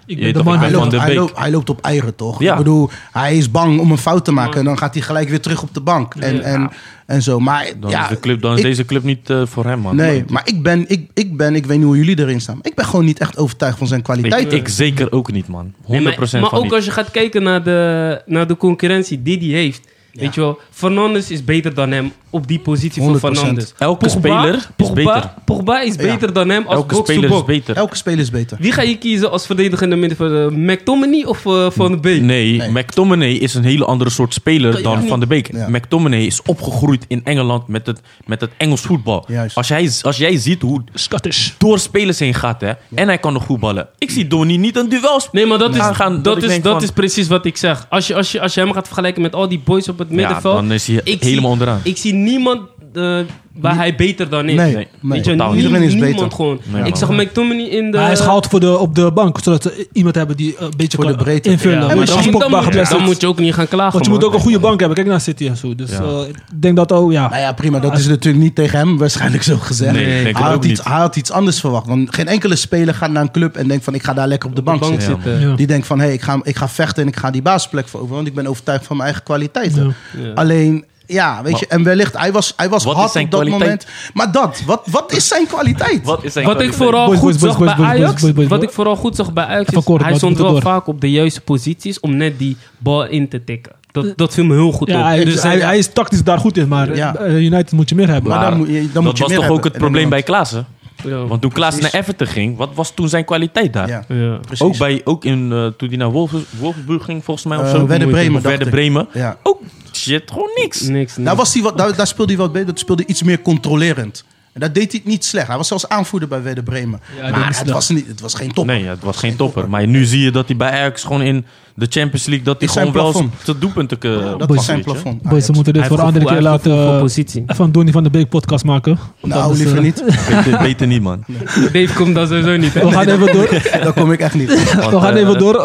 Ik 0.09 0.21
ben 0.21 0.33
de 0.33 0.43
man 0.43 0.59
Hij 0.59 0.71
loopt, 0.71 0.91
de 0.91 1.01
hij, 1.01 1.15
loopt, 1.15 1.39
hij 1.39 1.51
loopt 1.51 1.71
op 1.71 1.81
eieren, 1.81 2.15
toch? 2.15 2.41
Ja. 2.41 2.53
Ik 2.53 2.59
bedoel, 2.59 2.91
hij 3.13 3.37
is 3.37 3.51
bang 3.51 3.81
om 3.81 3.91
een 3.91 3.99
fout 3.99 4.25
te 4.25 4.33
maken. 4.33 4.59
En 4.59 4.65
dan 4.65 4.79
gaat 4.79 4.95
hij 4.95 5.03
gelijk 5.03 5.29
weer 5.29 5.41
terug 5.41 5.63
op 5.63 5.75
de 5.75 5.81
bank. 5.81 6.15
En, 6.15 6.43
en, 6.43 6.71
en 7.07 7.23
zo. 7.23 7.41
Maar 7.41 7.71
Dan, 7.81 7.91
ja, 7.91 8.03
is, 8.03 8.09
de 8.09 8.21
club, 8.21 8.41
dan 8.43 8.53
is 8.53 8.59
ik- 8.59 8.65
deze 8.65 8.85
club 8.85 9.03
niet 9.03 9.31
eh, 9.31 9.43
voor 9.47 9.65
hem 9.65 9.79
man. 9.81 9.97
Nee, 9.97 10.25
maar 10.29 10.43
ik 10.45 10.63
ben, 10.63 10.85
ik, 10.89 11.11
ik 11.15 11.37
ben, 11.37 11.55
ik 11.55 11.67
weet 11.67 11.77
niet 11.77 11.87
hoe 11.87 11.97
jullie 11.97 12.19
erin 12.19 12.41
staan. 12.41 12.59
Ik 12.63 12.75
ben 12.75 12.85
gewoon 12.85 13.05
niet 13.05 13.19
echt 13.19 13.39
overtuigd 13.39 13.79
van 13.79 13.87
zijn 13.87 14.03
kwaliteit. 14.03 14.53
ik 14.53 14.69
zeker 14.69 15.13
ook 15.13 15.33
niet 15.33 15.49
man. 15.49 15.73
100% 15.83 15.87
Nee, 15.89 16.01
maar 16.01 16.15
maar 16.19 16.29
van 16.29 16.53
ook 16.53 16.63
niet. 16.63 16.73
als 16.73 16.85
je 16.85 16.91
gaat 16.91 17.11
kijken 17.11 17.43
naar 17.43 17.63
de, 17.63 18.23
naar 18.27 18.47
de 18.47 18.57
concurrentie 18.57 19.23
die 19.23 19.39
hij 19.39 19.61
heeft. 19.61 19.87
Weet 20.13 20.35
je 20.35 20.41
wel, 20.41 20.59
Fernandes 20.71 21.31
is 21.31 21.45
beter 21.45 21.75
dan 21.75 21.91
hem 21.91 22.13
op 22.31 22.47
die 22.47 22.59
positie 22.59 23.03
van 23.03 23.13
100%. 23.13 23.19
Fernandes. 23.19 23.75
Elke 23.79 24.09
speler 24.09 24.55
is 24.55 24.69
Pogba, 24.77 24.95
beter. 24.95 25.33
Pogba 25.45 25.81
is 25.81 25.95
Ja. 25.95 26.03
beter 26.03 26.33
dan 26.33 26.49
hem 26.49 26.65
als 26.67 26.75
Elke 26.77 26.95
box 26.95 27.07
to 27.07 27.13
speler 27.15 27.31
is 27.39 27.45
beter. 27.45 27.77
Elke 27.77 27.97
speler 27.97 28.19
is 28.19 28.31
beter. 28.31 28.57
Wie 28.61 28.73
ga 28.73 28.83
je 28.83 28.99
kiezen 28.99 29.31
als 29.31 29.47
verdedigende 29.47 29.97
middenvelder? 29.97 30.53
McTominay 30.53 31.23
of 31.25 31.47
eh, 31.47 31.67
Van 31.71 31.91
de 31.91 31.99
Beek? 31.99 32.21
Nee, 32.23 32.57
Nee. 32.59 32.71
McTominay 32.71 33.33
is 33.33 33.55
een 33.55 33.65
hele 33.65 33.85
andere 33.85 34.11
soort 34.11 34.35
speler 34.35 34.83
dan 34.83 35.07
Van 35.09 35.21
de 35.21 35.27
Beek. 35.27 35.53
Ja. 35.53 35.69
McTominay 35.69 36.23
is 36.25 36.43
opgegroeid 36.43 37.05
in 37.09 37.21
Engeland 37.25 37.69
met 37.69 37.87
het, 37.87 38.01
met 38.27 38.41
het 38.41 38.51
Engels 38.57 38.81
voetbal. 38.81 39.25
Juist. 39.29 39.57
Als, 39.57 39.69
jij, 39.69 39.91
als 40.03 40.17
jij 40.17 40.37
ziet 40.37 40.63
hoe 40.63 40.83
Scottish. 40.95 41.51
door 41.59 41.79
spelers 41.79 42.19
heen 42.19 42.35
gaat 42.35 42.61
hè, 42.61 42.73
en 42.95 43.07
hij 43.09 43.19
kan 43.19 43.33
nog 43.33 43.45
voetballen. 43.45 43.89
Ik 43.99 44.11
zie 44.11 44.27
Donny 44.27 44.57
niet 44.57 44.77
een 44.77 44.89
duel 44.89 45.21
spelen. 45.21 45.31
Nee, 45.33 45.47
maar 45.47 45.59
dat 45.59 45.75
is, 45.75 45.81
Aangaan, 45.81 46.23
dat 46.23 46.43
is, 46.43 46.63
dat 46.63 46.73
van- 46.73 46.83
is 46.83 46.91
precies 46.91 47.29
wat 47.29 47.45
ik 47.45 47.57
zeg. 47.57 47.87
Als 47.91 48.07
je, 48.07 48.15
als, 48.15 48.33
je, 48.33 48.41
als 48.41 48.55
je 48.55 48.61
hem 48.61 48.73
gaat 48.73 48.87
vergelijken 48.87 49.23
met 49.23 49.35
al 49.35 49.49
die 49.49 49.61
boys 49.65 49.89
op 49.89 49.99
het 49.99 50.09
Ja, 50.11 50.15
middenveld. 50.15 50.55
dan 50.55 50.73
is 50.73 50.87
hij 50.87 51.01
ik 51.05 51.23
helemaal 51.23 51.41
zie, 51.41 51.51
onderaan. 51.51 51.81
Ik 51.83 51.97
zie 51.97 52.15
niemand, 52.23 52.61
eh, 52.95 53.19
waar 53.61 53.77
hij 53.77 53.95
beter 53.95 54.29
dan 54.29 54.49
is. 54.49 54.55
Nee, 54.55 54.75
Nee. 54.75 54.75
nee. 54.75 55.13
Weet 55.13 55.25
je, 55.25 55.31
totaal. 55.31 55.55
Iedereen 55.55 55.83
is 55.83 55.93
niemand 55.93 56.15
beter. 56.15 56.31
gewoon. 56.31 56.61
Nee, 56.73 56.83
ik 56.83 56.97
zag 56.97 57.11
McTominay 57.11 57.65
in 57.67 57.91
de... 57.91 57.97
Maar 57.97 58.05
hij 58.07 58.13
is 58.15 58.21
gehaald 58.21 58.47
voor 58.47 58.61
de, 58.61 58.79
op 58.79 58.95
de 58.95 59.13
bank, 59.13 59.39
zodat 59.43 59.63
ze 59.63 59.89
iemand 59.93 60.15
hebben 60.15 60.37
die 60.37 60.55
een 60.59 60.73
beetje 60.77 60.97
Voor 60.97 61.07
de 61.07 61.15
kan 61.15 61.23
breedte. 61.25 61.51
invullen. 61.51 61.75
Ja, 61.79 61.87
maar 61.87 61.97
maar 61.97 62.11
als 62.11 62.25
dan, 62.25 62.33
moet, 62.33 62.43
geblesseerd 62.43 62.89
dan 62.91 63.01
is- 63.01 63.07
moet 63.07 63.21
je 63.21 63.27
ook 63.27 63.39
niet 63.39 63.55
gaan 63.55 63.69
klagen, 63.69 63.93
Want 63.93 64.05
je 64.05 64.11
moet 64.11 64.25
ook 64.25 64.35
een 64.35 64.41
goede 64.41 64.59
bank 64.59 64.79
hebben. 64.79 64.97
Kijk 64.97 65.09
naar 65.09 65.21
City 65.21 65.47
en 65.49 65.57
zo. 65.57 65.75
Dus 65.75 65.91
Ja. 65.91 66.01
eh, 66.03 66.29
ik 66.29 66.63
denk 66.63 66.77
dat 66.77 66.93
ook, 66.93 67.13
ja. 67.13 67.29
Nou 67.29 67.41
ja, 67.41 67.53
prima. 67.53 67.79
Dat 67.79 67.99
is 67.99 68.07
natuurlijk 68.07 68.45
niet 68.45 68.55
tegen 68.55 68.79
hem 68.79 68.99
waarschijnlijk 68.99 69.43
zo 69.43 69.57
gezegd. 69.57 69.93
Nee, 69.93 70.23
hij, 70.23 70.33
had 70.33 70.65
iets, 70.65 70.85
hij 70.85 70.97
had 70.99 71.17
iets 71.17 71.31
anders 71.31 71.61
verwacht. 71.61 71.87
Want 71.87 72.15
geen 72.15 72.27
enkele 72.29 72.57
speler 72.57 72.95
gaat 72.95 73.11
naar 73.11 73.23
een 73.23 73.31
club 73.31 73.57
en 73.57 73.69
denkt 73.69 73.85
van 73.85 73.95
ik 73.95 74.03
ga 74.03 74.13
daar 74.15 74.29
lekker 74.29 74.49
op 74.49 74.57
de 74.57 74.63
bank, 74.63 74.81
bank 74.81 75.01
zitten. 75.01 75.57
Die 75.57 75.67
denkt 75.67 75.87
van 75.87 75.99
hé, 75.99 76.05
hey, 76.05 76.15
ik, 76.15 76.23
ga, 76.23 76.41
ik 76.43 76.57
ga 76.57 76.69
vechten 76.69 77.03
en 77.03 77.09
ik 77.09 77.17
ga 77.17 77.31
die 77.31 77.43
basisplek 77.43 77.89
veroveren. 77.89 78.17
Want 78.17 78.29
ik 78.29 78.35
ben 78.35 78.47
overtuigd 78.47 78.87
van 78.87 78.97
mijn 78.97 79.09
eigen 79.09 79.25
kwaliteiten. 79.27 79.95
Alleen, 80.35 80.85
ja, 81.09 81.43
weet 81.43 81.59
je, 81.59 81.67
en 81.67 81.83
wellicht, 81.83 82.19
hij 82.19 82.33
was, 82.33 82.53
hij 82.57 82.69
was 82.69 82.85
Wat 82.85 82.97
hard 82.97 83.11
zijn 83.11 83.25
op 83.25 83.31
dat 83.31 83.41
kwaliteit? 83.41 83.87
moment. 83.87 84.13
Maar 84.15 84.33
dat, 84.33 84.63
wat, 84.67 84.87
wat 84.91 85.13
is 85.13 85.29
zijn 85.29 85.47
kwaliteit? 85.47 86.05
Wat 86.05 86.25
is 86.25 86.33
zijn 86.33 86.45
Wat 86.47 86.61
ik 86.61 86.73
vooral 86.73 87.07
Boys, 87.07 87.19
goed 87.19 87.31
boys, 87.39 87.43
zag 87.53 87.59
boys, 87.59 87.75
bij 87.77 87.85
Ajax, 87.87 88.23
wat 88.49 88.63
ik 88.63 88.71
vooral 88.71 88.97
goed 88.97 89.17
zag 89.17 89.33
bij 89.33 89.45
Ajax, 89.45 89.71
is, 89.73 89.85
kort, 89.85 90.03
hij 90.03 90.15
stond 90.15 90.37
er 90.37 90.43
wel 90.43 90.53
door? 90.53 90.63
vaak 90.63 90.87
op 90.87 91.01
de 91.01 91.11
juiste 91.11 91.41
posities 91.41 92.01
om 92.01 92.17
net 92.17 92.39
die 92.39 92.57
bal 92.79 93.05
in 93.07 93.29
te 93.29 93.45
tikken. 93.45 93.73
Dat, 93.93 94.13
dat 94.19 94.35
viel 94.35 94.45
me 94.45 94.55
heel 94.55 94.73
goed 94.73 94.89
Ja, 94.89 94.99
op. 94.99 95.05
hij, 95.05 95.25
dus 95.25 95.43
hij, 95.43 95.59
hij- 95.59 95.79
is 95.79 95.93
tactisch 95.93 96.25
daar 96.25 96.39
goed 96.39 96.57
in, 96.57 96.69
maar 96.69 96.97
Ja. 96.97 97.15
eh, 97.17 97.35
United 97.37 97.73
moet 97.73 97.89
je 97.89 97.95
meer 97.95 98.09
hebben. 98.09 98.31
Maar 98.31 98.41
Maar 98.41 98.49
dan 98.51 98.59
moet 98.59 98.69
je, 98.69 98.73
dan 98.81 98.89
dat 98.93 99.03
moet 99.03 99.17
je 99.17 99.23
was 99.23 99.33
meer 99.33 99.41
toch 99.41 99.49
ook 99.57 99.65
het 99.65 99.73
probleem 99.79 100.09
bij. 100.09 100.23
Klaassen? 100.23 100.67
ja. 101.05 101.25
Want 101.27 101.41
toen 101.41 101.53
Klaassen 101.53 101.83
naar. 101.83 101.95
Everton 101.95 102.27
ging, 102.27 102.57
wat 102.57 102.69
was 102.75 102.91
toen 102.95 103.09
zijn 103.09 103.25
kwaliteit 103.25 103.73
daar? 103.73 103.89
Ja. 104.09 104.41
Ook, 104.59 104.79
bij, 104.79 105.01
ook 105.05 105.25
in, 105.25 105.53
eh, 105.53 105.67
toen 105.67 105.89
hij 105.89 105.97
naar 105.97 106.11
Wolfs- 106.11 106.35
Wolfsburg 106.59 107.05
ging, 107.05 107.25
volgens 107.25 107.47
mij. 107.47 107.59
Of 107.59 107.65
Eh, 107.65 107.71
zo. 107.71 107.87
Werder 107.87 108.09
Bremen, 108.09 108.43
Werder. 108.43 108.69
Bremen. 108.69 109.09
Ja. 109.13 109.37
Ook 109.43 109.61
shit, 109.99 110.31
gewoon 110.31 110.51
niks. 110.55 110.81
Niks, 110.81 111.15
Daar, 111.15 111.25
niks. 111.25 111.37
was 111.37 111.55
hij 111.55 111.63
wat, 111.63 111.79
daar, 111.79 111.97
daar 111.97 112.07
speelde 112.07 112.33
hij 112.33 112.41
wat 112.41 112.53
beter. 112.53 112.67
Dat 112.67 112.79
speelde 112.79 113.07
iets 113.07 113.23
meer 113.23 113.43
controlerend. 113.43 114.25
En 114.59 114.67
dat 114.67 114.75
deed 114.75 114.93
hij 114.93 115.01
niet 115.05 115.25
slecht. 115.25 115.47
Hij 115.47 115.57
was 115.57 115.69
zelfs 115.69 115.89
aanvoerder 115.89 116.29
bij 116.29 116.43
Werder 116.43 116.65
Bremen. 116.65 117.01
maar 117.31 117.59
het 117.59 117.71
was, 117.71 117.89
niet, 117.89 118.07
het 118.07 118.21
was 118.21 118.35
geen 118.35 118.53
top. 118.53 118.67
Nee, 118.67 118.85
het 118.85 119.03
was 119.03 119.17
geen 119.17 119.37
topper. 119.37 119.69
Maar 119.69 119.87
nu 119.87 120.05
zie 120.05 120.21
je 120.21 120.31
dat 120.31 120.47
hij 120.47 120.57
bij 120.57 120.71
Ajax 120.71 121.03
gewoon 121.03 121.23
in 121.23 121.47
de 121.75 121.87
Champions 121.89 122.27
League... 122.27 122.45
dat 122.45 122.59
hij 122.59 122.69
Is 122.69 122.75
zijn 122.75 122.87
gewoon 122.87 123.13
wel 123.13 123.31
zijn 123.45 123.59
doelpunten 123.59 123.99
kan 123.99 124.11
dat 124.11 124.39
pakken, 124.39 124.57
was 124.57 124.65
zijn 124.65 124.83
plafond. 124.83 125.23
Boys, 125.23 125.23
we 125.23 125.29
Ajax. 125.29 125.51
moeten 125.51 125.73
dit 125.73 125.87
voor 125.87 125.99
een 125.99 126.05
andere 126.05 126.25
keer 126.25 126.43
laten... 126.43 127.11
voor 127.47 127.67
eh, 127.67 127.73
Donny 127.73 127.93
van 127.93 128.03
de 128.03 128.11
Beek 128.11 128.29
podcast 128.29 128.65
maken. 128.65 128.99
Want 129.21 129.35
Nou, 129.35 129.57
liever 129.57 129.77
eh, 129.77 129.83
niet. 129.83 130.05
Beter, 130.29 130.59
beter 130.59 130.87
niet, 130.87 131.03
man. 131.03 131.25
Dave 131.73 131.93
komt 131.95 132.15
dan 132.15 132.27
sowieso 132.27 132.57
niet, 132.57 132.75
hè? 132.75 132.81
We 132.89 132.93
gaan 132.93 133.07
even 133.09 133.33
door. 133.33 133.49
Daar 133.83 133.93
kom 133.93 134.13
ik 134.13 134.21
echt 134.21 134.35
niet. 134.35 134.75
Want, 134.75 134.91
We 134.91 135.01
gaan 135.01 135.15
eh, 135.15 135.21
even 135.23 135.39
door. 135.39 135.65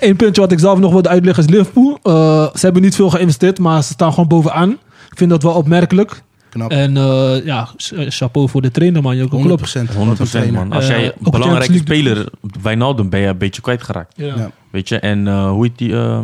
Eén 0.00 0.16
puntje 0.16 0.40
wat 0.40 0.52
ik 0.52 0.58
zelf 0.58 0.78
nog 0.78 0.92
wilde 0.92 1.08
uitleggen 1.08 1.44
is 1.44 1.50
Liverpool. 1.50 1.98
Eh, 2.02 2.42
ze 2.54 2.60
hebben 2.60 2.82
niet 2.82 2.94
veel 2.94 3.10
geïnvesteerd, 3.10 3.58
maar 3.58 3.82
ze 3.82 3.92
staan 3.92 4.10
gewoon 4.10 4.28
bovenaan. 4.28 4.70
Ik 5.10 5.18
vind 5.18 5.30
dat 5.30 5.42
wel 5.42 5.52
opmerkelijk. 5.52 6.22
Knap. 6.56 6.70
En 6.70 6.96
eh, 6.96 7.44
ja, 7.44 7.64
ch- 7.76 7.92
chapeau 8.08 8.48
voor 8.48 8.62
de 8.62 8.70
trainer, 8.70 9.02
man. 9.02 9.16
Je 9.16 9.22
100 9.30 9.72
klopt. 9.72 9.86
100% 10.48 10.50
man. 10.52 10.72
Als 10.72 10.88
Eh, 10.88 10.90
jij 10.90 11.04
een 11.06 11.12
belangrijke 11.30 11.72
Champions 11.72 11.80
speler, 12.08 12.28
Wijnaldum, 12.62 13.08
ben 13.10 13.20
je 13.20 13.26
een 13.26 13.38
beetje 13.38 13.62
kwijtgeraakt. 13.62 14.12
Ja. 14.16 14.26
Ja. 14.26 14.50
Weet 14.70 14.88
je, 14.88 14.98
en 14.98 15.28
eh, 15.28 15.50
hoe 15.50 15.64
heet 15.64 15.78
die? 15.78 15.92
eh, 15.92 16.18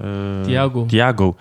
eh, 0.00 0.06
Thiago. 0.44 0.86
Thiago. 0.86 1.36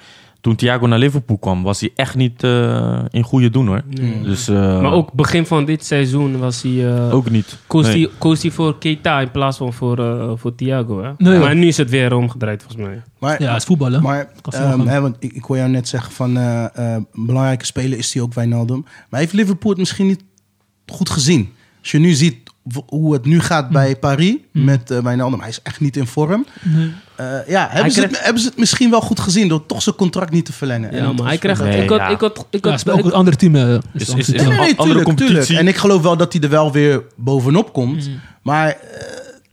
Toen 0.47 0.55
Thiago 0.55 0.87
naar 0.87 0.99
Liverpool 0.99 1.37
kwam, 1.37 1.63
was 1.63 1.79
hij 1.79 1.91
echt 1.95 2.15
niet 2.15 2.43
eh, 2.43 2.99
in 3.09 3.23
goede 3.23 3.49
doen 3.49 3.67
hoor. 3.67 3.81
Nee. 3.89 4.21
Dus, 4.21 4.47
eh, 4.47 4.81
Maar 4.81 4.91
ook 4.91 5.13
begin 5.13 5.45
van 5.45 5.65
dit 5.65 5.85
seizoen 5.85 6.37
was 6.37 6.61
hij... 6.61 6.95
eh, 6.95 7.13
ook 7.13 7.29
niet. 7.29 7.57
koos, 7.67 7.85
Nee. 7.87 8.05
hij, 8.05 8.09
koos 8.17 8.41
hij 8.41 8.51
voor 8.51 8.77
Keita 8.77 9.19
in 9.19 9.31
plaats 9.31 9.57
van 9.57 9.73
voor, 9.73 9.99
eh, 9.99 10.31
voor 10.35 10.55
Thiago. 10.55 11.03
Hè? 11.03 11.11
Nee, 11.17 11.39
maar 11.39 11.55
nu 11.55 11.67
is 11.67 11.77
het 11.77 11.89
weer 11.89 12.13
omgedraaid 12.13 12.63
volgens 12.63 12.87
mij. 12.87 13.01
Maar, 13.19 13.41
Ja, 13.41 13.47
het 13.47 13.57
is 13.57 13.63
voetballen. 13.63 14.01
maar 14.01 14.29
ehm, 14.49 14.79
hè, 14.79 15.01
want 15.01 15.15
ik, 15.19 15.33
ik 15.33 15.43
hoor 15.43 15.57
jou 15.57 15.69
net 15.69 15.87
zeggen 15.87 16.11
van 16.11 16.37
eh, 16.37 16.63
eh, 16.63 16.71
een 17.13 17.25
belangrijke 17.25 17.65
speler 17.65 17.97
is 17.97 18.13
hij 18.13 18.23
ook 18.23 18.33
Wijnaldum. 18.33 18.85
Maar 19.09 19.19
heeft 19.19 19.33
Liverpool 19.33 19.69
het 19.71 19.79
misschien 19.79 20.07
niet 20.07 20.23
goed 20.85 21.09
gezien? 21.09 21.49
Als 21.87 21.95
je 21.95 22.01
nu 22.07 22.13
ziet 22.13 22.35
hoe 22.87 23.13
het 23.13 23.25
nu 23.25 23.39
gaat 23.39 23.69
bij 23.69 23.95
Paris 23.95 24.35
met 24.51 24.91
eh, 24.91 24.97
Wijnaldum, 24.99 25.39
hij 25.39 25.49
is 25.49 25.59
echt 25.63 25.79
niet 25.79 25.97
in 25.97 26.07
vorm. 26.07 26.45
Nee. 26.63 26.91
Eh, 27.15 27.47
ja, 27.47 27.67
hebben 27.71 27.91
ze, 27.91 28.01
het, 28.01 28.23
hebben 28.23 28.41
ze 28.41 28.47
het 28.47 28.57
misschien 28.57 28.89
wel 28.89 29.01
goed 29.01 29.19
gezien 29.19 29.47
door 29.47 29.65
toch 29.65 29.81
zijn 29.81 29.95
contract 29.95 30.31
niet 30.31 30.45
te 30.45 30.53
verlengen? 30.53 30.95
Ja, 30.95 31.11
maar 31.11 31.25
hij 31.27 31.37
krijgt... 31.37 31.61
Nee, 31.63 31.83
ik 31.83 31.89
had, 31.89 31.99
ja. 31.99 32.07
ik 32.07 32.19
had, 32.19 32.45
ik 32.49 32.63
Ja, 32.65 32.69
had, 32.71 32.79
het 32.79 32.87
is 32.87 32.93
ook 32.99 33.05
een 33.05 33.11
ander 33.13 33.35
team. 33.35 33.55
is 33.55 33.61
Is- 33.61 33.67
een 33.73 33.81
is- 33.93 34.09
ander 34.09 34.19
is- 34.19 34.25
team. 34.25 34.37
Nee, 34.37 34.47
nee, 34.47 34.57
nee, 34.57 34.69
Een 34.69 34.77
andere 34.77 34.83
tuurlijk, 34.85 35.03
competitie. 35.05 35.45
tuurlijk. 35.45 35.67
En 35.67 35.73
ik 35.73 35.79
geloof 35.79 36.01
wel 36.01 36.17
dat 36.17 36.33
hij 36.33 36.41
er 36.41 36.49
wel 36.49 36.71
weer 36.71 37.03
bovenop 37.15 37.73
komt. 37.73 38.07
Mm. 38.07 38.19
Maar 38.41 38.67
eh, 38.69 38.75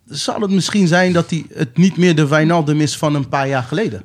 zal 0.09 0.41
het 0.41 0.51
misschien 0.51 0.87
zijn 0.87 1.13
dat 1.13 1.31
hij 1.31 1.45
het 1.55 1.77
niet 1.77 1.97
meer 1.97 2.15
de 2.15 2.27
Wijnaldum 2.29 2.81
is 2.81 2.97
van 2.97 3.15
een 3.15 3.29
paar 3.29 3.49
jaar 3.49 3.63
geleden? 3.63 4.01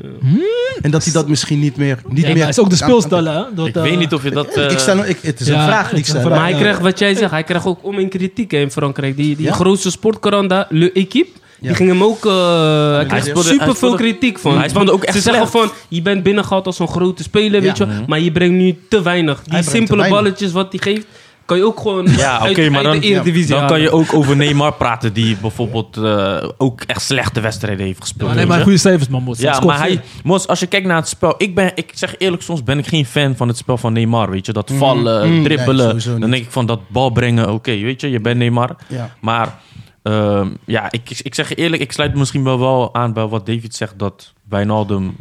En 0.81 0.91
dat 0.91 1.03
hij 1.03 1.13
dat 1.13 1.27
misschien 1.27 1.59
niet 1.59 1.77
meer... 1.77 1.99
Niet 2.07 2.25
Ja, 2.25 2.33
meer 2.33 2.41
het 2.45 2.49
is 2.49 2.59
ook 2.59 2.69
de 2.69 2.75
speelstijl, 2.75 3.25
hè? 3.25 3.43
Dat, 3.55 3.67
Ik 3.67 3.75
eh, 3.75 3.81
weet 3.81 3.97
niet 3.97 4.13
of 4.13 4.23
je 4.23 4.31
dat... 4.31 4.47
ik 4.57 4.71
eh, 4.71 4.77
stel, 4.77 5.05
ik, 5.05 5.17
het 5.21 5.39
is 5.39 5.47
ja, 5.47 5.53
een 5.61 5.67
vraag 5.67 5.89
die 5.89 5.99
ik 5.99 6.05
stel. 6.05 6.29
maar 6.29 6.39
hij 6.41 6.53
krijgt, 6.53 6.79
wat 6.81 6.99
jij 6.99 7.15
zegt, 7.15 7.31
hij 7.31 7.43
krijgt 7.43 7.65
ook 7.65 7.79
om 7.81 7.99
in 7.99 8.09
kritiek 8.09 8.53
in 8.53 8.71
Frankrijk. 8.71 9.15
Die, 9.15 9.35
die 9.35 9.45
Ja? 9.45 9.53
grootste 9.53 9.91
sportkrant 9.91 10.49
daar, 10.49 10.65
Le 10.69 10.91
Équipe, 10.91 11.29
Ja. 11.59 11.67
die 11.67 11.75
ging 11.75 11.89
hem 11.89 12.03
ook... 12.03 12.25
eh 12.25 12.95
hij 12.95 13.05
kreeg 13.05 13.23
super 13.45 13.75
veel 13.75 13.95
kritiek 13.95 14.39
van. 14.39 14.57
hij 14.57 14.69
speelde 14.69 14.91
ook 14.91 15.03
echt 15.03 15.15
Ze 15.15 15.21
zeggen 15.21 15.47
van, 15.47 15.71
je 15.87 16.01
bent 16.01 16.23
binnengehaald 16.23 16.65
als 16.65 16.79
een 16.79 16.87
grote 16.87 17.23
speler, 17.23 17.61
weet 17.61 17.77
je 17.77 17.85
wel, 17.87 17.95
Maar 18.07 18.19
je 18.19 18.31
brengt 18.31 18.55
nu 18.55 18.77
te 18.89 19.01
weinig. 19.01 19.41
Die 19.43 19.63
simpele 19.63 19.97
weinig. 19.97 20.19
balletjes 20.21 20.51
wat 20.51 20.67
hij 20.71 20.93
geeft, 20.93 21.05
kan 21.49 21.57
je 21.57 21.65
ook 21.65 21.79
gewoon 21.79 22.05
Ja, 22.05 22.39
uit, 22.39 22.51
oké, 22.51 22.69
maar 22.69 22.85
uit 22.85 22.85
dan, 22.85 22.99
de 22.99 23.07
Eredivisie 23.07 23.55
dan 23.55 23.67
kan 23.67 23.81
je 23.81 23.91
ook 23.91 24.13
over 24.13 24.35
Neymar 24.35 24.73
praten, 24.73 25.13
die 25.13 25.37
bijvoorbeeld 25.41 25.97
eh, 25.97 26.49
ook 26.57 26.81
echt 26.81 27.01
slechte 27.01 27.39
wedstrijden 27.39 27.85
heeft 27.85 28.01
gespeeld. 28.01 28.29
Ja, 28.29 28.35
nee, 28.35 28.45
maar 28.45 28.61
goede 28.61 28.77
cijfers, 28.77 29.09
man. 29.09 29.23
Mos. 29.23 29.39
Ja, 29.39 29.59
maar 29.59 29.77
hij. 29.77 30.01
Mos, 30.23 30.47
als 30.47 30.59
je 30.59 30.67
kijkt 30.67 30.87
naar 30.87 30.95
het 30.95 31.07
spel, 31.07 31.33
ik 31.37 31.55
ben, 31.55 31.71
ik 31.75 31.91
zeg 31.93 32.15
eerlijk, 32.17 32.41
soms 32.41 32.63
ben 32.63 32.77
ik 32.77 32.87
geen 32.87 33.05
fan 33.05 33.35
van 33.35 33.47
het 33.47 33.57
spel 33.57 33.77
van 33.77 33.93
Neymar, 33.93 34.29
weet 34.29 34.45
je. 34.45 34.53
Dat 34.53 34.71
vallen, 34.71 35.33
mm, 35.33 35.43
dribbelen, 35.43 36.19
dan 36.19 36.31
denk 36.31 36.43
ik 36.43 36.51
van 36.51 36.65
dat 36.65 36.79
bal 36.87 37.09
brengen, 37.09 37.53
oké, 37.53 37.79
weet 37.79 38.01
je, 38.01 38.09
je 38.09 38.19
bent 38.19 38.37
Neymar. 38.37 38.75
Ja. 38.87 39.15
Maar 39.21 39.59
ehm, 40.03 40.47
ja, 40.65 40.91
ik, 40.91 41.19
ik 41.21 41.35
zeg 41.35 41.49
je 41.49 41.55
eerlijk, 41.55 41.81
ik 41.81 41.91
sluit 41.91 42.15
misschien 42.15 42.43
wel, 42.43 42.59
wel 42.59 42.95
aan 42.95 43.13
bij 43.13 43.25
wat 43.25 43.45
David 43.45 43.75
zegt, 43.75 43.99
dat 43.99 44.33
Wijnaldum 44.49 45.15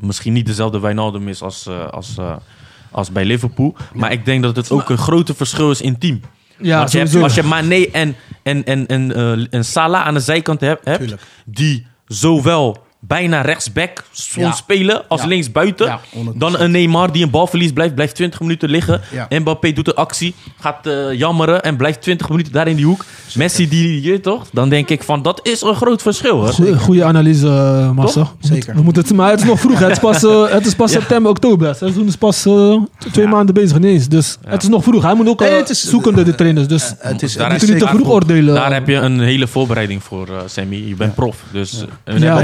misschien 0.00 0.32
niet 0.32 0.46
dezelfde 0.46 0.80
Wijnaldum 0.80 1.28
is 1.28 1.42
als, 1.42 1.66
eh, 1.66 1.88
als, 1.88 2.18
eh, 2.18 2.36
als 2.94 3.12
bij 3.12 3.24
Liverpool. 3.24 3.74
Maar 3.94 4.12
ik 4.12 4.24
denk 4.24 4.42
dat 4.42 4.56
het 4.56 4.70
ook 4.70 4.88
een 4.88 4.98
grote 4.98 5.34
verschil 5.34 5.70
is 5.70 5.80
in 5.80 5.98
team. 5.98 6.20
Ja, 6.58 6.78
Want 6.78 6.92
je 6.92 6.98
hebt- 6.98 7.14
als 7.16 7.34
je 7.34 7.42
Mane 7.42 7.90
en, 7.90 8.16
en, 8.42 8.64
en, 8.64 8.86
en, 8.86 9.14
eh, 9.14 9.46
en 9.54 9.64
Salah 9.64 10.06
aan 10.06 10.14
de 10.14 10.20
zijkant 10.20 10.60
hebt, 10.60 10.84
hebt 10.84 10.98
Tuurlijk. 10.98 11.22
die 11.44 11.86
zowel 12.06 12.83
bijna 13.06 13.40
rechtsback 13.40 14.04
Ja. 14.34 14.52
spelen 14.52 15.08
als 15.08 15.20
Ja. 15.20 15.26
linksbuiten, 15.26 15.86
Ja, 15.86 16.00
100%. 16.10 16.40
dan 16.40 16.58
een 16.58 16.70
Neymar 16.70 17.12
die 17.12 17.22
een 17.24 17.30
balverlies 17.30 17.72
blijft, 17.72 17.94
blijft 17.94 18.14
20 18.14 18.40
minuten 18.40 18.68
liggen. 18.70 19.00
Ja. 19.12 19.38
Mbappé 19.38 19.72
doet 19.72 19.84
de 19.84 19.94
actie, 19.94 20.34
gaat 20.60 20.86
eh, 20.86 21.12
jammeren 21.12 21.62
en 21.62 21.76
blijft 21.76 22.02
20 22.02 22.28
minuten 22.28 22.52
daar 22.52 22.68
in 22.68 22.76
die 22.76 22.84
hoek. 22.84 23.04
Messi 23.34 23.68
die 23.68 24.00
hier 24.00 24.22
toch? 24.22 24.46
Dan 24.52 24.68
denk 24.68 24.88
ik 24.88 25.02
van 25.02 25.22
dat 25.22 25.40
is 25.42 25.62
een 25.62 25.74
groot 25.74 26.02
verschil. 26.02 26.42
Hè? 26.44 26.52
Goeie, 26.52 26.78
goede 26.78 27.04
analyse, 27.04 27.46
uh, 27.46 27.90
Massa. 27.90 28.12
Toch? 28.20 28.28
We 28.28 28.34
moeten- 28.40 28.54
Zeker. 28.54 28.74
We 28.74 28.82
moeten 28.82 29.02
het, 29.02 29.12
maar 29.12 29.30
het 29.30 29.40
is 29.40 29.46
nog 29.46 29.60
vroeg. 29.60 29.78
hè. 29.78 29.84
Het 29.84 29.92
is 29.92 29.98
pas, 29.98 30.22
eh, 30.24 30.48
het 30.56 30.66
is 30.66 30.74
pas 30.74 30.90
september, 30.92 31.30
oktober. 31.30 31.68
Het 31.68 31.76
seizoen 31.76 32.06
is 32.06 32.16
pas 32.16 32.46
eh, 32.46 32.76
twee 33.12 33.24
Ja. 33.24 33.30
maanden 33.30 33.54
bezig 33.54 33.76
ineens. 33.76 34.08
Dus 34.08 34.38
het 34.46 34.62
is 34.62 34.68
nog 34.68 34.82
vroeg. 34.82 35.02
Hij 35.02 35.14
moet 35.14 35.28
ook 35.28 35.40
Nee, 35.40 35.48
eh, 35.48 35.56
het 35.56 35.68
is- 35.70 35.88
zoekende, 35.88 36.22
de 36.22 36.34
trainers. 36.34 36.66
Dus 36.68 36.94
Het 36.98 37.22
is, 37.22 37.34
Daar 37.36 37.50
moeten 37.50 37.68
niet 37.70 37.78
te 37.78 37.86
vroeg 37.86 38.08
oordelen. 38.08 38.54
Daar 38.54 38.72
heb 38.72 38.88
je 38.88 38.94
een 38.94 39.20
hele 39.20 39.46
voorbereiding 39.46 40.02
voor, 40.02 40.28
eh, 40.28 40.34
Sammy. 40.46 40.84
Je 40.88 40.94
bent 40.94 41.14
prof, 41.14 41.36
dus 41.52 41.84
eh, 42.04 42.18
Ja, 42.18 42.40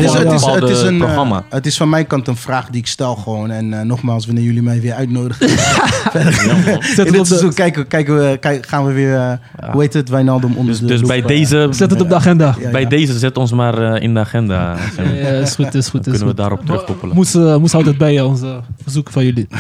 Het 0.55 0.69
is, 0.69 0.83
een 0.83 0.93
eh, 0.93 0.99
programma. 0.99 1.45
het 1.49 1.67
is 1.67 1.77
van 1.77 1.89
mijn 1.89 2.07
kant 2.07 2.29
een 2.29 2.37
vraag 2.37 2.69
die 2.71 2.81
ik 2.81 2.87
stel 2.87 3.17
gewoon. 3.17 3.51
En 3.51 3.73
eh, 3.73 3.81
nogmaals, 3.81 4.27
wanneer 4.27 4.45
jullie 4.45 4.63
mij 4.63 4.81
weer 4.81 4.95
uitnodigen. 4.95 5.49
Zet 5.59 6.19
In 6.19 6.79
het 6.79 6.97
dit 6.97 7.07
op 7.07 7.13
de, 7.13 7.25
seizoen 7.25 7.53
kijken, 7.53 7.87
kijken 7.87 8.17
we, 8.17 8.37
kijk, 8.41 8.67
gaan 8.67 8.87
we 8.87 8.93
weer, 8.93 9.15
eh, 9.15 9.71
hoe 9.71 9.81
heet 9.81 9.93
het, 9.93 10.09
Wijnaldum 10.09 10.55
onder 10.57 10.73
Dus, 10.73 10.81
de 10.81 10.87
dus 10.87 11.01
bij 11.01 11.23
deze, 11.23 11.69
zet 11.71 11.91
het 11.91 12.01
op 12.01 12.09
de 12.09 12.15
agenda. 12.15 12.57
ja, 12.61 12.71
bij 12.71 12.81
ja. 12.81 12.89
deze 12.89 13.19
zet 13.19 13.37
ons 13.37 13.53
maar 13.53 14.03
in 14.03 14.15
de 14.15 14.21
agenda. 14.21 14.77
Ja, 14.97 15.29
is 15.29 15.55
goed, 15.55 15.75
is 15.75 15.89
goed. 15.89 16.05
Dan 16.05 16.13
Is 16.13 16.19
kunnen 16.19 16.37
we 16.37 16.43
daarop 16.43 16.65
terugkoppelen. 16.65 17.15
Moest, 17.15 17.35
eh, 17.35 17.57
moest 17.57 17.75
altijd 17.75 17.99
bij 17.99 18.13
je, 18.13 18.25
onze 18.25 18.61
verzoeken 18.83 19.13
van 19.13 19.25
jullie. 19.25 19.49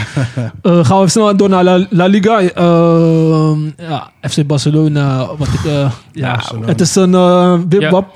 Eh, 0.62 0.84
gaan 0.84 0.96
we 0.96 1.04
even 1.04 1.10
snel 1.10 1.36
door 1.36 1.48
naar 1.48 1.64
La, 1.64 1.86
La 1.90 2.06
Liga. 2.06 2.40
Eh, 2.40 3.52
ja, 3.76 4.10
FC 4.20 4.46
Barcelona. 4.46 5.36
Wat 5.36 5.48
ik, 5.48 5.64
eh, 5.64 5.92
ja, 6.12 6.40
het 6.64 6.80
is 6.80 6.94
een 6.94 7.12
uh, 7.12 7.58
wipwap. 7.68 8.14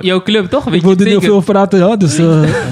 Jouw, 0.00 0.22
club 0.22 0.50
toch? 0.50 0.64
Weet 0.64 0.74
Ik 0.74 0.82
wil 0.82 0.90
er 0.90 0.96
niet 0.96 1.06
zeker? 1.06 1.20
veel 1.22 1.34
over 1.34 1.52
praten, 1.52 1.78
ja. 1.78 1.96
Dus 1.96 2.16
eh, 2.18 2.24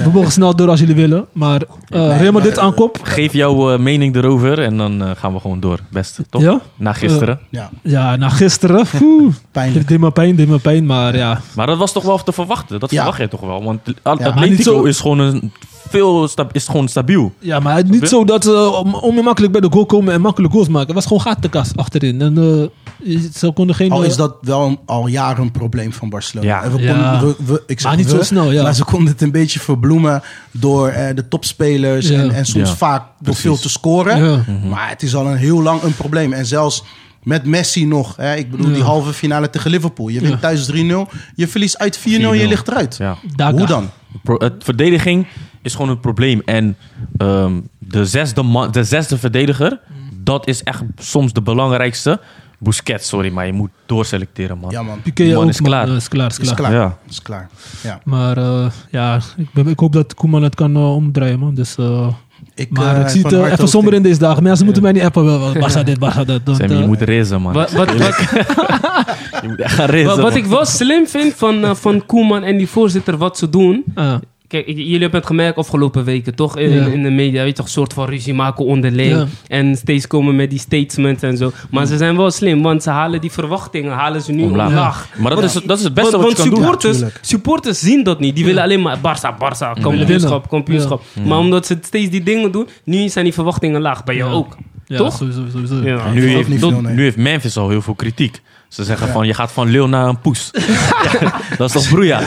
we 0.03 0.09
mogen 0.13 0.31
snel 0.31 0.55
door 0.55 0.69
als 0.69 0.79
jullie 0.79 0.95
willen. 0.95 1.25
Maar 1.31 1.61
eh 1.89 2.19
Real 2.19 2.31
Madrid 2.31 2.59
aan 2.59 2.73
kop. 2.73 2.97
Geef 3.03 3.33
jouw 3.33 3.71
eh, 3.73 3.79
mening 3.79 4.15
erover 4.15 4.59
en 4.59 4.77
dan 4.77 5.03
eh, 5.03 5.09
gaan 5.15 5.33
we 5.33 5.39
gewoon 5.39 5.59
door. 5.59 5.79
Best, 5.91 6.19
toch? 6.29 6.41
Ja? 6.41 6.59
Na 6.75 6.93
gisteren. 6.93 7.39
Ja, 7.49 7.69
Ja, 7.81 8.15
na 8.15 8.29
gisteren. 8.29 8.85
Het 9.51 9.87
deed 9.87 9.99
me 9.99 10.11
pijn, 10.11 10.35
deed 10.35 10.47
me 10.47 10.59
pijn. 10.59 10.85
Maar 10.85 11.15
ja, 11.17 11.41
Maar 11.55 11.67
dat 11.67 11.77
was 11.77 11.91
toch 11.91 12.03
wel 12.03 12.17
te 12.23 12.31
verwachten? 12.31 12.79
Dat 12.79 12.91
Ja. 12.91 12.97
verwacht 12.97 13.19
je 13.21 13.27
toch 13.27 13.39
wel? 13.41 13.63
Want 13.63 13.79
Atletico 14.01 14.39
maar 14.39 14.49
niet 14.49 14.63
zo- 14.63 14.83
is 14.83 14.99
gewoon 14.99 15.19
een 15.19 15.51
veel 15.89 16.29
is 16.51 16.67
gewoon 16.67 16.87
stabiel. 16.87 17.33
ja 17.39 17.59
maar 17.59 17.83
niet 17.85 18.07
zo 18.09 18.23
dat 18.25 18.43
ze 18.43 18.83
makkelijk 19.23 19.51
bij 19.51 19.61
de 19.61 19.67
goal 19.71 19.85
komen 19.85 20.13
en 20.13 20.21
makkelijk 20.21 20.53
goals 20.53 20.67
maken. 20.67 20.85
Het 20.87 20.95
was 20.95 21.05
gewoon 21.05 21.21
gatenkast 21.21 21.77
achterin. 21.77 22.21
En, 22.21 22.37
eh, 22.37 22.84
Ze 23.35 23.51
konden 23.53 23.75
geen... 23.75 23.91
Al 23.91 24.03
eh, 24.03 24.09
is 24.09 24.15
dat 24.15 24.35
wel 24.41 24.65
een- 24.65 24.79
al 24.85 25.07
jaren 25.07 25.43
een 25.43 25.51
probleem 25.51 25.93
van 25.93 26.09
Barcelona. 26.09 26.47
Ja. 26.47 26.63
En 26.63 26.71
we 26.75 26.81
Ja. 26.81 26.91
konden, 27.19 27.35
we, 27.37 27.53
we- 27.53 27.63
ik 27.67 27.79
zeg 27.79 27.89
Maar 27.91 27.99
niet 27.99 28.11
we, 28.11 28.17
zo 28.17 28.23
snel, 28.23 28.51
ja. 28.51 28.63
Maar 28.63 28.73
ze 28.75 28.83
konden 28.83 29.11
het 29.13 29.21
een 29.21 29.31
beetje 29.31 29.59
verbloemen 29.59 30.21
door 30.51 30.87
eh, 30.87 31.15
de 31.15 31.27
topspelers 31.27 32.07
Ja. 32.07 32.19
en, 32.19 32.31
en 32.31 32.45
soms 32.45 32.69
Ja, 32.69 32.75
vaak 32.75 33.01
door 33.01 33.13
precies. 33.19 33.41
veel 33.41 33.57
te 33.57 33.69
scoren. 33.69 34.23
Ja. 34.25 34.43
Maar 34.69 34.89
het 34.89 35.03
is 35.03 35.15
al 35.15 35.27
een 35.27 35.37
heel 35.37 35.61
lang 35.61 35.81
een 35.81 35.95
probleem. 35.95 36.33
En 36.33 36.45
zelfs 36.45 36.83
met 37.23 37.45
Messi 37.45 37.85
nog. 37.85 38.15
Hè, 38.15 38.35
ik 38.35 38.51
bedoel, 38.51 38.67
Ja. 38.67 38.73
die 38.73 38.83
halve 38.83 39.13
finale 39.13 39.49
tegen 39.49 39.71
Liverpool. 39.71 40.07
Je 40.07 40.19
wint 40.19 40.33
Ja. 40.33 40.39
thuis 40.39 40.65
3-0. 40.65 41.07
Je 41.35 41.47
verliest 41.47 41.77
uit 41.77 41.97
4-0, 41.97 42.01
4-0. 42.01 42.41
je 42.41 42.47
ligt 42.47 42.67
eruit. 42.67 42.95
Ja. 42.97 43.17
Hoe 43.51 43.65
dan? 43.65 43.89
Pro- 44.23 44.37
het 44.37 44.53
verdediging 44.63 45.27
is 45.61 45.73
gewoon 45.75 45.89
een 45.89 45.99
probleem. 45.99 46.41
En 46.45 46.77
ehm, 47.17 47.53
de, 47.79 48.05
zesde 48.05 48.41
man, 48.43 48.71
de 48.71 48.83
zesde 48.83 49.17
verdediger, 49.17 49.79
dat 50.23 50.47
is 50.47 50.63
echt 50.63 50.83
soms 50.97 51.33
de 51.33 51.41
belangrijkste. 51.41 52.19
Busquets, 52.65 53.07
sorry, 53.07 53.31
maar 53.31 53.45
je 53.45 53.53
moet 53.53 53.69
doorselecteren, 53.85 54.57
man. 54.57 54.71
Ja, 54.71 54.81
man. 54.81 55.01
Piqué 55.01 55.33
man 55.33 55.43
ook, 55.43 55.49
is 55.49 55.59
man. 55.61 55.69
klaar. 55.69 55.87
Eh, 55.87 55.95
is 55.95 56.07
klaar, 56.07 56.27
is 56.29 56.39
Is 56.39 56.53
klaar. 56.53 56.55
klaar. 56.69 56.71
Ja. 56.73 56.97
Is 57.09 57.21
klaar. 57.21 57.49
Ja. 57.83 57.99
Maar 58.03 58.37
eh, 58.37 58.65
ja, 58.91 59.19
ik, 59.37 59.47
ben, 59.53 59.67
ik 59.67 59.79
hoop 59.79 59.93
dat 59.93 60.13
Koeman 60.13 60.43
het 60.43 60.55
kan 60.55 60.75
eh, 60.75 60.95
omdraaien, 60.95 61.39
man. 61.39 61.53
Dus, 61.55 61.75
eh, 61.77 62.07
Ik, 62.55 62.69
maar 62.71 62.99
ik 63.01 63.07
zie 63.07 63.21
het 63.27 63.33
even 63.51 63.67
somber 63.67 63.93
in 63.93 64.03
deze 64.03 64.19
dagen. 64.19 64.43
Mensen 64.43 64.65
moeten 64.65 64.83
mij 64.83 64.91
niet 64.91 65.03
appen. 65.03 65.25
wel, 65.25 65.53
Barca 65.53 65.83
dit, 65.83 65.99
Barca 65.99 66.23
dat. 66.23 66.41
want, 66.45 66.57
Sammy, 66.57 66.75
je 66.75 66.85
moet 66.87 67.01
racen, 67.01 67.41
man. 67.41 67.53
Wat, 67.53 67.71
wat, 67.71 67.87
wat, 67.97 68.17
Je 69.41 69.47
moet 69.47 69.59
echt 69.59 69.73
gaan 69.73 69.87
racen, 69.87 70.05
wat, 70.05 70.17
wat 70.17 70.29
man. 70.29 70.37
ik 70.37 70.45
wel 70.45 70.65
slim 70.65 71.07
vind 71.07 71.33
van, 71.33 71.75
van 71.75 72.05
Koeman 72.05 72.43
en 72.43 72.57
die 72.57 72.67
voorzitter, 72.67 73.17
wat 73.17 73.37
ze 73.37 73.49
doen. 73.49 73.83
Kijk, 74.47 74.65
ik- 74.67 74.77
jullie 74.77 74.99
hebben 74.99 75.19
het 75.19 75.25
gemerkt 75.25 75.57
afgelopen 75.57 76.03
weken, 76.03 76.35
toch? 76.35 76.57
In, 76.57 76.69
Ja. 76.73 76.85
in 76.85 77.03
de 77.03 77.09
media, 77.09 77.39
weet 77.39 77.47
je 77.49 77.53
toch, 77.53 77.65
een 77.65 77.71
soort 77.71 77.93
van 77.93 78.05
ruzie 78.05 78.33
maken 78.33 78.65
onderling. 78.65 79.11
Ja. 79.11 79.25
En 79.47 79.75
steeds 79.75 80.07
komen 80.07 80.35
met 80.35 80.49
die 80.49 80.59
statements 80.59 81.23
en 81.23 81.37
zo. 81.37 81.51
Maar 81.69 81.85
ze 81.85 81.97
zijn 81.97 82.17
wel 82.17 82.31
slim, 82.31 82.61
want 82.61 82.83
ze 82.83 82.89
halen 82.89 83.21
die 83.21 83.31
verwachtingen, 83.31 83.91
halen 83.91 84.21
ze 84.21 84.31
nu 84.31 84.43
Omlaag. 84.43 84.67
omlaag. 84.67 85.07
Maar 85.17 85.35
dat 85.35 85.43
is, 85.43 85.53
dat 85.53 85.77
is 85.77 85.83
het 85.83 85.93
beste 85.93 86.11
want, 86.17 86.23
wat 86.23 86.31
je 86.31 86.37
kan 86.37 86.49
doen. 86.49 86.57
supporters, 86.59 87.03
supporters 87.21 87.79
zien 87.79 88.03
dat 88.03 88.19
niet. 88.19 88.35
Die 88.35 88.45
willen 88.45 88.63
alleen 88.63 88.81
maar 88.81 88.97
Barça, 88.97 89.33
Barça, 89.35 89.81
kampioenschap, 89.81 90.07
winnen. 90.07 90.41
kampioenschap. 90.49 91.01
Maar 91.27 91.37
omdat 91.37 91.65
ze 91.65 91.77
steeds 91.81 92.09
die 92.09 92.23
dingen 92.23 92.51
doen, 92.51 92.67
nu 92.83 93.09
zijn 93.09 93.23
die 93.25 93.33
verwachtingen 93.33 93.81
laag. 93.81 94.03
Bij 94.03 94.15
jou 94.15 94.29
Ja. 94.29 94.35
ook. 94.37 94.57
Ja, 94.85 94.97
Toch? 94.97 95.15
Sowieso, 95.15 95.41
sowieso. 95.51 95.75
Ja. 95.75 96.11
Nu, 96.11 96.27
heeft, 96.27 96.49
niet 96.49 96.59
tot- 96.59 96.71
veel, 96.71 96.81
nee. 96.81 96.93
nu 96.93 97.03
heeft 97.03 97.17
Memphis 97.17 97.57
al 97.57 97.69
heel 97.69 97.81
veel 97.81 97.93
kritiek. 97.95 98.41
Ze 98.67 98.83
zeggen 98.83 99.07
van, 99.07 99.27
je 99.27 99.33
gaat 99.33 99.51
van 99.51 99.69
leeuw 99.69 99.85
naar 99.85 100.07
een 100.07 100.19
poes. 100.19 100.51
dat 101.57 101.67
is 101.67 101.71
toch 101.71 101.89
broeia? 101.89 102.19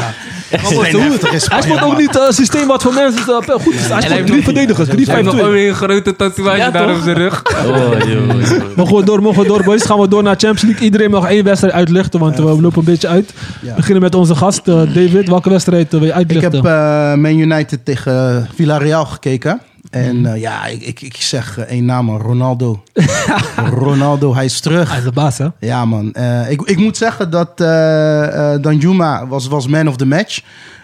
Hij 0.49 1.63
speelt 1.63 1.83
ook 1.83 1.99
niet 1.99 2.17
een 2.17 2.33
systeem 2.33 2.67
wat 2.67 2.83
voor 2.83 2.93
mensen 2.93 3.27
eh, 3.27 3.55
goed 3.55 3.75
is. 3.75 3.89
Hij 3.89 3.97
heeft 3.97 4.11
speelt 4.11 4.27
drie 4.27 4.43
verdedigers, 4.43 4.89
drie 4.89 5.05
Hij 5.05 5.15
heeft 5.15 5.27
nog 5.27 5.35
5 5.35 5.47
alweer 5.47 5.69
een 5.69 5.75
grote 5.75 6.17
tatoeage 6.17 6.71
daar 6.71 6.95
op 6.95 7.03
zijn 7.03 7.17
rug. 7.17 7.43
Oh. 7.69 8.77
Mogen 8.77 8.97
we 8.97 9.05
door, 9.05 9.23
mogen 9.23 9.43
we 9.43 9.49
door, 9.49 9.65
boys. 9.65 9.85
Gaan 9.85 10.01
we 10.01 10.09
door 10.09 10.23
naar 10.23 10.37
Champions 10.37 10.63
League. 10.63 10.83
Iedereen 10.83 11.11
mag 11.11 11.25
één 11.29 11.45
wedstrijd 11.45 11.75
uitlichten, 11.75 12.21
want 12.21 12.37
we 12.37 12.43
lopen 12.43 12.79
een 12.79 12.85
beetje 12.85 13.09
uit. 13.09 13.33
We 13.61 13.73
beginnen 13.77 14.03
met 14.03 14.15
onze 14.15 14.35
gast, 14.35 14.69
eh, 14.69 14.75
David. 14.75 15.29
Welke 15.29 15.51
wedstrijd 15.51 15.85
eh, 15.85 15.91
wil 15.91 16.03
je 16.03 16.09
Ik 16.09 16.15
uitlichten? 16.15 16.53
heb 16.53 16.65
eh, 16.65 17.15
Man 17.15 17.39
United 17.39 17.85
tegen 17.85 18.49
Villarreal 18.55 19.05
gekeken. 19.05 19.61
En 19.91 20.27
eh, 20.27 20.41
ja, 20.41 20.67
ik, 20.67 20.83
ik, 20.83 21.01
ik 21.01 21.17
zeg 21.17 21.59
eh, 21.59 21.65
één 21.65 21.85
naam, 21.85 22.05
man. 22.05 22.21
Ronaldo. 22.21 22.83
Ronaldo, 23.75 24.35
hij 24.35 24.45
is 24.45 24.61
terug. 24.61 24.89
Hij 24.89 24.99
is 24.99 25.05
de 25.05 25.13
baas, 25.13 25.39
hè? 25.39 25.47
Ja, 25.61 25.85
man. 25.85 26.13
Eh, 26.13 26.51
ik, 26.51 26.61
ik 26.63 26.77
moet 26.77 26.97
zeggen 26.97 27.31
dat 27.31 27.61
eh 27.61 28.53
eh 28.55 28.63
Danjuma 28.63 29.27
was, 29.27 29.47
was 29.47 29.67
man 29.67 29.89
of 29.89 29.97
the 29.97 30.07
match. 30.07 30.41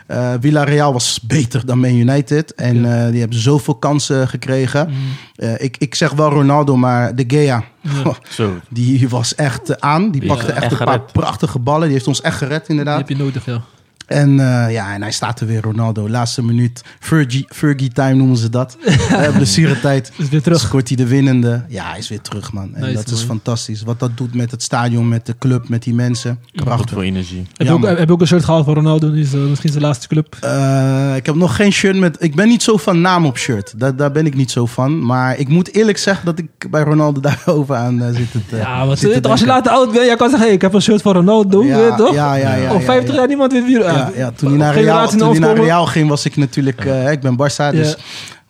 Eh 0.07 0.32
Villarreal 0.40 0.92
was 0.92 1.20
beter 1.22 1.66
dan 1.66 1.78
Man 1.78 1.94
United. 1.94 2.55
En 2.55 2.76
eh, 3.05 3.11
die 3.11 3.20
hebben 3.20 3.38
zoveel 3.38 3.74
kansen 3.74 4.28
gekregen. 4.28 4.90
Eh, 5.36 5.61
ik, 5.62 5.76
ik 5.78 5.94
zeg 5.94 6.12
wel 6.12 6.30
Ronaldo, 6.30 6.76
maar 6.76 7.14
De 7.14 7.24
Gea... 7.26 7.64
Zo. 8.28 8.52
Die 8.68 9.09
was 9.09 9.34
echt 9.34 9.80
aan. 9.80 10.11
Die 10.11 10.20
Die 10.20 10.28
pakte 10.30 10.52
echt 10.52 10.62
echt 10.62 10.72
een 10.72 10.78
paar 10.78 10.94
gered. 10.94 11.12
prachtige 11.12 11.59
ballen. 11.59 11.82
Die 11.82 11.92
heeft 11.92 12.07
ons 12.07 12.20
echt 12.20 12.36
gered, 12.36 12.61
Die 12.61 12.68
inderdaad. 12.70 12.98
heb 12.98 13.09
je 13.09 13.16
nodig, 13.16 13.44
ja. 13.44 13.61
En 14.07 14.40
eh, 14.40 14.72
ja, 14.72 14.94
en 14.94 15.02
hij 15.02 15.12
staat 15.12 15.40
er 15.40 15.46
weer, 15.46 15.62
Ronaldo. 15.62 16.09
Laatste 16.09 16.42
minuut. 16.42 16.84
Fergie, 17.00 17.46
Fergie 17.48 17.92
time 17.92 18.14
noemen 18.14 18.36
ze 18.36 18.48
dat. 18.48 18.76
uh, 18.86 19.28
blessuretijd. 19.36 20.12
Is 20.16 20.28
weer 20.28 20.42
terug. 20.42 20.61
Scoort 20.61 20.88
hij 20.88 20.96
de 20.96 21.07
winnende. 21.07 21.64
Ja, 21.68 21.88
hij 21.88 21.98
is 21.98 22.09
weer 22.09 22.20
terug, 22.20 22.52
man. 22.52 22.74
En 22.74 22.80
Nice, 22.80 22.94
dat 22.94 23.09
is 23.09 23.22
fantastisch. 23.22 23.82
Wat 23.82 24.00
dat 24.00 24.16
doet 24.16 24.34
met 24.34 24.50
het 24.50 24.62
stadion, 24.62 25.09
met 25.09 25.26
de 25.26 25.34
club, 25.38 25.68
met 25.68 25.82
die 25.82 25.94
mensen. 25.94 26.38
Prachtig. 26.52 26.90
voor 26.90 27.02
energie. 27.02 27.46
Heb 27.57 27.66
je, 27.66 27.72
ook, 27.72 27.86
heb 27.86 28.07
je 28.07 28.12
ook 28.12 28.20
een 28.20 28.26
shirt 28.26 28.44
gehaald 28.44 28.64
van 28.64 28.74
Ronaldo? 28.74 29.12
Die 29.12 29.22
is 29.22 29.32
eh, 29.32 29.40
misschien 29.40 29.70
zijn 29.70 29.82
laatste 29.84 30.09
club. 30.09 30.36
Eh, 30.40 31.16
ik 31.16 31.26
heb 31.26 31.34
nog 31.34 31.57
geen 31.57 31.72
shirt 31.72 31.96
met... 31.98 32.16
Ik 32.20 32.34
ben 32.34 32.48
niet 32.48 32.62
zo 32.62 32.76
van 32.76 33.00
naam 33.00 33.26
op 33.26 33.38
shirt. 33.38 33.74
Daar, 33.76 33.96
daar 33.96 34.12
ben 34.12 34.26
ik 34.26 34.34
niet 34.34 34.50
zo 34.50 34.66
van. 34.66 35.07
Maar 35.07 35.38
ik 35.38 35.48
moet 35.48 35.74
eerlijk 35.74 35.98
zeggen 35.98 36.26
dat 36.26 36.38
ik 36.38 36.70
bij 36.70 36.82
Ronaldo 36.82 37.20
daar 37.28 37.42
bovenaan 37.44 38.02
uh, 38.02 38.07
zit. 38.07 38.32
Het, 38.32 38.42
eh, 38.50 38.59
Ja, 38.59 38.86
want 38.86 39.26
als 39.26 39.40
je 39.40 39.46
later 39.46 39.72
oud 39.72 39.92
bent, 39.92 40.07
jij 40.07 40.16
kan 40.16 40.28
zeggen, 40.28 40.46
hey, 40.46 40.57
ik 40.57 40.62
heb 40.62 40.74
een 40.74 40.82
shirt 40.82 41.02
van 41.02 41.12
Ronaldo, 41.12 41.64
Ja, 41.64 41.76
weet 41.76 41.90
je 41.90 41.94
toch? 41.96 42.14
ja, 42.14 42.34
ja, 42.34 42.55
ja, 42.55 42.74
Of 42.74 42.80
ja, 42.80 42.86
50 42.86 43.11
ja. 43.11 43.18
jaar 43.18 43.28
niemand 43.28 43.52
weet 43.52 43.64
wie... 43.64 43.78
Ja, 43.99 44.11
ja, 44.16 44.30
toen 44.36 44.49
hij 44.49 44.59
naar 44.59 44.74
Real, 44.74 44.84
generatie 44.84 45.18
toen 45.18 45.30
hij 45.30 45.38
naar 45.38 45.49
opkomen. 45.49 45.70
Real 45.70 45.86
ging, 45.86 46.09
was 46.09 46.24
ik 46.24 46.36
natuurlijk... 46.36 46.84
eh, 46.84 47.11
ik 47.11 47.20
ben 47.20 47.36
Barça, 47.36 47.70
dus. 47.70 47.97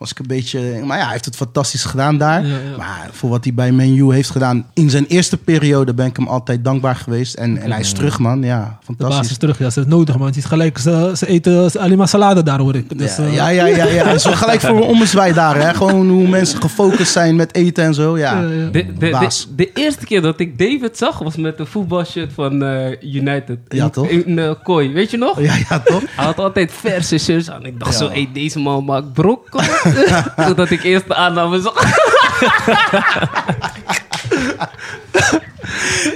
Was 0.04 0.12
ik 0.12 0.18
een 0.18 0.26
beetje... 0.36 0.80
Maar 0.84 0.96
ja, 0.98 1.02
hij 1.04 1.12
heeft 1.12 1.24
het 1.24 1.36
fantastisch 1.36 1.84
gedaan 1.84 2.18
daar. 2.18 2.46
Ja, 2.46 2.54
ja. 2.54 2.76
Maar 2.76 3.08
voor 3.12 3.30
wat 3.30 3.44
hij 3.44 3.54
bij 3.54 3.72
Man 3.72 3.96
U 3.96 4.12
heeft 4.12 4.30
gedaan... 4.30 4.66
In 4.74 4.90
zijn 4.90 5.06
eerste 5.06 5.36
periode 5.36 5.94
ben 5.94 6.06
ik 6.06 6.16
hem 6.16 6.28
altijd 6.28 6.64
dankbaar 6.64 6.96
geweest. 6.96 7.34
En, 7.34 7.58
en 7.58 7.70
hij 7.70 7.80
is 7.80 7.92
terug, 7.92 8.18
man. 8.18 8.42
Ja, 8.42 8.58
De 8.58 8.64
baas 8.64 8.84
fantastisch. 8.86 9.30
is 9.30 9.36
terug, 9.36 9.58
ja, 9.58 9.70
ze 9.70 9.80
is 9.80 9.86
nodig, 9.86 10.18
man. 10.18 10.26
Het 10.26 10.36
is 10.36 10.44
gelijk, 10.44 10.78
ze, 10.78 11.12
ze 11.16 11.26
eten 11.26 11.70
alleen 11.80 11.98
maar 11.98 12.08
salade 12.08 12.42
daar, 12.42 12.58
hoor 12.58 12.74
ik. 12.74 12.98
Dus, 12.98 13.16
ja, 13.16 13.22
eh, 13.24 13.34
ja, 13.34 13.48
ja, 13.48 13.66
ja, 13.66 13.84
ja. 13.84 14.06
Het 14.06 14.14
is 14.16 14.24
wel 14.24 14.36
gelijk 14.36 14.60
voor 14.60 14.76
een 14.76 14.82
ommezwaai 14.82 15.32
daar, 15.32 15.56
hè. 15.60 15.74
Gewoon 15.74 16.08
hoe 16.08 16.28
mensen 16.28 16.60
gefocust 16.60 17.12
zijn 17.12 17.36
met 17.36 17.54
eten 17.54 17.84
en 17.84 17.94
zo, 17.94 18.18
ja. 18.18 18.40
De, 18.40 18.68
de, 18.72 18.86
de, 18.98 19.10
Baas. 19.10 19.48
de 19.56 19.72
eerste 19.72 20.04
keer 20.06 20.22
dat 20.22 20.40
ik 20.40 20.58
David 20.58 20.96
zag, 20.98 21.18
was 21.18 21.36
met 21.36 21.58
een 21.58 21.66
voetbalshirt 21.66 22.32
van 22.32 22.62
eh, 22.62 23.14
United. 23.14 23.58
Ja, 23.68 23.84
in, 23.84 23.90
toch? 23.90 24.06
In 24.08 24.38
eh, 24.38 24.50
kooi, 24.62 24.92
weet 24.92 25.10
je 25.10 25.16
nog? 25.16 25.40
Ja, 25.40 25.54
ja, 25.68 25.78
toch? 25.80 26.02
Hij 26.16 26.24
had 26.24 26.38
altijd 26.38 26.72
verse 26.72 27.18
shirts 27.18 27.50
aan. 27.50 27.64
Ik 27.66 27.78
dacht 27.80 27.92
Ja. 27.92 27.98
zo, 27.98 28.08
hey, 28.08 28.28
deze 28.32 28.58
man 28.58 28.84
maakt 28.84 29.12
brok. 29.12 29.48
Totdat 30.46 30.70
ik 30.70 30.82
eerst 30.82 31.06
de 31.08 31.14
aanname 31.14 31.60
zag. 31.60 31.82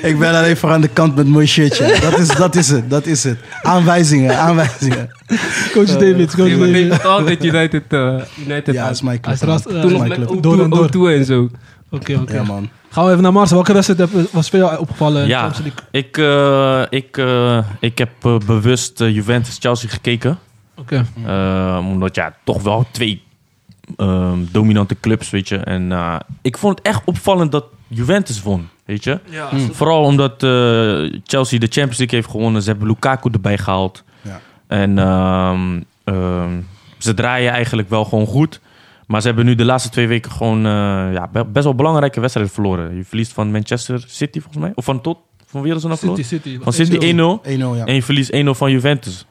Ik 0.02 0.18
ben 0.18 0.34
alleen 0.34 0.56
voor 0.56 0.70
aan 0.70 0.80
de 0.80 0.88
kant 0.88 1.14
met 1.16 1.26
mooi 1.26 1.46
shirtje. 1.46 1.98
Dat 2.00 2.18
is, 2.18 2.28
dat 2.28 2.54
is 2.54 2.68
het, 2.68 2.90
dat 2.90 3.06
is 3.06 3.24
het. 3.24 3.38
Aanwijzingen, 3.62 4.38
aanwijzingen. 4.38 5.10
Coach 5.72 5.86
David, 5.86 6.34
coach 6.34 6.58
David. 6.58 6.90
Had 6.92 7.04
altijd 7.04 7.44
United, 7.44 7.82
eh, 7.88 8.14
United 8.46 8.74
Ja, 8.74 8.88
is 8.88 9.02
mijn 9.02 9.20
club. 9.20 9.36
eh, 9.42 9.56
Toen 9.80 9.92
nog 9.92 10.06
met 10.08 10.12
club. 10.18 10.28
O2, 10.36 10.40
Door 10.40 10.62
en 10.62 10.70
door. 10.70 10.88
O2 10.88 11.14
en 11.18 11.24
zo. 11.24 11.48
Oké, 11.90 12.14
oké. 12.20 12.32
Ja, 12.34 12.42
man. 12.42 12.68
Gaan 12.90 13.04
we 13.04 13.10
even 13.10 13.22
naar 13.22 13.32
Mars. 13.32 13.50
Welke 13.50 13.72
wedstrijd 13.72 14.10
was 14.30 14.48
voor 14.50 14.58
jou 14.58 14.78
opgevallen? 14.78 15.26
Ja, 15.26 15.50
ik, 15.90 16.18
eh, 16.18 16.82
ik, 16.90 17.16
eh, 17.16 17.58
ik 17.80 17.98
heb 17.98 18.10
eh, 18.22 18.36
bewust 18.46 19.00
eh, 19.00 19.14
Juventus-Chelsea 19.14 19.88
gekeken. 19.90 20.38
Oké. 20.76 21.06
Eh, 21.26 21.78
omdat 21.88 22.14
ja, 22.14 22.34
toch 22.44 22.62
wel 22.62 22.86
twee 22.90 23.22
ehm, 23.96 24.38
dominante 24.50 24.96
clubs, 25.00 25.30
weet 25.30 25.48
je. 25.48 25.56
En 25.56 25.92
eh, 25.92 26.16
ik 26.42 26.58
vond 26.58 26.78
het 26.78 26.86
echt 26.86 27.02
opvallend 27.04 27.52
dat 27.52 27.64
Juventus 27.88 28.42
won, 28.42 28.68
weet 28.84 29.04
je. 29.04 29.20
Ja, 29.30 29.48
Vooral 29.72 30.02
omdat 30.02 30.42
eh, 30.42 30.48
Chelsea 31.24 31.58
de 31.58 31.66
Champions 31.66 31.98
League 31.98 32.18
heeft 32.18 32.30
gewonnen. 32.30 32.62
Ze 32.62 32.70
hebben 32.70 32.88
Lukaku 32.88 33.30
erbij 33.32 33.58
gehaald. 33.58 34.04
Ja. 34.22 34.40
En 34.66 34.98
ehm, 34.98 35.80
ehm, 36.04 36.50
ze 36.98 37.14
draaien 37.14 37.52
eigenlijk 37.52 37.88
wel 37.88 38.04
gewoon 38.04 38.26
goed. 38.26 38.60
Maar 39.06 39.20
ze 39.20 39.26
hebben 39.26 39.44
nu 39.44 39.54
de 39.54 39.64
laatste 39.64 39.90
twee 39.90 40.06
weken 40.08 40.30
gewoon 40.30 40.58
eh, 40.66 40.72
ja, 41.12 41.28
be- 41.32 41.44
best 41.44 41.64
wel 41.64 41.74
belangrijke 41.74 42.20
wedstrijden 42.20 42.52
verloren. 42.54 42.96
Je 42.96 43.04
verliest 43.04 43.32
van 43.32 43.50
Manchester 43.50 44.04
City 44.06 44.40
volgens 44.40 44.62
mij. 44.62 44.72
Of 44.74 44.84
van 44.84 45.00
tot. 45.00 45.18
Van 45.46 45.62
wie 45.62 45.72
hadden 45.72 45.98
ze 45.98 46.04
nou 46.04 46.16
City, 46.16 46.28
verloren? 46.28 46.60
City. 46.60 46.64
Van 46.64 47.52
City 47.52 47.56
1-0. 47.56 47.74
1-0, 47.74 47.78
ja. 47.78 47.84
En 47.84 47.94
je 47.94 48.02
verliest 48.02 48.32
1-0 48.34 48.38
van 48.50 48.70
Juventus. 48.70 49.26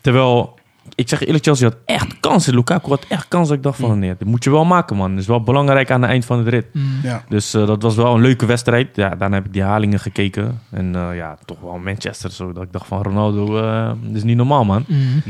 Terwijl, 0.00 0.54
ik 0.94 1.08
zeg 1.08 1.24
eerlijk, 1.24 1.44
Chelsea 1.44 1.68
had 1.68 1.76
echt 1.84 2.20
kansen. 2.20 2.54
Lukaku 2.54 2.88
had 2.88 3.04
echt 3.08 3.28
kansen. 3.28 3.56
Ik 3.56 3.62
dacht 3.62 3.78
van, 3.78 3.98
nee, 3.98 4.14
dit 4.18 4.28
moet 4.28 4.44
je 4.44 4.50
wel 4.50 4.64
maken, 4.64 4.96
man. 4.96 5.10
Dat 5.10 5.20
is 5.20 5.26
wel 5.26 5.42
belangrijk 5.42 5.90
aan 5.90 6.02
het 6.02 6.10
eind 6.10 6.24
van 6.24 6.44
de 6.44 6.50
rit. 6.50 6.66
Mm. 6.72 6.82
ja. 7.02 7.24
Dus 7.28 7.54
eh, 7.54 7.66
dat 7.66 7.82
was 7.82 7.94
wel 7.96 8.14
een 8.14 8.20
leuke 8.20 8.46
wedstrijd. 8.46 8.96
Ja, 8.96 9.08
daarna 9.14 9.36
heb 9.36 9.44
ik 9.46 9.52
die 9.52 9.62
halingen 9.62 10.00
gekeken. 10.00 10.60
En 10.70 10.94
eh, 10.96 11.16
ja, 11.16 11.36
toch 11.44 11.60
wel 11.60 11.78
Manchester. 11.78 12.30
Zo, 12.30 12.52
dat 12.52 12.62
ik 12.62 12.72
dacht 12.72 12.86
van, 12.86 13.02
Ronaldo, 13.02 13.56
eh 13.62 13.86
dat 14.02 14.16
is 14.16 14.22
niet 14.22 14.36
normaal, 14.36 14.64
man. 14.64 14.84
Mm. 14.88 15.22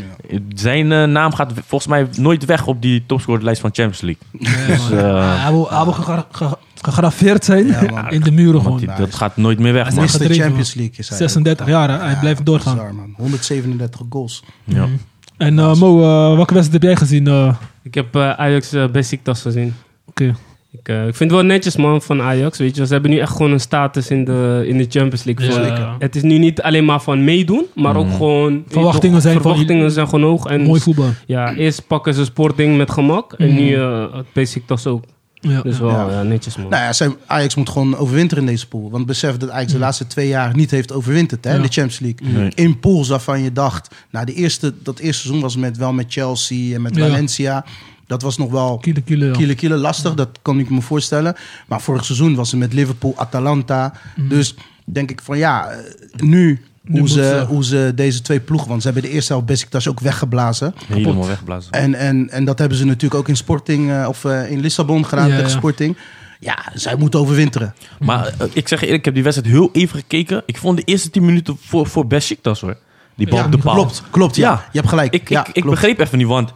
Zijn 0.55 0.93
eh, 0.93 1.05
naam 1.05 1.35
gaat 1.35 1.53
volgens 1.55 1.87
mij 1.87 2.07
nooit 2.19 2.45
weg 2.45 2.67
op 2.67 2.83
die 2.83 3.07
topscorerlijst 3.07 3.61
van 3.61 3.71
Champions 3.73 4.01
League. 4.01 4.57
Nee, 4.57 4.67
Dus, 4.77 4.91
eh, 4.91 5.43
hij 5.43 5.53
wil, 5.53 5.71
hij 5.71 5.85
wil 5.85 5.93
gegra- 5.93 6.27
ge- 6.31 6.57
gegraveerd 6.83 7.45
zijn 7.45 7.67
Ja, 7.67 7.83
man. 7.91 8.11
in 8.11 8.21
de 8.21 8.31
muren 8.33 8.61
gewoon. 8.63 8.79
die- 8.79 8.89
dat 8.97 9.15
gaat 9.15 9.37
nooit 9.37 9.59
meer 9.59 9.73
weg, 9.73 9.87
Hij 9.87 9.95
man. 9.95 10.09
gedreven, 10.09 10.43
Champions 10.43 10.75
League 10.75 10.95
is 10.97 11.09
hij. 11.09 11.19
36 11.19 11.67
jaar, 11.67 12.01
hij 12.01 12.17
blijft 12.21 12.47
doorgaan. 12.47 12.75
Bizar, 12.75 12.95
man. 12.95 13.15
137 13.17 14.01
goals. 14.11 14.45
Ja. 14.65 14.87
Mm. 14.87 14.99
En 15.37 15.59
eh, 15.59 15.75
Mo, 15.75 16.01
eh, 16.03 16.35
welke 16.37 16.55
wedstrijd 16.55 16.73
heb 16.73 16.83
jij 16.83 16.97
gezien? 16.97 17.27
eh? 17.27 17.45
Oké. 17.47 17.57
Ik 17.83 17.95
heb 17.95 18.15
eh, 18.15 18.31
Ajax 18.31 18.75
uh, 18.75 18.87
Besiktas 18.87 19.43
gezien. 19.43 19.75
Ik, 20.15 20.89
eh, 20.89 21.07
ik 21.07 21.15
vind 21.15 21.31
het 21.31 21.41
wel 21.41 21.43
netjes, 21.49 21.77
man, 21.77 22.03
van 22.03 22.21
Ajax. 22.23 22.59
Weet 22.59 22.77
je, 22.77 22.87
ze 22.87 22.93
hebben 22.93 23.11
nu 23.11 23.19
echt 23.19 23.33
gewoon 23.33 23.53
een 23.53 23.61
status 23.61 24.11
in 24.11 24.25
de, 24.25 24.65
in 24.67 24.77
de 24.79 24.87
Champions 24.89 25.25
League. 25.25 25.75
Ja. 25.77 25.97
Het 25.99 26.17
is 26.17 26.23
nu 26.23 26.39
niet 26.39 26.63
alleen 26.63 26.85
maar 26.85 27.01
van 27.03 27.25
meedoen, 27.25 27.65
maar 27.75 27.97
ook 27.97 28.07
Mhm. 28.07 28.17
gewoon... 28.17 28.65
Verwachtingen 28.69 29.13
toch, 29.15 29.23
zijn 29.23 29.35
van- 29.41 29.43
verwachtingen 29.43 29.91
zijn 29.91 30.09
gewoon 30.09 30.25
hoog. 30.31 30.47
En 30.47 30.63
Mooi 30.63 30.81
voetbal. 30.81 31.09
ja, 31.27 31.55
eerst 31.55 31.87
pakken 31.87 32.15
ze 32.15 32.25
Sporting 32.25 32.77
met 32.77 32.91
gemak. 32.91 33.33
En 33.33 33.47
Mhm. 33.49 33.57
nu 33.57 33.71
uh, 33.77 34.05
het 34.15 34.27
Besiktas 34.33 34.87
ook. 34.87 35.05
Ja. 35.49 35.63
Dus 35.63 35.79
wel 35.79 35.91
Ja. 35.91 36.11
ja, 36.11 36.23
netjes 36.23 36.57
man. 36.57 36.69
Nou 36.69 36.95
ja, 36.99 37.15
Ajax 37.27 37.55
moet 37.55 37.69
gewoon 37.69 37.97
overwinteren 37.97 38.45
in 38.45 38.51
deze 38.51 38.69
pool. 38.69 38.91
Want 38.91 39.07
besef 39.07 39.37
dat 39.37 39.51
Ajax 39.51 39.73
de 39.73 39.79
laatste 39.79 40.07
twee 40.07 40.29
jaar 40.29 40.55
niet 40.57 40.71
heeft 40.71 40.93
overwinterd 40.93 41.45
hè, 41.45 41.51
in 41.51 41.57
Ja. 41.57 41.63
de 41.63 41.73
Champions 41.73 41.99
League. 41.99 42.41
Nee. 42.43 42.53
In 42.55 42.79
pools 42.81 43.09
waarvan 43.09 43.43
je 43.43 43.53
dacht... 43.53 43.95
Nou, 44.11 44.27
de 44.27 44.35
eerste, 44.35 44.75
dat 44.83 44.99
eerste 44.99 45.21
seizoen 45.23 45.43
was 45.43 45.57
met, 45.57 45.77
wel 45.77 45.93
met 45.93 46.07
Chelsea 46.09 46.75
en 46.75 46.83
met 46.83 46.97
Ja. 46.97 47.07
Valencia. 47.09 47.65
Dat 48.07 48.23
was 48.23 48.37
nog 48.39 48.51
wel 48.51 48.79
Kiele, 48.79 49.01
kiele, 49.01 49.27
ja. 49.27 49.33
kiele, 49.33 49.55
kiele 49.55 49.77
lastig. 49.77 50.15
Dat 50.15 50.39
kan 50.43 50.59
ik 50.59 50.71
me 50.71 50.81
voorstellen. 50.81 51.35
Maar 51.67 51.81
vorig 51.81 52.05
seizoen 52.05 52.35
was 52.35 52.51
het 52.51 52.61
met 52.61 52.73
Liverpool, 52.73 53.15
Atalanta. 53.17 53.93
Dus 54.29 54.55
denk 54.85 55.11
ik 55.11 55.21
van 55.23 55.39
ja, 55.39 55.69
eh, 55.71 55.79
nu... 56.17 56.61
Hoe 56.91 57.09
ze, 57.09 57.15
ze- 57.15 57.45
hoe 57.49 57.65
ze 57.65 57.93
deze 57.95 58.21
twee 58.23 58.41
ploegen... 58.41 58.69
Want 58.69 58.83
ze 58.83 58.89
hebben 58.91 59.09
de 59.11 59.15
eerste 59.15 59.33
helft 59.33 59.47
Besiktas 59.49 59.89
ook 59.89 60.01
weggeblazen. 60.01 60.75
Helemaal 60.87 61.27
weggeblazen. 61.27 61.73
En, 61.73 61.95
en, 61.95 62.31
en 62.31 62.45
dat 62.45 62.59
hebben 62.59 62.79
ze 62.79 62.85
natuurlijk 62.85 63.15
ook 63.21 63.29
in 63.29 63.37
Sporting... 63.37 63.91
eh, 63.91 64.05
of 64.09 64.25
eh, 64.25 64.51
in 64.51 64.61
Lissabon 64.61 65.07
gedaan 65.07 65.29
Ja, 65.29 65.35
tegen. 65.37 65.51
Sporting. 65.51 65.97
Ja, 66.41 66.59
zij 66.75 66.97
moeten 66.97 67.21
overwinteren. 67.21 67.75
Maar 68.01 68.27
eh, 68.27 68.47
ik 68.53 68.69
zeg 68.69 68.79
je 68.81 68.85
eerlijk, 68.87 68.99
ik 68.99 69.05
heb 69.05 69.15
die 69.15 69.23
wedstrijd 69.23 69.53
heel 69.55 69.71
even 69.73 69.99
gekeken. 69.99 70.43
Ik 70.47 70.57
vond 70.57 70.77
de 70.77 70.83
eerste 70.85 71.11
10 71.11 71.25
minuten 71.25 71.57
voor, 71.61 71.87
voor 71.87 72.07
Besiktas 72.07 72.61
hoor. 72.61 72.77
Die 73.15 73.29
bal 73.29 73.39
Ja, 73.39 73.45
op 73.45 73.53
de 73.53 73.59
paal. 73.59 73.75
Klopt, 73.75 74.03
klopt. 74.11 74.37
Ja, 74.37 74.51
Ja. 74.51 74.65
je 74.73 74.79
hebt 74.79 74.89
gelijk. 74.89 75.15
Ik, 75.15 75.29
ja, 75.29 75.47
ik, 75.47 75.55
ik 75.57 75.65
begreep 75.65 75.99
even 76.01 76.19
niet, 76.19 76.27
want 76.27 76.53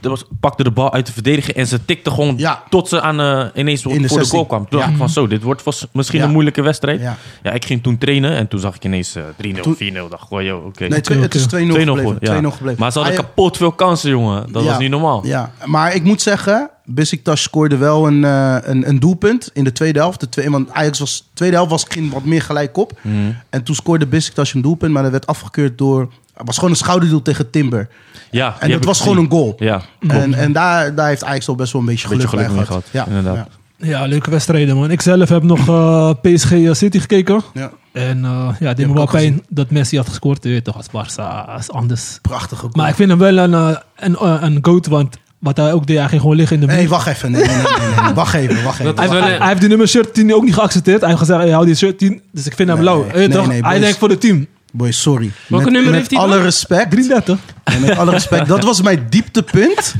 Was- 0.00 0.24
pakte 0.40 0.62
de 0.62 0.70
bal 0.70 0.92
uit 0.92 1.06
de 1.06 1.12
verdediger 1.12 1.56
en 1.56 1.66
ze 1.66 1.84
tikte 1.84 2.10
gewoon 2.10 2.34
Ja. 2.36 2.62
tot 2.68 2.88
ze 2.88 3.00
aan, 3.00 3.20
eh, 3.20 3.46
ineens 3.54 3.82
de 3.82 3.88
voor 3.88 3.98
de 3.98 4.08
16. 4.08 4.28
goal 4.30 4.46
kwam. 4.46 4.68
Toen 4.68 4.78
dacht 4.78 4.90
ik 4.92 4.96
van 4.98 5.08
zo, 5.08 5.26
dit 5.26 5.42
wordt 5.42 5.62
vast 5.62 5.86
misschien 5.92 6.18
Ja. 6.18 6.24
een 6.24 6.30
moeilijke 6.32 6.62
wedstrijd. 6.62 7.00
Ja. 7.00 7.16
Ja. 7.42 7.50
ik 7.52 7.64
ging 7.64 7.82
toen 7.82 7.98
trainen 7.98 8.36
en 8.36 8.48
toen 8.48 8.60
zag 8.60 8.74
ik 8.74 8.84
ineens 8.84 9.14
eh 9.14 9.22
3-0, 9.36 9.62
Toen- 9.62 9.76
4-0. 9.76 10.08
Dacht 10.08 10.22
ik, 10.24 10.30
oh, 10.30 10.42
yo, 10.42 10.56
oké. 10.66 10.86
Nee, 10.88 10.98
het 10.98 11.34
is 11.34 11.46
2-0 11.46 11.74
2-0 11.74 11.94
gebleven. 11.94 11.96
geworden, 11.96 12.18
ja. 12.22 12.28
2-0 12.40 12.50
gebleven. 12.56 12.80
Maar 12.80 12.92
ze 12.92 12.98
hadden 12.98 13.16
kapot 13.16 13.56
veel 13.56 13.72
kansen, 13.72 14.10
jongen. 14.10 14.52
Dat 14.52 14.62
Ja. 14.62 14.68
was 14.68 14.78
niet 14.78 14.90
normaal. 14.90 15.26
Ja, 15.26 15.52
maar 15.64 15.94
ik 15.94 16.02
moet 16.02 16.22
zeggen, 16.22 16.70
Besiktas 16.84 17.42
scoorde 17.42 17.76
wel 17.76 18.06
een, 18.06 18.24
eh, 18.24 18.56
een, 18.60 18.88
een 18.88 18.98
doelpunt 18.98 19.50
in 19.52 19.64
de 19.64 19.72
tweede 19.72 19.98
helft. 19.98 20.20
De 20.20 20.28
twee, 20.28 20.50
want 20.50 20.70
Ajax 20.72 20.98
was, 20.98 21.18
de 21.18 21.24
tweede 21.34 21.54
helft 21.56 21.70
was, 21.70 21.84
ging 21.88 22.12
wat 22.12 22.24
meer 22.24 22.42
gelijk 22.42 22.76
op. 22.76 22.92
Mhm. 23.02 23.14
En 23.50 23.62
toen 23.62 23.74
scoorde 23.74 24.06
Besiktas 24.06 24.54
een 24.54 24.62
doelpunt, 24.62 24.92
maar 24.92 25.02
dat 25.02 25.12
werd 25.12 25.26
afgekeurd 25.26 25.78
door... 25.78 26.08
Het 26.34 26.46
was 26.46 26.54
gewoon 26.54 26.70
een 26.70 26.76
schouderdoel 26.76 27.22
tegen 27.22 27.50
Timber. 27.50 27.88
Ja, 28.30 28.56
En 28.58 28.70
dat 28.70 28.84
was 28.84 29.00
gewoon 29.00 29.18
een 29.18 29.30
goal. 29.30 29.54
Ja, 29.58 29.82
En, 30.08 30.34
en 30.34 30.52
daar, 30.52 30.94
daar 30.94 31.08
heeft 31.08 31.24
Ajax 31.24 31.48
al 31.48 31.54
best 31.54 31.72
wel 31.72 31.80
een 31.80 31.86
beetje 31.86 32.06
geluk, 32.06 32.20
Beetje 32.22 32.36
geluk 32.36 32.46
bij 32.48 32.56
mee 32.56 32.66
gehad. 32.66 32.84
gehad, 32.90 33.06
Ja, 33.08 33.14
inderdaad. 33.16 33.48
Ja, 33.76 34.04
leuke 34.06 34.30
wedstrijden, 34.30 34.76
man. 34.76 34.90
Ik 34.90 35.00
zelf 35.02 35.28
heb 35.28 35.42
nog 35.42 35.68
eh, 35.68 36.10
PSG 36.22 36.50
City 36.70 36.98
gekeken. 36.98 37.40
Ja. 37.54 37.70
En 37.92 38.24
eh, 38.24 38.48
ja, 38.60 38.66
het 38.68 38.76
deed 38.76 38.86
me 38.86 38.94
wel 38.94 39.06
pijn 39.06 39.22
gezien. 39.26 39.44
dat 39.48 39.70
Messi 39.70 39.96
had 39.96 40.08
gescoord. 40.08 40.42
Je 40.44 40.48
weet 40.50 40.64
toch, 40.64 40.76
als 40.76 40.86
Barça 40.88 41.58
is 41.58 41.70
anders. 41.70 42.18
Prachtige 42.22 42.60
goal. 42.60 42.72
Maar 42.76 42.88
ik 42.88 42.94
vind 42.94 43.08
hem 43.10 43.18
wel 43.18 43.36
een, 43.38 43.54
eh, 43.54 43.76
een, 43.96 44.16
eh, 44.16 44.36
een 44.40 44.58
goat, 44.62 44.86
want 44.86 45.16
wat 45.38 45.56
hij 45.56 45.72
ook 45.72 45.86
deed, 45.86 45.98
hij 45.98 46.08
ging 46.08 46.20
gewoon 46.20 46.36
liggen 46.36 46.54
in 46.60 46.66
de 46.66 46.66
Nee, 46.72 46.80
muur. 46.80 46.88
wacht 46.88 47.06
even. 47.06 47.30
Nee, 47.30 47.44
nee, 47.46 47.56
nee, 47.56 47.64
nee, 47.64 48.04
nee. 48.04 48.14
Wacht 48.14 48.34
even, 48.34 48.62
wacht 48.64 48.78
even. 48.80 49.22
Hij, 49.22 49.48
heeft 49.48 49.60
die 49.60 49.68
nummer 49.68 49.88
shirt 49.88 50.14
10 50.14 50.34
ook 50.34 50.44
niet 50.44 50.54
geaccepteerd. 50.54 51.00
Hij 51.00 51.08
heeft 51.08 51.20
gezegd, 51.20 51.40
hey, 51.40 51.50
hou 51.50 51.66
die 51.66 51.74
shirt 51.74 51.98
10. 51.98 52.22
Dus 52.32 52.46
ik 52.46 52.54
vind 52.54 52.68
hem 52.68 52.76
Nee, 52.78 52.86
lauw. 52.86 52.98
nee, 53.02 53.06
Je 53.12 53.18
weet 53.18 53.28
nee, 53.28 53.36
toch? 53.38 53.46
nee, 53.46 53.62
hij 53.62 53.78
denkt 53.78 53.98
voor 53.98 54.08
het 54.08 54.20
team. 54.20 54.46
Boy, 54.76 54.92
sorry. 54.92 55.32
Welke 55.46 55.64
met, 55.64 55.72
nummer 55.72 55.90
met 55.90 56.00
heeft 56.00 56.10
hij 56.10 56.20
alle 56.20 56.34
dan? 56.34 56.42
respect. 56.42 56.90
33. 56.90 57.38
En 57.64 57.80
met 57.80 57.98
alle 57.98 58.10
respect, 58.10 58.48
dat 58.48 58.64
was 58.64 58.82
mijn 58.82 59.06
dieptepunt 59.10 59.94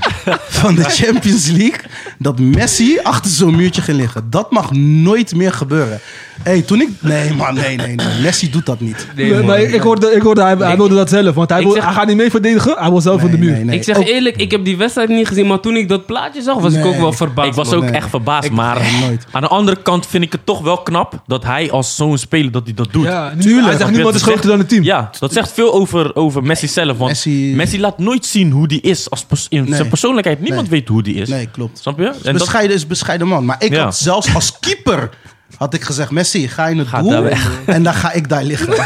van 0.49 0.75
de 0.75 0.83
Champions 0.83 1.47
League. 1.47 1.81
Dat 2.19 2.39
Messi 2.39 2.99
achter 3.03 3.31
zo'n 3.31 3.57
muurtje 3.57 3.83
ging 3.83 3.97
liggen. 3.99 4.31
Dat 4.31 4.51
mag 4.51 4.73
nooit 4.73 5.35
meer 5.35 5.53
gebeuren. 5.53 6.01
Hey, 6.43 6.63
toen 6.63 6.81
ik... 6.81 6.89
Nee 7.01 7.33
man, 7.35 7.55
nee, 7.55 7.77
nee, 7.77 7.95
nee. 7.95 8.07
Messi 8.23 8.51
doet 8.51 8.67
dat 8.67 8.81
niet. 8.81 9.07
Nee, 9.17 9.25
Nee, 9.27 9.35
man. 9.37 9.47
maar 9.47 9.61
ik 9.61 9.81
hoorde, 9.81 10.11
ik 10.15 10.23
hoorde 10.23 10.43
hij, 10.43 10.77
wilde 10.77 10.95
dat 10.95 11.09
zelf. 11.09 11.35
Want 11.35 11.51
hij, 11.51 11.63
wil, 11.63 11.73
zeg- 11.73 11.85
hij 11.85 11.93
gaat 11.93 12.07
niet 12.07 12.17
mee 12.17 12.31
verdedigen. 12.31 12.75
Hij 12.79 12.91
wil 12.91 13.01
zelf 13.01 13.21
van 13.21 13.31
de 13.31 13.39
muur. 13.39 13.51
nee, 13.53 13.65
nee. 13.65 13.77
Ik 13.79 13.85
zeg 13.85 13.97
Ook- 13.97 14.07
eerlijk, 14.07 14.37
ik 14.37 14.51
heb 14.51 14.65
die 14.65 14.77
wedstrijd 14.77 15.09
niet 15.09 15.29
gezien, 15.29 15.47
maar 15.47 15.61
toen 15.61 15.77
ik 15.77 15.89
dat 15.89 16.07
plaatje 16.07 16.43
zag, 16.43 16.59
was 16.59 16.73
ik 16.73 16.83
Nee. 16.83 16.89
ook 16.95 17.01
wel 17.01 17.13
verbaasd. 17.13 17.49
Ik 17.49 17.55
was 17.55 17.69
man. 17.69 17.77
ook 17.77 17.83
Nee. 17.85 17.93
echt 17.93 18.09
verbaasd, 18.11 18.51
maar 18.51 18.81
Nee, 18.81 19.01
nooit. 19.01 19.27
aan 19.31 19.41
de 19.43 19.49
andere 19.49 19.83
kant 19.83 20.07
vind 20.07 20.25
ik 20.25 20.33
het 20.33 20.47
toch 20.47 20.61
wel 20.61 20.77
knap 20.77 21.23
dat 21.27 21.45
hij 21.45 21.71
als 21.71 21.97
zo'n 21.97 22.19
speler 22.19 22.51
dat 22.53 22.63
hij 22.65 22.75
dat 22.75 22.89
doet. 22.93 23.05
Ja, 23.05 23.33
nu-. 23.37 23.63
Hij 23.63 23.77
zegt 23.77 23.91
niemand 23.91 24.15
is 24.15 24.23
groter 24.23 24.49
dan 24.49 24.59
het 24.59 24.69
team. 24.69 24.83
Ja, 24.83 25.11
dat 25.19 25.33
zegt 25.33 25.53
veel 25.53 25.73
over, 25.75 26.15
over 26.17 26.43
Messi 26.43 26.69
zelf. 26.69 26.97
Want 26.97 27.11
Messi- 27.11 27.53
Messi, 27.55 27.81
laat 27.81 27.99
nooit 27.99 28.27
zien 28.27 28.51
hoe 28.51 28.69
die 28.69 28.81
is 28.81 29.11
als 29.11 29.25
pers- 29.25 29.47
in 29.49 29.65
Nee. 29.65 29.75
zijn 29.75 29.89
persoonlijkheid. 29.89 30.41
Niemand 30.41 30.69
weet 30.69 30.89
hoe 30.89 31.03
die 31.03 31.15
is. 31.15 31.29
Nee, 31.29 31.49
klopt. 31.53 31.79
Snap 31.79 31.99
je? 31.99 32.07
En 32.07 32.15
dat, 32.23 32.33
bescheiden 32.33 32.77
is 32.77 32.87
bescheiden 32.87 33.27
man. 33.29 33.45
Maar 33.45 33.57
ik 33.59 33.73
Ja. 33.73 33.83
had 33.85 33.97
zelfs 33.97 34.35
als 34.35 34.59
keeper... 34.61 35.11
Had 35.57 35.75
ik 35.75 35.83
gezegd, 35.83 36.11
Messi, 36.11 36.49
ga 36.49 36.67
in 36.69 36.79
het 36.79 36.89
Ga 36.89 37.03
doel. 37.03 37.23
weg. 37.23 37.51
En 37.67 37.83
dan 37.83 37.95
ga 37.95 38.13
ik 38.13 38.29
daar 38.29 38.45
liggen. 38.45 38.69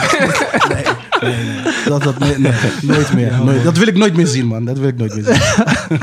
Nee, 1.22 1.34
nee, 1.34 1.44
nee. 1.44 1.62
Dat, 1.84 2.02
dat, 2.02 2.18
nee, 2.18 2.38
nee, 2.38 2.52
nooit 2.82 3.12
meer. 3.14 3.32
Nooit. 3.44 3.64
Dat 3.64 3.76
wil 3.76 3.86
ik 3.86 3.96
nooit 3.96 4.16
meer 4.16 4.26
zien, 4.26 4.46
man. 4.46 4.64
Dat 4.64 4.78
wil 4.78 4.88
ik 4.88 4.98
nooit 4.98 5.14
meer 5.14 5.24
zien. 5.24 5.98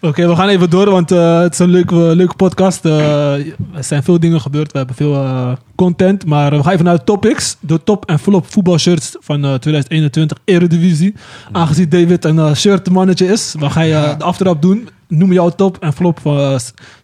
Oké, 0.08 0.28
we 0.28 0.36
gaan 0.36 0.48
even 0.48 0.70
door, 0.70 0.90
want 0.90 1.10
eh, 1.10 1.40
het 1.40 1.52
is 1.52 1.58
een 1.58 1.68
leuke, 1.70 1.94
leuke 1.94 2.34
podcast. 2.34 2.84
Eh, 2.84 3.32
er 3.34 3.54
zijn 3.80 4.02
veel 4.02 4.20
dingen 4.20 4.40
gebeurd, 4.40 4.72
we 4.72 4.78
hebben 4.78 4.96
veel 4.96 5.14
eh, 5.14 5.52
content. 5.74 6.26
Maar 6.26 6.50
we 6.56 6.62
gaan 6.62 6.72
even 6.72 6.84
naar 6.84 6.96
de 6.96 7.04
topics. 7.04 7.56
De 7.60 7.82
top 7.84 8.04
en 8.04 8.18
flop 8.18 8.52
voetbalshirts 8.52 9.16
van 9.20 9.44
eh, 9.44 9.54
2021 9.54 10.38
Eredivisie. 10.44 11.14
Aangezien 11.52 11.88
David 11.88 12.24
een 12.24 12.38
eh, 12.38 12.54
shirtmannetje 12.54 13.26
is, 13.26 13.54
we 13.58 13.70
gaan 13.70 13.86
je 13.86 14.14
de 14.18 14.24
aftrap 14.24 14.62
doen. 14.62 14.88
Noem 15.08 15.32
jouw 15.32 15.48
top 15.50 15.76
en 15.80 15.92
flop 15.92 16.18
van 16.20 16.38
eh, 16.38 16.56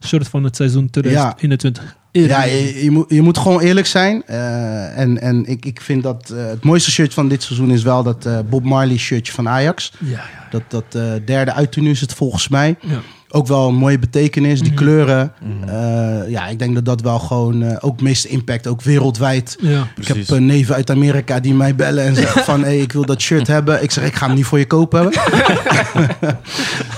shirt 0.06 0.28
van 0.28 0.44
het 0.44 0.56
seizoen 0.56 0.90
2021 0.90 1.96
Ja, 2.12 2.44
je, 2.44 2.84
je, 2.84 2.90
moet, 2.90 3.04
je 3.08 3.22
moet 3.22 3.38
gewoon 3.38 3.60
eerlijk 3.60 3.86
zijn. 3.86 4.22
Eh, 4.26 4.98
en 4.98 5.20
en 5.20 5.46
ik, 5.46 5.64
ik 5.64 5.80
vind 5.80 6.02
dat 6.02 6.30
eh, 6.30 6.46
het 6.46 6.64
mooiste 6.64 6.90
shirt 6.90 7.14
van 7.14 7.28
dit 7.28 7.42
seizoen 7.42 7.70
is 7.70 7.82
wel 7.82 8.02
dat 8.02 8.26
eh, 8.26 8.38
Bob 8.48 8.64
Marley 8.64 8.96
shirtje 8.96 9.32
van 9.32 9.48
Ajax. 9.48 9.92
Ja, 9.98 10.08
ja, 10.10 10.48
Dat, 10.50 10.62
dat 10.68 10.92
derde 11.26 11.52
uittoernooi 11.52 11.94
is 11.94 12.00
het 12.00 12.14
volgens 12.14 12.48
mij. 12.48 12.76
ja. 12.80 13.00
Ook 13.34 13.46
wel 13.46 13.68
een 13.68 13.74
mooie 13.74 13.98
betekenis, 13.98 14.60
die 14.60 14.72
Mhm. 14.72 14.80
kleuren. 14.80 15.32
Eh, 15.66 16.30
ja, 16.30 16.46
ik 16.48 16.58
denk 16.58 16.74
dat 16.74 16.84
dat 16.84 17.00
wel 17.00 17.18
gewoon 17.18 17.62
eh, 17.62 17.76
ook 17.80 18.00
meeste 18.00 18.28
impact, 18.28 18.66
ook 18.66 18.82
wereldwijd. 18.82 19.56
ja. 19.60 19.86
Ik 20.00 20.06
heb 20.08 20.28
een 20.30 20.46
neven 20.46 20.74
uit 20.74 20.90
Amerika 20.90 21.40
die 21.40 21.54
mij 21.54 21.74
bellen 21.74 22.04
en 22.04 22.14
zeggen 22.14 22.44
van... 22.44 22.62
hey, 22.62 22.78
ik 22.78 22.92
wil 22.92 23.04
dat 23.06 23.20
shirt 23.20 23.46
hebben. 23.56 23.82
Ik 23.82 23.90
zeg, 23.90 24.04
ik 24.04 24.14
ga 24.14 24.26
hem 24.26 24.34
niet 24.34 24.44
voor 24.44 24.58
je 24.58 24.66
kopen. 24.66 25.10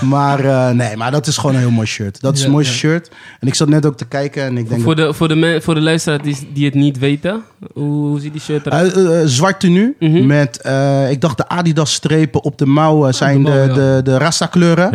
maar 0.01 0.45
eh, 0.45 0.69
nee, 0.69 0.97
maar 0.97 1.11
dat 1.11 1.27
is 1.27 1.37
gewoon 1.37 1.55
een 1.55 1.61
heel 1.61 1.71
mooi 1.71 1.87
shirt. 1.87 2.21
Dat 2.21 2.37
is 2.37 2.43
Ja, 2.43 2.49
mooiste 2.49 2.73
ja. 2.73 2.79
shirt. 2.79 3.11
En 3.39 3.47
ik 3.47 3.53
zat 3.55 3.69
net 3.69 3.85
ook 3.85 3.97
te 3.97 4.05
kijken 4.05 4.43
en 4.43 4.57
ik 4.57 4.69
denk... 4.69 4.81
Voor 4.81 4.95
de, 4.95 5.13
voor, 5.13 5.27
de, 5.27 5.59
voor 5.61 5.73
de 5.75 5.81
luisteraars 5.81 6.23
die, 6.23 6.49
die 6.53 6.65
het 6.65 6.73
niet 6.73 6.99
weten, 6.99 7.43
hoe, 7.73 7.83
hoe 8.07 8.19
ziet 8.19 8.31
die 8.31 8.41
shirt 8.41 8.65
eruit? 8.65 8.97
Uh, 8.97 9.03
uh, 9.03 9.19
zwart 9.25 9.59
tenue 9.59 9.95
Mhm. 9.99 10.25
met, 10.25 10.61
eh, 10.61 11.11
ik 11.11 11.21
dacht 11.21 11.37
de 11.37 11.47
Adidas 11.47 11.93
strepen 11.93 12.43
op 12.43 12.57
de 12.57 12.65
mouwen 12.65 13.13
zijn 13.13 13.43
de 13.43 13.51
de, 13.51 13.57
mouw, 13.57 13.67
ja. 13.67 13.73
de, 13.73 14.01
de 14.03 14.17
Rasta 14.17 14.45
kleuren. 14.45 14.91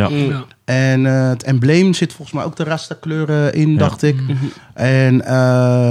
En 0.71 1.07
eh, 1.07 1.29
het 1.29 1.43
embleem 1.43 1.93
zit 1.95 2.13
volgens 2.13 2.37
mij 2.37 2.45
ook 2.45 2.57
de 2.57 2.65
Rasta 2.65 2.97
kleuren 3.01 3.55
in, 3.55 3.71
Ja. 3.73 3.79
dacht 3.79 4.03
ik. 4.03 4.21
Mhm. 4.21 4.35
En 4.75 5.25
eh, 5.25 5.33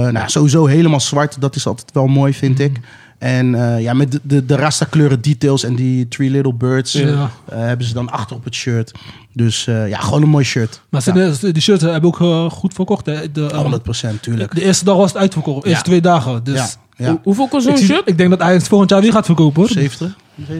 nou, 0.08 0.28
sowieso 0.28 0.66
helemaal 0.66 1.00
zwart, 1.00 1.40
dat 1.40 1.56
is 1.56 1.66
altijd 1.66 1.92
wel 1.92 2.06
mooi, 2.06 2.34
vind 2.34 2.58
Mhm. 2.58 2.62
ik. 2.68 2.78
En 3.20 3.54
eh, 3.54 3.82
ja, 3.82 3.92
met 3.92 4.12
de, 4.12 4.20
de, 4.22 4.46
de 4.46 4.56
Rasta 4.56 4.84
kleuren 4.84 5.20
details 5.20 5.64
en 5.64 5.74
die 5.74 6.08
Three 6.08 6.30
Little 6.30 6.54
Birds 6.54 6.92
Ja. 6.92 7.30
eh, 7.48 7.58
hebben 7.58 7.86
ze 7.86 7.94
dan 7.94 8.10
achter 8.10 8.36
op 8.36 8.44
het 8.44 8.54
shirt. 8.54 8.92
Dus 9.32 9.66
eh, 9.66 9.88
ja, 9.88 9.98
gewoon 9.98 10.22
een 10.22 10.28
mooi 10.28 10.44
shirt. 10.44 10.80
Maar 10.88 11.02
zijn 11.02 11.16
de- 11.16 11.52
die 11.52 11.62
shirts 11.62 11.82
hebben 11.82 12.10
ook 12.20 12.52
goed 12.52 12.74
verkocht. 12.74 13.06
Hè? 13.06 13.32
De, 13.32 13.46
eh, 13.46 13.58
100% 14.14 14.20
tuurlijk. 14.20 14.54
de 14.54 14.62
eerste 14.62 14.84
dag 14.84 14.96
was 14.96 15.12
het 15.12 15.20
uitverkocht. 15.20 15.62
De 15.62 15.68
eerste 15.68 15.84
Ja. 15.84 15.88
twee 15.90 16.12
dagen. 16.12 16.44
Dus 16.44 16.54
Ja, 16.56 16.68
ja. 16.96 17.10
Hoe- 17.10 17.20
Hoeveel 17.22 17.48
kost 17.48 17.66
zo'n 17.66 17.76
shirt? 17.78 18.02
ik 18.08 18.18
denk 18.18 18.30
dat 18.30 18.38
hij 18.42 18.52
het 18.52 18.68
volgend 18.68 18.90
jaar 18.90 19.00
weer 19.00 19.12
gaat 19.12 19.26
verkopen 19.26 19.60
hoor. 19.60 19.70
70? 19.70 20.16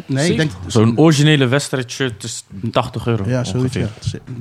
Nee, 0.06 0.30
ik 0.30 0.36
denk... 0.36 0.50
Zo'n 0.66 0.98
originele 0.98 1.46
wedstrijdshirt 1.46 2.24
is 2.24 2.44
80 2.72 3.06
euro. 3.06 3.24
Ja, 3.26 3.44
zoiets, 3.44 3.74
ja. 3.74 3.86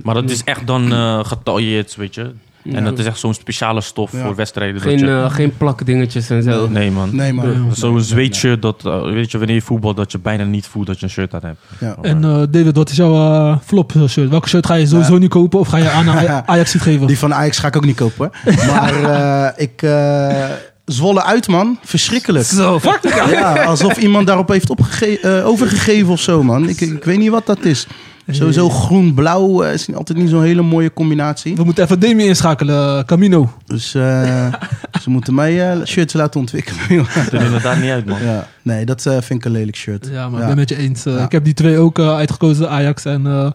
Maar 0.04 0.14
dat 0.14 0.30
is 0.30 0.44
echt 0.44 0.68
dan 0.68 0.92
eh 0.94 1.26
getailleerd, 1.26 1.96
weet 1.96 2.16
je. 2.16 2.32
Ja. 2.64 2.74
En 2.76 2.84
dat 2.84 3.00
is 3.00 3.06
echt 3.06 3.20
zo'n 3.20 3.34
speciale 3.34 3.82
stof 3.82 4.12
Ja. 4.12 4.24
voor 4.26 4.36
wedstrijden. 4.36 4.74
dat 4.76 4.84
Geen, 4.84 4.98
je- 5.00 5.08
eh, 5.24 5.32
geen 5.32 5.58
plakdingetjes 5.58 6.30
en 6.30 6.44
zo. 6.44 6.68
nee, 6.70 6.92
man. 6.92 7.16
Nee, 7.16 7.34
man. 7.34 7.70
Zo'n 7.74 8.02
zweetshirt, 8.02 8.62
dat, 8.62 8.86
eh, 8.86 9.02
weet 9.02 9.32
je, 9.32 9.38
wanneer 9.38 9.56
je 9.56 9.62
voetbalt, 9.62 9.98
dat 9.98 10.12
je 10.12 10.20
bijna 10.20 10.44
niet 10.44 10.68
voelt 10.68 10.88
dat 10.88 11.00
je 11.00 11.06
een 11.06 11.12
shirt 11.12 11.34
aan 11.34 11.42
hebt. 11.44 11.60
Ja. 11.80 11.96
En 12.02 12.24
eh, 12.24 12.42
David, 12.50 12.76
wat 12.76 12.90
is 12.90 12.96
jouw 12.96 13.14
eh, 13.14 13.58
flop 13.66 13.94
shirt? 14.08 14.30
Welke 14.30 14.50
shirt 14.50 14.66
ga 14.66 14.74
je 14.74 14.86
sowieso 14.88 15.18
niet 15.18 15.30
kopen 15.30 15.60
of 15.60 15.68
ga 15.68 15.78
je 15.78 15.90
aan 15.90 16.08
Aj- 16.18 16.44
Ajax 16.46 16.74
niet 16.74 16.84
geven? 16.84 17.08
Die 17.08 17.18
van 17.18 17.34
Ajax 17.34 17.58
ga 17.58 17.68
ik 17.68 17.76
ook 17.76 17.86
niet 17.86 17.96
kopen. 17.96 18.32
hoor. 18.44 18.56
Maar 18.68 19.04
eh, 19.56 19.64
ik... 19.64 19.82
eh, 19.82 20.46
Zwolle 20.86 21.24
uit, 21.24 21.48
man. 21.48 21.78
Verschrikkelijk. 21.84 22.46
Zo, 22.46 22.80
fuck. 22.80 23.00
Ja, 23.32 23.64
alsof 23.64 23.98
iemand 23.98 24.28
daarop 24.28 24.48
heeft 24.50 24.70
opgege- 24.70 25.20
eh, 25.20 25.48
overgegeven 25.48 26.10
of 26.12 26.20
zo, 26.20 26.44
man. 26.44 26.70
Ik, 26.70 26.82
ik 26.82 27.04
weet 27.04 27.18
niet 27.18 27.30
wat 27.30 27.46
dat 27.46 27.66
is. 27.66 27.88
Sowieso 28.32 28.70
groen-blauw 28.70 29.64
eh, 29.64 29.74
is 29.74 29.94
altijd 29.94 30.18
niet 30.18 30.30
zo'n 30.30 30.44
hele 30.44 30.62
mooie 30.62 30.94
combinatie. 30.94 31.56
We 31.56 31.64
moeten 31.64 31.84
even 31.84 32.00
Demi 32.00 32.24
inschakelen, 32.26 32.98
eh, 32.98 33.04
Camino. 33.04 33.52
Dus 33.66 33.94
eh, 33.96 34.54
ze 35.02 35.10
moeten 35.10 35.34
mij 35.34 35.72
eh, 35.72 35.86
shirts 35.86 36.14
laten 36.14 36.40
ontwikkelen. 36.40 36.80
Dat 37.16 37.32
er 37.32 37.42
inderdaad 37.46 37.78
niet 37.82 37.90
uit, 37.92 38.06
man. 38.06 38.24
ja. 38.24 38.48
Nee, 38.62 38.86
dat 38.86 39.06
eh, 39.06 39.14
vind 39.14 39.40
ik 39.40 39.46
een 39.46 39.52
lelijk 39.52 39.78
shirt. 39.78 40.08
Ja, 40.12 40.30
maar 40.30 40.36
Ja. 40.42 40.42
ik 40.42 40.48
ben 40.48 40.58
met 40.58 40.70
je 40.70 40.78
eens. 40.78 41.06
Eh, 41.06 41.14
Ja. 41.14 41.24
Ik 41.24 41.32
heb 41.32 41.44
die 41.44 41.54
twee 41.54 41.78
ook 41.78 42.00
eh, 42.00 42.16
uitgekozen, 42.16 42.70
Ajax 42.70 43.06
en 43.06 43.26
eh, 43.28 43.52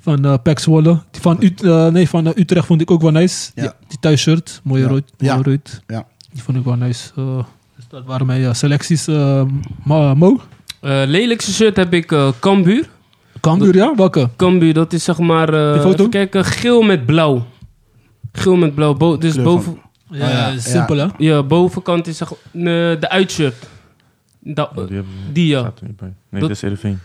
van 0.00 0.26
uh, 0.26 0.34
Zwolle. 0.54 0.98
Die 1.10 1.20
van, 1.22 1.36
Ut- 1.40 1.62
eh, 1.64 1.86
nee, 1.86 2.08
van 2.08 2.26
eh, 2.26 2.32
Utrecht 2.36 2.66
vond 2.66 2.80
ik 2.80 2.90
ook 2.90 3.02
wel 3.02 3.10
nice. 3.10 3.50
Ja. 3.54 3.62
Die, 3.62 3.70
die 3.88 3.98
thuisshirt, 4.00 4.60
mooie 4.64 4.82
Ja. 4.82 4.88
rood. 4.88 5.04
Mooie 5.18 5.42
rood. 5.42 5.80
Ja. 5.86 6.04
Die 6.32 6.42
vond 6.42 6.56
ik 6.58 6.64
wel 6.64 6.74
nice. 6.76 7.10
Eh, 7.16 7.38
dus 7.76 7.84
dat 7.88 8.04
waren 8.06 8.26
mijn 8.26 8.44
eh, 8.44 8.52
selecties. 8.54 9.06
eh, 9.08 9.42
Mo? 9.84 10.40
Eh, 10.80 11.02
lelijkste 11.06 11.52
shirt 11.52 11.76
heb 11.76 11.92
ik 11.94 12.12
eh 12.12 12.28
Cambuur. 12.40 12.88
Cambuur, 13.40 13.74
ja? 13.74 13.94
Welke? 13.96 14.28
Cambuur, 14.36 14.74
dat 14.74 14.92
is 14.92 15.04
zeg 15.04 15.18
maar... 15.18 15.54
eh, 15.54 15.72
Die 15.72 15.82
foto? 15.82 15.94
even 15.98 16.10
kijken, 16.10 16.44
geel 16.44 16.82
met 16.82 17.06
blauw. 17.06 17.46
Geel 18.32 18.56
met 18.56 18.74
blauw. 18.74 18.94
Bo 18.94 19.18
dus 19.18 19.42
boven, 19.42 19.78
Ja, 20.10 20.24
Oh, 20.26 20.30
ja. 20.54 20.58
simpel 20.58 20.96
hè. 20.96 21.06
ja, 21.18 21.42
bovenkant 21.42 22.06
is 22.06 22.16
zeg, 22.16 22.32
de 23.00 23.06
uitshirt. 23.08 23.68
Dat, 24.40 24.70
Oh, 24.76 24.88
die, 25.32 25.46
ja. 25.46 25.58
staat 25.60 25.80
er 25.80 25.86
niet 25.86 25.96
bij. 25.96 26.12
Nee, 26.28 26.40
Dat- 26.40 26.50
is 26.50 26.62
Ereveen. 26.62 26.98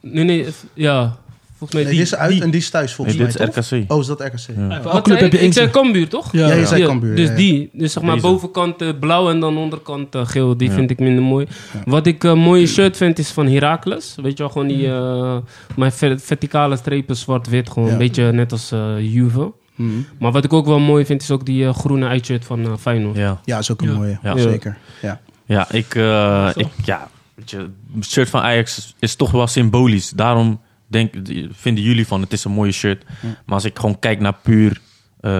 Nee, 0.00 0.24
nee, 0.24 0.46
ja. 0.74 1.16
Volgens 1.58 1.72
mij 1.72 1.82
Nee, 1.82 1.90
die. 1.90 2.00
dit 2.04 2.12
is 2.12 2.18
uit 2.18 2.30
die. 2.32 2.42
en 2.42 2.50
die 2.50 2.60
is 2.60 2.70
thuis 2.70 2.92
volgens 2.94 3.16
Nee, 3.16 3.26
dit 3.26 3.38
mij, 3.38 3.46
is 3.48 3.54
toch? 3.68 3.78
RKC. 3.80 3.92
Oh, 3.92 4.00
is 4.00 4.06
dat 4.06 4.20
RKC? 4.20 4.56
Ja. 4.82 5.00
Club 5.02 5.18
heb 5.20 5.32
je 5.32 5.38
ik? 5.38 5.52
Zei. 5.52 5.70
Cambuur, 5.70 6.08
toch? 6.08 6.32
Ja, 6.32 6.46
Ja, 6.46 6.54
je 6.54 6.60
ja. 6.60 6.66
zei 6.66 6.80
Ja, 6.80 6.86
Cambuur. 6.86 7.16
dus 7.16 7.24
ja, 7.24 7.30
ja. 7.30 7.36
die. 7.36 7.70
Dus 7.72 7.92
zeg 7.92 8.02
maar 8.02 8.14
Deze. 8.14 8.26
bovenkant 8.26 8.82
eh, 8.82 8.88
blauw 9.00 9.30
en 9.30 9.40
dan 9.40 9.56
onderkant 9.56 10.14
eh, 10.14 10.26
geel. 10.26 10.56
Die 10.56 10.68
Ja. 10.68 10.74
vind 10.74 10.90
ik 10.90 10.98
minder 10.98 11.22
mooi. 11.22 11.46
Wat 11.84 12.06
ik 12.06 12.24
een 12.24 12.38
mooie 12.38 12.66
shirt 12.66 12.96
vind 12.96 13.18
is 13.18 13.30
van 13.30 13.46
Heracles. 13.48 14.14
Weet 14.22 14.32
je 14.36 14.38
wel, 14.42 14.48
gewoon 14.52 14.68
die... 14.68 14.86
eh, 14.86 15.36
mijn 15.76 15.92
ver- 15.92 16.20
verticale 16.20 16.76
strepen 16.76 17.16
zwart-wit. 17.16 17.70
Gewoon 17.70 17.86
Ja. 17.88 17.92
een 17.92 17.98
beetje 17.98 18.32
net 18.32 18.52
als 18.52 18.72
eh, 18.72 19.12
Juve. 19.14 19.52
Mhm. 19.74 19.90
Maar 20.18 20.32
wat 20.32 20.44
ik 20.44 20.52
ook 20.52 20.66
wel 20.66 20.78
mooi 20.80 21.04
vind 21.04 21.22
is 21.22 21.30
ook 21.30 21.46
die 21.46 21.66
eh, 21.66 21.74
groene 21.74 22.06
uitshirt 22.06 22.44
van 22.44 22.64
eh, 22.64 22.72
Feyenoord. 22.80 23.16
Ja. 23.16 23.40
Ja, 23.44 23.58
is 23.58 23.70
ook 23.72 23.80
een 23.82 23.88
Ja. 23.88 23.94
mooie. 23.94 24.18
Ja. 24.22 24.38
Zeker. 24.38 24.76
Ja. 25.02 25.20
Ja, 25.46 25.70
ik, 25.72 25.94
eh, 25.94 26.48
ik, 26.54 26.66
ja, 26.84 27.08
weet 27.34 27.50
je, 27.50 27.66
het 27.94 28.04
shirt 28.10 28.30
van 28.30 28.40
Ajax 28.40 28.78
is, 28.78 28.94
is 28.98 29.14
toch 29.16 29.30
wel 29.30 29.46
symbolisch. 29.46 30.10
Daarom 30.10 30.60
denk, 30.88 31.14
vinden 31.50 31.84
jullie 31.84 32.06
van 32.06 32.20
het 32.20 32.32
is 32.32 32.44
een 32.44 32.52
mooie 32.52 32.72
shirt. 32.72 33.04
Maar 33.22 33.54
als 33.54 33.64
ik 33.64 33.78
gewoon 33.78 33.98
kijk 33.98 34.20
naar 34.20 34.34
puur 34.42 34.80
eh, 35.20 35.30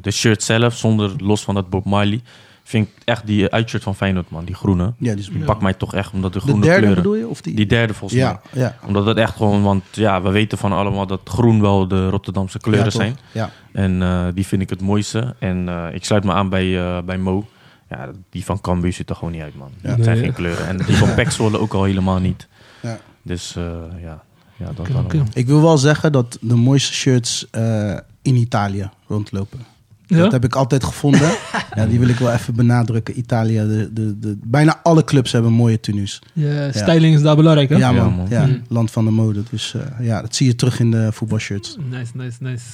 de 0.00 0.10
shirt 0.10 0.42
zelf, 0.42 0.76
zonder 0.76 1.12
los 1.18 1.42
van 1.44 1.54
dat 1.54 1.70
Bob 1.70 1.84
Marley, 1.84 2.20
vind 2.62 2.86
ik 2.88 2.92
echt 3.04 3.26
die 3.26 3.50
uitshirt 3.50 3.82
van 3.82 3.94
Feyenoord, 3.94 4.30
man, 4.30 4.44
die 4.44 4.54
groene. 4.54 4.84
ja, 4.84 5.10
die 5.12 5.22
is 5.22 5.28
Die 5.28 5.44
pakt 5.44 5.60
mij 5.60 5.74
toch 5.74 5.94
echt, 5.94 6.12
omdat 6.12 6.32
de 6.32 6.38
De 6.38 6.44
groene 6.44 6.62
derde 6.64 6.78
kleuren. 6.80 7.02
bedoel 7.02 7.14
je? 7.18 7.28
Of 7.28 7.40
die? 7.40 7.54
Die 7.54 7.66
derde 7.66 7.94
volgens 7.94 8.20
ja, 8.20 8.40
mij. 8.52 8.62
ja. 8.62 8.76
Omdat 8.86 9.06
het 9.06 9.16
echt 9.16 9.36
gewoon, 9.36 9.62
want 9.62 9.84
ja, 9.92 10.22
we 10.22 10.30
weten 10.30 10.58
van 10.58 10.72
allemaal 10.72 11.06
dat 11.06 11.20
groen 11.24 11.60
wel 11.60 11.88
de 11.88 12.08
Rotterdamse 12.08 12.58
kleuren 12.58 12.84
Ja, 12.84 12.90
toch? 12.90 13.00
zijn. 13.00 13.16
Ja. 13.32 13.50
En 13.72 14.02
eh, 14.02 14.26
die 14.34 14.46
vind 14.46 14.62
ik 14.62 14.70
het 14.70 14.80
mooiste. 14.80 15.34
En 15.38 15.68
eh, 15.68 15.86
ik 15.92 16.04
sluit 16.04 16.24
me 16.24 16.32
aan 16.32 16.48
bij, 16.48 16.78
eh, 16.78 17.02
bij 17.02 17.18
Mo. 17.18 17.46
Ja, 17.90 18.10
die 18.30 18.44
van 18.44 18.60
Cambuur 18.60 18.92
ziet 18.92 19.10
er 19.10 19.16
gewoon 19.16 19.32
niet 19.32 19.42
uit, 19.42 19.56
man. 19.56 19.70
Ja. 19.82 19.90
Het 19.90 20.04
zijn 20.04 20.16
geen 20.16 20.32
kleuren. 20.32 20.66
En 20.66 20.76
die 20.76 20.96
van 20.96 21.14
Pek 21.24 21.28
ook 21.40 21.72
al 21.72 21.84
helemaal 21.84 22.18
niet. 22.18 22.48
Ja. 22.82 22.98
Dus 23.22 23.56
eh, 23.56 23.64
ja, 24.02 24.22
ja 24.58 24.72
dat. 24.74 24.88
Ik 25.32 25.46
wil 25.46 25.62
wel 25.62 25.78
zeggen 25.78 26.12
dat 26.12 26.38
de 26.40 26.54
mooiste 26.54 26.92
shirts 26.92 27.46
eh, 27.50 27.94
in 28.22 28.36
Italië 28.36 28.90
rondlopen. 29.08 29.58
Ja? 30.06 30.18
Dat 30.18 30.32
heb 30.32 30.44
ik 30.44 30.54
altijd 30.54 30.84
gevonden. 30.84 31.30
ja, 31.76 31.86
die 31.86 31.98
wil 31.98 32.08
ik 32.08 32.16
wel 32.16 32.32
even 32.32 32.54
benadrukken. 32.54 33.18
Italië, 33.18 33.54
de, 33.56 33.90
de, 33.92 34.18
de, 34.18 34.38
bijna 34.44 34.80
alle 34.82 35.04
clubs 35.04 35.32
hebben 35.32 35.52
mooie 35.52 35.80
tenues. 35.80 36.22
Ja, 36.32 36.72
styling 36.72 37.14
is 37.14 37.22
daar 37.22 37.36
belangrijk 37.36 37.68
hè. 37.68 37.76
Ja, 37.76 37.90
Ja, 37.90 38.02
man. 38.02 38.12
man. 38.14 38.26
Ja, 38.30 38.46
Mm. 38.46 38.62
land 38.68 38.90
van 38.90 39.04
de 39.04 39.10
mode. 39.10 39.42
Dus 39.50 39.74
eh, 39.74 40.06
ja, 40.06 40.20
dat 40.20 40.34
zie 40.34 40.46
je 40.46 40.54
terug 40.54 40.80
in 40.80 40.90
de 40.90 41.08
voetbalshirts. 41.12 41.76
Nice, 41.90 42.10
nice, 42.14 42.36
nice. 42.40 42.64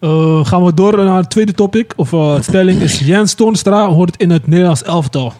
Eh, 0.00 0.44
gaan 0.46 0.64
we 0.64 0.74
door 0.74 0.96
naar 1.04 1.16
het 1.16 1.30
tweede 1.30 1.52
topic. 1.52 1.92
Of 1.96 2.12
eh, 2.12 2.34
het 2.34 2.44
stelling 2.44 2.80
is 2.80 2.98
Jens 2.98 3.34
Toornstra 3.34 3.86
hoort 3.88 4.16
in 4.16 4.30
het 4.30 4.46
Nederlands 4.46 4.82
elftal. 4.82 5.32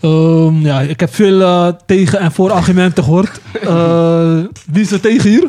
Ehm, 0.00 0.60
ja, 0.60 0.80
ik 0.80 1.00
heb 1.00 1.14
veel 1.14 1.40
eh, 1.40 1.68
tegen- 1.86 2.18
en 2.20 2.32
voorargumenten 2.32 3.04
gehoord. 3.04 3.40
Eh, 3.62 4.38
wie 4.72 4.82
is 4.82 4.92
er 4.92 5.00
tegen 5.00 5.30
hier? 5.30 5.44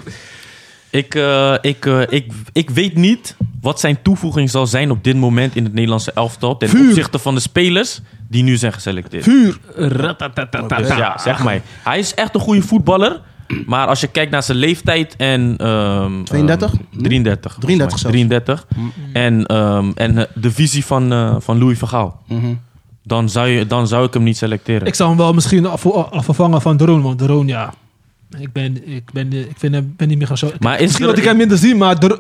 Ik, 0.90 1.16
eh, 1.16 1.54
ik, 1.62 1.86
ik, 2.10 2.32
ik 2.52 2.70
weet 2.70 2.96
niet 2.96 3.36
wat 3.62 3.80
zijn 3.80 4.02
toevoeging 4.02 4.50
zal 4.50 4.68
zijn 4.68 4.92
op 4.92 5.04
dit 5.04 5.16
moment 5.16 5.56
in 5.56 5.64
het 5.64 5.74
Nederlandse 5.74 6.12
elftal. 6.12 6.58
Ten 6.58 6.70
Vuur. 6.70 6.88
opzichte 6.88 7.20
van 7.20 7.36
de 7.36 7.42
spelers 7.42 8.02
die 8.30 8.44
nu 8.44 8.58
zijn 8.58 8.74
geselecteerd. 8.74 9.24
Vuur. 9.24 9.58
Dus 9.76 10.88
ja, 10.98 11.18
zeg 11.18 11.44
mij. 11.44 11.62
Hij 11.84 12.00
is 12.00 12.14
echt 12.14 12.36
een 12.36 12.42
goede 12.42 12.62
voetballer. 12.62 13.22
Maar 13.66 13.88
als 13.88 14.02
je 14.02 14.08
kijkt 14.08 14.32
naar 14.32 14.44
zijn 14.44 14.58
leeftijd 14.58 15.16
en... 15.18 15.56
ehm, 15.58 16.24
32? 16.24 16.72
ehm, 16.72 17.02
33. 17.02 17.52
volgens 17.54 17.66
33 17.66 17.78
mij. 17.78 17.88
zelfs. 17.88 18.02
33. 18.02 18.66
En, 19.14 19.46
ehm, 19.46 19.92
en 19.96 20.28
de 20.34 20.52
visie 20.52 20.86
van, 20.86 21.12
eh, 21.12 21.36
van 21.40 21.58
Louis 21.60 21.78
van 21.78 21.88
Gaal. 21.88 22.22
Mhm. 22.28 22.54
Dan 23.04 23.30
zou, 23.30 23.48
je, 23.48 23.68
dan 23.68 23.88
zou 23.88 24.06
ik 24.06 24.14
hem 24.14 24.24
niet 24.24 24.38
selecteren. 24.38 24.88
Ik 24.88 24.96
zou 24.96 25.10
hem 25.10 25.18
wel 25.18 25.34
misschien 25.34 25.66
af, 25.66 25.86
af- 25.86 26.26
vervangen 26.26 26.62
van 26.62 26.78
Droon. 26.78 27.02
Want 27.02 27.18
Droon, 27.18 27.48
ja. 27.48 27.74
Ik 28.40 28.52
ben, 28.52 28.88
ik 28.88 29.12
ben, 29.14 29.34
ik 29.34 29.52
vind 29.58 29.98
ben 29.98 30.08
niet 30.08 30.18
meer 30.18 30.28
gaan 30.28 30.38
zo. 30.38 30.52
Maar 30.60 30.76
is 30.76 30.82
misschien 30.82 31.06
er- 31.06 31.12
dat 31.12 31.20
ik 31.22 31.28
hem 31.28 31.38
minder 31.38 31.58
zie, 31.58 31.76
maar 31.76 32.00
de, 32.00 32.20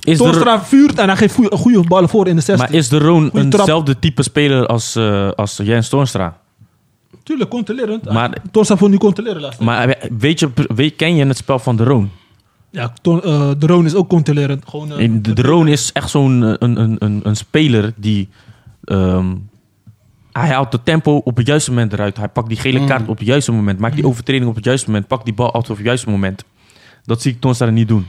Toornstra 0.00 0.64
vuurt 0.64 0.98
en 0.98 1.06
hij 1.08 1.16
geeft 1.16 1.38
goede 1.50 1.82
ballen 1.88 2.08
voor 2.08 2.28
in 2.28 2.36
de 2.36 2.42
16. 2.42 2.66
maar 2.68 2.76
is 2.78 2.88
de 2.88 2.98
Roon 2.98 3.30
eenzelfde 3.34 3.98
type 3.98 4.22
speler 4.22 4.66
als, 4.66 4.96
eh, 4.96 5.30
als 5.30 5.56
Jens 5.56 5.88
Toornstra? 5.88 6.38
Tuurlijk, 7.22 7.50
controlerend. 7.50 8.12
Maar- 8.12 8.36
Toornstra 8.50 8.76
vond 8.78 8.90
niet 8.90 9.00
controleren 9.00 9.40
laatst. 9.40 9.60
Maar 9.60 9.98
weet 10.18 10.40
je, 10.40 10.50
weet, 10.74 10.96
ken 10.96 11.16
je 11.16 11.26
het 11.26 11.36
spel 11.36 11.58
van 11.58 11.76
de 11.76 11.84
Roon? 11.84 12.10
Ja, 12.70 12.92
Toor- 13.02 13.22
eh, 13.22 13.50
Droon 13.50 13.84
is 13.84 13.94
ook 13.94 14.08
controlerend. 14.08 14.64
Gewoon, 14.68 14.92
eh, 14.92 15.10
De, 15.20 15.32
de 15.32 15.42
Roon 15.42 15.68
is 15.68 15.90
echt 15.92 16.10
zo'n 16.10 16.44
eh, 16.44 16.54
een, 16.58 16.80
een, 16.80 16.96
een, 16.98 17.20
een 17.22 17.36
speler 17.36 17.92
die... 17.96 18.28
ehm, 18.84 19.34
hij 20.32 20.48
haalt 20.48 20.72
het 20.72 20.84
tempo 20.84 21.16
op 21.16 21.36
het 21.36 21.46
juiste 21.46 21.70
moment 21.70 21.92
eruit. 21.92 22.16
Hij 22.16 22.28
pakt 22.28 22.48
die 22.48 22.56
gele 22.58 22.78
Mm. 22.78 22.86
kaart 22.86 23.08
op 23.08 23.18
het 23.18 23.26
juiste 23.26 23.52
moment. 23.52 23.78
Maakt 23.78 23.94
die 23.94 24.06
overtreding 24.06 24.48
op 24.48 24.54
het 24.54 24.64
juiste 24.64 24.86
moment. 24.86 25.06
Pakt 25.06 25.24
die 25.24 25.34
bal 25.34 25.46
altijd 25.52 25.70
op 25.70 25.76
het 25.76 25.86
juiste 25.86 26.10
moment. 26.10 26.44
Dat 27.04 27.22
zie 27.22 27.32
ik 27.32 27.40
Toornstra 27.40 27.70
niet 27.70 27.88
doen. 27.88 28.06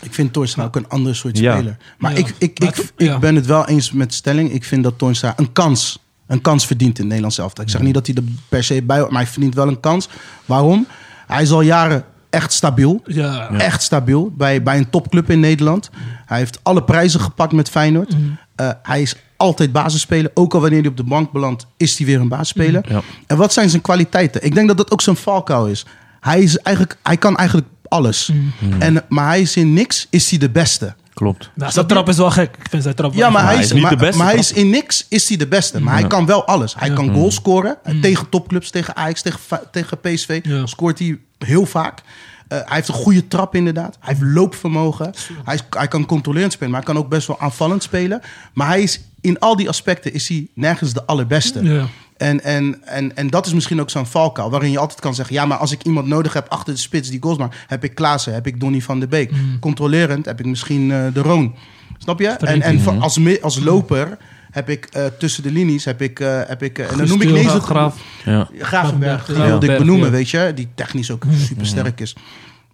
Ik 0.00 0.14
vind 0.14 0.32
Toornstra 0.32 0.64
ook 0.64 0.76
een 0.76 0.88
ander 0.88 1.16
soort 1.16 1.38
Ja. 1.38 1.54
speler. 1.54 1.76
Maar 1.98 2.12
Ja. 2.12 2.18
ik, 2.18 2.34
ik, 2.38 2.58
ik, 2.58 2.76
ik 2.76 2.92
ja. 2.96 3.18
ben 3.18 3.34
het 3.34 3.46
wel 3.46 3.68
eens 3.68 3.92
met 3.92 4.08
de 4.08 4.14
stelling. 4.14 4.52
Ik 4.52 4.64
vind 4.64 4.82
dat 4.82 4.98
Toornstra 4.98 5.32
een 5.36 5.52
kans, 5.52 5.98
een 6.26 6.40
kans 6.40 6.66
verdient 6.66 6.90
in 6.90 6.96
het 6.96 7.04
Nederlands 7.06 7.38
elftal. 7.38 7.64
Ik 7.64 7.70
zeg 7.70 7.80
niet 7.80 7.94
dat 7.94 8.06
hij 8.06 8.14
er 8.16 8.22
per 8.48 8.64
se 8.64 8.82
bij 8.82 8.98
hoort, 8.98 9.10
maar 9.10 9.22
hij 9.22 9.30
verdient 9.30 9.54
wel 9.54 9.68
een 9.68 9.80
kans. 9.80 10.08
Waarom? 10.44 10.86
Hij 11.26 11.42
is 11.42 11.50
al 11.50 11.60
jaren 11.60 12.04
echt 12.30 12.52
stabiel. 12.52 13.02
ja. 13.06 13.50
Echt 13.50 13.82
stabiel 13.82 14.32
bij, 14.36 14.62
bij 14.62 14.76
een 14.78 14.90
topclub 14.90 15.30
in 15.30 15.40
Nederland. 15.40 15.90
Hij 16.26 16.38
heeft 16.38 16.58
alle 16.62 16.82
prijzen 16.84 17.20
gepakt 17.20 17.52
met 17.52 17.70
Feyenoord. 17.70 18.16
Eh, 18.54 18.70
hij 18.82 19.02
is 19.02 19.16
altijd 19.44 19.72
basisspeler. 19.72 20.30
Ook 20.34 20.54
al 20.54 20.60
wanneer 20.60 20.80
hij 20.80 20.88
op 20.88 20.96
de 20.96 21.04
bank 21.04 21.32
belandt, 21.32 21.66
is 21.76 21.98
hij 21.98 22.06
weer 22.06 22.20
een 22.20 22.28
basisspeler. 22.28 22.84
Ja. 22.88 23.02
En 23.26 23.36
wat 23.36 23.52
zijn 23.52 23.70
zijn 23.70 23.82
kwaliteiten? 23.82 24.44
Ik 24.44 24.54
denk 24.54 24.68
dat 24.68 24.76
dat 24.76 24.92
ook 24.92 25.00
zijn 25.00 25.16
valkuil 25.16 25.66
is. 25.66 25.86
Hij, 26.20 26.42
is 26.42 26.58
eigenlijk, 26.58 26.96
hij 27.02 27.16
kan 27.16 27.36
eigenlijk 27.36 27.68
alles. 27.88 28.30
Mhm. 28.58 28.82
En, 28.82 29.04
maar 29.08 29.26
hij 29.26 29.40
is 29.40 29.56
in 29.56 29.72
niks, 29.72 30.06
is 30.10 30.30
hij 30.30 30.38
de 30.38 30.50
beste. 30.50 30.94
Klopt. 31.14 31.50
Nou, 31.54 31.72
zijn 31.72 31.86
trap 31.86 32.08
is 32.08 32.16
wel 32.16 32.30
gek. 32.30 32.56
Ik 32.58 32.66
vind 32.70 32.82
zijn 32.82 32.94
trap 32.94 33.14
Ja, 33.14 33.30
maar, 33.30 33.44
hij 33.44 33.54
is, 33.54 33.64
is 33.64 33.72
niet 33.72 33.82
maar, 33.82 33.90
de 33.90 33.96
beste, 33.96 34.18
maar 34.18 34.26
hij 34.26 34.38
is 34.38 34.52
in 34.52 34.70
niks 34.70 35.06
is 35.08 35.28
hij 35.28 35.36
de 35.36 35.46
beste. 35.46 35.80
Maar 35.80 35.94
hij 35.94 36.06
kan 36.06 36.26
wel 36.26 36.44
alles. 36.46 36.74
Hij 36.78 36.92
kan 36.92 37.12
goals 37.12 37.34
scoren. 37.34 37.76
Mhm. 37.84 38.00
Tegen 38.00 38.28
topclubs, 38.28 38.70
tegen 38.70 38.96
Ajax, 38.96 39.22
tegen, 39.22 39.40
tegen 39.70 40.00
PSV. 40.00 40.40
Ja. 40.42 40.66
Scoort 40.66 40.98
hij 40.98 41.18
heel 41.38 41.66
vaak. 41.66 42.02
Eh, 42.48 42.58
hij 42.58 42.76
heeft 42.76 42.88
een 42.88 42.94
goede 42.94 43.28
trap 43.28 43.54
inderdaad. 43.54 43.96
Hij 44.00 44.14
heeft 44.14 44.34
loopvermogen. 44.34 45.14
Hij, 45.44 45.54
is, 45.54 45.62
hij 45.70 45.88
kan 45.88 46.06
controlerend 46.06 46.52
spelen, 46.52 46.72
maar 46.72 46.82
hij 46.82 46.92
kan 46.92 47.02
ook 47.02 47.08
best 47.08 47.26
wel 47.26 47.40
aanvallend 47.40 47.82
spelen. 47.82 48.20
Maar 48.52 48.66
hij 48.66 48.82
is, 48.82 49.00
in 49.24 49.38
al 49.38 49.56
die 49.56 49.68
aspecten 49.68 50.12
is 50.12 50.28
hij 50.28 50.46
nergens 50.54 50.92
de 50.92 51.04
allerbeste. 51.04 51.62
Ja. 51.62 51.86
En, 52.16 52.42
en, 52.44 52.82
en, 52.84 53.16
en 53.16 53.28
dat 53.30 53.46
is 53.46 53.54
misschien 53.54 53.80
ook 53.80 53.90
zo'n 53.90 54.06
valkuil. 54.06 54.50
Waarin 54.50 54.70
je 54.70 54.78
altijd 54.78 55.00
kan 55.00 55.14
zeggen... 55.14 55.34
ja, 55.34 55.46
maar 55.46 55.58
als 55.58 55.72
ik 55.72 55.82
iemand 55.82 56.06
nodig 56.06 56.32
heb 56.32 56.48
achter 56.48 56.74
de 56.74 56.80
spits 56.80 57.10
die 57.10 57.22
goals 57.22 57.38
maakt... 57.38 57.56
heb 57.66 57.84
ik 57.84 57.94
Klaassen, 57.94 58.34
heb 58.34 58.46
ik 58.46 58.60
Donny 58.60 58.80
van 58.80 58.98
der 58.98 59.08
Beek. 59.08 59.30
Controlerend 59.60 60.24
heb 60.24 60.40
ik 60.40 60.46
misschien 60.46 60.90
eh, 60.92 61.06
de 61.12 61.20
Roon. 61.20 61.54
Snap 61.98 62.20
je? 62.20 62.28
En, 62.28 62.62
en 62.62 63.00
als, 63.00 63.18
als 63.42 63.58
loper 63.60 64.18
heb 64.50 64.68
ik 64.68 64.84
eh, 64.84 65.04
tussen 65.18 65.42
de 65.42 65.50
linies... 65.52 65.84
heb 65.84 66.02
ik, 66.02 66.20
eh, 66.20 66.40
heb 66.46 66.62
ik 66.62 66.78
eh, 66.78 66.90
en 66.90 66.98
dan 66.98 67.08
noem 67.08 67.20
ik 67.20 67.28
Guus 67.28 67.30
niet 67.30 67.36
eens 67.36 67.46
Til, 67.46 67.54
het- 67.60 67.64
Graaf. 67.64 68.02
Ja. 68.24 68.48
Gravenberg, 68.58 69.26
die 69.26 69.36
Ja. 69.36 69.46
wilde 69.46 69.72
ik 69.72 69.78
benoemen, 69.78 70.06
ja. 70.06 70.12
weet 70.12 70.30
je. 70.30 70.52
Die 70.54 70.68
technisch 70.74 71.10
ook 71.10 71.24
super 71.36 71.66
sterk 71.66 72.00
is. 72.00 72.16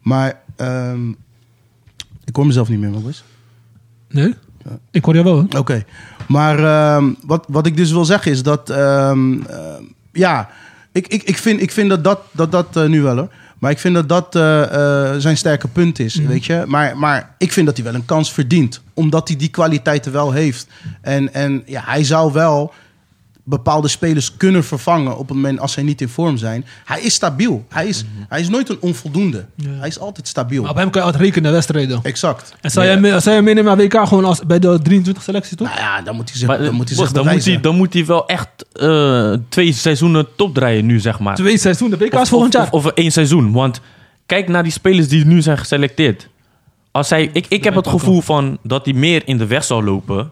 Maar 0.01 0.41
ehm, 0.57 1.09
ik 2.25 2.37
hoor 2.37 2.47
mezelf 2.47 2.69
niet 2.69 2.79
meer, 2.79 2.91
wat 2.93 3.03
is? 3.09 3.25
Nee? 4.09 4.35
Ik 4.91 5.05
hoor 5.05 5.15
je 5.15 5.23
wel. 5.23 5.47
Oké. 5.57 5.85
Maar 6.29 6.59
ehm, 6.59 7.13
wat, 7.27 7.45
wat 7.49 7.67
ik 7.67 7.77
dus 7.77 7.91
wil 7.91 8.05
zeggen 8.05 8.33
is 8.33 8.43
dat... 8.43 8.71
ehm, 8.71 9.43
ehm, 9.43 9.83
ja, 10.13 10.49
ik, 10.93 11.09
ik, 11.09 11.23
ik, 11.23 11.39
vind, 11.39 11.63
ik 11.63 11.71
vind 11.71 11.89
dat 11.89 12.05
dat... 12.05 12.21
dat, 12.33 12.53
dat 12.53 12.77
eh, 12.77 12.85
nu 12.85 13.03
wel 13.03 13.17
hoor. 13.17 13.29
Maar 13.59 13.71
ik 13.71 13.79
vind 13.79 13.95
dat 13.95 14.09
dat 14.09 14.35
eh, 14.35 14.63
eh, 14.63 15.15
zijn 15.19 15.37
sterke 15.37 15.69
punt 15.69 15.99
is, 15.99 16.15
weet 16.15 16.45
je. 16.45 16.65
Maar, 16.67 16.97
maar 16.97 17.35
ik 17.39 17.53
vind 17.53 17.67
dat 17.67 17.77
hij 17.77 17.85
wel 17.85 17.95
een 17.95 18.05
kans 18.05 18.33
verdient. 18.33 18.81
Omdat 18.95 19.29
hij 19.29 19.37
die 19.37 19.49
kwaliteiten 19.49 20.13
wel 20.13 20.33
heeft. 20.33 20.67
En, 21.01 21.35
en 21.35 21.63
ja, 21.67 21.83
hij 21.85 22.05
zou 22.05 22.33
wel 22.33 22.73
bepaalde 23.51 23.89
spelers 23.89 24.37
kunnen 24.37 24.65
vervangen 24.65 25.13
op 25.19 25.29
het 25.29 25.37
moment 25.37 25.61
als 25.61 25.73
zij 25.73 25.83
niet 25.83 26.01
in 26.01 26.09
vorm 26.09 26.37
zijn. 26.37 26.67
Hij 26.85 27.01
is 27.01 27.15
stabiel. 27.15 27.65
Hij 27.69 27.87
is, 27.87 28.05
hij 28.29 28.41
is 28.41 28.49
nooit 28.49 28.69
een 28.69 28.77
onvoldoende. 28.81 29.45
Ja. 29.55 29.69
Hij 29.71 29.89
is 29.89 29.99
altijd 29.99 30.29
stabiel. 30.29 30.63
Maar 30.63 30.71
op 30.71 30.77
hem 30.77 30.91
kan 30.91 31.01
je 31.01 31.07
altijd 31.07 31.25
rekenen 31.25 31.43
naar 31.45 31.53
wedstrijden. 31.53 32.01
Exact. 32.03 32.55
En 32.61 32.71
zou 32.71 32.87
jij, 32.87 33.01
zou 33.21 33.35
jij 33.35 33.43
meenemen 33.43 33.77
naar 33.77 33.87
WK 33.87 34.09
gewoon 34.09 34.25
als, 34.25 34.41
bij 34.47 34.59
de 34.59 34.79
23 34.83 35.23
selectie, 35.23 35.57
toch? 35.57 35.69
Nou 35.69 35.81
ja, 35.81 36.03
dan 36.03 36.17
moet 36.17 36.29
hij 36.29 36.39
zich, 36.39 36.49
Maar, 36.49 36.59
dan 36.59 36.75
moet 36.75 36.89
hij 36.89 36.97
Bos, 36.97 37.07
zich 37.07 37.15
dan, 37.15 37.33
moet 37.35 37.45
hij, 37.45 37.61
dan 37.61 37.77
moet 37.77 37.93
hij 37.93 38.07
wel 38.07 38.27
echt 38.27 38.49
eh, 38.73 39.33
twee 39.49 39.73
seizoenen 39.73 40.27
topdraaien 40.37 40.87
nu, 40.87 41.01
zeg 41.01 41.19
maar. 41.19 41.35
Twee 41.35 41.59
seizoenen, 41.59 41.99
WK 41.99 42.13
is 42.13 42.21
Of- 42.21 42.29
volgend 42.29 42.53
jaar. 42.53 42.69
Of, 42.71 42.85
of 42.85 42.93
één 42.93 43.13
seizoen. 43.13 43.53
Want 43.53 43.81
kijk 44.27 44.49
naar 44.49 44.63
die 44.63 44.73
spelers 44.73 45.09
die 45.09 45.27
nu 45.27 45.43
zijn 45.43 45.59
geselecteerd. 45.59 46.29
Als 46.91 47.11
hij, 47.11 47.31
ik, 47.33 47.47
ik 47.49 47.65
heb 47.65 47.75
het 47.75 47.89
gevoel 47.89 48.21
van 48.21 48.59
dat 48.63 48.85
hij 48.85 48.95
meer 48.95 49.23
in 49.25 49.39
de 49.39 49.47
weg 49.47 49.65
zal 49.65 49.83
lopen. 49.83 50.31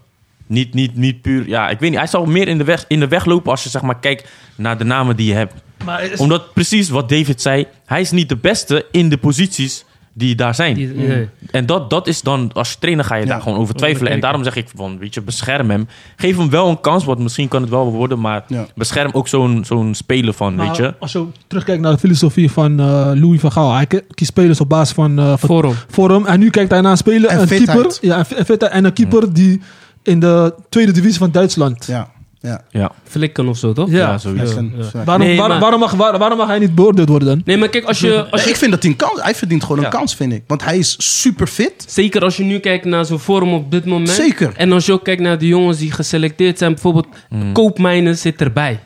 Niet, 0.48 0.74
niet, 0.74 0.96
niet 0.96 1.22
puur. 1.22 1.48
Ja, 1.48 1.68
ik 1.68 1.78
weet 1.78 1.90
niet. 1.90 1.98
Hij 1.98 2.08
zal 2.08 2.24
meer 2.24 2.48
in 2.48 2.58
de, 2.58 2.64
weg, 2.64 2.84
in 2.88 3.00
de 3.00 3.08
weg 3.08 3.24
lopen 3.24 3.50
als 3.50 3.62
je 3.62 3.68
zeg 3.68 3.82
maar 3.82 3.98
kijkt 3.98 4.28
naar 4.54 4.78
de 4.78 4.84
namen 4.84 5.16
die 5.16 5.26
je 5.26 5.34
hebt. 5.34 5.54
maar 5.84 6.04
is- 6.04 6.18
Omdat 6.18 6.52
precies 6.54 6.88
wat 6.88 7.08
David 7.08 7.42
zei. 7.42 7.66
Hij 7.86 8.00
is 8.00 8.10
niet 8.10 8.28
de 8.28 8.36
beste 8.36 8.86
in 8.90 9.08
de 9.08 9.16
posities 9.18 9.84
die 10.12 10.34
daar 10.34 10.54
zijn. 10.54 10.74
Die- 10.74 10.86
nee. 10.94 11.28
En 11.50 11.66
dat, 11.66 11.90
dat 11.90 12.06
is 12.06 12.20
dan, 12.22 12.50
als 12.54 12.76
trainer 12.76 13.04
ga 13.04 13.14
je 13.14 13.22
Ja. 13.22 13.28
daar 13.28 13.40
gewoon 13.42 13.58
over 13.58 13.74
twijfelen. 13.74 14.12
En 14.12 14.20
daarom 14.20 14.44
zeg 14.44 14.56
ik 14.56 14.66
van, 14.74 14.98
weet 14.98 15.14
je, 15.14 15.20
bescherm 15.22 15.70
hem. 15.70 15.88
Geef 16.16 16.36
hem 16.36 16.50
wel 16.50 16.68
een 16.68 16.80
kans, 16.80 17.04
want 17.04 17.18
misschien 17.18 17.48
kan 17.48 17.60
het 17.60 17.70
wel 17.70 17.92
worden. 17.92 18.20
Maar 18.20 18.44
Ja. 18.48 18.66
bescherm 18.74 19.10
ook 19.12 19.28
zo'n 19.28 19.64
zo'n 19.64 19.94
speler 19.94 20.32
van, 20.34 20.54
Maar 20.54 20.66
weet 20.66 20.76
je. 20.76 20.94
Als 20.98 21.12
je 21.12 21.24
terugkijkt 21.46 21.80
naar 21.82 21.92
de 21.92 21.98
filosofie 21.98 22.50
van 22.50 22.80
eh, 22.80 23.10
Louis 23.14 23.40
van 23.40 23.52
Gaal. 23.52 23.74
Hij 23.74 23.86
ki- 23.86 24.00
kiest 24.14 24.30
spelers 24.30 24.60
op 24.60 24.68
basis 24.68 24.94
van, 24.94 25.18
eh, 25.18 25.26
van 25.26 25.38
Vorm. 25.38 25.74
vorm. 25.88 26.26
En 26.26 26.38
nu 26.40 26.50
kijkt 26.50 26.70
hij 26.70 26.80
naar 26.80 26.90
een 26.90 26.96
speler, 26.96 27.30
En 27.30 27.40
een 27.40 27.48
fitheid. 27.48 27.78
keeper. 27.98 27.98
Ja, 28.00 28.24
en 28.46 28.70
en 28.70 28.84
een 28.84 28.92
keeper 28.92 29.32
die 29.32 29.60
in 30.08 30.20
de 30.20 30.54
tweede 30.68 30.92
divisie 30.92 31.18
van 31.18 31.30
Duitsland. 31.30 31.86
Ja, 31.86 32.10
ja. 32.40 32.60
Ja, 32.70 32.90
Flikken 33.04 33.48
of 33.48 33.58
zo, 33.58 33.72
toch? 33.72 33.90
Ja. 33.90 33.96
ja, 33.96 34.18
zijn- 34.18 34.46
zijn- 34.46 34.72
Waarom, 35.04 35.26
Nee, 35.26 35.36
waar- 35.38 35.48
maar- 35.48 35.60
waarom, 35.60 35.80
mag, 35.80 35.92
waar- 35.92 36.18
waarom 36.18 36.38
mag 36.38 36.46
hij 36.48 36.58
niet 36.58 36.74
beoordeeld 36.74 37.08
worden 37.08 37.28
dan? 37.28 37.42
Nee, 37.44 37.56
maar 37.56 37.68
kijk, 37.68 37.84
als 37.84 38.00
je, 38.00 38.26
als 38.30 38.44
je 38.44 38.50
ik 38.50 38.56
vind 38.56 38.70
dat 38.70 38.82
hij 38.82 38.90
een 38.90 38.96
kans... 38.96 39.22
Hij 39.22 39.34
verdient 39.34 39.62
gewoon 39.62 39.78
Ja. 39.78 39.84
een 39.84 39.90
kans, 39.92 40.14
vind 40.14 40.32
ik. 40.32 40.42
Want 40.46 40.64
hij 40.64 40.78
is 40.78 40.94
super 41.20 41.46
fit. 41.46 41.84
Zeker 41.88 42.22
als 42.22 42.36
je 42.36 42.44
nu 42.44 42.58
kijkt 42.58 42.84
naar 42.84 43.04
zo'n 43.04 43.18
vorm 43.18 43.52
op 43.54 43.70
dit 43.70 43.84
moment. 43.84 44.08
Zeker. 44.08 44.52
En 44.56 44.72
als 44.72 44.86
je 44.86 44.92
ook 44.92 45.04
kijkt 45.04 45.22
naar 45.22 45.38
de 45.38 45.46
jongens 45.46 45.78
die 45.78 45.92
geselecteerd 45.92 46.58
zijn. 46.58 46.72
Bijvoorbeeld 46.72 47.06
Mm. 47.28 47.52
Koopmijners 47.52 48.20
zit 48.20 48.40
erbij. 48.40 48.80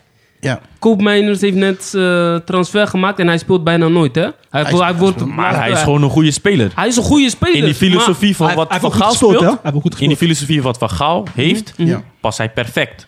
Ja. 0.44 0.60
Koopmijners 0.78 1.40
heeft 1.40 1.56
net 1.56 1.92
eh, 1.94 2.36
transfer 2.36 2.86
gemaakt 2.86 3.18
en 3.18 3.26
hij 3.26 3.38
speelt 3.38 3.64
bijna 3.64 3.88
nooit, 3.88 4.14
hè? 4.14 4.22
Hij, 4.22 4.32
Hij 4.50 4.62
hij, 4.62 4.90
is- 4.92 4.98
wordt, 4.98 5.24
Maar 5.26 5.56
hij 5.56 5.70
is 5.70 5.82
gewoon 5.82 6.02
een 6.02 6.10
goede 6.10 6.30
speler. 6.30 6.70
Hij 6.74 6.86
is 6.88 6.96
een 6.96 7.02
goede 7.02 7.30
speler. 7.30 7.56
In 7.56 7.64
die 7.64 7.74
filosofie 7.74 8.36
van 8.36 8.54
wat 8.54 8.74
Van 8.80 8.92
Gaal 8.92 9.12
speelt, 9.12 9.40
hè? 9.40 9.46
Hij 9.46 9.58
heeft 9.62 9.74
ook 9.74 9.82
goed 9.82 10.00
in 10.00 10.08
die 10.08 10.16
filosofie 10.16 10.62
wat 10.62 10.78
Van 10.78 10.90
Gaal 10.90 11.26
heeft, 11.34 11.74
Ja. 11.76 12.02
past 12.20 12.38
hij 12.38 12.50
perfect. 12.50 13.06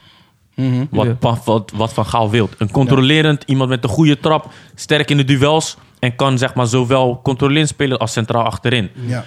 Wat, 0.90 1.06
Ja. 1.06 1.16
wat, 1.20 1.40
wat, 1.44 1.72
wat 1.74 1.92
Van 1.92 2.06
Gaal 2.06 2.30
wil. 2.30 2.48
Een 2.58 2.70
controlerend, 2.70 3.42
iemand 3.46 3.68
met 3.70 3.84
een 3.84 3.90
goede 3.90 4.20
trap, 4.20 4.48
sterk 4.74 5.10
in 5.10 5.16
de 5.16 5.24
duels. 5.24 5.76
En 5.98 6.16
kan 6.16 6.38
zeg 6.38 6.54
maar 6.54 6.66
zowel 6.66 7.20
controlerend 7.22 7.68
spelen 7.68 7.98
als 7.98 8.12
centraal 8.12 8.42
achterin. 8.44 8.90
Ja. 9.06 9.24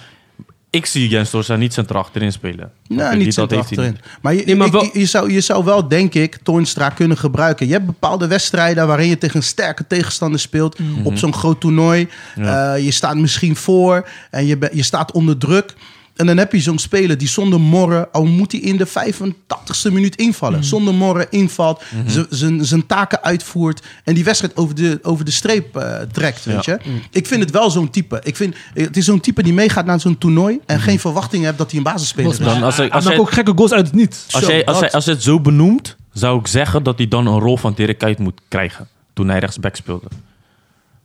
Ik 0.70 0.86
zie 0.86 1.08
Jens 1.08 1.30
Dorsa 1.30 1.56
niet 1.56 1.72
centraal 1.72 2.02
achterin 2.02 2.32
spelen. 2.32 2.72
Nou, 2.88 3.16
Die- 3.16 3.24
niet 3.24 3.36
hij 3.36 3.58
achterin. 3.58 3.98
Maar 4.20 4.34
je, 4.34 4.42
Nee, 4.44 4.56
maar 4.56 4.70
wel- 4.70 4.84
je, 4.84 4.98
je 4.98 5.06
zou, 5.06 5.32
je 5.32 5.40
zou 5.40 5.64
wel, 5.64 5.88
denk 5.88 6.14
ik, 6.14 6.38
Toornstra 6.42 6.88
kunnen 6.88 7.16
gebruiken. 7.18 7.66
Je 7.66 7.72
hebt 7.72 7.86
bepaalde 7.86 8.26
wedstrijden 8.26 8.86
waarin 8.86 9.08
je 9.08 9.18
tegen 9.18 9.36
een 9.36 9.42
sterke 9.42 9.86
tegenstander 9.86 10.40
speelt. 10.40 10.78
Op 11.02 11.16
zo'n 11.16 11.34
groot 11.34 11.60
toernooi. 11.60 12.08
Ja. 12.36 12.74
Eh, 12.74 12.84
je 12.84 12.90
staat 12.90 13.16
misschien 13.16 13.56
voor 13.56 14.08
en 14.30 14.46
je, 14.46 14.70
je 14.72 14.82
staat 14.82 15.12
onder 15.12 15.38
druk. 15.38 15.74
En 16.18 16.26
dan 16.26 16.36
heb 16.36 16.52
je 16.52 16.60
zo'n 16.60 16.78
speler 16.78 17.18
die 17.18 17.28
zonder 17.28 17.60
morren, 17.60 18.12
al 18.12 18.24
moet 18.24 18.52
hij 18.52 18.60
in 18.60 18.76
de 18.76 18.86
85ste 18.86 19.92
minuut 19.92 20.16
invallen. 20.16 20.64
Zonder 20.64 20.94
morren 20.94 21.26
invalt, 21.30 21.82
z- 22.06 22.24
zijn- 22.30 22.64
zijn 22.64 22.86
taken 22.86 23.22
uitvoert 23.22 23.82
en 24.04 24.14
die 24.14 24.24
wedstrijd 24.24 24.56
over 24.56 24.74
de, 24.74 24.98
over 25.02 25.24
de 25.24 25.30
streep 25.30 25.76
eh, 25.76 26.00
trekt. 26.12 26.44
Weet 26.44 26.64
Ja. 26.64 26.78
je? 26.84 27.00
Ik 27.10 27.26
vind 27.26 27.40
het 27.40 27.50
wel 27.50 27.70
zo'n 27.70 27.90
type. 27.90 28.20
Ik 28.24 28.36
vind, 28.36 28.54
het 28.74 28.96
is 28.96 29.04
zo'n 29.04 29.20
type 29.20 29.42
die 29.42 29.52
meegaat 29.52 29.84
naar 29.86 30.00
zo'n 30.00 30.18
toernooi 30.18 30.58
en 30.66 30.80
geen 30.80 30.98
verwachting 31.00 31.44
heeft 31.44 31.58
dat 31.58 31.68
hij 31.70 31.78
een 31.78 31.84
basisspeler 31.84 32.30
is. 32.30 32.38
Dan 32.38 32.62
als, 32.62 32.76
hij- 32.76 32.86
Hij 32.86 32.94
als, 32.94 33.10
ook 33.18 33.30
gekke 33.32 33.52
goals 33.56 33.72
uit 33.72 33.86
het 33.86 33.94
niet. 33.94 34.24
als, 34.30 34.44
Zo, 34.44 34.50
hij, 34.50 34.64
als, 34.66 34.80
hij, 34.80 34.90
als 34.90 35.06
het 35.06 35.22
zo 35.22 35.40
benoemt, 35.40 35.96
zou 36.12 36.38
ik 36.40 36.46
zeggen 36.46 36.82
dat 36.82 36.98
hij 36.98 37.08
dan 37.08 37.26
een 37.26 37.38
rol 37.40 37.56
van 37.56 37.72
Dirk 37.76 37.98
Kuyt 37.98 38.18
moet 38.18 38.40
krijgen. 38.48 38.88
Toen 39.12 39.28
hij 39.28 39.38
rechtsback 39.38 39.76
speelde. 39.76 40.06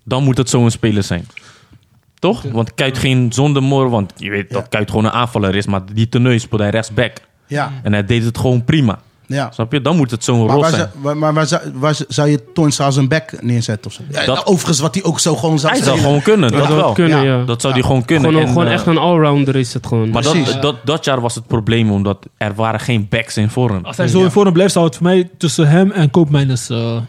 Dan 0.04 0.24
moet 0.24 0.38
het 0.38 0.50
zo'n 0.50 0.72
speler 0.72 1.04
zijn. 1.04 1.28
Toch? 2.24 2.42
Want 2.52 2.74
Kuyt 2.74 2.98
geen 2.98 3.32
zonder 3.34 3.64
mor, 3.64 3.90
want 3.90 4.14
je 4.18 4.30
weet 4.30 4.50
dat 4.52 4.62
Ja. 4.62 4.68
Kuyt 4.70 4.90
gewoon 4.90 5.06
een 5.06 5.12
aanvaller 5.12 5.56
is. 5.56 5.66
Maar 5.66 5.82
die 5.94 6.10
toernooi 6.10 6.40
speelde 6.40 6.64
hij 6.64 6.74
rechtsback. 6.74 7.12
Ja, 7.48 7.72
En 7.84 7.94
hij 7.94 8.06
deed 8.06 8.24
het 8.24 8.38
gewoon 8.38 8.64
prima. 8.64 9.00
ja. 9.26 9.52
Snap 9.52 9.72
je? 9.72 9.82
Dan 9.82 9.96
moet 9.98 10.12
het 10.12 10.24
zo'n 10.24 10.48
rol 10.48 10.62
waar, 10.62 10.70
zijn. 10.70 10.90
waar, 11.02 11.18
maar 11.18 11.34
waar, 11.34 11.48
zou- 11.48 11.62
waar 11.74 11.96
zou 12.08 12.30
je 12.30 12.44
Toornstra 12.54 12.86
als 12.86 12.96
een 12.96 13.08
back 13.08 13.42
neerzetten? 13.42 13.92
Of 13.92 13.94
zo? 13.98 14.02
Ja, 14.12 14.26
Dat- 14.26 14.46
overigens, 14.46 14.80
wat 14.80 14.94
hij 14.96 15.04
ook 15.04 15.20
zo 15.20 15.36
gewoon 15.36 15.60
zou 15.60 15.74
Hij 15.74 15.84
zou 15.84 15.98
gewoon 16.00 16.22
kunnen, 16.22 16.52
dat 16.52 16.64
zou 16.66 16.76
wel. 16.76 16.94
kunnen, 16.94 17.24
ja. 17.24 17.44
Dat 17.44 17.62
zou 17.62 17.74
hij 17.74 17.82
gewoon 17.82 18.06
kunnen. 18.06 18.30
Gewoon, 18.30 18.42
En, 18.46 18.48
gewoon 18.52 18.66
eh, 18.68 18.74
echt 18.74 18.86
een 18.86 18.98
allrounder 18.98 19.56
is 19.56 19.74
het 19.74 19.88
gewoon. 19.88 20.10
Maar 20.10 20.24
dat, 20.24 20.58
dat, 20.62 20.76
dat 20.86 21.06
jaar 21.06 21.22
was 21.22 21.36
het 21.36 21.48
probleem, 21.48 21.92
omdat 21.92 22.26
er 22.38 22.54
waren 22.56 22.80
geen 22.80 23.08
backs 23.10 23.38
in 23.38 23.50
vorm. 23.50 23.86
Als 23.86 23.98
hij 23.98 24.08
zo 24.08 24.24
in 24.24 24.32
vorm 24.32 24.54
blijft, 24.54 24.74
zou 24.74 24.86
het 24.86 24.96
voor 24.96 25.06
mij 25.06 25.30
tussen 25.38 25.68
hem 25.68 25.92
en 25.92 26.10
Koopmijners... 26.12 26.70
eh, 26.70 26.78
want 26.78 27.06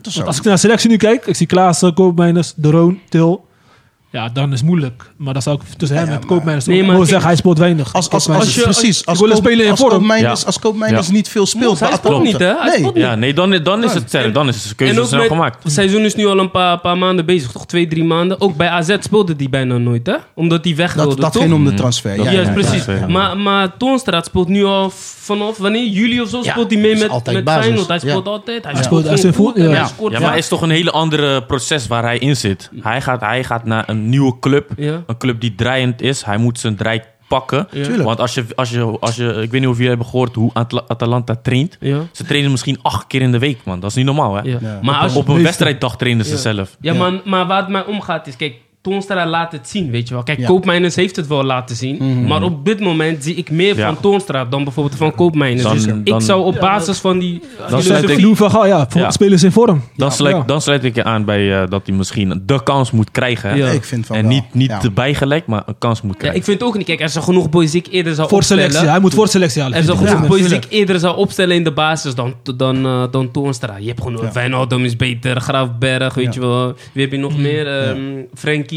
zou- 0.00 0.26
als 0.26 0.36
ik 0.38 0.44
naar 0.44 0.54
de 0.54 0.60
selectie 0.60 0.90
nu 0.90 0.96
kijk, 0.96 1.26
ik 1.26 1.36
zie 1.36 1.46
Klaassen, 1.46 1.94
Koopmijners, 1.94 2.52
De 2.56 2.70
Roon, 2.70 2.98
Til. 3.08 3.44
Ja, 4.12 4.28
dan 4.28 4.52
is 4.52 4.58
het 4.58 4.68
moeilijk. 4.68 5.10
Maar 5.16 5.32
dan 5.32 5.42
zou 5.42 5.56
ik 5.56 5.62
tussen 5.76 5.96
hem 5.98 6.06
Ja, 6.06 6.12
en 6.12 6.18
maar- 6.18 6.28
Koopmijners... 6.28 6.66
Nee, 6.66 6.82
maar 6.84 6.96
kijk- 6.96 7.08
zeggen, 7.08 7.26
hij 7.26 7.36
speelt 7.36 7.58
weinig. 7.58 7.92
Als, 7.92 7.94
als, 7.94 8.08
als, 8.10 8.24
Koopmeiners- 8.24 8.54
je- 8.54 8.62
precies, 8.62 9.06
als, 9.06 9.18
wil 9.18 9.28
een 9.28 9.34
Koop- 9.34 9.44
speler 9.44 9.64
in 9.64 9.70
als 9.70 9.80
vorm. 9.80 9.92
Koopmeiners, 9.92 10.46
als 10.46 10.58
Koopmeiners 10.58 11.06
Ja. 11.06 11.12
niet 11.12 11.28
veel 11.28 11.46
speelt, 11.46 11.80
hij 11.80 11.92
speelt 11.92 12.22
niet, 12.22 12.38
hè? 12.38 12.46
Hij 12.46 12.64
Nee. 12.64 12.76
speelt 12.78 12.94
niet. 12.94 13.02
Ja, 13.02 13.14
nee, 13.14 13.32
dan, 13.34 13.60
dan, 13.62 13.84
is, 13.84 13.94
het, 13.94 14.14
En- 14.14 14.32
dan 14.32 14.48
is 14.48 14.62
de 14.62 14.68
En 14.68 14.74
keuze 14.76 15.00
ook 15.00 15.06
snel 15.06 15.18
met- 15.20 15.28
gemaakt. 15.28 15.62
Het 15.62 15.72
seizoen 15.72 16.00
is 16.04 16.14
nu 16.14 16.26
al 16.26 16.38
een 16.38 16.50
paar, 16.50 16.78
paar 16.78 16.98
maanden 16.98 17.26
bezig, 17.26 17.50
toch? 17.52 17.66
Twee, 17.66 17.86
drie 17.86 18.04
maanden. 18.04 18.40
Ook 18.40 18.56
bij 18.56 18.68
AZ 18.68 18.96
speelde 19.00 19.36
die 19.36 19.48
bijna 19.48 19.78
nooit, 19.78 20.06
hè? 20.06 20.16
Omdat 20.34 20.64
hij 20.64 20.76
weg 20.76 20.94
wilde, 20.94 21.08
Dat, 21.16 21.32
dat 21.32 21.42
ging 21.42 21.52
om 21.54 21.64
de 21.64 21.74
transfer. 21.74 22.16
Dat- 22.16 22.24
Ja, 22.26 22.32
Juist, 22.32 22.52
precies. 22.52 22.84
Maar, 23.08 23.36
maar 23.38 23.76
Toonstraat 23.76 24.26
speelt 24.26 24.48
nu 24.48 24.64
al 24.64 24.90
vanaf 25.20 25.58
wanneer? 25.58 25.86
Juli 25.86 26.20
of 26.20 26.28
zo? 26.28 26.42
Speelt 26.42 26.70
hij 26.72 26.80
mee 26.80 26.96
met, 26.98 27.08
met. 27.32 27.48
Feyenoord. 27.50 27.88
Hij 27.88 27.98
speelt 27.98 28.26
altijd. 28.26 28.64
Hij, 28.64 28.82
speelt- 28.82 29.04
hij 29.06 29.16
gewoon 29.18 29.32
speelt 29.88 30.12
Ja, 30.12 30.20
maar 30.20 30.30
het 30.30 30.38
is 30.38 30.48
toch 30.48 30.62
een 30.62 30.70
hele 30.70 30.90
andere 30.90 31.42
proces 31.42 31.86
waar 31.86 32.02
hij 32.02 32.18
in 32.18 32.36
zit. 32.36 32.70
Hij 32.80 33.00
gaat, 33.00 33.20
hij 33.20 33.44
gaat 33.44 33.64
naar 33.64 33.84
een 33.88 34.01
nieuwe 34.08 34.38
club. 34.38 34.70
Ja. 34.76 35.02
Een 35.06 35.16
club 35.16 35.40
die 35.40 35.54
draaiend 35.54 36.02
is. 36.02 36.24
Hij 36.24 36.36
moet 36.36 36.58
zijn 36.58 36.76
draai 36.76 37.00
pakken. 37.28 37.68
Ja. 37.70 38.02
Want 38.02 38.20
als 38.20 38.34
je, 38.34 38.44
als, 38.54 38.70
je, 38.70 38.96
als 39.00 39.16
je... 39.16 39.24
Ik 39.42 39.50
weet 39.50 39.60
niet 39.60 39.68
of 39.70 39.74
jullie 39.74 39.88
hebben 39.88 40.06
gehoord 40.06 40.34
hoe 40.34 40.50
Atla- 40.52 40.84
Atalanta 40.86 41.36
traint. 41.42 41.76
Ja. 41.80 42.00
Ze 42.12 42.24
trainen 42.24 42.50
misschien 42.50 42.78
acht 42.82 43.06
keer 43.06 43.20
in 43.20 43.32
de 43.32 43.38
week, 43.38 43.58
man. 43.64 43.80
Dat 43.80 43.90
is 43.90 43.96
niet 43.96 44.04
normaal, 44.06 44.34
hè? 44.34 44.42
Ja. 44.42 44.58
Ja. 44.60 44.78
Maar 44.82 44.94
als, 44.94 45.14
Op 45.14 45.28
een 45.28 45.42
wedstrijddag 45.42 45.96
trainen 45.96 46.24
ze 46.24 46.32
Ja. 46.32 46.38
zelf. 46.38 46.76
ja, 46.80 46.92
Ja. 46.92 46.98
Maar, 46.98 47.20
maar 47.24 47.46
waar 47.46 47.60
het 47.60 47.68
mij 47.68 47.84
om 47.84 48.00
gaat 48.00 48.26
is, 48.26 48.36
kijk, 48.36 48.54
Toonstra 48.82 49.26
laat 49.26 49.52
het 49.52 49.68
zien, 49.68 49.90
weet 49.90 50.08
je 50.08 50.14
wel. 50.14 50.22
Kijk, 50.22 50.38
Ja. 50.38 50.46
Koopmeiners 50.46 50.94
heeft 50.94 51.16
het 51.16 51.26
wel 51.26 51.44
laten 51.44 51.76
zien. 51.76 52.26
Maar 52.26 52.42
op 52.42 52.64
dit 52.64 52.80
moment 52.80 53.24
zie 53.24 53.34
ik 53.34 53.50
meer 53.50 53.76
Ja. 53.76 53.86
van 53.86 54.00
Toonstra 54.00 54.44
dan 54.44 54.64
bijvoorbeeld 54.64 54.96
van 54.96 55.14
Koopmeiners. 55.14 55.62
Dan- 55.62 55.72
Dus 55.72 55.86
dan- 55.86 56.00
ik 56.04 56.20
zou 56.20 56.44
op 56.44 56.56
basis 56.60 56.98
van 56.98 57.18
die 57.18 57.42
Dan 57.58 57.82
sluit 57.82 58.00
filosofie... 58.04 58.28
ik- 58.30 58.36
van 58.36 58.50
Gaal, 58.50 58.66
ja, 58.66 58.86
voor 58.88 59.00
Ja. 59.00 59.10
spelers 59.10 59.42
in 59.42 59.52
vorm. 59.52 59.82
Dan, 59.96 60.08
Ja. 60.08 60.14
sluit, 60.14 60.48
dan 60.48 60.60
sluit 60.60 60.84
ik 60.84 60.94
je 60.94 61.04
aan 61.04 61.24
bij 61.24 61.62
eh, 61.62 61.68
dat 61.68 61.82
hij 61.86 61.96
misschien 61.96 62.42
de 62.46 62.62
kans 62.62 62.90
moet 62.90 63.10
krijgen. 63.10 63.56
Ja. 63.56 63.68
Ik 63.68 63.84
vind 63.84 64.06
van 64.06 64.16
En 64.16 64.26
niet, 64.26 64.44
niet 64.52 64.70
Ja. 64.70 64.78
te 64.78 64.90
bijgelijk, 64.90 65.46
maar 65.46 65.62
een 65.66 65.78
kans 65.78 66.02
moet 66.02 66.12
Ja, 66.12 66.18
krijgen. 66.18 66.38
ik 66.38 66.44
vind 66.44 66.62
ook 66.62 66.76
niet. 66.76 66.86
Kijk, 66.86 67.02
als 67.02 67.14
er 67.14 67.22
genoeg 67.22 67.50
boys 67.50 67.70
die 67.70 67.82
ik 67.86 67.92
eerder 67.92 68.14
zou 68.14 68.28
Voor 68.28 68.36
opstellen... 68.38 68.62
selectie. 68.62 68.90
Hij 68.90 69.00
moet 69.00 69.14
voor 69.14 69.28
selectie 69.28 69.62
halen. 69.62 69.76
Er 69.78 69.84
zijn 69.84 69.96
genoeg 69.96 70.12
Ja, 70.12 70.18
boys 70.18 70.30
die 70.30 70.40
ik 70.40 70.48
tuurlijk. 70.60 70.72
eerder 70.72 70.98
zou 70.98 71.16
opstellen 71.16 71.56
in 71.56 71.64
de 71.64 71.72
basis 71.72 72.14
dan, 72.14 72.34
dan, 72.56 72.86
eh, 72.86 73.02
dan 73.10 73.30
Toonstra. 73.30 73.76
Je 73.76 73.86
hebt 73.88 74.00
gewoon 74.02 74.18
Ja. 74.22 74.32
Wijnaldum 74.32 74.84
is 74.84 74.96
beter, 74.96 75.40
Graafberg, 75.40 76.14
weet 76.14 76.24
Ja. 76.34 76.40
je 76.40 76.40
wel. 76.40 76.74
Wie 76.92 77.02
heb 77.02 77.12
je 77.12 77.18
nog 77.18 77.38
meer? 77.38 77.66
Ehm 77.66 77.98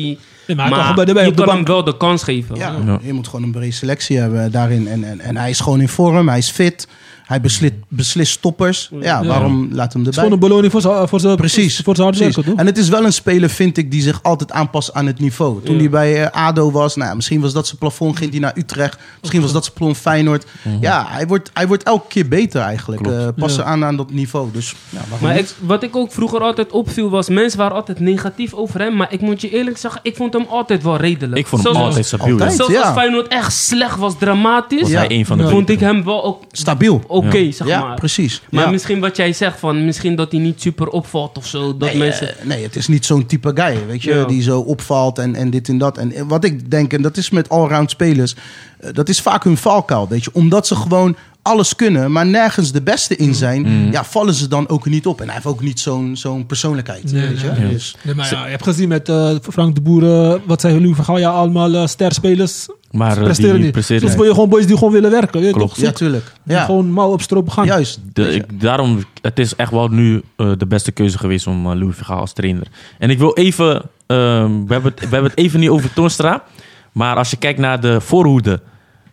Frenkie. 0.02 0.20
Nee, 0.48 0.56
maar 0.56 0.66
hij 0.66 0.76
Maar 0.76 0.86
kan 0.86 0.90
gewoon 0.90 1.06
bij 1.06 1.14
de- 1.14 1.20
je 1.22 1.28
op 1.28 1.38
de 1.38 1.44
kan 1.44 1.56
hem 1.56 1.64
bank. 1.66 1.68
wel 1.68 1.84
de 1.94 1.98
kans 1.98 2.24
geven. 2.24 2.56
Ja, 2.56 2.76
Ja. 2.86 3.00
je 3.02 3.14
moet 3.14 3.28
gewoon 3.28 3.44
een 3.46 3.52
brede 3.52 3.72
selectie 3.72 4.18
hebben 4.18 4.52
daarin. 4.52 4.88
En, 4.88 5.04
en, 5.04 5.20
en 5.20 5.38
hij 5.38 5.50
is 5.50 5.60
gewoon 5.60 5.82
in 5.82 5.90
vorm, 5.90 6.28
hij 6.28 6.38
is 6.38 6.50
fit. 6.52 6.88
Hij 7.26 7.42
beslit, 7.42 7.74
beslist 7.88 8.32
stoppers. 8.32 8.90
Ja, 8.92 9.00
Ja. 9.22 9.26
waarom 9.26 9.68
laat 9.72 9.72
hem 9.72 9.78
Het 9.78 9.84
is 9.86 9.96
erbij? 9.96 10.14
gewoon 10.14 10.32
een 10.32 10.40
beloning 10.40 10.72
voor 10.72 10.82
zijn 10.82 11.08
voor 11.08 11.20
zijn- 11.20 11.36
Precies. 11.36 11.82
voor 11.84 11.96
zijn? 11.96 12.34
En 12.56 12.66
het 12.66 12.78
is 12.78 12.90
wel 12.90 13.06
een 13.06 13.14
speler, 13.14 13.50
vind 13.50 13.78
ik, 13.78 13.92
die 13.92 14.02
zich 14.02 14.24
altijd 14.24 14.52
aanpast 14.52 14.94
aan 14.94 15.06
het 15.06 15.20
niveau. 15.20 15.64
Toen 15.64 15.74
Ja. 15.76 15.80
hij 15.80 15.90
bij 15.90 16.24
eh, 16.24 16.46
ADO 16.48 16.72
was, 16.72 16.96
nou, 16.96 17.10
ja, 17.10 17.16
misschien 17.16 17.42
was 17.42 17.54
dat 17.54 17.66
zijn 17.68 17.78
plafond, 17.78 18.18
ging 18.18 18.32
hij 18.32 18.40
naar 18.40 18.54
Utrecht. 18.58 18.98
Misschien 19.20 19.42
was 19.42 19.52
dat 19.52 19.64
zijn 19.64 19.76
plafond 19.76 19.98
Feyenoord. 19.98 20.46
Ja, 20.82 21.06
hij 21.10 21.28
wordt, 21.28 21.50
hij 21.54 21.68
wordt 21.68 21.84
elke 21.84 22.08
keer 22.08 22.28
beter 22.28 22.62
eigenlijk. 22.62 23.04
Klopt. 23.04 23.18
Eh, 23.18 23.28
passen 23.38 23.64
Ja. 23.64 23.70
aan 23.70 23.84
aan 23.86 23.96
dat 23.98 24.12
niveau. 24.12 24.50
Dus 24.52 24.76
ja, 24.90 25.00
Maar 25.22 25.38
ik, 25.38 25.48
wat 25.60 25.84
ik 25.84 25.96
ook 25.96 26.12
vroeger 26.12 26.40
altijd 26.42 26.72
opviel 26.72 27.10
was, 27.10 27.30
mensen 27.30 27.60
waren 27.60 27.76
altijd 27.76 28.00
negatief 28.00 28.54
over 28.54 28.80
hem. 28.80 28.96
Maar 28.96 29.14
ik 29.14 29.22
moet 29.22 29.42
je 29.42 29.50
eerlijk 29.50 29.78
zeggen, 29.78 30.00
ik 30.04 30.16
vond 30.16 30.34
hem 30.34 30.46
altijd 30.50 30.84
wel 30.84 30.98
redelijk. 30.98 31.38
Ik 31.40 31.48
vond 31.48 31.64
hem 31.64 31.76
altijd 31.76 32.06
stabiel. 32.06 32.32
altijd. 32.32 32.50
ja. 32.50 32.56
Zelfs 32.56 32.72
Ja. 32.74 32.82
als 32.82 32.94
Feyenoord 32.98 33.28
echt 33.28 33.54
slecht 33.54 33.98
was, 33.98 34.14
dramatisch, 34.20 34.82
Was 34.82 34.90
Ja. 34.90 34.98
hij 34.98 35.12
een 35.12 35.26
van 35.26 35.38
de 35.38 35.44
Ja. 35.44 35.50
vond 35.50 35.70
ik 35.70 35.80
hem 35.80 36.04
wel 36.04 36.24
ook 36.24 36.44
Stabiel. 36.52 37.04
Oké, 37.16 37.38
Ja. 37.38 37.52
zeg 37.52 37.68
ja, 37.68 37.82
maar. 37.82 37.96
precies. 37.96 38.42
Maar 38.50 38.64
Ja. 38.64 38.70
misschien 38.70 39.00
wat 39.00 39.16
jij 39.16 39.34
zegt, 39.34 39.60
van 39.60 39.86
misschien 39.86 40.16
dat 40.16 40.32
hij 40.32 40.42
niet 40.42 40.62
super 40.62 40.88
opvalt 40.88 41.38
of 41.38 41.46
zo. 41.48 41.78
Dat 41.78 41.90
Nee, 41.90 41.98
mensen... 41.98 42.40
eh, 42.40 42.46
nee, 42.46 42.64
het 42.64 42.76
is 42.76 42.88
niet 42.88 43.06
zo'n 43.06 43.26
type 43.26 43.52
guy, 43.56 43.78
weet 43.88 44.04
je, 44.04 44.14
Ja. 44.14 44.26
die 44.26 44.42
zo 44.42 44.60
opvalt 44.60 45.20
en, 45.20 45.36
en 45.36 45.50
dit 45.50 45.70
en 45.70 45.78
dat. 45.78 45.98
En 45.98 46.12
eh, 46.12 46.22
wat 46.28 46.44
ik 46.44 46.72
denk, 46.72 46.94
en 46.94 47.02
dat 47.02 47.18
is 47.18 47.30
met 47.30 47.50
allround 47.50 47.90
spelers, 47.90 48.36
eh, 48.80 48.90
dat 48.94 49.10
is 49.10 49.22
vaak 49.22 49.44
hun 49.44 49.58
valkuil, 49.58 50.08
weet 50.08 50.24
je. 50.24 50.30
Omdat 50.34 50.68
ze 50.68 50.76
gewoon 50.76 51.16
alles 51.46 51.76
kunnen, 51.76 52.12
maar 52.12 52.26
nergens 52.26 52.72
de 52.72 52.82
beste 52.82 53.16
in 53.16 53.36
zijn, 53.36 53.62
Mm. 53.62 53.92
ja, 53.92 54.04
vallen 54.04 54.34
ze 54.34 54.48
dan 54.48 54.70
ook 54.70 54.86
niet 54.86 55.06
op. 55.08 55.20
En 55.20 55.26
hij 55.26 55.34
heeft 55.34 55.46
ook 55.46 55.62
niet 55.62 55.80
zo'n 55.80 56.16
zo'n 56.16 56.46
persoonlijkheid, 56.46 57.12
Nee, 57.12 57.28
weet 57.28 57.40
je. 57.42 57.52
nee. 57.58 57.70
Dus, 57.72 57.96
Nee, 58.02 58.16
maar 58.16 58.30
ja, 58.32 58.44
je 58.44 58.50
hebt 58.52 58.64
gezien 58.64 58.88
met 58.90 59.10
eh, 59.10 59.36
Frank 59.42 59.76
de 59.76 59.82
Boer, 59.82 60.04
eh, 60.04 60.40
wat 60.46 60.62
zei 60.62 60.80
Louis 60.82 60.96
van 60.96 61.06
Gaal, 61.06 61.18
ja, 61.18 61.30
allemaal 61.30 61.74
eh, 61.76 61.88
sterspelers 61.88 62.68
Maar 62.92 63.20
presteren 63.20 63.62
die 63.62 63.72
niet. 63.76 63.86
Soms 63.86 64.16
wil 64.16 64.24
je 64.24 64.30
gewoon 64.34 64.50
boys 64.50 64.66
die 64.68 64.78
gewoon 64.78 64.94
willen 64.94 65.12
werken. 65.12 65.40
Weet 65.40 65.50
je 65.50 65.56
Klopt. 65.56 65.74
toch? 65.74 65.84
ja, 65.84 65.92
tuurlijk. 65.92 66.32
Ja, 66.44 66.66
Gewoon 66.66 66.92
mouw 66.92 67.12
op 67.12 67.22
stroop 67.22 67.50
gaan. 67.50 67.66
juist. 67.66 68.00
De, 68.14 68.34
ik, 68.34 68.62
daarom, 68.62 69.04
het 69.22 69.40
is 69.40 69.56
echt 69.56 69.72
wel 69.72 69.88
nu 69.88 70.22
eh, 70.36 70.52
de 70.58 70.66
beste 70.66 70.92
keuze 70.92 71.18
geweest 71.18 71.48
om 71.48 71.68
Louis 71.74 71.96
van 71.96 72.06
Gaal 72.06 72.20
als 72.20 72.34
trainer. 72.34 72.68
En 73.00 73.10
ik 73.10 73.18
wil 73.18 73.34
even, 73.34 73.82
ehm, 74.08 74.66
we, 74.66 74.74
hebben 74.74 74.92
het, 74.92 75.00
we 75.00 75.08
hebben 75.16 75.30
het 75.30 75.40
even 75.40 75.60
niet 75.60 75.70
over 75.70 75.94
Toonstra. 75.94 76.44
Maar 76.92 77.16
als 77.16 77.30
je 77.30 77.38
kijkt 77.38 77.60
naar 77.60 77.80
de 77.82 78.02
voorhoede, 78.02 78.62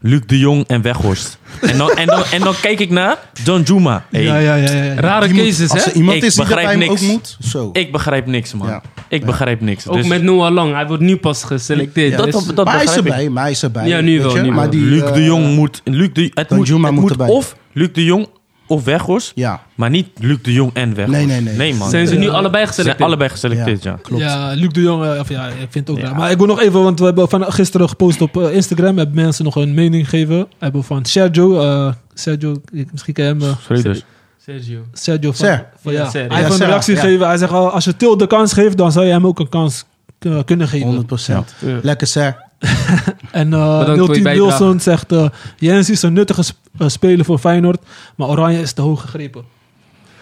Luc 0.04 0.20
de 0.26 0.38
Jong 0.38 0.64
en 0.66 0.82
Weghorst. 0.82 1.38
En 1.60 1.78
dan, 1.78 1.90
en 1.90 2.06
dan, 2.06 2.22
en 2.32 2.40
dan 2.40 2.54
kijk 2.60 2.80
ik 2.80 2.90
naar 2.90 3.18
John 3.44 3.60
Juma. 3.62 4.04
Hey, 4.10 4.22
Ja, 4.22 4.36
ja, 4.38 4.54
ja. 4.54 4.70
ja. 4.72 4.94
Rare 4.94 5.28
Die 5.28 5.44
cases, 5.44 5.84
hè? 5.84 5.92
iemand 5.92 6.16
Ik 6.16 6.22
is 6.22 6.34
die 6.34 6.44
begrijp 6.44 6.68
hem 6.68 6.82
ook 6.82 6.88
niks. 6.88 7.02
moet, 7.02 7.36
zo. 7.40 7.70
Ik 7.72 7.92
begrijp 7.92 8.26
niks, 8.26 8.54
man. 8.54 8.68
Ja. 8.68 8.82
Ik 9.08 9.24
begrijp 9.24 9.60
niks. 9.60 9.88
Ook 9.88 9.96
Dus 9.96 10.06
met 10.06 10.22
Noah 10.22 10.52
Lang. 10.52 10.74
Hij 10.74 10.86
wordt 10.86 11.02
nu 11.02 11.16
pas 11.16 11.44
geselecteerd. 11.44 12.10
Ja, 12.18 12.24
Dus- 12.24 12.34
dat- 12.44 12.56
dat 12.56 12.64
maar 12.64 12.74
hij 12.74 12.84
is 12.84 12.86
begrijp 12.94 13.06
ik. 13.06 13.12
erbij, 13.12 13.28
maar 13.30 13.42
hij 13.42 13.52
is 13.52 13.62
erbij. 13.62 13.88
Ja, 13.88 14.00
nu 14.00 14.20
wel, 14.22 14.34
nu 14.36 14.48
maar 14.50 14.60
wel. 14.60 14.70
die, 14.70 14.80
Luc 14.80 15.02
eh, 15.02 15.12
de 15.12 15.24
Jong 15.24 15.54
moet... 15.54 15.80
Luc 15.84 16.08
de, 16.12 16.22
het 16.22 16.34
moet, 16.50 16.58
Danjuma 16.58 16.84
het 16.86 16.92
moet 16.94 17.02
moet 17.02 17.10
erbij. 17.10 17.28
of 17.28 17.56
Luc 17.72 17.88
de 17.92 18.04
Jong 18.04 18.28
of 18.72 18.84
Weghorst. 18.84 19.32
Ja, 19.34 19.60
Maar 19.74 19.90
niet 19.90 20.08
Luc 20.18 20.38
de 20.42 20.52
Jong 20.52 20.70
en 20.74 20.94
Weghorst. 20.94 21.18
Nee, 21.20 21.26
nee, 21.26 21.40
nee. 21.40 21.56
Nee, 21.56 21.74
man. 21.74 21.90
zijn 21.90 22.06
ze 22.06 22.14
nu 22.14 22.24
Ja. 22.24 22.30
allebei 22.30 22.52
zijn 22.52 22.66
geselecteerd? 22.66 23.08
allebei 23.08 23.30
geselecteerd, 23.30 23.82
ja. 23.82 23.98
klopt. 24.02 24.22
Ja, 24.22 24.52
Luc 24.54 24.68
de 24.72 24.80
Jong, 24.80 25.04
eh, 25.04 25.20
of 25.20 25.28
ja, 25.28 25.46
ik 25.46 25.54
vind 25.70 25.88
het 25.88 25.90
ook 25.90 25.98
Ja. 25.98 26.08
raar. 26.08 26.16
Maar 26.16 26.30
ik 26.30 26.36
wil 26.38 26.46
nog 26.46 26.60
even, 26.60 26.82
want 26.82 26.98
we 26.98 27.04
hebben 27.04 27.28
van 27.28 27.52
gisteren 27.52 27.88
gepost 27.88 28.20
op 28.20 28.36
eh, 28.36 28.54
Instagram. 28.54 28.96
Hebben 28.96 29.14
mensen 29.14 29.44
nog 29.44 29.56
een 29.56 29.74
mening 29.74 30.08
gegeven. 30.08 30.38
We 30.38 30.46
hebben 30.58 30.84
van 30.84 31.04
Sergio, 31.04 31.60
eh, 31.60 31.92
Sergio, 32.14 32.60
ik- 32.72 32.92
misschien 32.92 33.14
ken 33.14 33.24
je 33.24 33.30
hem. 33.30 33.42
eh, 33.42 33.48
Schreuders. 33.62 34.02
Sergio. 34.44 34.80
Sergio 34.92 35.32
van, 35.32 35.46
Ser. 35.46 35.66
van- 35.82 35.92
Ja, 35.92 35.98
ja. 35.98 36.10
Ser, 36.10 36.20
Hij 36.20 36.28
ja. 36.28 36.34
heeft 36.34 36.46
Ja, 36.46 36.52
een 36.52 36.56
Ser, 36.58 36.66
reactie 36.66 36.94
ja. 36.94 37.00
gegeven. 37.00 37.26
Hij 37.26 37.36
zegt, 37.36 37.52
oh, 37.52 37.72
als 37.74 37.84
je 37.84 37.96
Til 37.96 38.16
de 38.16 38.26
kans 38.26 38.52
geeft, 38.52 38.76
dan 38.76 38.92
zou 38.92 39.06
je 39.06 39.12
hem 39.12 39.26
ook 39.26 39.38
een 39.40 39.48
kans 39.48 39.84
eh, 40.18 40.38
kunnen 40.44 40.68
geven. 40.68 40.86
100 40.86 41.06
procent. 41.06 41.54
Ja. 41.58 41.78
Lekker, 41.82 42.06
sir. 42.06 42.36
En 43.30 43.52
eh 43.52 43.84
bijdrage. 43.86 44.22
Wilson 44.38 44.80
zegt, 44.80 45.12
eh 45.12 45.28
Jens 45.56 45.90
is 45.90 46.02
een 46.02 46.12
nuttige 46.12 46.42
sp- 46.42 46.56
eh, 46.78 46.88
speler 46.88 47.24
voor 47.24 47.38
Feyenoord, 47.38 47.82
maar 48.16 48.28
Oranje 48.28 48.60
is 48.60 48.72
te 48.72 48.82
hoog 48.82 49.00
gegrepen. 49.00 49.44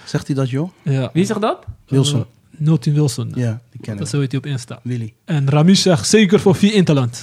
Zegt 0.04 0.26
hij 0.26 0.36
dat, 0.36 0.50
joh? 0.50 0.70
Ja. 0.82 1.10
Wie 1.12 1.24
zegt 1.24 1.40
dat? 1.40 1.58
Wilson. 1.88 2.20
Eh, 2.20 2.26
Milton 2.50 2.94
Wilson. 2.94 3.32
Ja, 3.34 3.60
die 3.70 3.80
kennen 3.80 4.02
Dat 4.02 4.10
we. 4.10 4.16
zo 4.16 4.20
heet 4.22 4.30
hij 4.32 4.40
op 4.40 4.46
Insta. 4.46 4.80
Willy. 4.82 5.12
En 5.24 5.50
Ramis 5.50 5.82
zegt 5.82 6.08
zeker 6.08 6.40
voor 6.40 6.54
vier 6.54 6.74
Interland. 6.74 7.22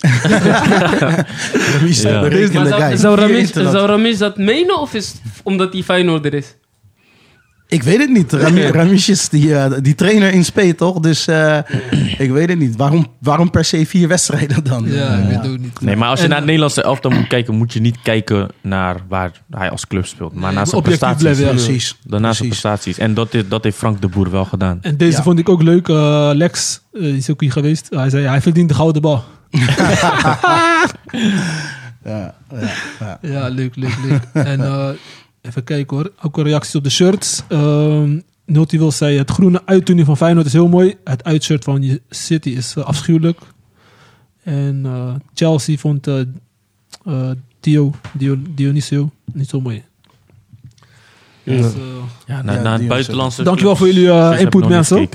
Ramis, 1.72 2.02
Ja. 2.02 2.20
Maar 2.20 2.30
zou, 2.32 2.72
guy. 2.80 2.96
zou, 2.96 3.16
Ramis, 3.18 3.38
interland. 3.38 3.74
zou 3.76 3.86
Ramis 3.86 4.18
dat 4.18 4.36
menen 4.36 4.80
of 4.80 4.94
is 4.94 5.08
het 5.08 5.20
omdat 5.42 5.72
hij 5.72 5.82
Feyenoorder 5.82 6.34
is? 6.34 6.54
Ik 7.68 7.82
weet 7.82 7.98
het 7.98 8.10
niet. 8.10 8.32
Rami, 8.32 8.60
Ramis 8.62 9.08
is 9.08 9.28
die, 9.28 9.54
eh, 9.56 9.72
die 9.82 9.94
trainer 9.94 10.32
in 10.32 10.44
Spee, 10.44 10.74
toch? 10.74 11.00
Dus 11.00 11.26
eh, 11.26 11.58
ik 12.18 12.30
weet 12.30 12.48
het 12.48 12.58
niet. 12.58 12.76
Waarom, 12.76 13.06
waarom 13.20 13.50
per 13.50 13.64
se 13.64 13.86
vier 13.86 14.08
wedstrijden 14.08 14.64
dan? 14.64 14.84
Ja, 14.86 15.08
ik 15.16 15.24
weet 15.28 15.36
het 15.36 15.46
ook 15.50 15.58
niet. 15.58 15.80
Nee, 15.80 15.96
maar 15.96 16.08
als 16.08 16.18
je 16.18 16.24
En- 16.24 16.28
naar 16.28 16.38
het 16.38 16.46
Nederlandse 16.46 16.82
elftal 16.82 17.10
moet 17.10 17.26
kijken, 17.26 17.54
moet 17.54 17.72
je 17.72 17.80
niet 17.80 17.96
kijken 18.02 18.48
naar 18.62 18.96
waar 19.08 19.30
hij 19.50 19.70
als 19.70 19.86
club 19.86 20.06
speelt. 20.06 20.34
Maar 20.34 20.52
naar 20.52 20.66
zijn 20.66 20.82
prestaties. 20.82 21.22
blijven, 21.22 21.44
ja. 21.44 21.50
Precies. 21.50 21.98
Daarna 22.06 22.32
zijn 22.32 22.48
prestaties. 22.48 22.98
En 22.98 23.14
dat, 23.14 23.34
is, 23.34 23.42
dat 23.48 23.64
heeft 23.64 23.76
Frank 23.76 24.00
de 24.00 24.08
Boer 24.08 24.30
wel 24.30 24.44
gedaan. 24.44 24.78
En 24.80 24.96
deze 24.96 25.16
Ja. 25.16 25.22
vond 25.22 25.38
ik 25.38 25.48
ook 25.48 25.62
leuk. 25.62 25.88
Eh, 25.88 26.30
Lex, 26.34 26.80
is 26.92 27.30
ook 27.30 27.40
hier 27.40 27.52
geweest. 27.52 27.86
Hij 27.90 28.10
zei, 28.10 28.26
hij 28.26 28.40
verdient 28.40 28.68
de 28.68 28.74
gouden 28.74 29.02
bal. 29.02 29.24
Ja, 32.04 32.34
ja, 32.52 32.68
ja. 33.00 33.18
Ja, 33.22 33.48
leuk, 33.48 33.76
leuk, 33.76 33.96
leuk. 34.08 34.20
en 34.32 34.60
eh, 34.64 34.88
even 35.46 35.64
kijken 35.64 35.96
hoor. 35.96 36.12
Ook 36.22 36.36
een 36.36 36.44
reacties 36.44 36.74
op 36.74 36.84
de 36.84 36.90
shirts. 36.90 37.42
Ehm 37.48 38.18
Noti 38.46 38.78
wil 38.78 38.92
zei, 38.92 39.18
het 39.18 39.30
groene 39.30 39.62
uittuning 39.64 40.06
van 40.06 40.16
Feyenoord 40.16 40.46
is 40.46 40.52
heel 40.52 40.68
mooi. 40.68 40.96
Het 41.04 41.24
uitshirt 41.24 41.64
van 41.64 41.98
City 42.10 42.48
is 42.48 42.74
eh, 42.76 42.84
afschuwelijk. 42.84 43.38
En 44.42 44.80
eh, 44.84 45.14
Chelsea 45.34 45.76
vond 45.76 46.06
eh 46.06 46.20
eh, 47.04 47.30
Dio, 47.60 47.92
Dio, 48.12 48.36
Dionisio 48.54 49.10
niet 49.32 49.48
zo 49.48 49.60
mooi. 49.60 49.84
Ja. 51.42 51.56
Dus, 51.56 51.72
Ja, 52.26 52.42
naar, 52.42 52.54
Ja, 52.54 52.62
naar 52.62 52.78
het 52.78 52.88
buitenlandse... 52.88 53.42
Dankjewel 53.42 53.76
voor 53.76 53.86
jullie, 53.86 54.38
input, 54.38 54.68
mensen. 54.68 55.08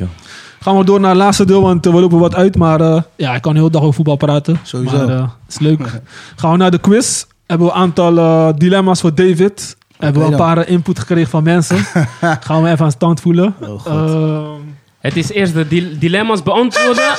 gaan 0.60 0.78
we 0.78 0.84
door 0.84 1.00
naar 1.00 1.10
het 1.10 1.20
laatste 1.20 1.46
deel, 1.46 1.62
want 1.62 1.86
we 1.86 1.92
lopen 1.92 2.20
wat 2.20 2.36
uit. 2.36 2.56
Maar 2.56 2.82
eh, 2.82 3.02
ja, 3.16 3.36
ik 3.36 3.42
kan 3.42 3.54
de 3.54 3.60
hele 3.60 3.72
dag 3.72 3.82
over 3.82 3.94
voetbal 3.94 4.16
praten. 4.16 4.60
Sowieso. 4.64 5.08
Maar 5.08 5.30
is 5.48 5.60
leuk. 5.60 6.02
gaan 6.36 6.52
we 6.52 6.58
naar 6.58 6.72
de 6.72 6.80
quiz. 6.80 7.26
Hebben 7.46 7.68
we 7.68 7.74
een 7.74 7.80
aantal 7.80 8.56
dilemma's 8.56 9.02
voor 9.02 9.16
David. 9.16 9.78
Hebben 10.00 10.22
we 10.26 10.32
een 10.32 10.38
paar 10.38 10.58
eh, 10.58 10.72
input 10.74 11.00
gekregen 11.00 11.30
van 11.30 11.44
mensen. 11.44 11.78
gaan 12.48 12.64
we 12.64 12.70
even 12.70 12.86
aan 12.86 12.92
stand 12.92 13.22
voelen. 13.22 13.56
Oh, 13.62 13.68
God. 13.68 13.86
Ehm, 13.86 14.62
Het 15.00 15.16
is 15.18 15.30
eerst 15.32 15.54
de 15.54 15.68
dil- 15.68 16.00
dilemma's 16.00 16.44
beantwoorden. 16.44 17.04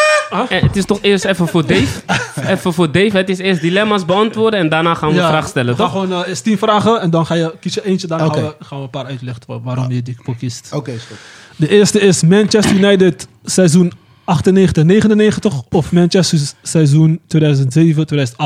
En 0.48 0.62
het 0.66 0.76
is 0.76 0.84
toch 0.84 0.98
eerst 1.02 1.24
even 1.24 1.48
voor 1.48 1.66
Dave. 1.66 2.00
Even 2.54 2.72
voor 2.72 2.92
Dave. 2.92 3.16
Het 3.16 3.28
is 3.28 3.38
eerst 3.38 3.60
dilemma's 3.60 4.04
beantwoorden 4.04 4.60
en 4.60 4.68
daarna 4.68 4.94
gaan 4.94 5.08
we 5.08 5.14
ja, 5.14 5.22
een 5.22 5.28
vraag 5.28 5.46
stellen, 5.48 5.76
we 5.76 5.82
toch? 5.82 5.90
gewoon 5.90 6.10
uh, 6.12 6.26
is 6.28 6.40
tien 6.40 6.58
vragen 6.58 7.00
en 7.00 7.10
dan 7.10 7.26
ga 7.26 7.34
je, 7.34 7.54
kies 7.60 7.74
je 7.74 7.84
eentje. 7.84 8.06
Daarna 8.06 8.24
gaan, 8.28 8.42
we, 8.42 8.54
gaan 8.60 8.78
we 8.78 8.84
een 8.84 8.90
paar 8.90 9.04
uitleggen 9.04 9.42
waar- 9.46 9.60
waarom 9.62 9.90
je 9.92 10.02
die 10.02 10.16
voor 10.22 10.36
kiest. 10.36 10.68
Oké, 10.72 10.98
stop. 10.98 11.16
De 11.56 11.68
eerste 11.68 12.00
is 12.00 12.22
Manchester 12.22 12.76
United 12.76 13.28
seizoen 13.44 13.92
98-99 13.92 15.68
of 15.70 15.92
Manchester 15.92 16.38
seizoen 16.62 17.20
2007-2008. 17.36 18.44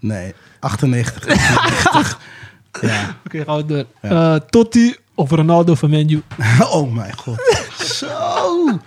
Nee, 0.00 0.34
98. 0.60 2.18
90. 2.72 2.90
ja. 2.90 3.16
Oké, 3.26 3.44
gaan 3.44 3.56
we 3.56 3.64
door. 3.66 3.84
Eh, 4.00 4.34
Totti 4.34 4.96
of 5.14 5.30
Ronaldo 5.30 5.74
van 5.74 5.90
Man 5.90 6.10
U? 6.10 6.22
Oh 6.72 6.92
mijn 6.94 7.16
god. 7.16 7.40
Zo. 7.78 8.78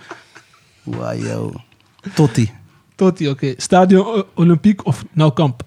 Wajo. 0.82 1.52
Totti. 2.14 2.50
Totti, 2.94 3.28
oké. 3.28 3.54
Stadion 3.56 4.06
O- 4.06 4.26
Olympique 4.34 4.84
of 4.84 5.04
Nou 5.12 5.32
Kamp? 5.32 5.62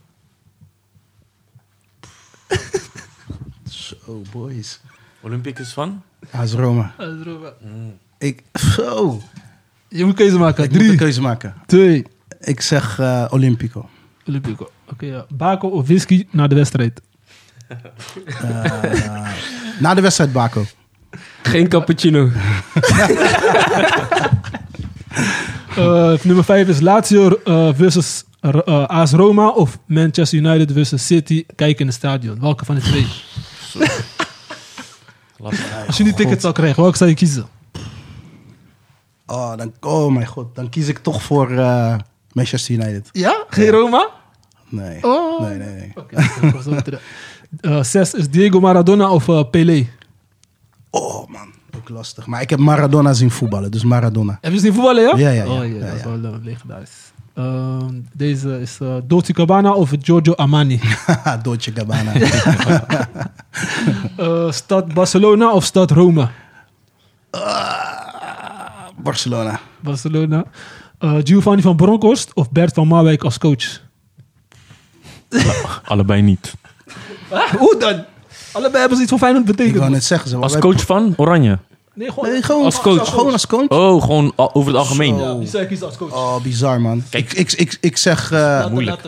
Zo, 3.70 4.22
boys. 4.32 4.80
Olympics 5.22 5.74
van? 5.74 6.02
AS 6.32 6.54
Roma. 6.54 6.96
Ik, 8.18 8.44
zo. 8.54 9.22
Je 9.88 10.06
moet 10.06 10.16
keuze 10.16 10.38
maken. 10.38 10.64
Ik 10.64 10.70
moet 10.70 10.80
Drie, 10.80 10.92
een 10.92 10.98
keuze 10.98 11.22
maken. 11.22 11.54
twee, 11.66 12.06
Ik 12.40 12.62
zeg 12.62 13.00
eh, 13.00 13.26
Olympico. 13.30 13.90
Olympico. 14.28 14.70
Oké, 14.92 15.06
ja. 15.06 15.26
Bako 15.30 15.68
of 15.68 15.86
whisky 15.88 16.28
na 16.32 16.48
de 16.48 16.56
wedstrijd? 16.56 17.02
Eh, 17.68 19.30
na 19.80 19.94
de 19.94 20.02
wedstrijd, 20.02 20.34
Baco. 20.34 20.66
Geen 21.42 21.68
cappuccino. 21.68 22.30
Eh, 25.78 26.14
nummer 26.22 26.44
vijf 26.44 26.68
is 26.68 26.80
Lazio 26.80 27.40
eh, 27.44 27.70
versus 27.76 28.24
uh, 28.42 28.86
AS 28.88 29.12
Roma 29.12 29.50
of 29.50 29.78
Manchester 29.86 30.40
United 30.40 30.72
versus 30.72 31.06
City. 31.06 31.46
Kijk 31.56 31.80
in 31.80 31.86
het 31.86 31.96
stadion. 31.96 32.40
Welke 32.40 32.66
van 32.66 32.76
de 32.76 32.82
twee? 32.82 33.08
Als 35.88 35.98
je 35.98 36.04
die 36.04 36.14
ticket 36.14 36.42
zou 36.42 36.54
krijgen, 36.54 36.82
welke 36.82 36.98
zou 36.98 37.10
je 37.10 37.16
kiezen? 37.16 37.48
Oh, 39.26 39.58
dan, 39.58 39.74
oh 39.80 40.14
mijn 40.14 40.26
god. 40.26 40.56
Dan 40.56 40.70
kies 40.70 40.88
ik 40.88 40.98
toch 40.98 41.22
voor 41.22 41.52
eh, 41.52 41.96
Manchester 42.32 42.76
United. 42.76 43.10
Ja? 43.12 43.46
Geen 43.50 43.70
Roma? 43.70 44.10
Nee. 44.70 45.04
Oh. 45.04 45.42
Nee, 45.42 45.58
nee, 45.58 45.76
nee. 45.76 45.92
Oké, 45.96 46.16
Eh, 47.60 47.84
zes 47.84 48.14
is 48.14 48.30
Diego 48.30 48.60
Maradona 48.60 49.10
of 49.10 49.28
eh, 49.28 49.44
Pelé? 49.52 49.88
Oh 50.90 51.28
man, 51.30 51.54
ook 51.78 51.90
lastig. 51.90 52.26
Maar 52.26 52.42
ik 52.42 52.50
heb 52.50 52.60
Maradona 52.60 53.14
zien 53.14 53.32
voetballen, 53.32 53.72
dus 53.72 53.84
Maradona. 53.84 54.38
Heb 54.42 54.54
je 54.54 54.60
zien 54.60 54.74
voetballen, 54.74 55.04
ja? 55.04 55.18
Ja, 55.18 55.30
ja, 55.30 55.44
ja. 55.44 55.52
Oh, 55.52 55.66
ja, 55.68 55.76
Ja, 55.76 55.86
dat 55.86 55.96
is 55.96 56.04
wel 56.04 56.18
uh, 56.20 56.32
legendarisch. 56.44 57.12
Ehm, 57.34 57.94
deze 58.14 58.62
is 58.62 58.78
uh, 58.82 58.96
Dolce 59.04 59.36
Gabbana 59.36 59.74
of 59.74 59.92
Giorgio 60.02 60.34
Armani. 60.34 60.80
Dolce 61.44 61.72
Gabbana. 61.74 62.12
Eh, 64.18 64.52
stad 64.52 64.94
Barcelona 64.94 65.52
of 65.52 65.64
stad 65.64 65.92
Rome? 65.92 66.30
Barcelona. 68.98 69.60
Barcelona. 69.80 70.46
Eh, 71.00 71.18
Giovanni 71.24 71.62
van 71.62 71.76
Bronckhorst 71.76 72.34
of 72.34 72.52
Bert 72.52 72.74
van 72.74 72.88
Marwijk 72.88 73.24
als 73.24 73.38
coach? 73.38 73.82
Allebei 75.84 76.22
niet. 76.22 76.56
Hoe 77.58 77.76
dan? 77.80 78.04
Allebei 78.52 78.78
hebben 78.80 78.96
ze 78.98 79.02
iets 79.04 79.12
voor 79.12 79.20
Feyenoord 79.20 79.50
Ik 79.50 79.56
betekend. 79.56 79.78
wou 79.80 79.92
net 79.92 80.04
zeggen. 80.04 80.30
Ze 80.30 80.36
Als 80.38 80.52
wij- 80.52 80.62
coach 80.62 80.82
van 80.86 81.14
Oranje? 81.18 81.60
Nee, 81.94 82.10
gewoon... 82.12 82.30
Nee, 82.30 82.42
gewoon 82.44 82.64
Als 82.66 82.82
coach. 82.82 83.10
Gewoon 83.10 83.32
als 83.32 83.48
coach. 83.48 83.68
Oh, 83.68 84.02
gewoon 84.02 84.34
al- 84.36 84.54
over 84.54 84.72
het 84.72 84.80
algemeen. 84.80 85.18
Ja, 85.18 85.38
wie 85.38 85.48
zou 85.48 85.62
je 85.62 85.68
kiezen 85.68 85.86
als 85.88 85.98
coach? 85.98 86.14
Oh, 86.14 86.42
bizar 86.42 86.82
man. 86.82 87.04
Kijk. 87.10 87.34
Ik, 87.34 87.38
ik, 87.40 87.60
ik, 87.60 87.78
ik 87.82 87.98
zeg, 87.98 88.32
eh, 88.32 88.40
Laten, 88.40 88.72
moeilijk. 88.72 89.02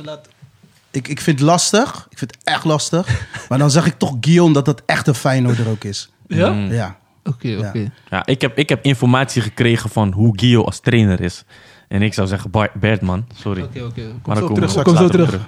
ik, 0.91 1.07
ik 1.07 1.21
vind 1.21 1.39
het 1.39 1.47
lastig. 1.47 2.07
Ik 2.09 2.17
vind 2.17 2.31
het 2.35 2.43
echt 2.43 2.63
lastig. 2.65 3.07
maar 3.49 3.57
dan 3.57 3.71
zeg 3.71 3.85
ik 3.85 3.97
toch 3.97 4.15
Guillaume 4.21 4.53
dat 4.53 4.65
dat 4.65 4.81
echt 4.85 5.07
een 5.07 5.15
Feyenoorder 5.15 5.69
ook 5.69 5.83
is. 5.83 6.09
Ja? 6.27 6.49
Mm. 6.49 6.71
Ja. 6.71 6.97
Oké, 7.23 7.55
oké. 7.67 7.91
Ja, 8.09 8.25
ik 8.25 8.41
heb, 8.41 8.57
ik 8.57 8.69
heb 8.69 8.83
informatie 8.85 9.41
gekregen 9.41 9.89
van 9.89 10.11
hoe 10.11 10.33
Gio 10.39 10.63
als 10.63 10.79
trainer 10.79 11.21
is. 11.21 11.43
En 11.87 12.01
ik 12.01 12.13
zou 12.13 12.27
zeggen 12.27 12.51
Bar- 12.51 12.71
Bert, 12.79 13.01
man. 13.01 13.25
Sorry. 13.35 13.61
Oké, 13.61 13.83
oké. 13.83 14.01
Kom 14.21 14.35
zo 14.35 14.53
terug. 14.53 14.81
Kom 14.81 14.95
zo 14.95 15.07
terug. 15.07 15.39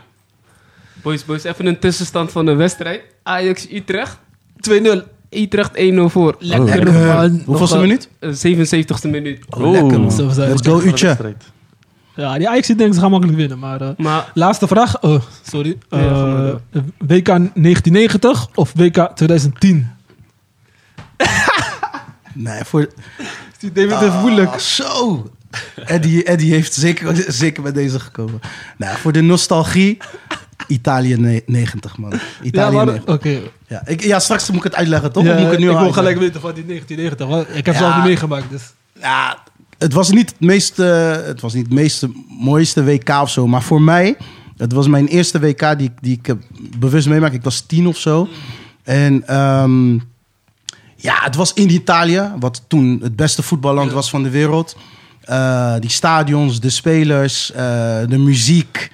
Boys, 1.01 1.25
boys, 1.25 1.43
even 1.43 1.65
een 1.65 1.79
tussenstand 1.79 2.31
van 2.31 2.45
de 2.45 2.53
wedstrijd. 2.53 3.01
Ajax-Utrecht. 3.23 4.17
2-0. 4.69 4.71
Utrecht 5.29 5.71
1-0 5.75 5.99
voor. 6.05 6.35
Lekker, 6.39 6.65
Lekker. 6.85 6.93
man. 6.93 7.41
Hoeveelste 7.45 7.75
Nog, 7.75 7.83
eh, 7.83 7.89
minuut? 7.89 8.09
eh, 8.19 8.29
77ste 8.29 9.07
minuut. 9.09 9.45
Oh, 9.49 9.71
lekker 9.71 9.99
man. 9.99 10.11
Zo 10.11 10.27
we. 10.27 10.47
Let's 10.47 10.67
go. 10.67 10.81
Ja, 12.15 12.37
die 12.37 12.49
Ajax 12.49 12.67
denken 12.67 12.93
ze 12.93 12.99
gaan 12.99 13.11
makkelijk 13.11 13.37
winnen. 13.37 13.59
Maar 13.59 13.81
eh, 13.81 13.89
Maar 13.97 14.31
laatste 14.33 14.67
vraag. 14.67 15.01
Oh, 15.01 15.21
sorry. 15.49 15.77
Ja, 15.89 15.97
Eh. 15.99 16.81
WK 16.97 17.25
1990 17.25 18.47
of 18.55 18.71
WK 18.75 19.11
2010? 19.15 19.89
Nee, 22.33 22.63
voor... 22.63 22.89
Die 23.59 23.71
David 23.71 24.01
is 24.13 24.19
moeilijk. 24.21 24.49
Ah, 24.51 24.57
zo. 24.57 25.29
Eddie, 25.85 26.23
Eddie 26.23 26.53
heeft 26.53 26.73
zeker, 26.73 27.25
zeker 27.27 27.63
met 27.63 27.73
deze 27.73 27.99
gekomen. 27.99 28.39
Nou, 28.77 28.97
voor 28.97 29.11
de 29.11 29.21
nostalgie... 29.21 29.97
Italië 30.67 31.15
ne- 31.17 31.41
90, 31.45 31.97
man. 31.97 32.09
Ja, 32.11 32.17
Italië 32.41 32.75
maar 32.75 32.85
90. 32.85 33.13
oké. 33.13 33.39
Ja, 33.67 33.81
ik, 33.87 34.03
ja, 34.03 34.19
straks 34.19 34.47
moet 34.49 34.57
ik 34.57 34.63
het 34.63 34.75
uitleggen, 34.75 35.11
toch? 35.11 35.23
Ja, 35.23 35.33
moet 35.33 35.41
ik 35.45 35.49
het 35.51 35.59
nu 35.59 35.69
ik 35.69 35.75
al 35.75 35.81
wil 35.83 35.91
gelijk 35.93 36.17
weten 36.19 36.41
van 36.41 36.53
die 36.53 36.65
1990. 36.65 37.27
want 37.27 37.57
Ik 37.57 37.65
heb 37.65 37.75
Ja. 37.75 37.81
zelf 37.81 37.95
niet 37.95 38.03
meegemaakt. 38.03 38.49
Dus. 38.49 38.61
Ja, 39.01 39.37
het 39.77 39.93
was 39.93 40.09
niet 40.11 40.29
het 40.29 40.39
meest, 40.39 40.79
eh, 40.79 41.11
het 41.11 41.41
was 41.41 41.53
niet 41.53 41.65
het 41.65 41.73
meeste 41.73 42.11
mooiste 42.39 42.83
WK 42.83 43.09
of 43.09 43.29
zo, 43.29 43.47
maar 43.47 43.61
voor 43.63 43.81
mij, 43.81 44.17
het 44.57 44.73
was 44.73 44.87
mijn 44.87 45.07
eerste 45.07 45.39
WK 45.39 45.77
die, 45.77 45.87
ik- 45.87 46.01
die 46.01 46.17
ik 46.17 46.25
heb 46.25 46.41
bewust 46.77 47.07
meemaak. 47.07 47.33
Ik 47.33 47.43
was 47.43 47.61
tien 47.61 47.87
of 47.87 47.97
zo. 47.97 48.27
En 48.83 49.27
ehm, 49.27 49.93
ja, 50.95 51.15
het 51.21 51.35
was 51.35 51.53
in 51.53 51.69
Italië, 51.69 52.31
wat 52.39 52.63
toen 52.67 52.99
het 53.03 53.15
beste 53.15 53.43
voetballand 53.43 53.91
was 53.91 54.09
van 54.09 54.23
de 54.23 54.29
wereld. 54.29 54.75
Eh, 55.21 55.75
die 55.79 55.89
stadions, 55.89 56.59
de 56.59 56.69
spelers, 56.69 57.51
eh, 57.51 57.57
de 58.07 58.17
muziek, 58.17 58.91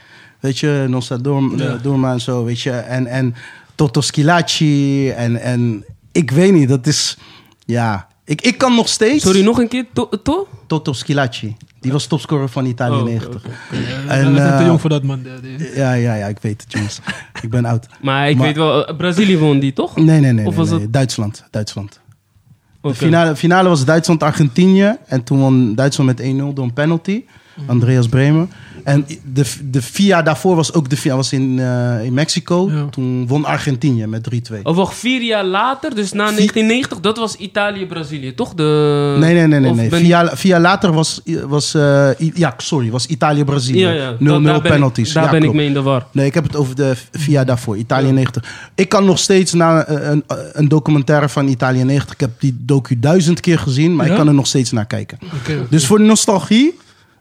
weet 0.48 0.60
je, 0.60 1.18
Dorm, 1.22 1.58
Ja. 1.58 1.66
eh, 1.66 1.74
Dorma 1.82 2.12
en 2.12 2.22
zo, 2.22 2.44
weet 2.44 2.62
je. 2.62 2.72
En, 2.72 3.08
en 3.08 3.36
Toto 3.76 4.02
Schilacci 4.02 5.10
en, 5.10 5.42
en 5.42 5.86
ik 6.12 6.32
weet 6.32 6.54
niet, 6.54 6.70
dat 6.70 6.88
is, 6.88 7.18
ja... 7.66 8.08
Ik, 8.26 8.42
ik 8.42 8.58
kan 8.58 8.76
nog 8.76 8.88
steeds... 8.88 9.24
Sorry, 9.24 9.44
nog 9.44 9.58
een 9.60 9.68
keer. 9.68 9.86
To? 9.94 10.10
to? 10.24 10.48
Toto 10.68 10.94
Schilacci. 10.94 11.56
Die 11.80 11.92
was 11.92 12.06
topscorer 12.08 12.50
van 12.50 12.66
Italië 12.66 12.94
Oh, 12.96 13.02
oké, 13.02 13.10
90. 13.10 13.36
oké. 13.36 13.50
En, 14.08 14.26
En, 14.28 14.36
te 14.36 14.42
eh, 14.42 14.66
jong 14.66 14.82
voor 14.82 14.90
dat, 14.90 15.04
man. 15.04 15.22
Ja, 15.76 15.94
ja, 15.94 16.14
ja, 16.16 16.26
ik 16.28 16.38
weet 16.42 16.62
het, 16.62 16.72
jongens. 16.72 17.00
ik 17.44 17.50
ben 17.50 17.66
oud. 17.66 17.88
Maar 18.02 18.30
ik 18.30 18.36
Maar- 18.38 18.46
weet 18.48 18.56
wel, 18.56 18.88
eh, 18.88 18.96
Brazilië 18.98 19.38
won 19.38 19.60
die 19.60 19.74
toch? 19.74 19.96
Nee, 19.96 20.20
nee, 20.20 20.32
nee. 20.32 20.46
Of 20.46 20.56
nee, 20.56 20.66
was 20.66 20.78
nee. 20.80 20.90
Duitsland. 20.90 21.44
Duitsland. 21.52 22.00
Oké. 22.82 22.94
De 22.94 23.00
finale, 23.06 23.36
finale 23.36 23.70
was 23.70 23.86
Duitsland-Argentinië. 23.86 24.96
En 25.06 25.24
toen 25.24 25.40
won 25.40 25.76
Duitsland 25.76 26.10
met 26.18 26.22
1-0 26.22 26.54
door 26.54 26.66
een 26.66 26.74
penalty. 26.74 27.24
Andreas 27.68 28.08
Bremer. 28.08 28.48
En 28.88 29.06
de, 29.34 29.46
de 29.72 29.82
VIA 29.82 30.22
daarvoor 30.22 30.56
was 30.56 30.74
ook 30.74 30.90
de 30.90 30.98
VIA 30.98 31.16
was 31.16 31.34
in, 31.34 31.60
eh, 31.60 32.04
in 32.06 32.14
Mexico. 32.14 32.70
Ja. 32.72 32.86
Toen 32.90 33.28
won 33.28 33.46
Argentinië 33.46 34.06
met 34.06 34.24
3-2. 34.24 34.60
Of 34.64 34.76
wacht, 34.76 34.96
vier 34.98 35.22
jaar 35.22 35.44
later, 35.44 35.96
dus 35.96 36.12
na 36.12 36.24
1990, 36.24 37.00
dat 37.00 37.18
was 37.18 37.36
Italië-Brazilië, 37.36 38.34
toch? 38.36 38.54
De... 38.54 39.16
Nee, 39.20 39.34
nee, 39.34 39.48
nee, 39.48 39.60
nee. 39.60 39.74
Nee. 39.74 39.90
ben- 39.90 40.00
Vier, 40.00 40.08
jaar, 40.08 40.38
vier 40.38 40.52
jaar 40.52 40.62
later 40.62 40.94
was, 40.94 41.22
was 41.48 41.74
eh, 41.74 42.10
ja, 42.34 42.54
sorry, 42.58 42.90
was 42.92 43.06
Italië-Brazilië. 43.06 43.78
0-0 43.80 43.84
Ja, 43.84 43.92
ja. 43.92 44.16
Dat- 44.20 44.44
daar 44.44 44.62
ben 44.62 44.72
penalties. 44.72 45.08
Ik, 45.08 45.14
daar 45.14 45.24
Ja, 45.24 45.30
ben 45.32 45.40
klopt. 45.40 45.54
ik 45.56 45.60
mee 45.60 45.68
in 45.70 45.74
de 45.76 45.82
war. 45.82 46.06
Nee, 46.12 46.26
ik 46.26 46.34
heb 46.34 46.44
het 46.44 46.56
over 46.56 46.76
de 46.76 46.94
vier 47.12 47.34
jaar 47.34 47.46
daarvoor, 47.46 47.78
Italië 47.78 48.12
90. 48.12 48.70
Ik 48.76 48.90
kan 48.90 49.06
nog 49.06 49.20
steeds 49.20 49.54
naar 49.54 49.84
eh, 49.86 50.10
een, 50.10 50.24
een 50.54 50.68
documentaire 50.68 51.30
van 51.30 51.48
Italië 51.48 51.84
90. 51.84 52.14
Ik 52.14 52.20
heb 52.20 52.32
die 52.40 52.58
docu 52.60 53.00
duizend 53.00 53.40
keer 53.40 53.60
gezien, 53.60 53.96
maar 53.96 54.06
Ja? 54.06 54.12
ik 54.12 54.18
kan 54.18 54.28
er 54.28 54.34
nog 54.34 54.48
steeds 54.48 54.72
naar 54.72 54.86
kijken. 54.86 55.18
Dus 55.70 55.86
voor 55.86 55.98
de 55.98 56.04
nostalgie 56.04 56.78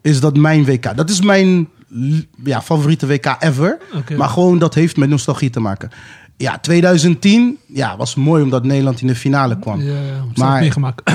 is 0.06 0.20
dat 0.20 0.36
mijn 0.36 0.64
WK. 0.64 0.96
Dat 0.96 1.10
is 1.10 1.20
mijn 1.20 1.68
ja, 2.44 2.62
favoriete 2.62 3.06
WK 3.06 3.36
ever. 3.38 3.78
Maar 4.16 4.28
gewoon 4.28 4.58
dat 4.58 4.74
heeft 4.74 4.96
met 4.96 5.08
nostalgie 5.08 5.50
te 5.50 5.60
maken. 5.60 5.90
Ja, 6.36 6.58
2010 6.58 7.58
ja, 7.66 7.96
was 7.96 8.14
mooi 8.14 8.42
omdat 8.42 8.64
Nederland 8.64 9.00
in 9.00 9.06
de 9.06 9.14
finale 9.14 9.58
kwam. 9.58 9.80
Ja, 9.82 9.92
ja, 9.92 10.24
Maar- 10.34 10.60
meegemaakt. 10.60 11.02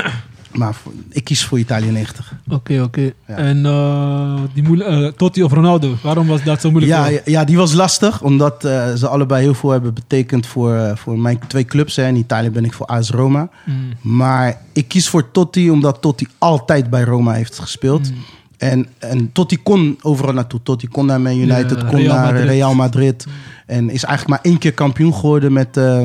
Maar 0.51 0.76
ik 1.09 1.23
kies 1.23 1.43
voor 1.43 1.59
Italië 1.59 1.91
90. 1.91 2.34
Oké, 2.49 2.81
oké. 2.81 3.11
Ja. 3.27 3.35
En 3.35 3.65
eh, 3.65 4.41
die 4.53 4.84
eh, 4.84 5.07
Totti 5.07 5.43
of 5.43 5.51
Ronaldo, 5.51 5.95
waarom 6.03 6.27
was 6.27 6.43
dat 6.43 6.61
zo 6.61 6.72
moeilijk? 6.72 6.93
Ja, 6.93 7.07
ja, 7.07 7.19
ja, 7.26 7.43
die 7.43 7.57
was 7.57 7.73
lastig, 7.73 8.22
omdat 8.22 8.65
eh, 8.65 8.93
ze 8.93 9.07
allebei 9.07 9.41
heel 9.41 9.53
veel 9.53 9.69
hebben 9.69 9.93
betekend 9.93 10.45
voor, 10.45 10.97
voor 10.97 11.19
mijn 11.19 11.39
twee 11.47 11.65
clubs. 11.65 11.95
Hè. 11.95 12.07
In 12.07 12.15
Italië 12.15 12.49
ben 12.49 12.65
ik 12.65 12.73
voor 12.73 12.85
AS 12.85 13.09
Roma. 13.09 13.49
Mm. 13.65 13.93
Maar 14.01 14.61
ik 14.73 14.88
kies 14.88 15.09
voor 15.09 15.31
Totti, 15.31 15.72
omdat 15.72 16.01
Totti 16.01 16.27
altijd 16.38 16.89
bij 16.89 17.03
Roma 17.03 17.34
heeft 17.34 17.59
gespeeld. 17.59 18.11
Mm. 18.11 18.18
En, 18.62 18.88
en 19.00 19.32
Totti 19.32 19.58
kon 19.64 19.98
overal 20.02 20.34
naartoe. 20.34 20.60
Totti 20.64 20.88
kon 20.88 21.06
naar 21.06 21.22
Man 21.22 21.38
United, 21.38 21.80
Ja, 21.82 21.86
kon 21.88 22.00
Real 22.00 22.16
naar 22.16 22.26
Madrid. 22.26 22.50
Real 22.50 22.74
Madrid. 22.74 23.26
En 23.66 23.90
is 23.90 24.04
eigenlijk 24.04 24.28
maar 24.28 24.52
één 24.52 24.60
keer 24.60 24.74
kampioen 24.74 25.14
geworden 25.14 25.54
met, 25.54 25.78
eh, 25.78 26.02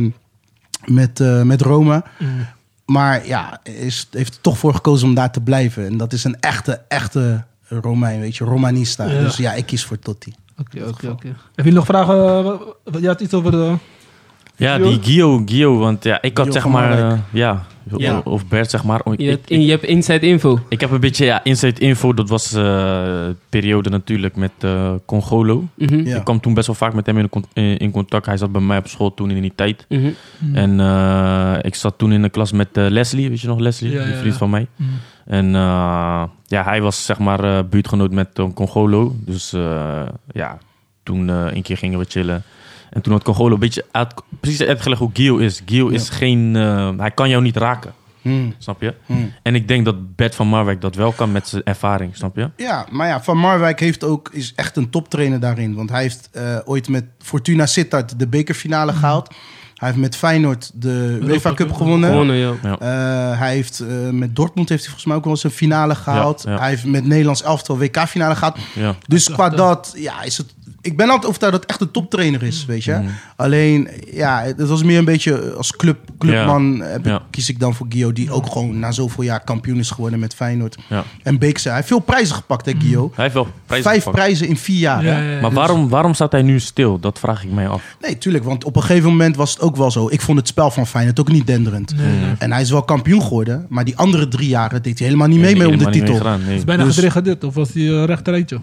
met, 0.85 1.21
eh, 1.21 1.43
met 1.43 1.61
Roma. 1.61 2.05
Mm. 2.19 2.29
Maar 2.87 3.27
ja, 3.27 3.61
is, 3.63 4.09
heeft 4.11 4.35
er 4.35 4.41
toch 4.41 4.59
voor 4.59 4.75
gekozen 4.75 5.09
om 5.09 5.15
daar 5.15 5.33
te 5.33 5.41
blijven. 5.41 5.87
En 5.87 5.97
dat 5.97 6.13
is 6.13 6.25
een 6.25 6.37
echte, 6.41 6.81
echte 6.89 7.45
Romein, 7.69 8.21
weet 8.21 8.37
je, 8.37 8.45
Romanista. 8.45 9.05
Ja. 9.05 9.21
Dus 9.21 9.37
ja, 9.37 9.53
ik 9.53 9.67
kies 9.67 9.85
voor 9.85 9.99
Totti. 9.99 10.33
Oké, 10.59 10.85
oké, 10.89 11.09
oké. 11.09 11.35
Heb 11.55 11.65
je 11.65 11.73
nog 11.73 11.85
vragen? 11.87 12.45
eh, 12.85 13.01
Je 13.01 13.07
had 13.07 13.21
iets 13.21 13.35
over 13.35 13.51
de... 13.51 13.75
Ja, 14.57 14.75
Gio? 14.77 14.89
die 14.89 15.03
Gio, 15.03 15.43
Gio, 15.47 15.79
want 15.79 16.05
ja, 16.05 16.23
ik 16.23 16.39
had 16.39 16.53
zeg 16.53 16.67
maar, 16.69 16.99
eh, 17.13 17.19
ja, 17.31 17.67
Ja. 17.97 18.21
of 18.25 18.47
Bert 18.47 18.71
zeg 18.71 18.85
maar. 18.85 19.01
Ik, 19.05 19.21
Je 19.21 19.29
hebt, 19.31 19.51
ik, 19.51 19.61
je 19.61 19.71
hebt 19.71 19.85
inside 19.85 20.27
info. 20.27 20.59
ik 20.69 20.81
heb 20.81 20.91
een 20.91 21.01
beetje 21.01 21.25
ja, 21.25 21.45
inside 21.45 21.81
info, 21.81 22.15
dat 22.15 22.29
was 22.29 22.53
eh 22.53 23.29
periode 23.49 23.91
natuurlijk 23.91 24.37
met 24.37 24.53
eh 24.59 24.93
Congolo. 25.07 25.65
Mhm. 25.75 26.07
Ja. 26.07 26.17
Ik 26.17 26.25
kwam 26.25 26.41
toen 26.41 26.55
best 26.55 26.67
wel 26.67 26.77
vaak 26.77 26.95
met 26.95 27.07
hem 27.07 27.19
in, 27.19 27.31
in, 27.53 27.77
in 27.77 27.91
contact. 27.91 28.27
Hij 28.27 28.37
zat 28.37 28.53
bij 28.53 28.61
mij 28.61 28.79
op 28.79 28.87
school 28.87 29.15
toen 29.15 29.31
in 29.31 29.43
die 29.43 29.53
tijd. 29.55 29.87
Mhm. 29.89 30.11
Mm. 30.39 30.55
En 30.55 30.81
eh, 30.81 31.55
ik 31.63 31.75
zat 31.75 31.99
toen 31.99 32.13
in 32.13 32.23
de 32.23 32.29
klas 32.29 32.53
met 32.53 32.69
eh, 32.73 32.87
Leslie, 32.89 33.29
weet 33.29 33.41
je 33.41 33.47
nog 33.47 33.59
Leslie? 33.59 33.93
Ja, 33.93 34.05
die 34.05 34.15
vriend 34.15 34.33
ja. 34.33 34.39
van 34.39 34.51
mij. 34.51 34.67
Mm. 34.77 34.87
En 35.27 35.55
eh, 35.55 36.23
ja, 36.47 36.65
hij 36.65 36.81
was 36.81 37.05
zeg 37.05 37.19
maar 37.19 37.45
eh, 37.45 37.65
buurtgenoot 37.71 38.11
met 38.11 38.29
Congolo. 38.55 39.17
Dus 39.19 39.53
eh, 39.53 40.07
ja, 40.33 40.59
toen 41.03 41.29
een 41.29 41.63
keer 41.63 41.77
gingen 41.77 41.99
we 41.99 42.05
chillen. 42.09 42.43
En 42.91 43.03
toen 43.03 43.13
had 43.13 43.23
Congolo 43.23 43.55
een 43.55 43.61
beetje 43.61 43.85
uit, 43.91 44.15
precies 44.41 44.63
uitgelegd 44.63 45.01
hoe 45.01 45.11
Gio 45.13 45.37
is. 45.37 45.63
Gio 45.67 45.89
is 45.89 46.09
geen, 46.09 46.57
eh, 46.57 46.91
hij 46.97 47.11
kan 47.11 47.29
jou 47.29 47.43
niet 47.43 47.57
raken, 47.57 47.93
Hmm, 48.27 48.55
snap 48.59 48.81
je? 48.81 48.95
hmm. 49.07 49.33
En 49.43 49.55
ik 49.55 49.69
denk 49.69 49.85
dat 49.85 50.17
Bert 50.17 50.35
van 50.35 50.49
Marwijk 50.49 50.81
dat 50.81 50.95
wel 50.95 51.13
kan 51.13 51.33
met 51.33 51.49
zijn 51.49 51.63
ervaring, 51.65 52.17
snap 52.17 52.37
je? 52.37 52.51
Ja, 52.57 52.87
maar 52.91 53.09
ja, 53.09 53.23
Van 53.23 53.39
Marwijk 53.39 53.81
heeft 53.81 54.05
ook, 54.05 54.29
is 54.33 54.53
echt 54.55 54.77
een 54.77 54.91
toptrainer 54.91 55.41
daarin. 55.41 55.75
Want 55.75 55.91
hij 55.91 56.03
heeft 56.03 56.29
eh, 56.33 56.59
ooit 56.65 56.89
met 56.89 57.05
Fortuna 57.19 57.67
Sittard 57.67 58.19
de 58.19 58.27
bekerfinale 58.27 58.93
gehaald. 58.93 59.35
Hij 59.75 59.89
heeft 59.89 60.01
met 60.01 60.17
Feyenoord 60.17 60.71
de 60.75 61.19
UEFA 61.23 61.55
Cup 61.55 61.73
gewonnen. 61.73 62.11
Gewonnen, 62.11 62.37
ja. 62.37 62.55
Eh, 62.63 63.39
hij 63.39 63.55
heeft 63.55 63.81
eh, 63.81 64.11
met 64.11 64.37
Dortmund 64.37 64.69
heeft 64.69 64.81
hij 64.81 64.91
volgens 64.91 65.05
mij 65.05 65.17
ook 65.17 65.25
wel 65.25 65.33
eens 65.33 65.45
een 65.45 65.51
finale 65.51 65.95
gehaald. 65.95 66.43
ja. 66.47 66.59
Hij 66.59 66.69
heeft 66.69 66.85
met 66.85 67.07
Nederlands 67.07 67.43
elftal 67.43 67.79
WK-finale 67.79 68.37
gehad. 68.37 68.59
ja. 68.75 68.95
Dus 69.07 69.31
qua 69.31 69.49
dat, 69.49 69.93
ja, 69.97 70.23
is 70.23 70.39
het. 70.39 70.55
Ik 70.87 70.97
ben 70.97 71.07
altijd 71.09 71.27
overtuigd 71.27 71.53
dat 71.55 71.63
het 71.63 71.71
echt 71.71 71.81
een 71.81 71.91
toptrainer 71.91 72.43
is, 72.43 72.65
weet 72.65 72.85
je. 72.85 72.93
Mhm. 72.93 73.05
Alleen, 73.37 73.89
ja, 74.13 74.43
het 74.43 74.69
was 74.69 74.83
meer 74.83 74.99
een 74.99 75.05
beetje 75.05 75.53
als 75.53 75.77
club, 75.77 75.99
clubman 76.19 76.81
heb 76.81 76.99
ik- 76.99 77.07
Ja. 77.07 77.23
kies 77.31 77.49
ik 77.49 77.61
dan 77.61 77.75
voor 77.75 77.87
Gio, 77.89 78.13
die 78.13 78.31
ook 78.31 78.47
gewoon 78.53 78.79
na 78.79 78.93
zoveel 78.93 79.25
jaar 79.25 79.45
kampioen 79.45 79.79
is 79.79 79.91
geworden 79.91 80.19
met 80.19 80.35
Feyenoord. 80.35 80.77
Ja. 80.89 81.05
En 81.23 81.39
Beekse, 81.39 81.67
hij 81.69 81.77
heeft 81.77 81.89
veel 81.89 81.99
prijzen 81.99 82.35
gepakt, 82.35 82.67
hè, 82.67 82.73
Gio. 82.79 83.11
Hij 83.15 83.23
heeft 83.25 83.35
wel 83.35 83.49
prijzen 83.67 83.91
Vijf 83.91 84.03
gepakt. 84.05 84.17
prijzen 84.23 84.49
in 84.49 84.57
vier 84.57 84.79
jaar. 84.79 85.05
Ja, 85.05 85.13
hè? 85.13 85.25
ja, 85.29 85.31
ja. 85.35 85.41
Maar 85.41 85.53
waarom, 85.53 85.89
waarom 85.89 86.15
staat 86.15 86.33
hij 86.33 86.43
nu 86.43 86.61
stil? 86.61 86.99
Dat 87.01 87.19
vraag 87.19 87.45
ik 87.45 87.51
mij 87.53 87.69
af. 87.69 87.83
Nee, 88.01 88.19
tuurlijk, 88.19 88.45
want 88.45 88.65
op 88.65 88.77
een 88.77 88.83
gegeven 88.83 89.11
moment 89.11 89.37
was 89.37 89.51
het 89.53 89.61
ook 89.61 89.77
wel 89.77 89.91
zo. 89.91 90.09
Ik 90.11 90.21
vond 90.21 90.39
het 90.39 90.49
spel 90.49 90.71
van 90.71 90.87
Feyenoord 90.87 91.21
ook 91.21 91.29
niet 91.33 91.47
denderend. 91.47 91.97
Nee. 91.97 92.35
En 92.39 92.53
hij 92.53 92.61
is 92.61 92.71
wel 92.71 92.83
kampioen 92.83 93.23
geworden, 93.23 93.67
maar 93.69 93.85
die 93.85 93.97
andere 93.97 94.29
drie 94.29 94.49
jaren 94.49 94.83
deed 94.83 94.99
hij 94.99 95.07
helemaal 95.09 95.29
niet 95.29 95.41
mee 95.41 95.57
mee 95.57 95.69
om 95.69 95.79
de 95.79 95.91
titel. 95.91 96.39
nee. 96.39 96.57
Is 96.57 96.65
bijna 96.65 96.85
Dus- 96.85 96.95
gedegradeerd, 96.95 97.45
of 97.45 97.55
was 97.55 97.71
die 97.73 97.89
uh, 97.89 98.05
rechterrijtje? 98.05 98.61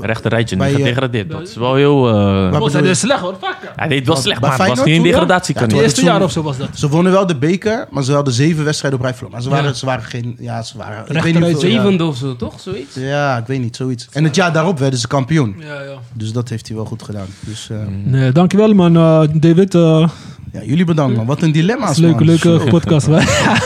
Rechter 0.00 0.30
rijtje, 0.30 0.56
Bij, 0.56 0.66
niet 0.68 0.76
eh, 0.76 0.82
gedegradeerd. 0.82 1.30
Dat 1.30 1.48
is 1.48 1.56
wel 1.56 1.74
heel... 1.74 2.08
eh, 2.08 2.14
Waar 2.50 2.60
Was 2.60 2.72
hij 2.72 2.82
dus 2.82 2.98
slecht 2.98 3.20
hoor, 3.20 3.34
fuck. 3.40 3.56
hij 3.76 3.88
deed 3.88 4.06
wel 4.06 4.16
slecht, 4.16 4.40
maar 4.40 4.58
het 4.58 4.68
was 4.68 4.80
geen 4.80 5.02
degradatie. 5.02 5.54
Het 5.58 5.72
eerste 5.72 6.00
het 6.00 6.08
jaar 6.10 6.22
of 6.22 6.32
zo 6.32 6.42
was 6.42 6.56
dat. 6.56 6.68
Ze 6.74 6.88
wonnen 6.88 7.12
wel 7.12 7.26
de 7.26 7.36
beker, 7.36 7.86
maar 7.90 8.02
ze 8.02 8.12
hadden 8.12 8.34
zeven 8.34 8.64
wedstrijden 8.64 8.98
op 8.98 9.04
rij 9.04 9.14
verloren. 9.14 9.36
Maar 9.36 9.42
ze 9.46 9.50
waren, 9.54 9.68
Ja. 9.70 9.72
ze 9.76 9.86
waren 9.86 10.04
geen... 10.04 10.36
Ja, 10.38 10.62
ze 10.62 10.76
waren... 10.78 10.92
Ik 11.00 11.08
Rechterrijtje. 11.08 11.32
weet 11.40 11.50
niet 11.50 11.52
hoeveel- 11.52 11.70
ja. 11.70 11.82
Zevende 11.82 12.04
of 12.04 12.16
zo, 12.16 12.36
toch? 12.36 12.60
Zoiets? 12.60 12.94
Ja, 12.94 13.36
ik 13.36 13.46
weet 13.46 13.60
niet, 13.60 13.76
zoiets. 13.76 14.08
En 14.12 14.24
het 14.24 14.34
jaar 14.34 14.52
daarop 14.52 14.78
werden 14.78 14.98
ze 14.98 15.06
kampioen. 15.06 15.54
Ja, 15.58 15.74
ja. 15.82 15.94
Dus 16.12 16.32
dat 16.32 16.48
heeft 16.48 16.66
hij 16.66 16.76
wel 16.76 16.84
goed 16.86 17.02
gedaan. 17.02 17.26
Dus 17.40 17.68
eh, 17.70 17.76
Nee, 18.04 18.32
dankjewel 18.32 18.72
man, 18.74 18.96
eh, 18.96 19.20
David. 19.32 19.74
eh, 19.74 20.08
ja, 20.52 20.60
jullie 20.62 20.84
bedankt 20.84 21.16
man. 21.16 21.26
Wat 21.26 21.42
een 21.42 21.52
dilemma's 21.52 21.96
leuke, 21.96 22.16
man. 22.16 22.26
leuke 22.26 22.58
Zo. 22.60 22.68
podcast. 22.68 23.08
man. 23.08 23.20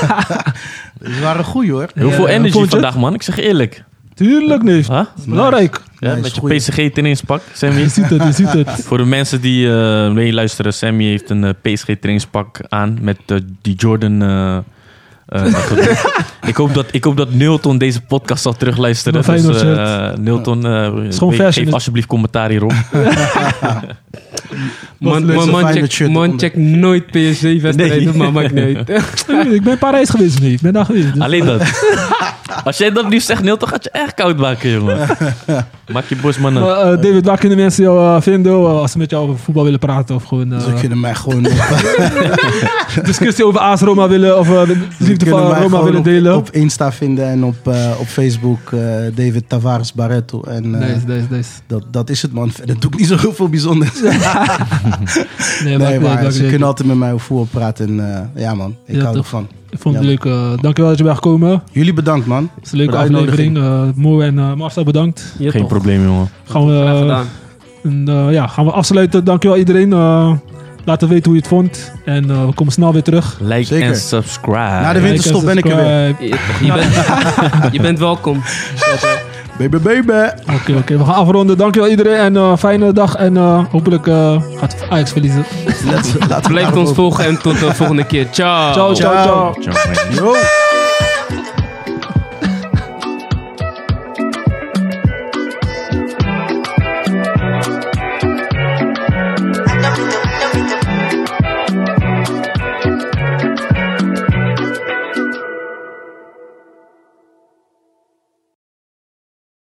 Ze 1.14 1.20
waren 1.22 1.44
goed 1.44 1.68
hoor. 1.68 1.88
Heel 1.94 2.10
veel 2.10 2.28
energy 2.28 2.60
het? 2.60 2.70
vandaag, 2.70 2.96
man. 2.96 3.14
Ik 3.14 3.22
zeg 3.22 3.38
eerlijk. 3.38 3.84
Tuurlijk 4.14 4.62
niet. 4.62 4.86
Huh? 4.88 5.04
Belangrijk. 5.26 5.82
Ja, 5.98 6.08
Nice, 6.08 6.20
met 6.20 6.34
je 6.34 6.40
goeie. 6.40 6.56
PSG 6.58 6.74
trainingspak, 6.74 7.42
Sammy. 7.52 7.80
Je 7.88 7.88
ziet 7.88 8.10
het, 8.10 8.22
je 8.22 8.32
ziet 8.32 8.52
het. 8.52 8.70
Voor 8.70 8.98
de 8.98 9.04
mensen 9.04 9.40
die 9.40 9.70
eh 9.70 10.10
meeluisteren, 10.10 10.72
Sammy 10.72 11.04
heeft 11.04 11.30
een 11.30 11.44
eh, 11.44 11.50
PSG 11.62 11.84
trainingspak 11.84 12.60
aan 12.68 12.98
met 13.00 13.18
eh, 13.26 13.38
die 13.62 13.74
Jordan. 13.74 14.22
ik, 16.46 16.56
hoop 16.56 16.74
dat, 16.74 16.86
ik 16.90 17.04
hoop 17.04 17.16
dat 17.16 17.32
Nilton 17.32 17.78
deze 17.78 18.00
podcast 18.00 18.42
zal 18.42 18.52
terugluisteren. 18.52 19.22
Dus, 19.22 19.62
Nilton, 20.18 20.62
geef 21.52 21.72
alsjeblieft 21.72 22.06
commentaar 22.06 22.50
hierop. 22.50 22.72
Man, 24.98 26.38
check, 26.38 26.56
man 26.56 26.78
nooit 26.80 27.06
PSG-wedstrijden, 27.06 28.04
Nee. 28.04 28.12
maar 28.16 28.32
maakt 28.32 28.52
niet 28.52 28.76
uit. 28.76 28.88
ik 29.54 29.62
ben 29.62 29.72
in 29.72 29.78
Parijs 29.78 30.10
geweest 30.10 30.40
niet. 30.40 30.52
Ik 30.52 30.60
ben 30.60 30.72
daar 30.72 30.84
geweest. 30.84 31.12
dus- 31.14 31.22
Alleen 31.22 31.44
dat. 31.44 31.62
Als 32.64 32.78
jij 32.78 32.90
dat 32.90 33.08
nu 33.08 33.20
zegt, 33.20 33.42
Nilton 33.42 33.68
gaat 33.68 33.84
je 33.84 33.90
echt 33.90 34.14
koud 34.14 34.36
maken, 34.38 34.70
jongen. 34.70 34.98
Maak 35.92 36.04
je 36.08 36.16
bos, 36.16 36.38
man. 36.38 36.52
Maar, 36.52 36.62
eh, 36.62 37.02
David, 37.02 37.26
waar 37.26 37.38
kunnen 37.38 37.58
mensen 37.58 37.82
jou 37.82 38.16
eh, 38.16 38.22
vinden 38.22 38.52
eh, 38.52 38.58
als 38.80 38.92
ze 38.92 38.98
met 38.98 39.10
jou 39.10 39.22
over 39.28 39.38
voetbal 39.38 39.64
willen 39.64 39.78
praten? 39.78 40.14
Of 40.14 40.24
gewoon 40.24 40.52
eh, 40.52 40.60
Ze 40.60 40.72
kunnen 40.80 41.00
mij 41.00 41.14
gewoon 41.14 41.46
op, 41.46 41.52
discussie 43.04 43.46
over 43.46 43.60
AS 43.60 43.80
Roma 43.80 44.08
willen 44.08 44.38
of 44.38 44.48
eh, 44.48 44.62
liefde 44.98 45.16
kunnen 45.24 45.28
van 45.38 45.48
mij 45.50 45.60
Roma 45.60 45.68
gewoon 45.68 45.84
willen 45.84 45.98
op, 45.98 46.04
delen? 46.04 46.36
op 46.36 46.50
Insta 46.50 46.92
vinden 46.92 47.28
en 47.28 47.44
op, 47.44 47.68
eh, 47.68 47.90
op 48.00 48.06
Facebook 48.06 48.72
eh, 48.72 48.80
David 49.14 49.44
Tavares 49.48 49.92
Barreto. 49.92 50.42
En 50.42 50.74
eh, 50.74 50.80
Deze, 50.94 51.04
deze, 51.06 51.28
deze. 51.28 51.48
dat, 51.66 51.82
dat 51.90 52.10
is 52.10 52.22
het 52.22 52.32
man. 52.32 52.50
Verder 52.52 52.80
doe 52.80 52.90
ik 52.92 52.98
niet 52.98 53.08
zo 53.08 53.16
heel 53.18 53.32
veel 53.34 53.48
bijzonders. 53.48 53.97
Nee, 55.64 55.76
nee, 55.76 55.76
niet 55.76 55.86
uit, 55.86 56.00
maar 56.22 56.30
ze 56.30 56.46
kunnen 56.46 56.66
altijd 56.68 56.88
met 56.88 56.96
mij 56.96 57.12
over 57.12 57.26
voetbal 57.26 57.46
praten. 57.50 57.88
En 57.88 58.28
eh, 58.34 58.42
ja 58.42 58.54
man, 58.54 58.76
ik 58.86 58.94
Ja, 58.94 59.00
hou 59.02 59.14
toch. 59.14 59.24
ervan. 59.24 59.48
Ik 59.70 59.78
vond 59.78 59.94
het 59.94 60.04
Ja. 60.04 60.10
leuk. 60.10 60.24
eh, 60.24 60.50
dankjewel 60.62 60.90
dat 60.90 60.98
je 60.98 61.04
bent 61.04 61.14
gekomen. 61.16 61.50
Het 61.50 61.60
Jullie 61.72 61.92
bedankt, 61.92 62.26
man. 62.26 62.50
is 62.62 62.72
een 62.72 62.78
leuke 62.78 62.92
Voor 62.92 63.00
aflevering. 63.02 63.56
Eh 63.56 63.82
Mo 63.94 64.20
en 64.20 64.38
eh 64.38 64.52
Marcel 64.54 64.84
bedankt. 64.84 65.34
Geen 65.38 65.52
toch. 65.52 65.66
probleem, 65.68 66.04
jongen. 66.04 66.28
Gaan 66.44 66.66
we, 66.66 67.22
en, 67.82 68.06
ja, 68.32 68.46
gaan 68.46 68.64
we 68.64 68.70
afsluiten. 68.70 69.24
Dankjewel 69.24 69.56
iedereen. 69.56 69.92
Eh, 69.92 70.32
laat 70.84 71.00
weten 71.00 71.24
hoe 71.24 71.32
je 71.34 71.38
het 71.38 71.48
vond. 71.48 71.92
En 72.04 72.30
eh, 72.30 72.46
we 72.46 72.54
komen 72.54 72.72
snel 72.72 72.92
weer 72.92 73.02
terug. 73.02 73.38
Like 73.42 73.64
Zeker. 73.64 73.88
en 73.88 73.96
subscribe. 73.96 74.58
Na 74.58 74.92
de 74.92 74.98
Like 74.98 75.04
winterstop 75.10 75.44
ben 75.44 75.56
ik 75.58 75.68
er 75.68 75.76
weer. 75.76 76.16
Je 76.64 76.72
bent, 76.72 76.94
je 77.74 77.80
bent 77.80 77.98
welkom. 77.98 78.42
Baby, 79.58 79.78
baby. 79.78 80.30
Oké, 80.54 80.76
oké. 80.76 80.98
We 80.98 81.04
gaan 81.04 81.14
afronden. 81.14 81.58
Dankjewel 81.58 81.88
iedereen. 81.88 82.16
En 82.16 82.36
eh, 82.36 82.56
fijne 82.56 82.92
dag. 82.92 83.14
En 83.14 83.36
eh, 83.36 83.64
hopelijk 83.70 84.06
eh, 84.06 84.42
gaat 84.56 84.76
Ajax 84.88 85.12
verliezen. 85.12 85.44
Let's, 85.84 86.12
Blijf 86.48 86.76
ons 86.76 86.92
volgen 86.92 87.24
en 87.24 87.38
tot 87.42 87.58
de 87.60 87.74
volgende 87.74 88.04
keer. 88.04 88.26
Ciao. 88.30 88.72
Ciao, 88.72 88.94
ciao, 88.94 89.22
ciao. 89.22 89.54
Ciao. 89.60 89.74
Ciao. 90.12 90.66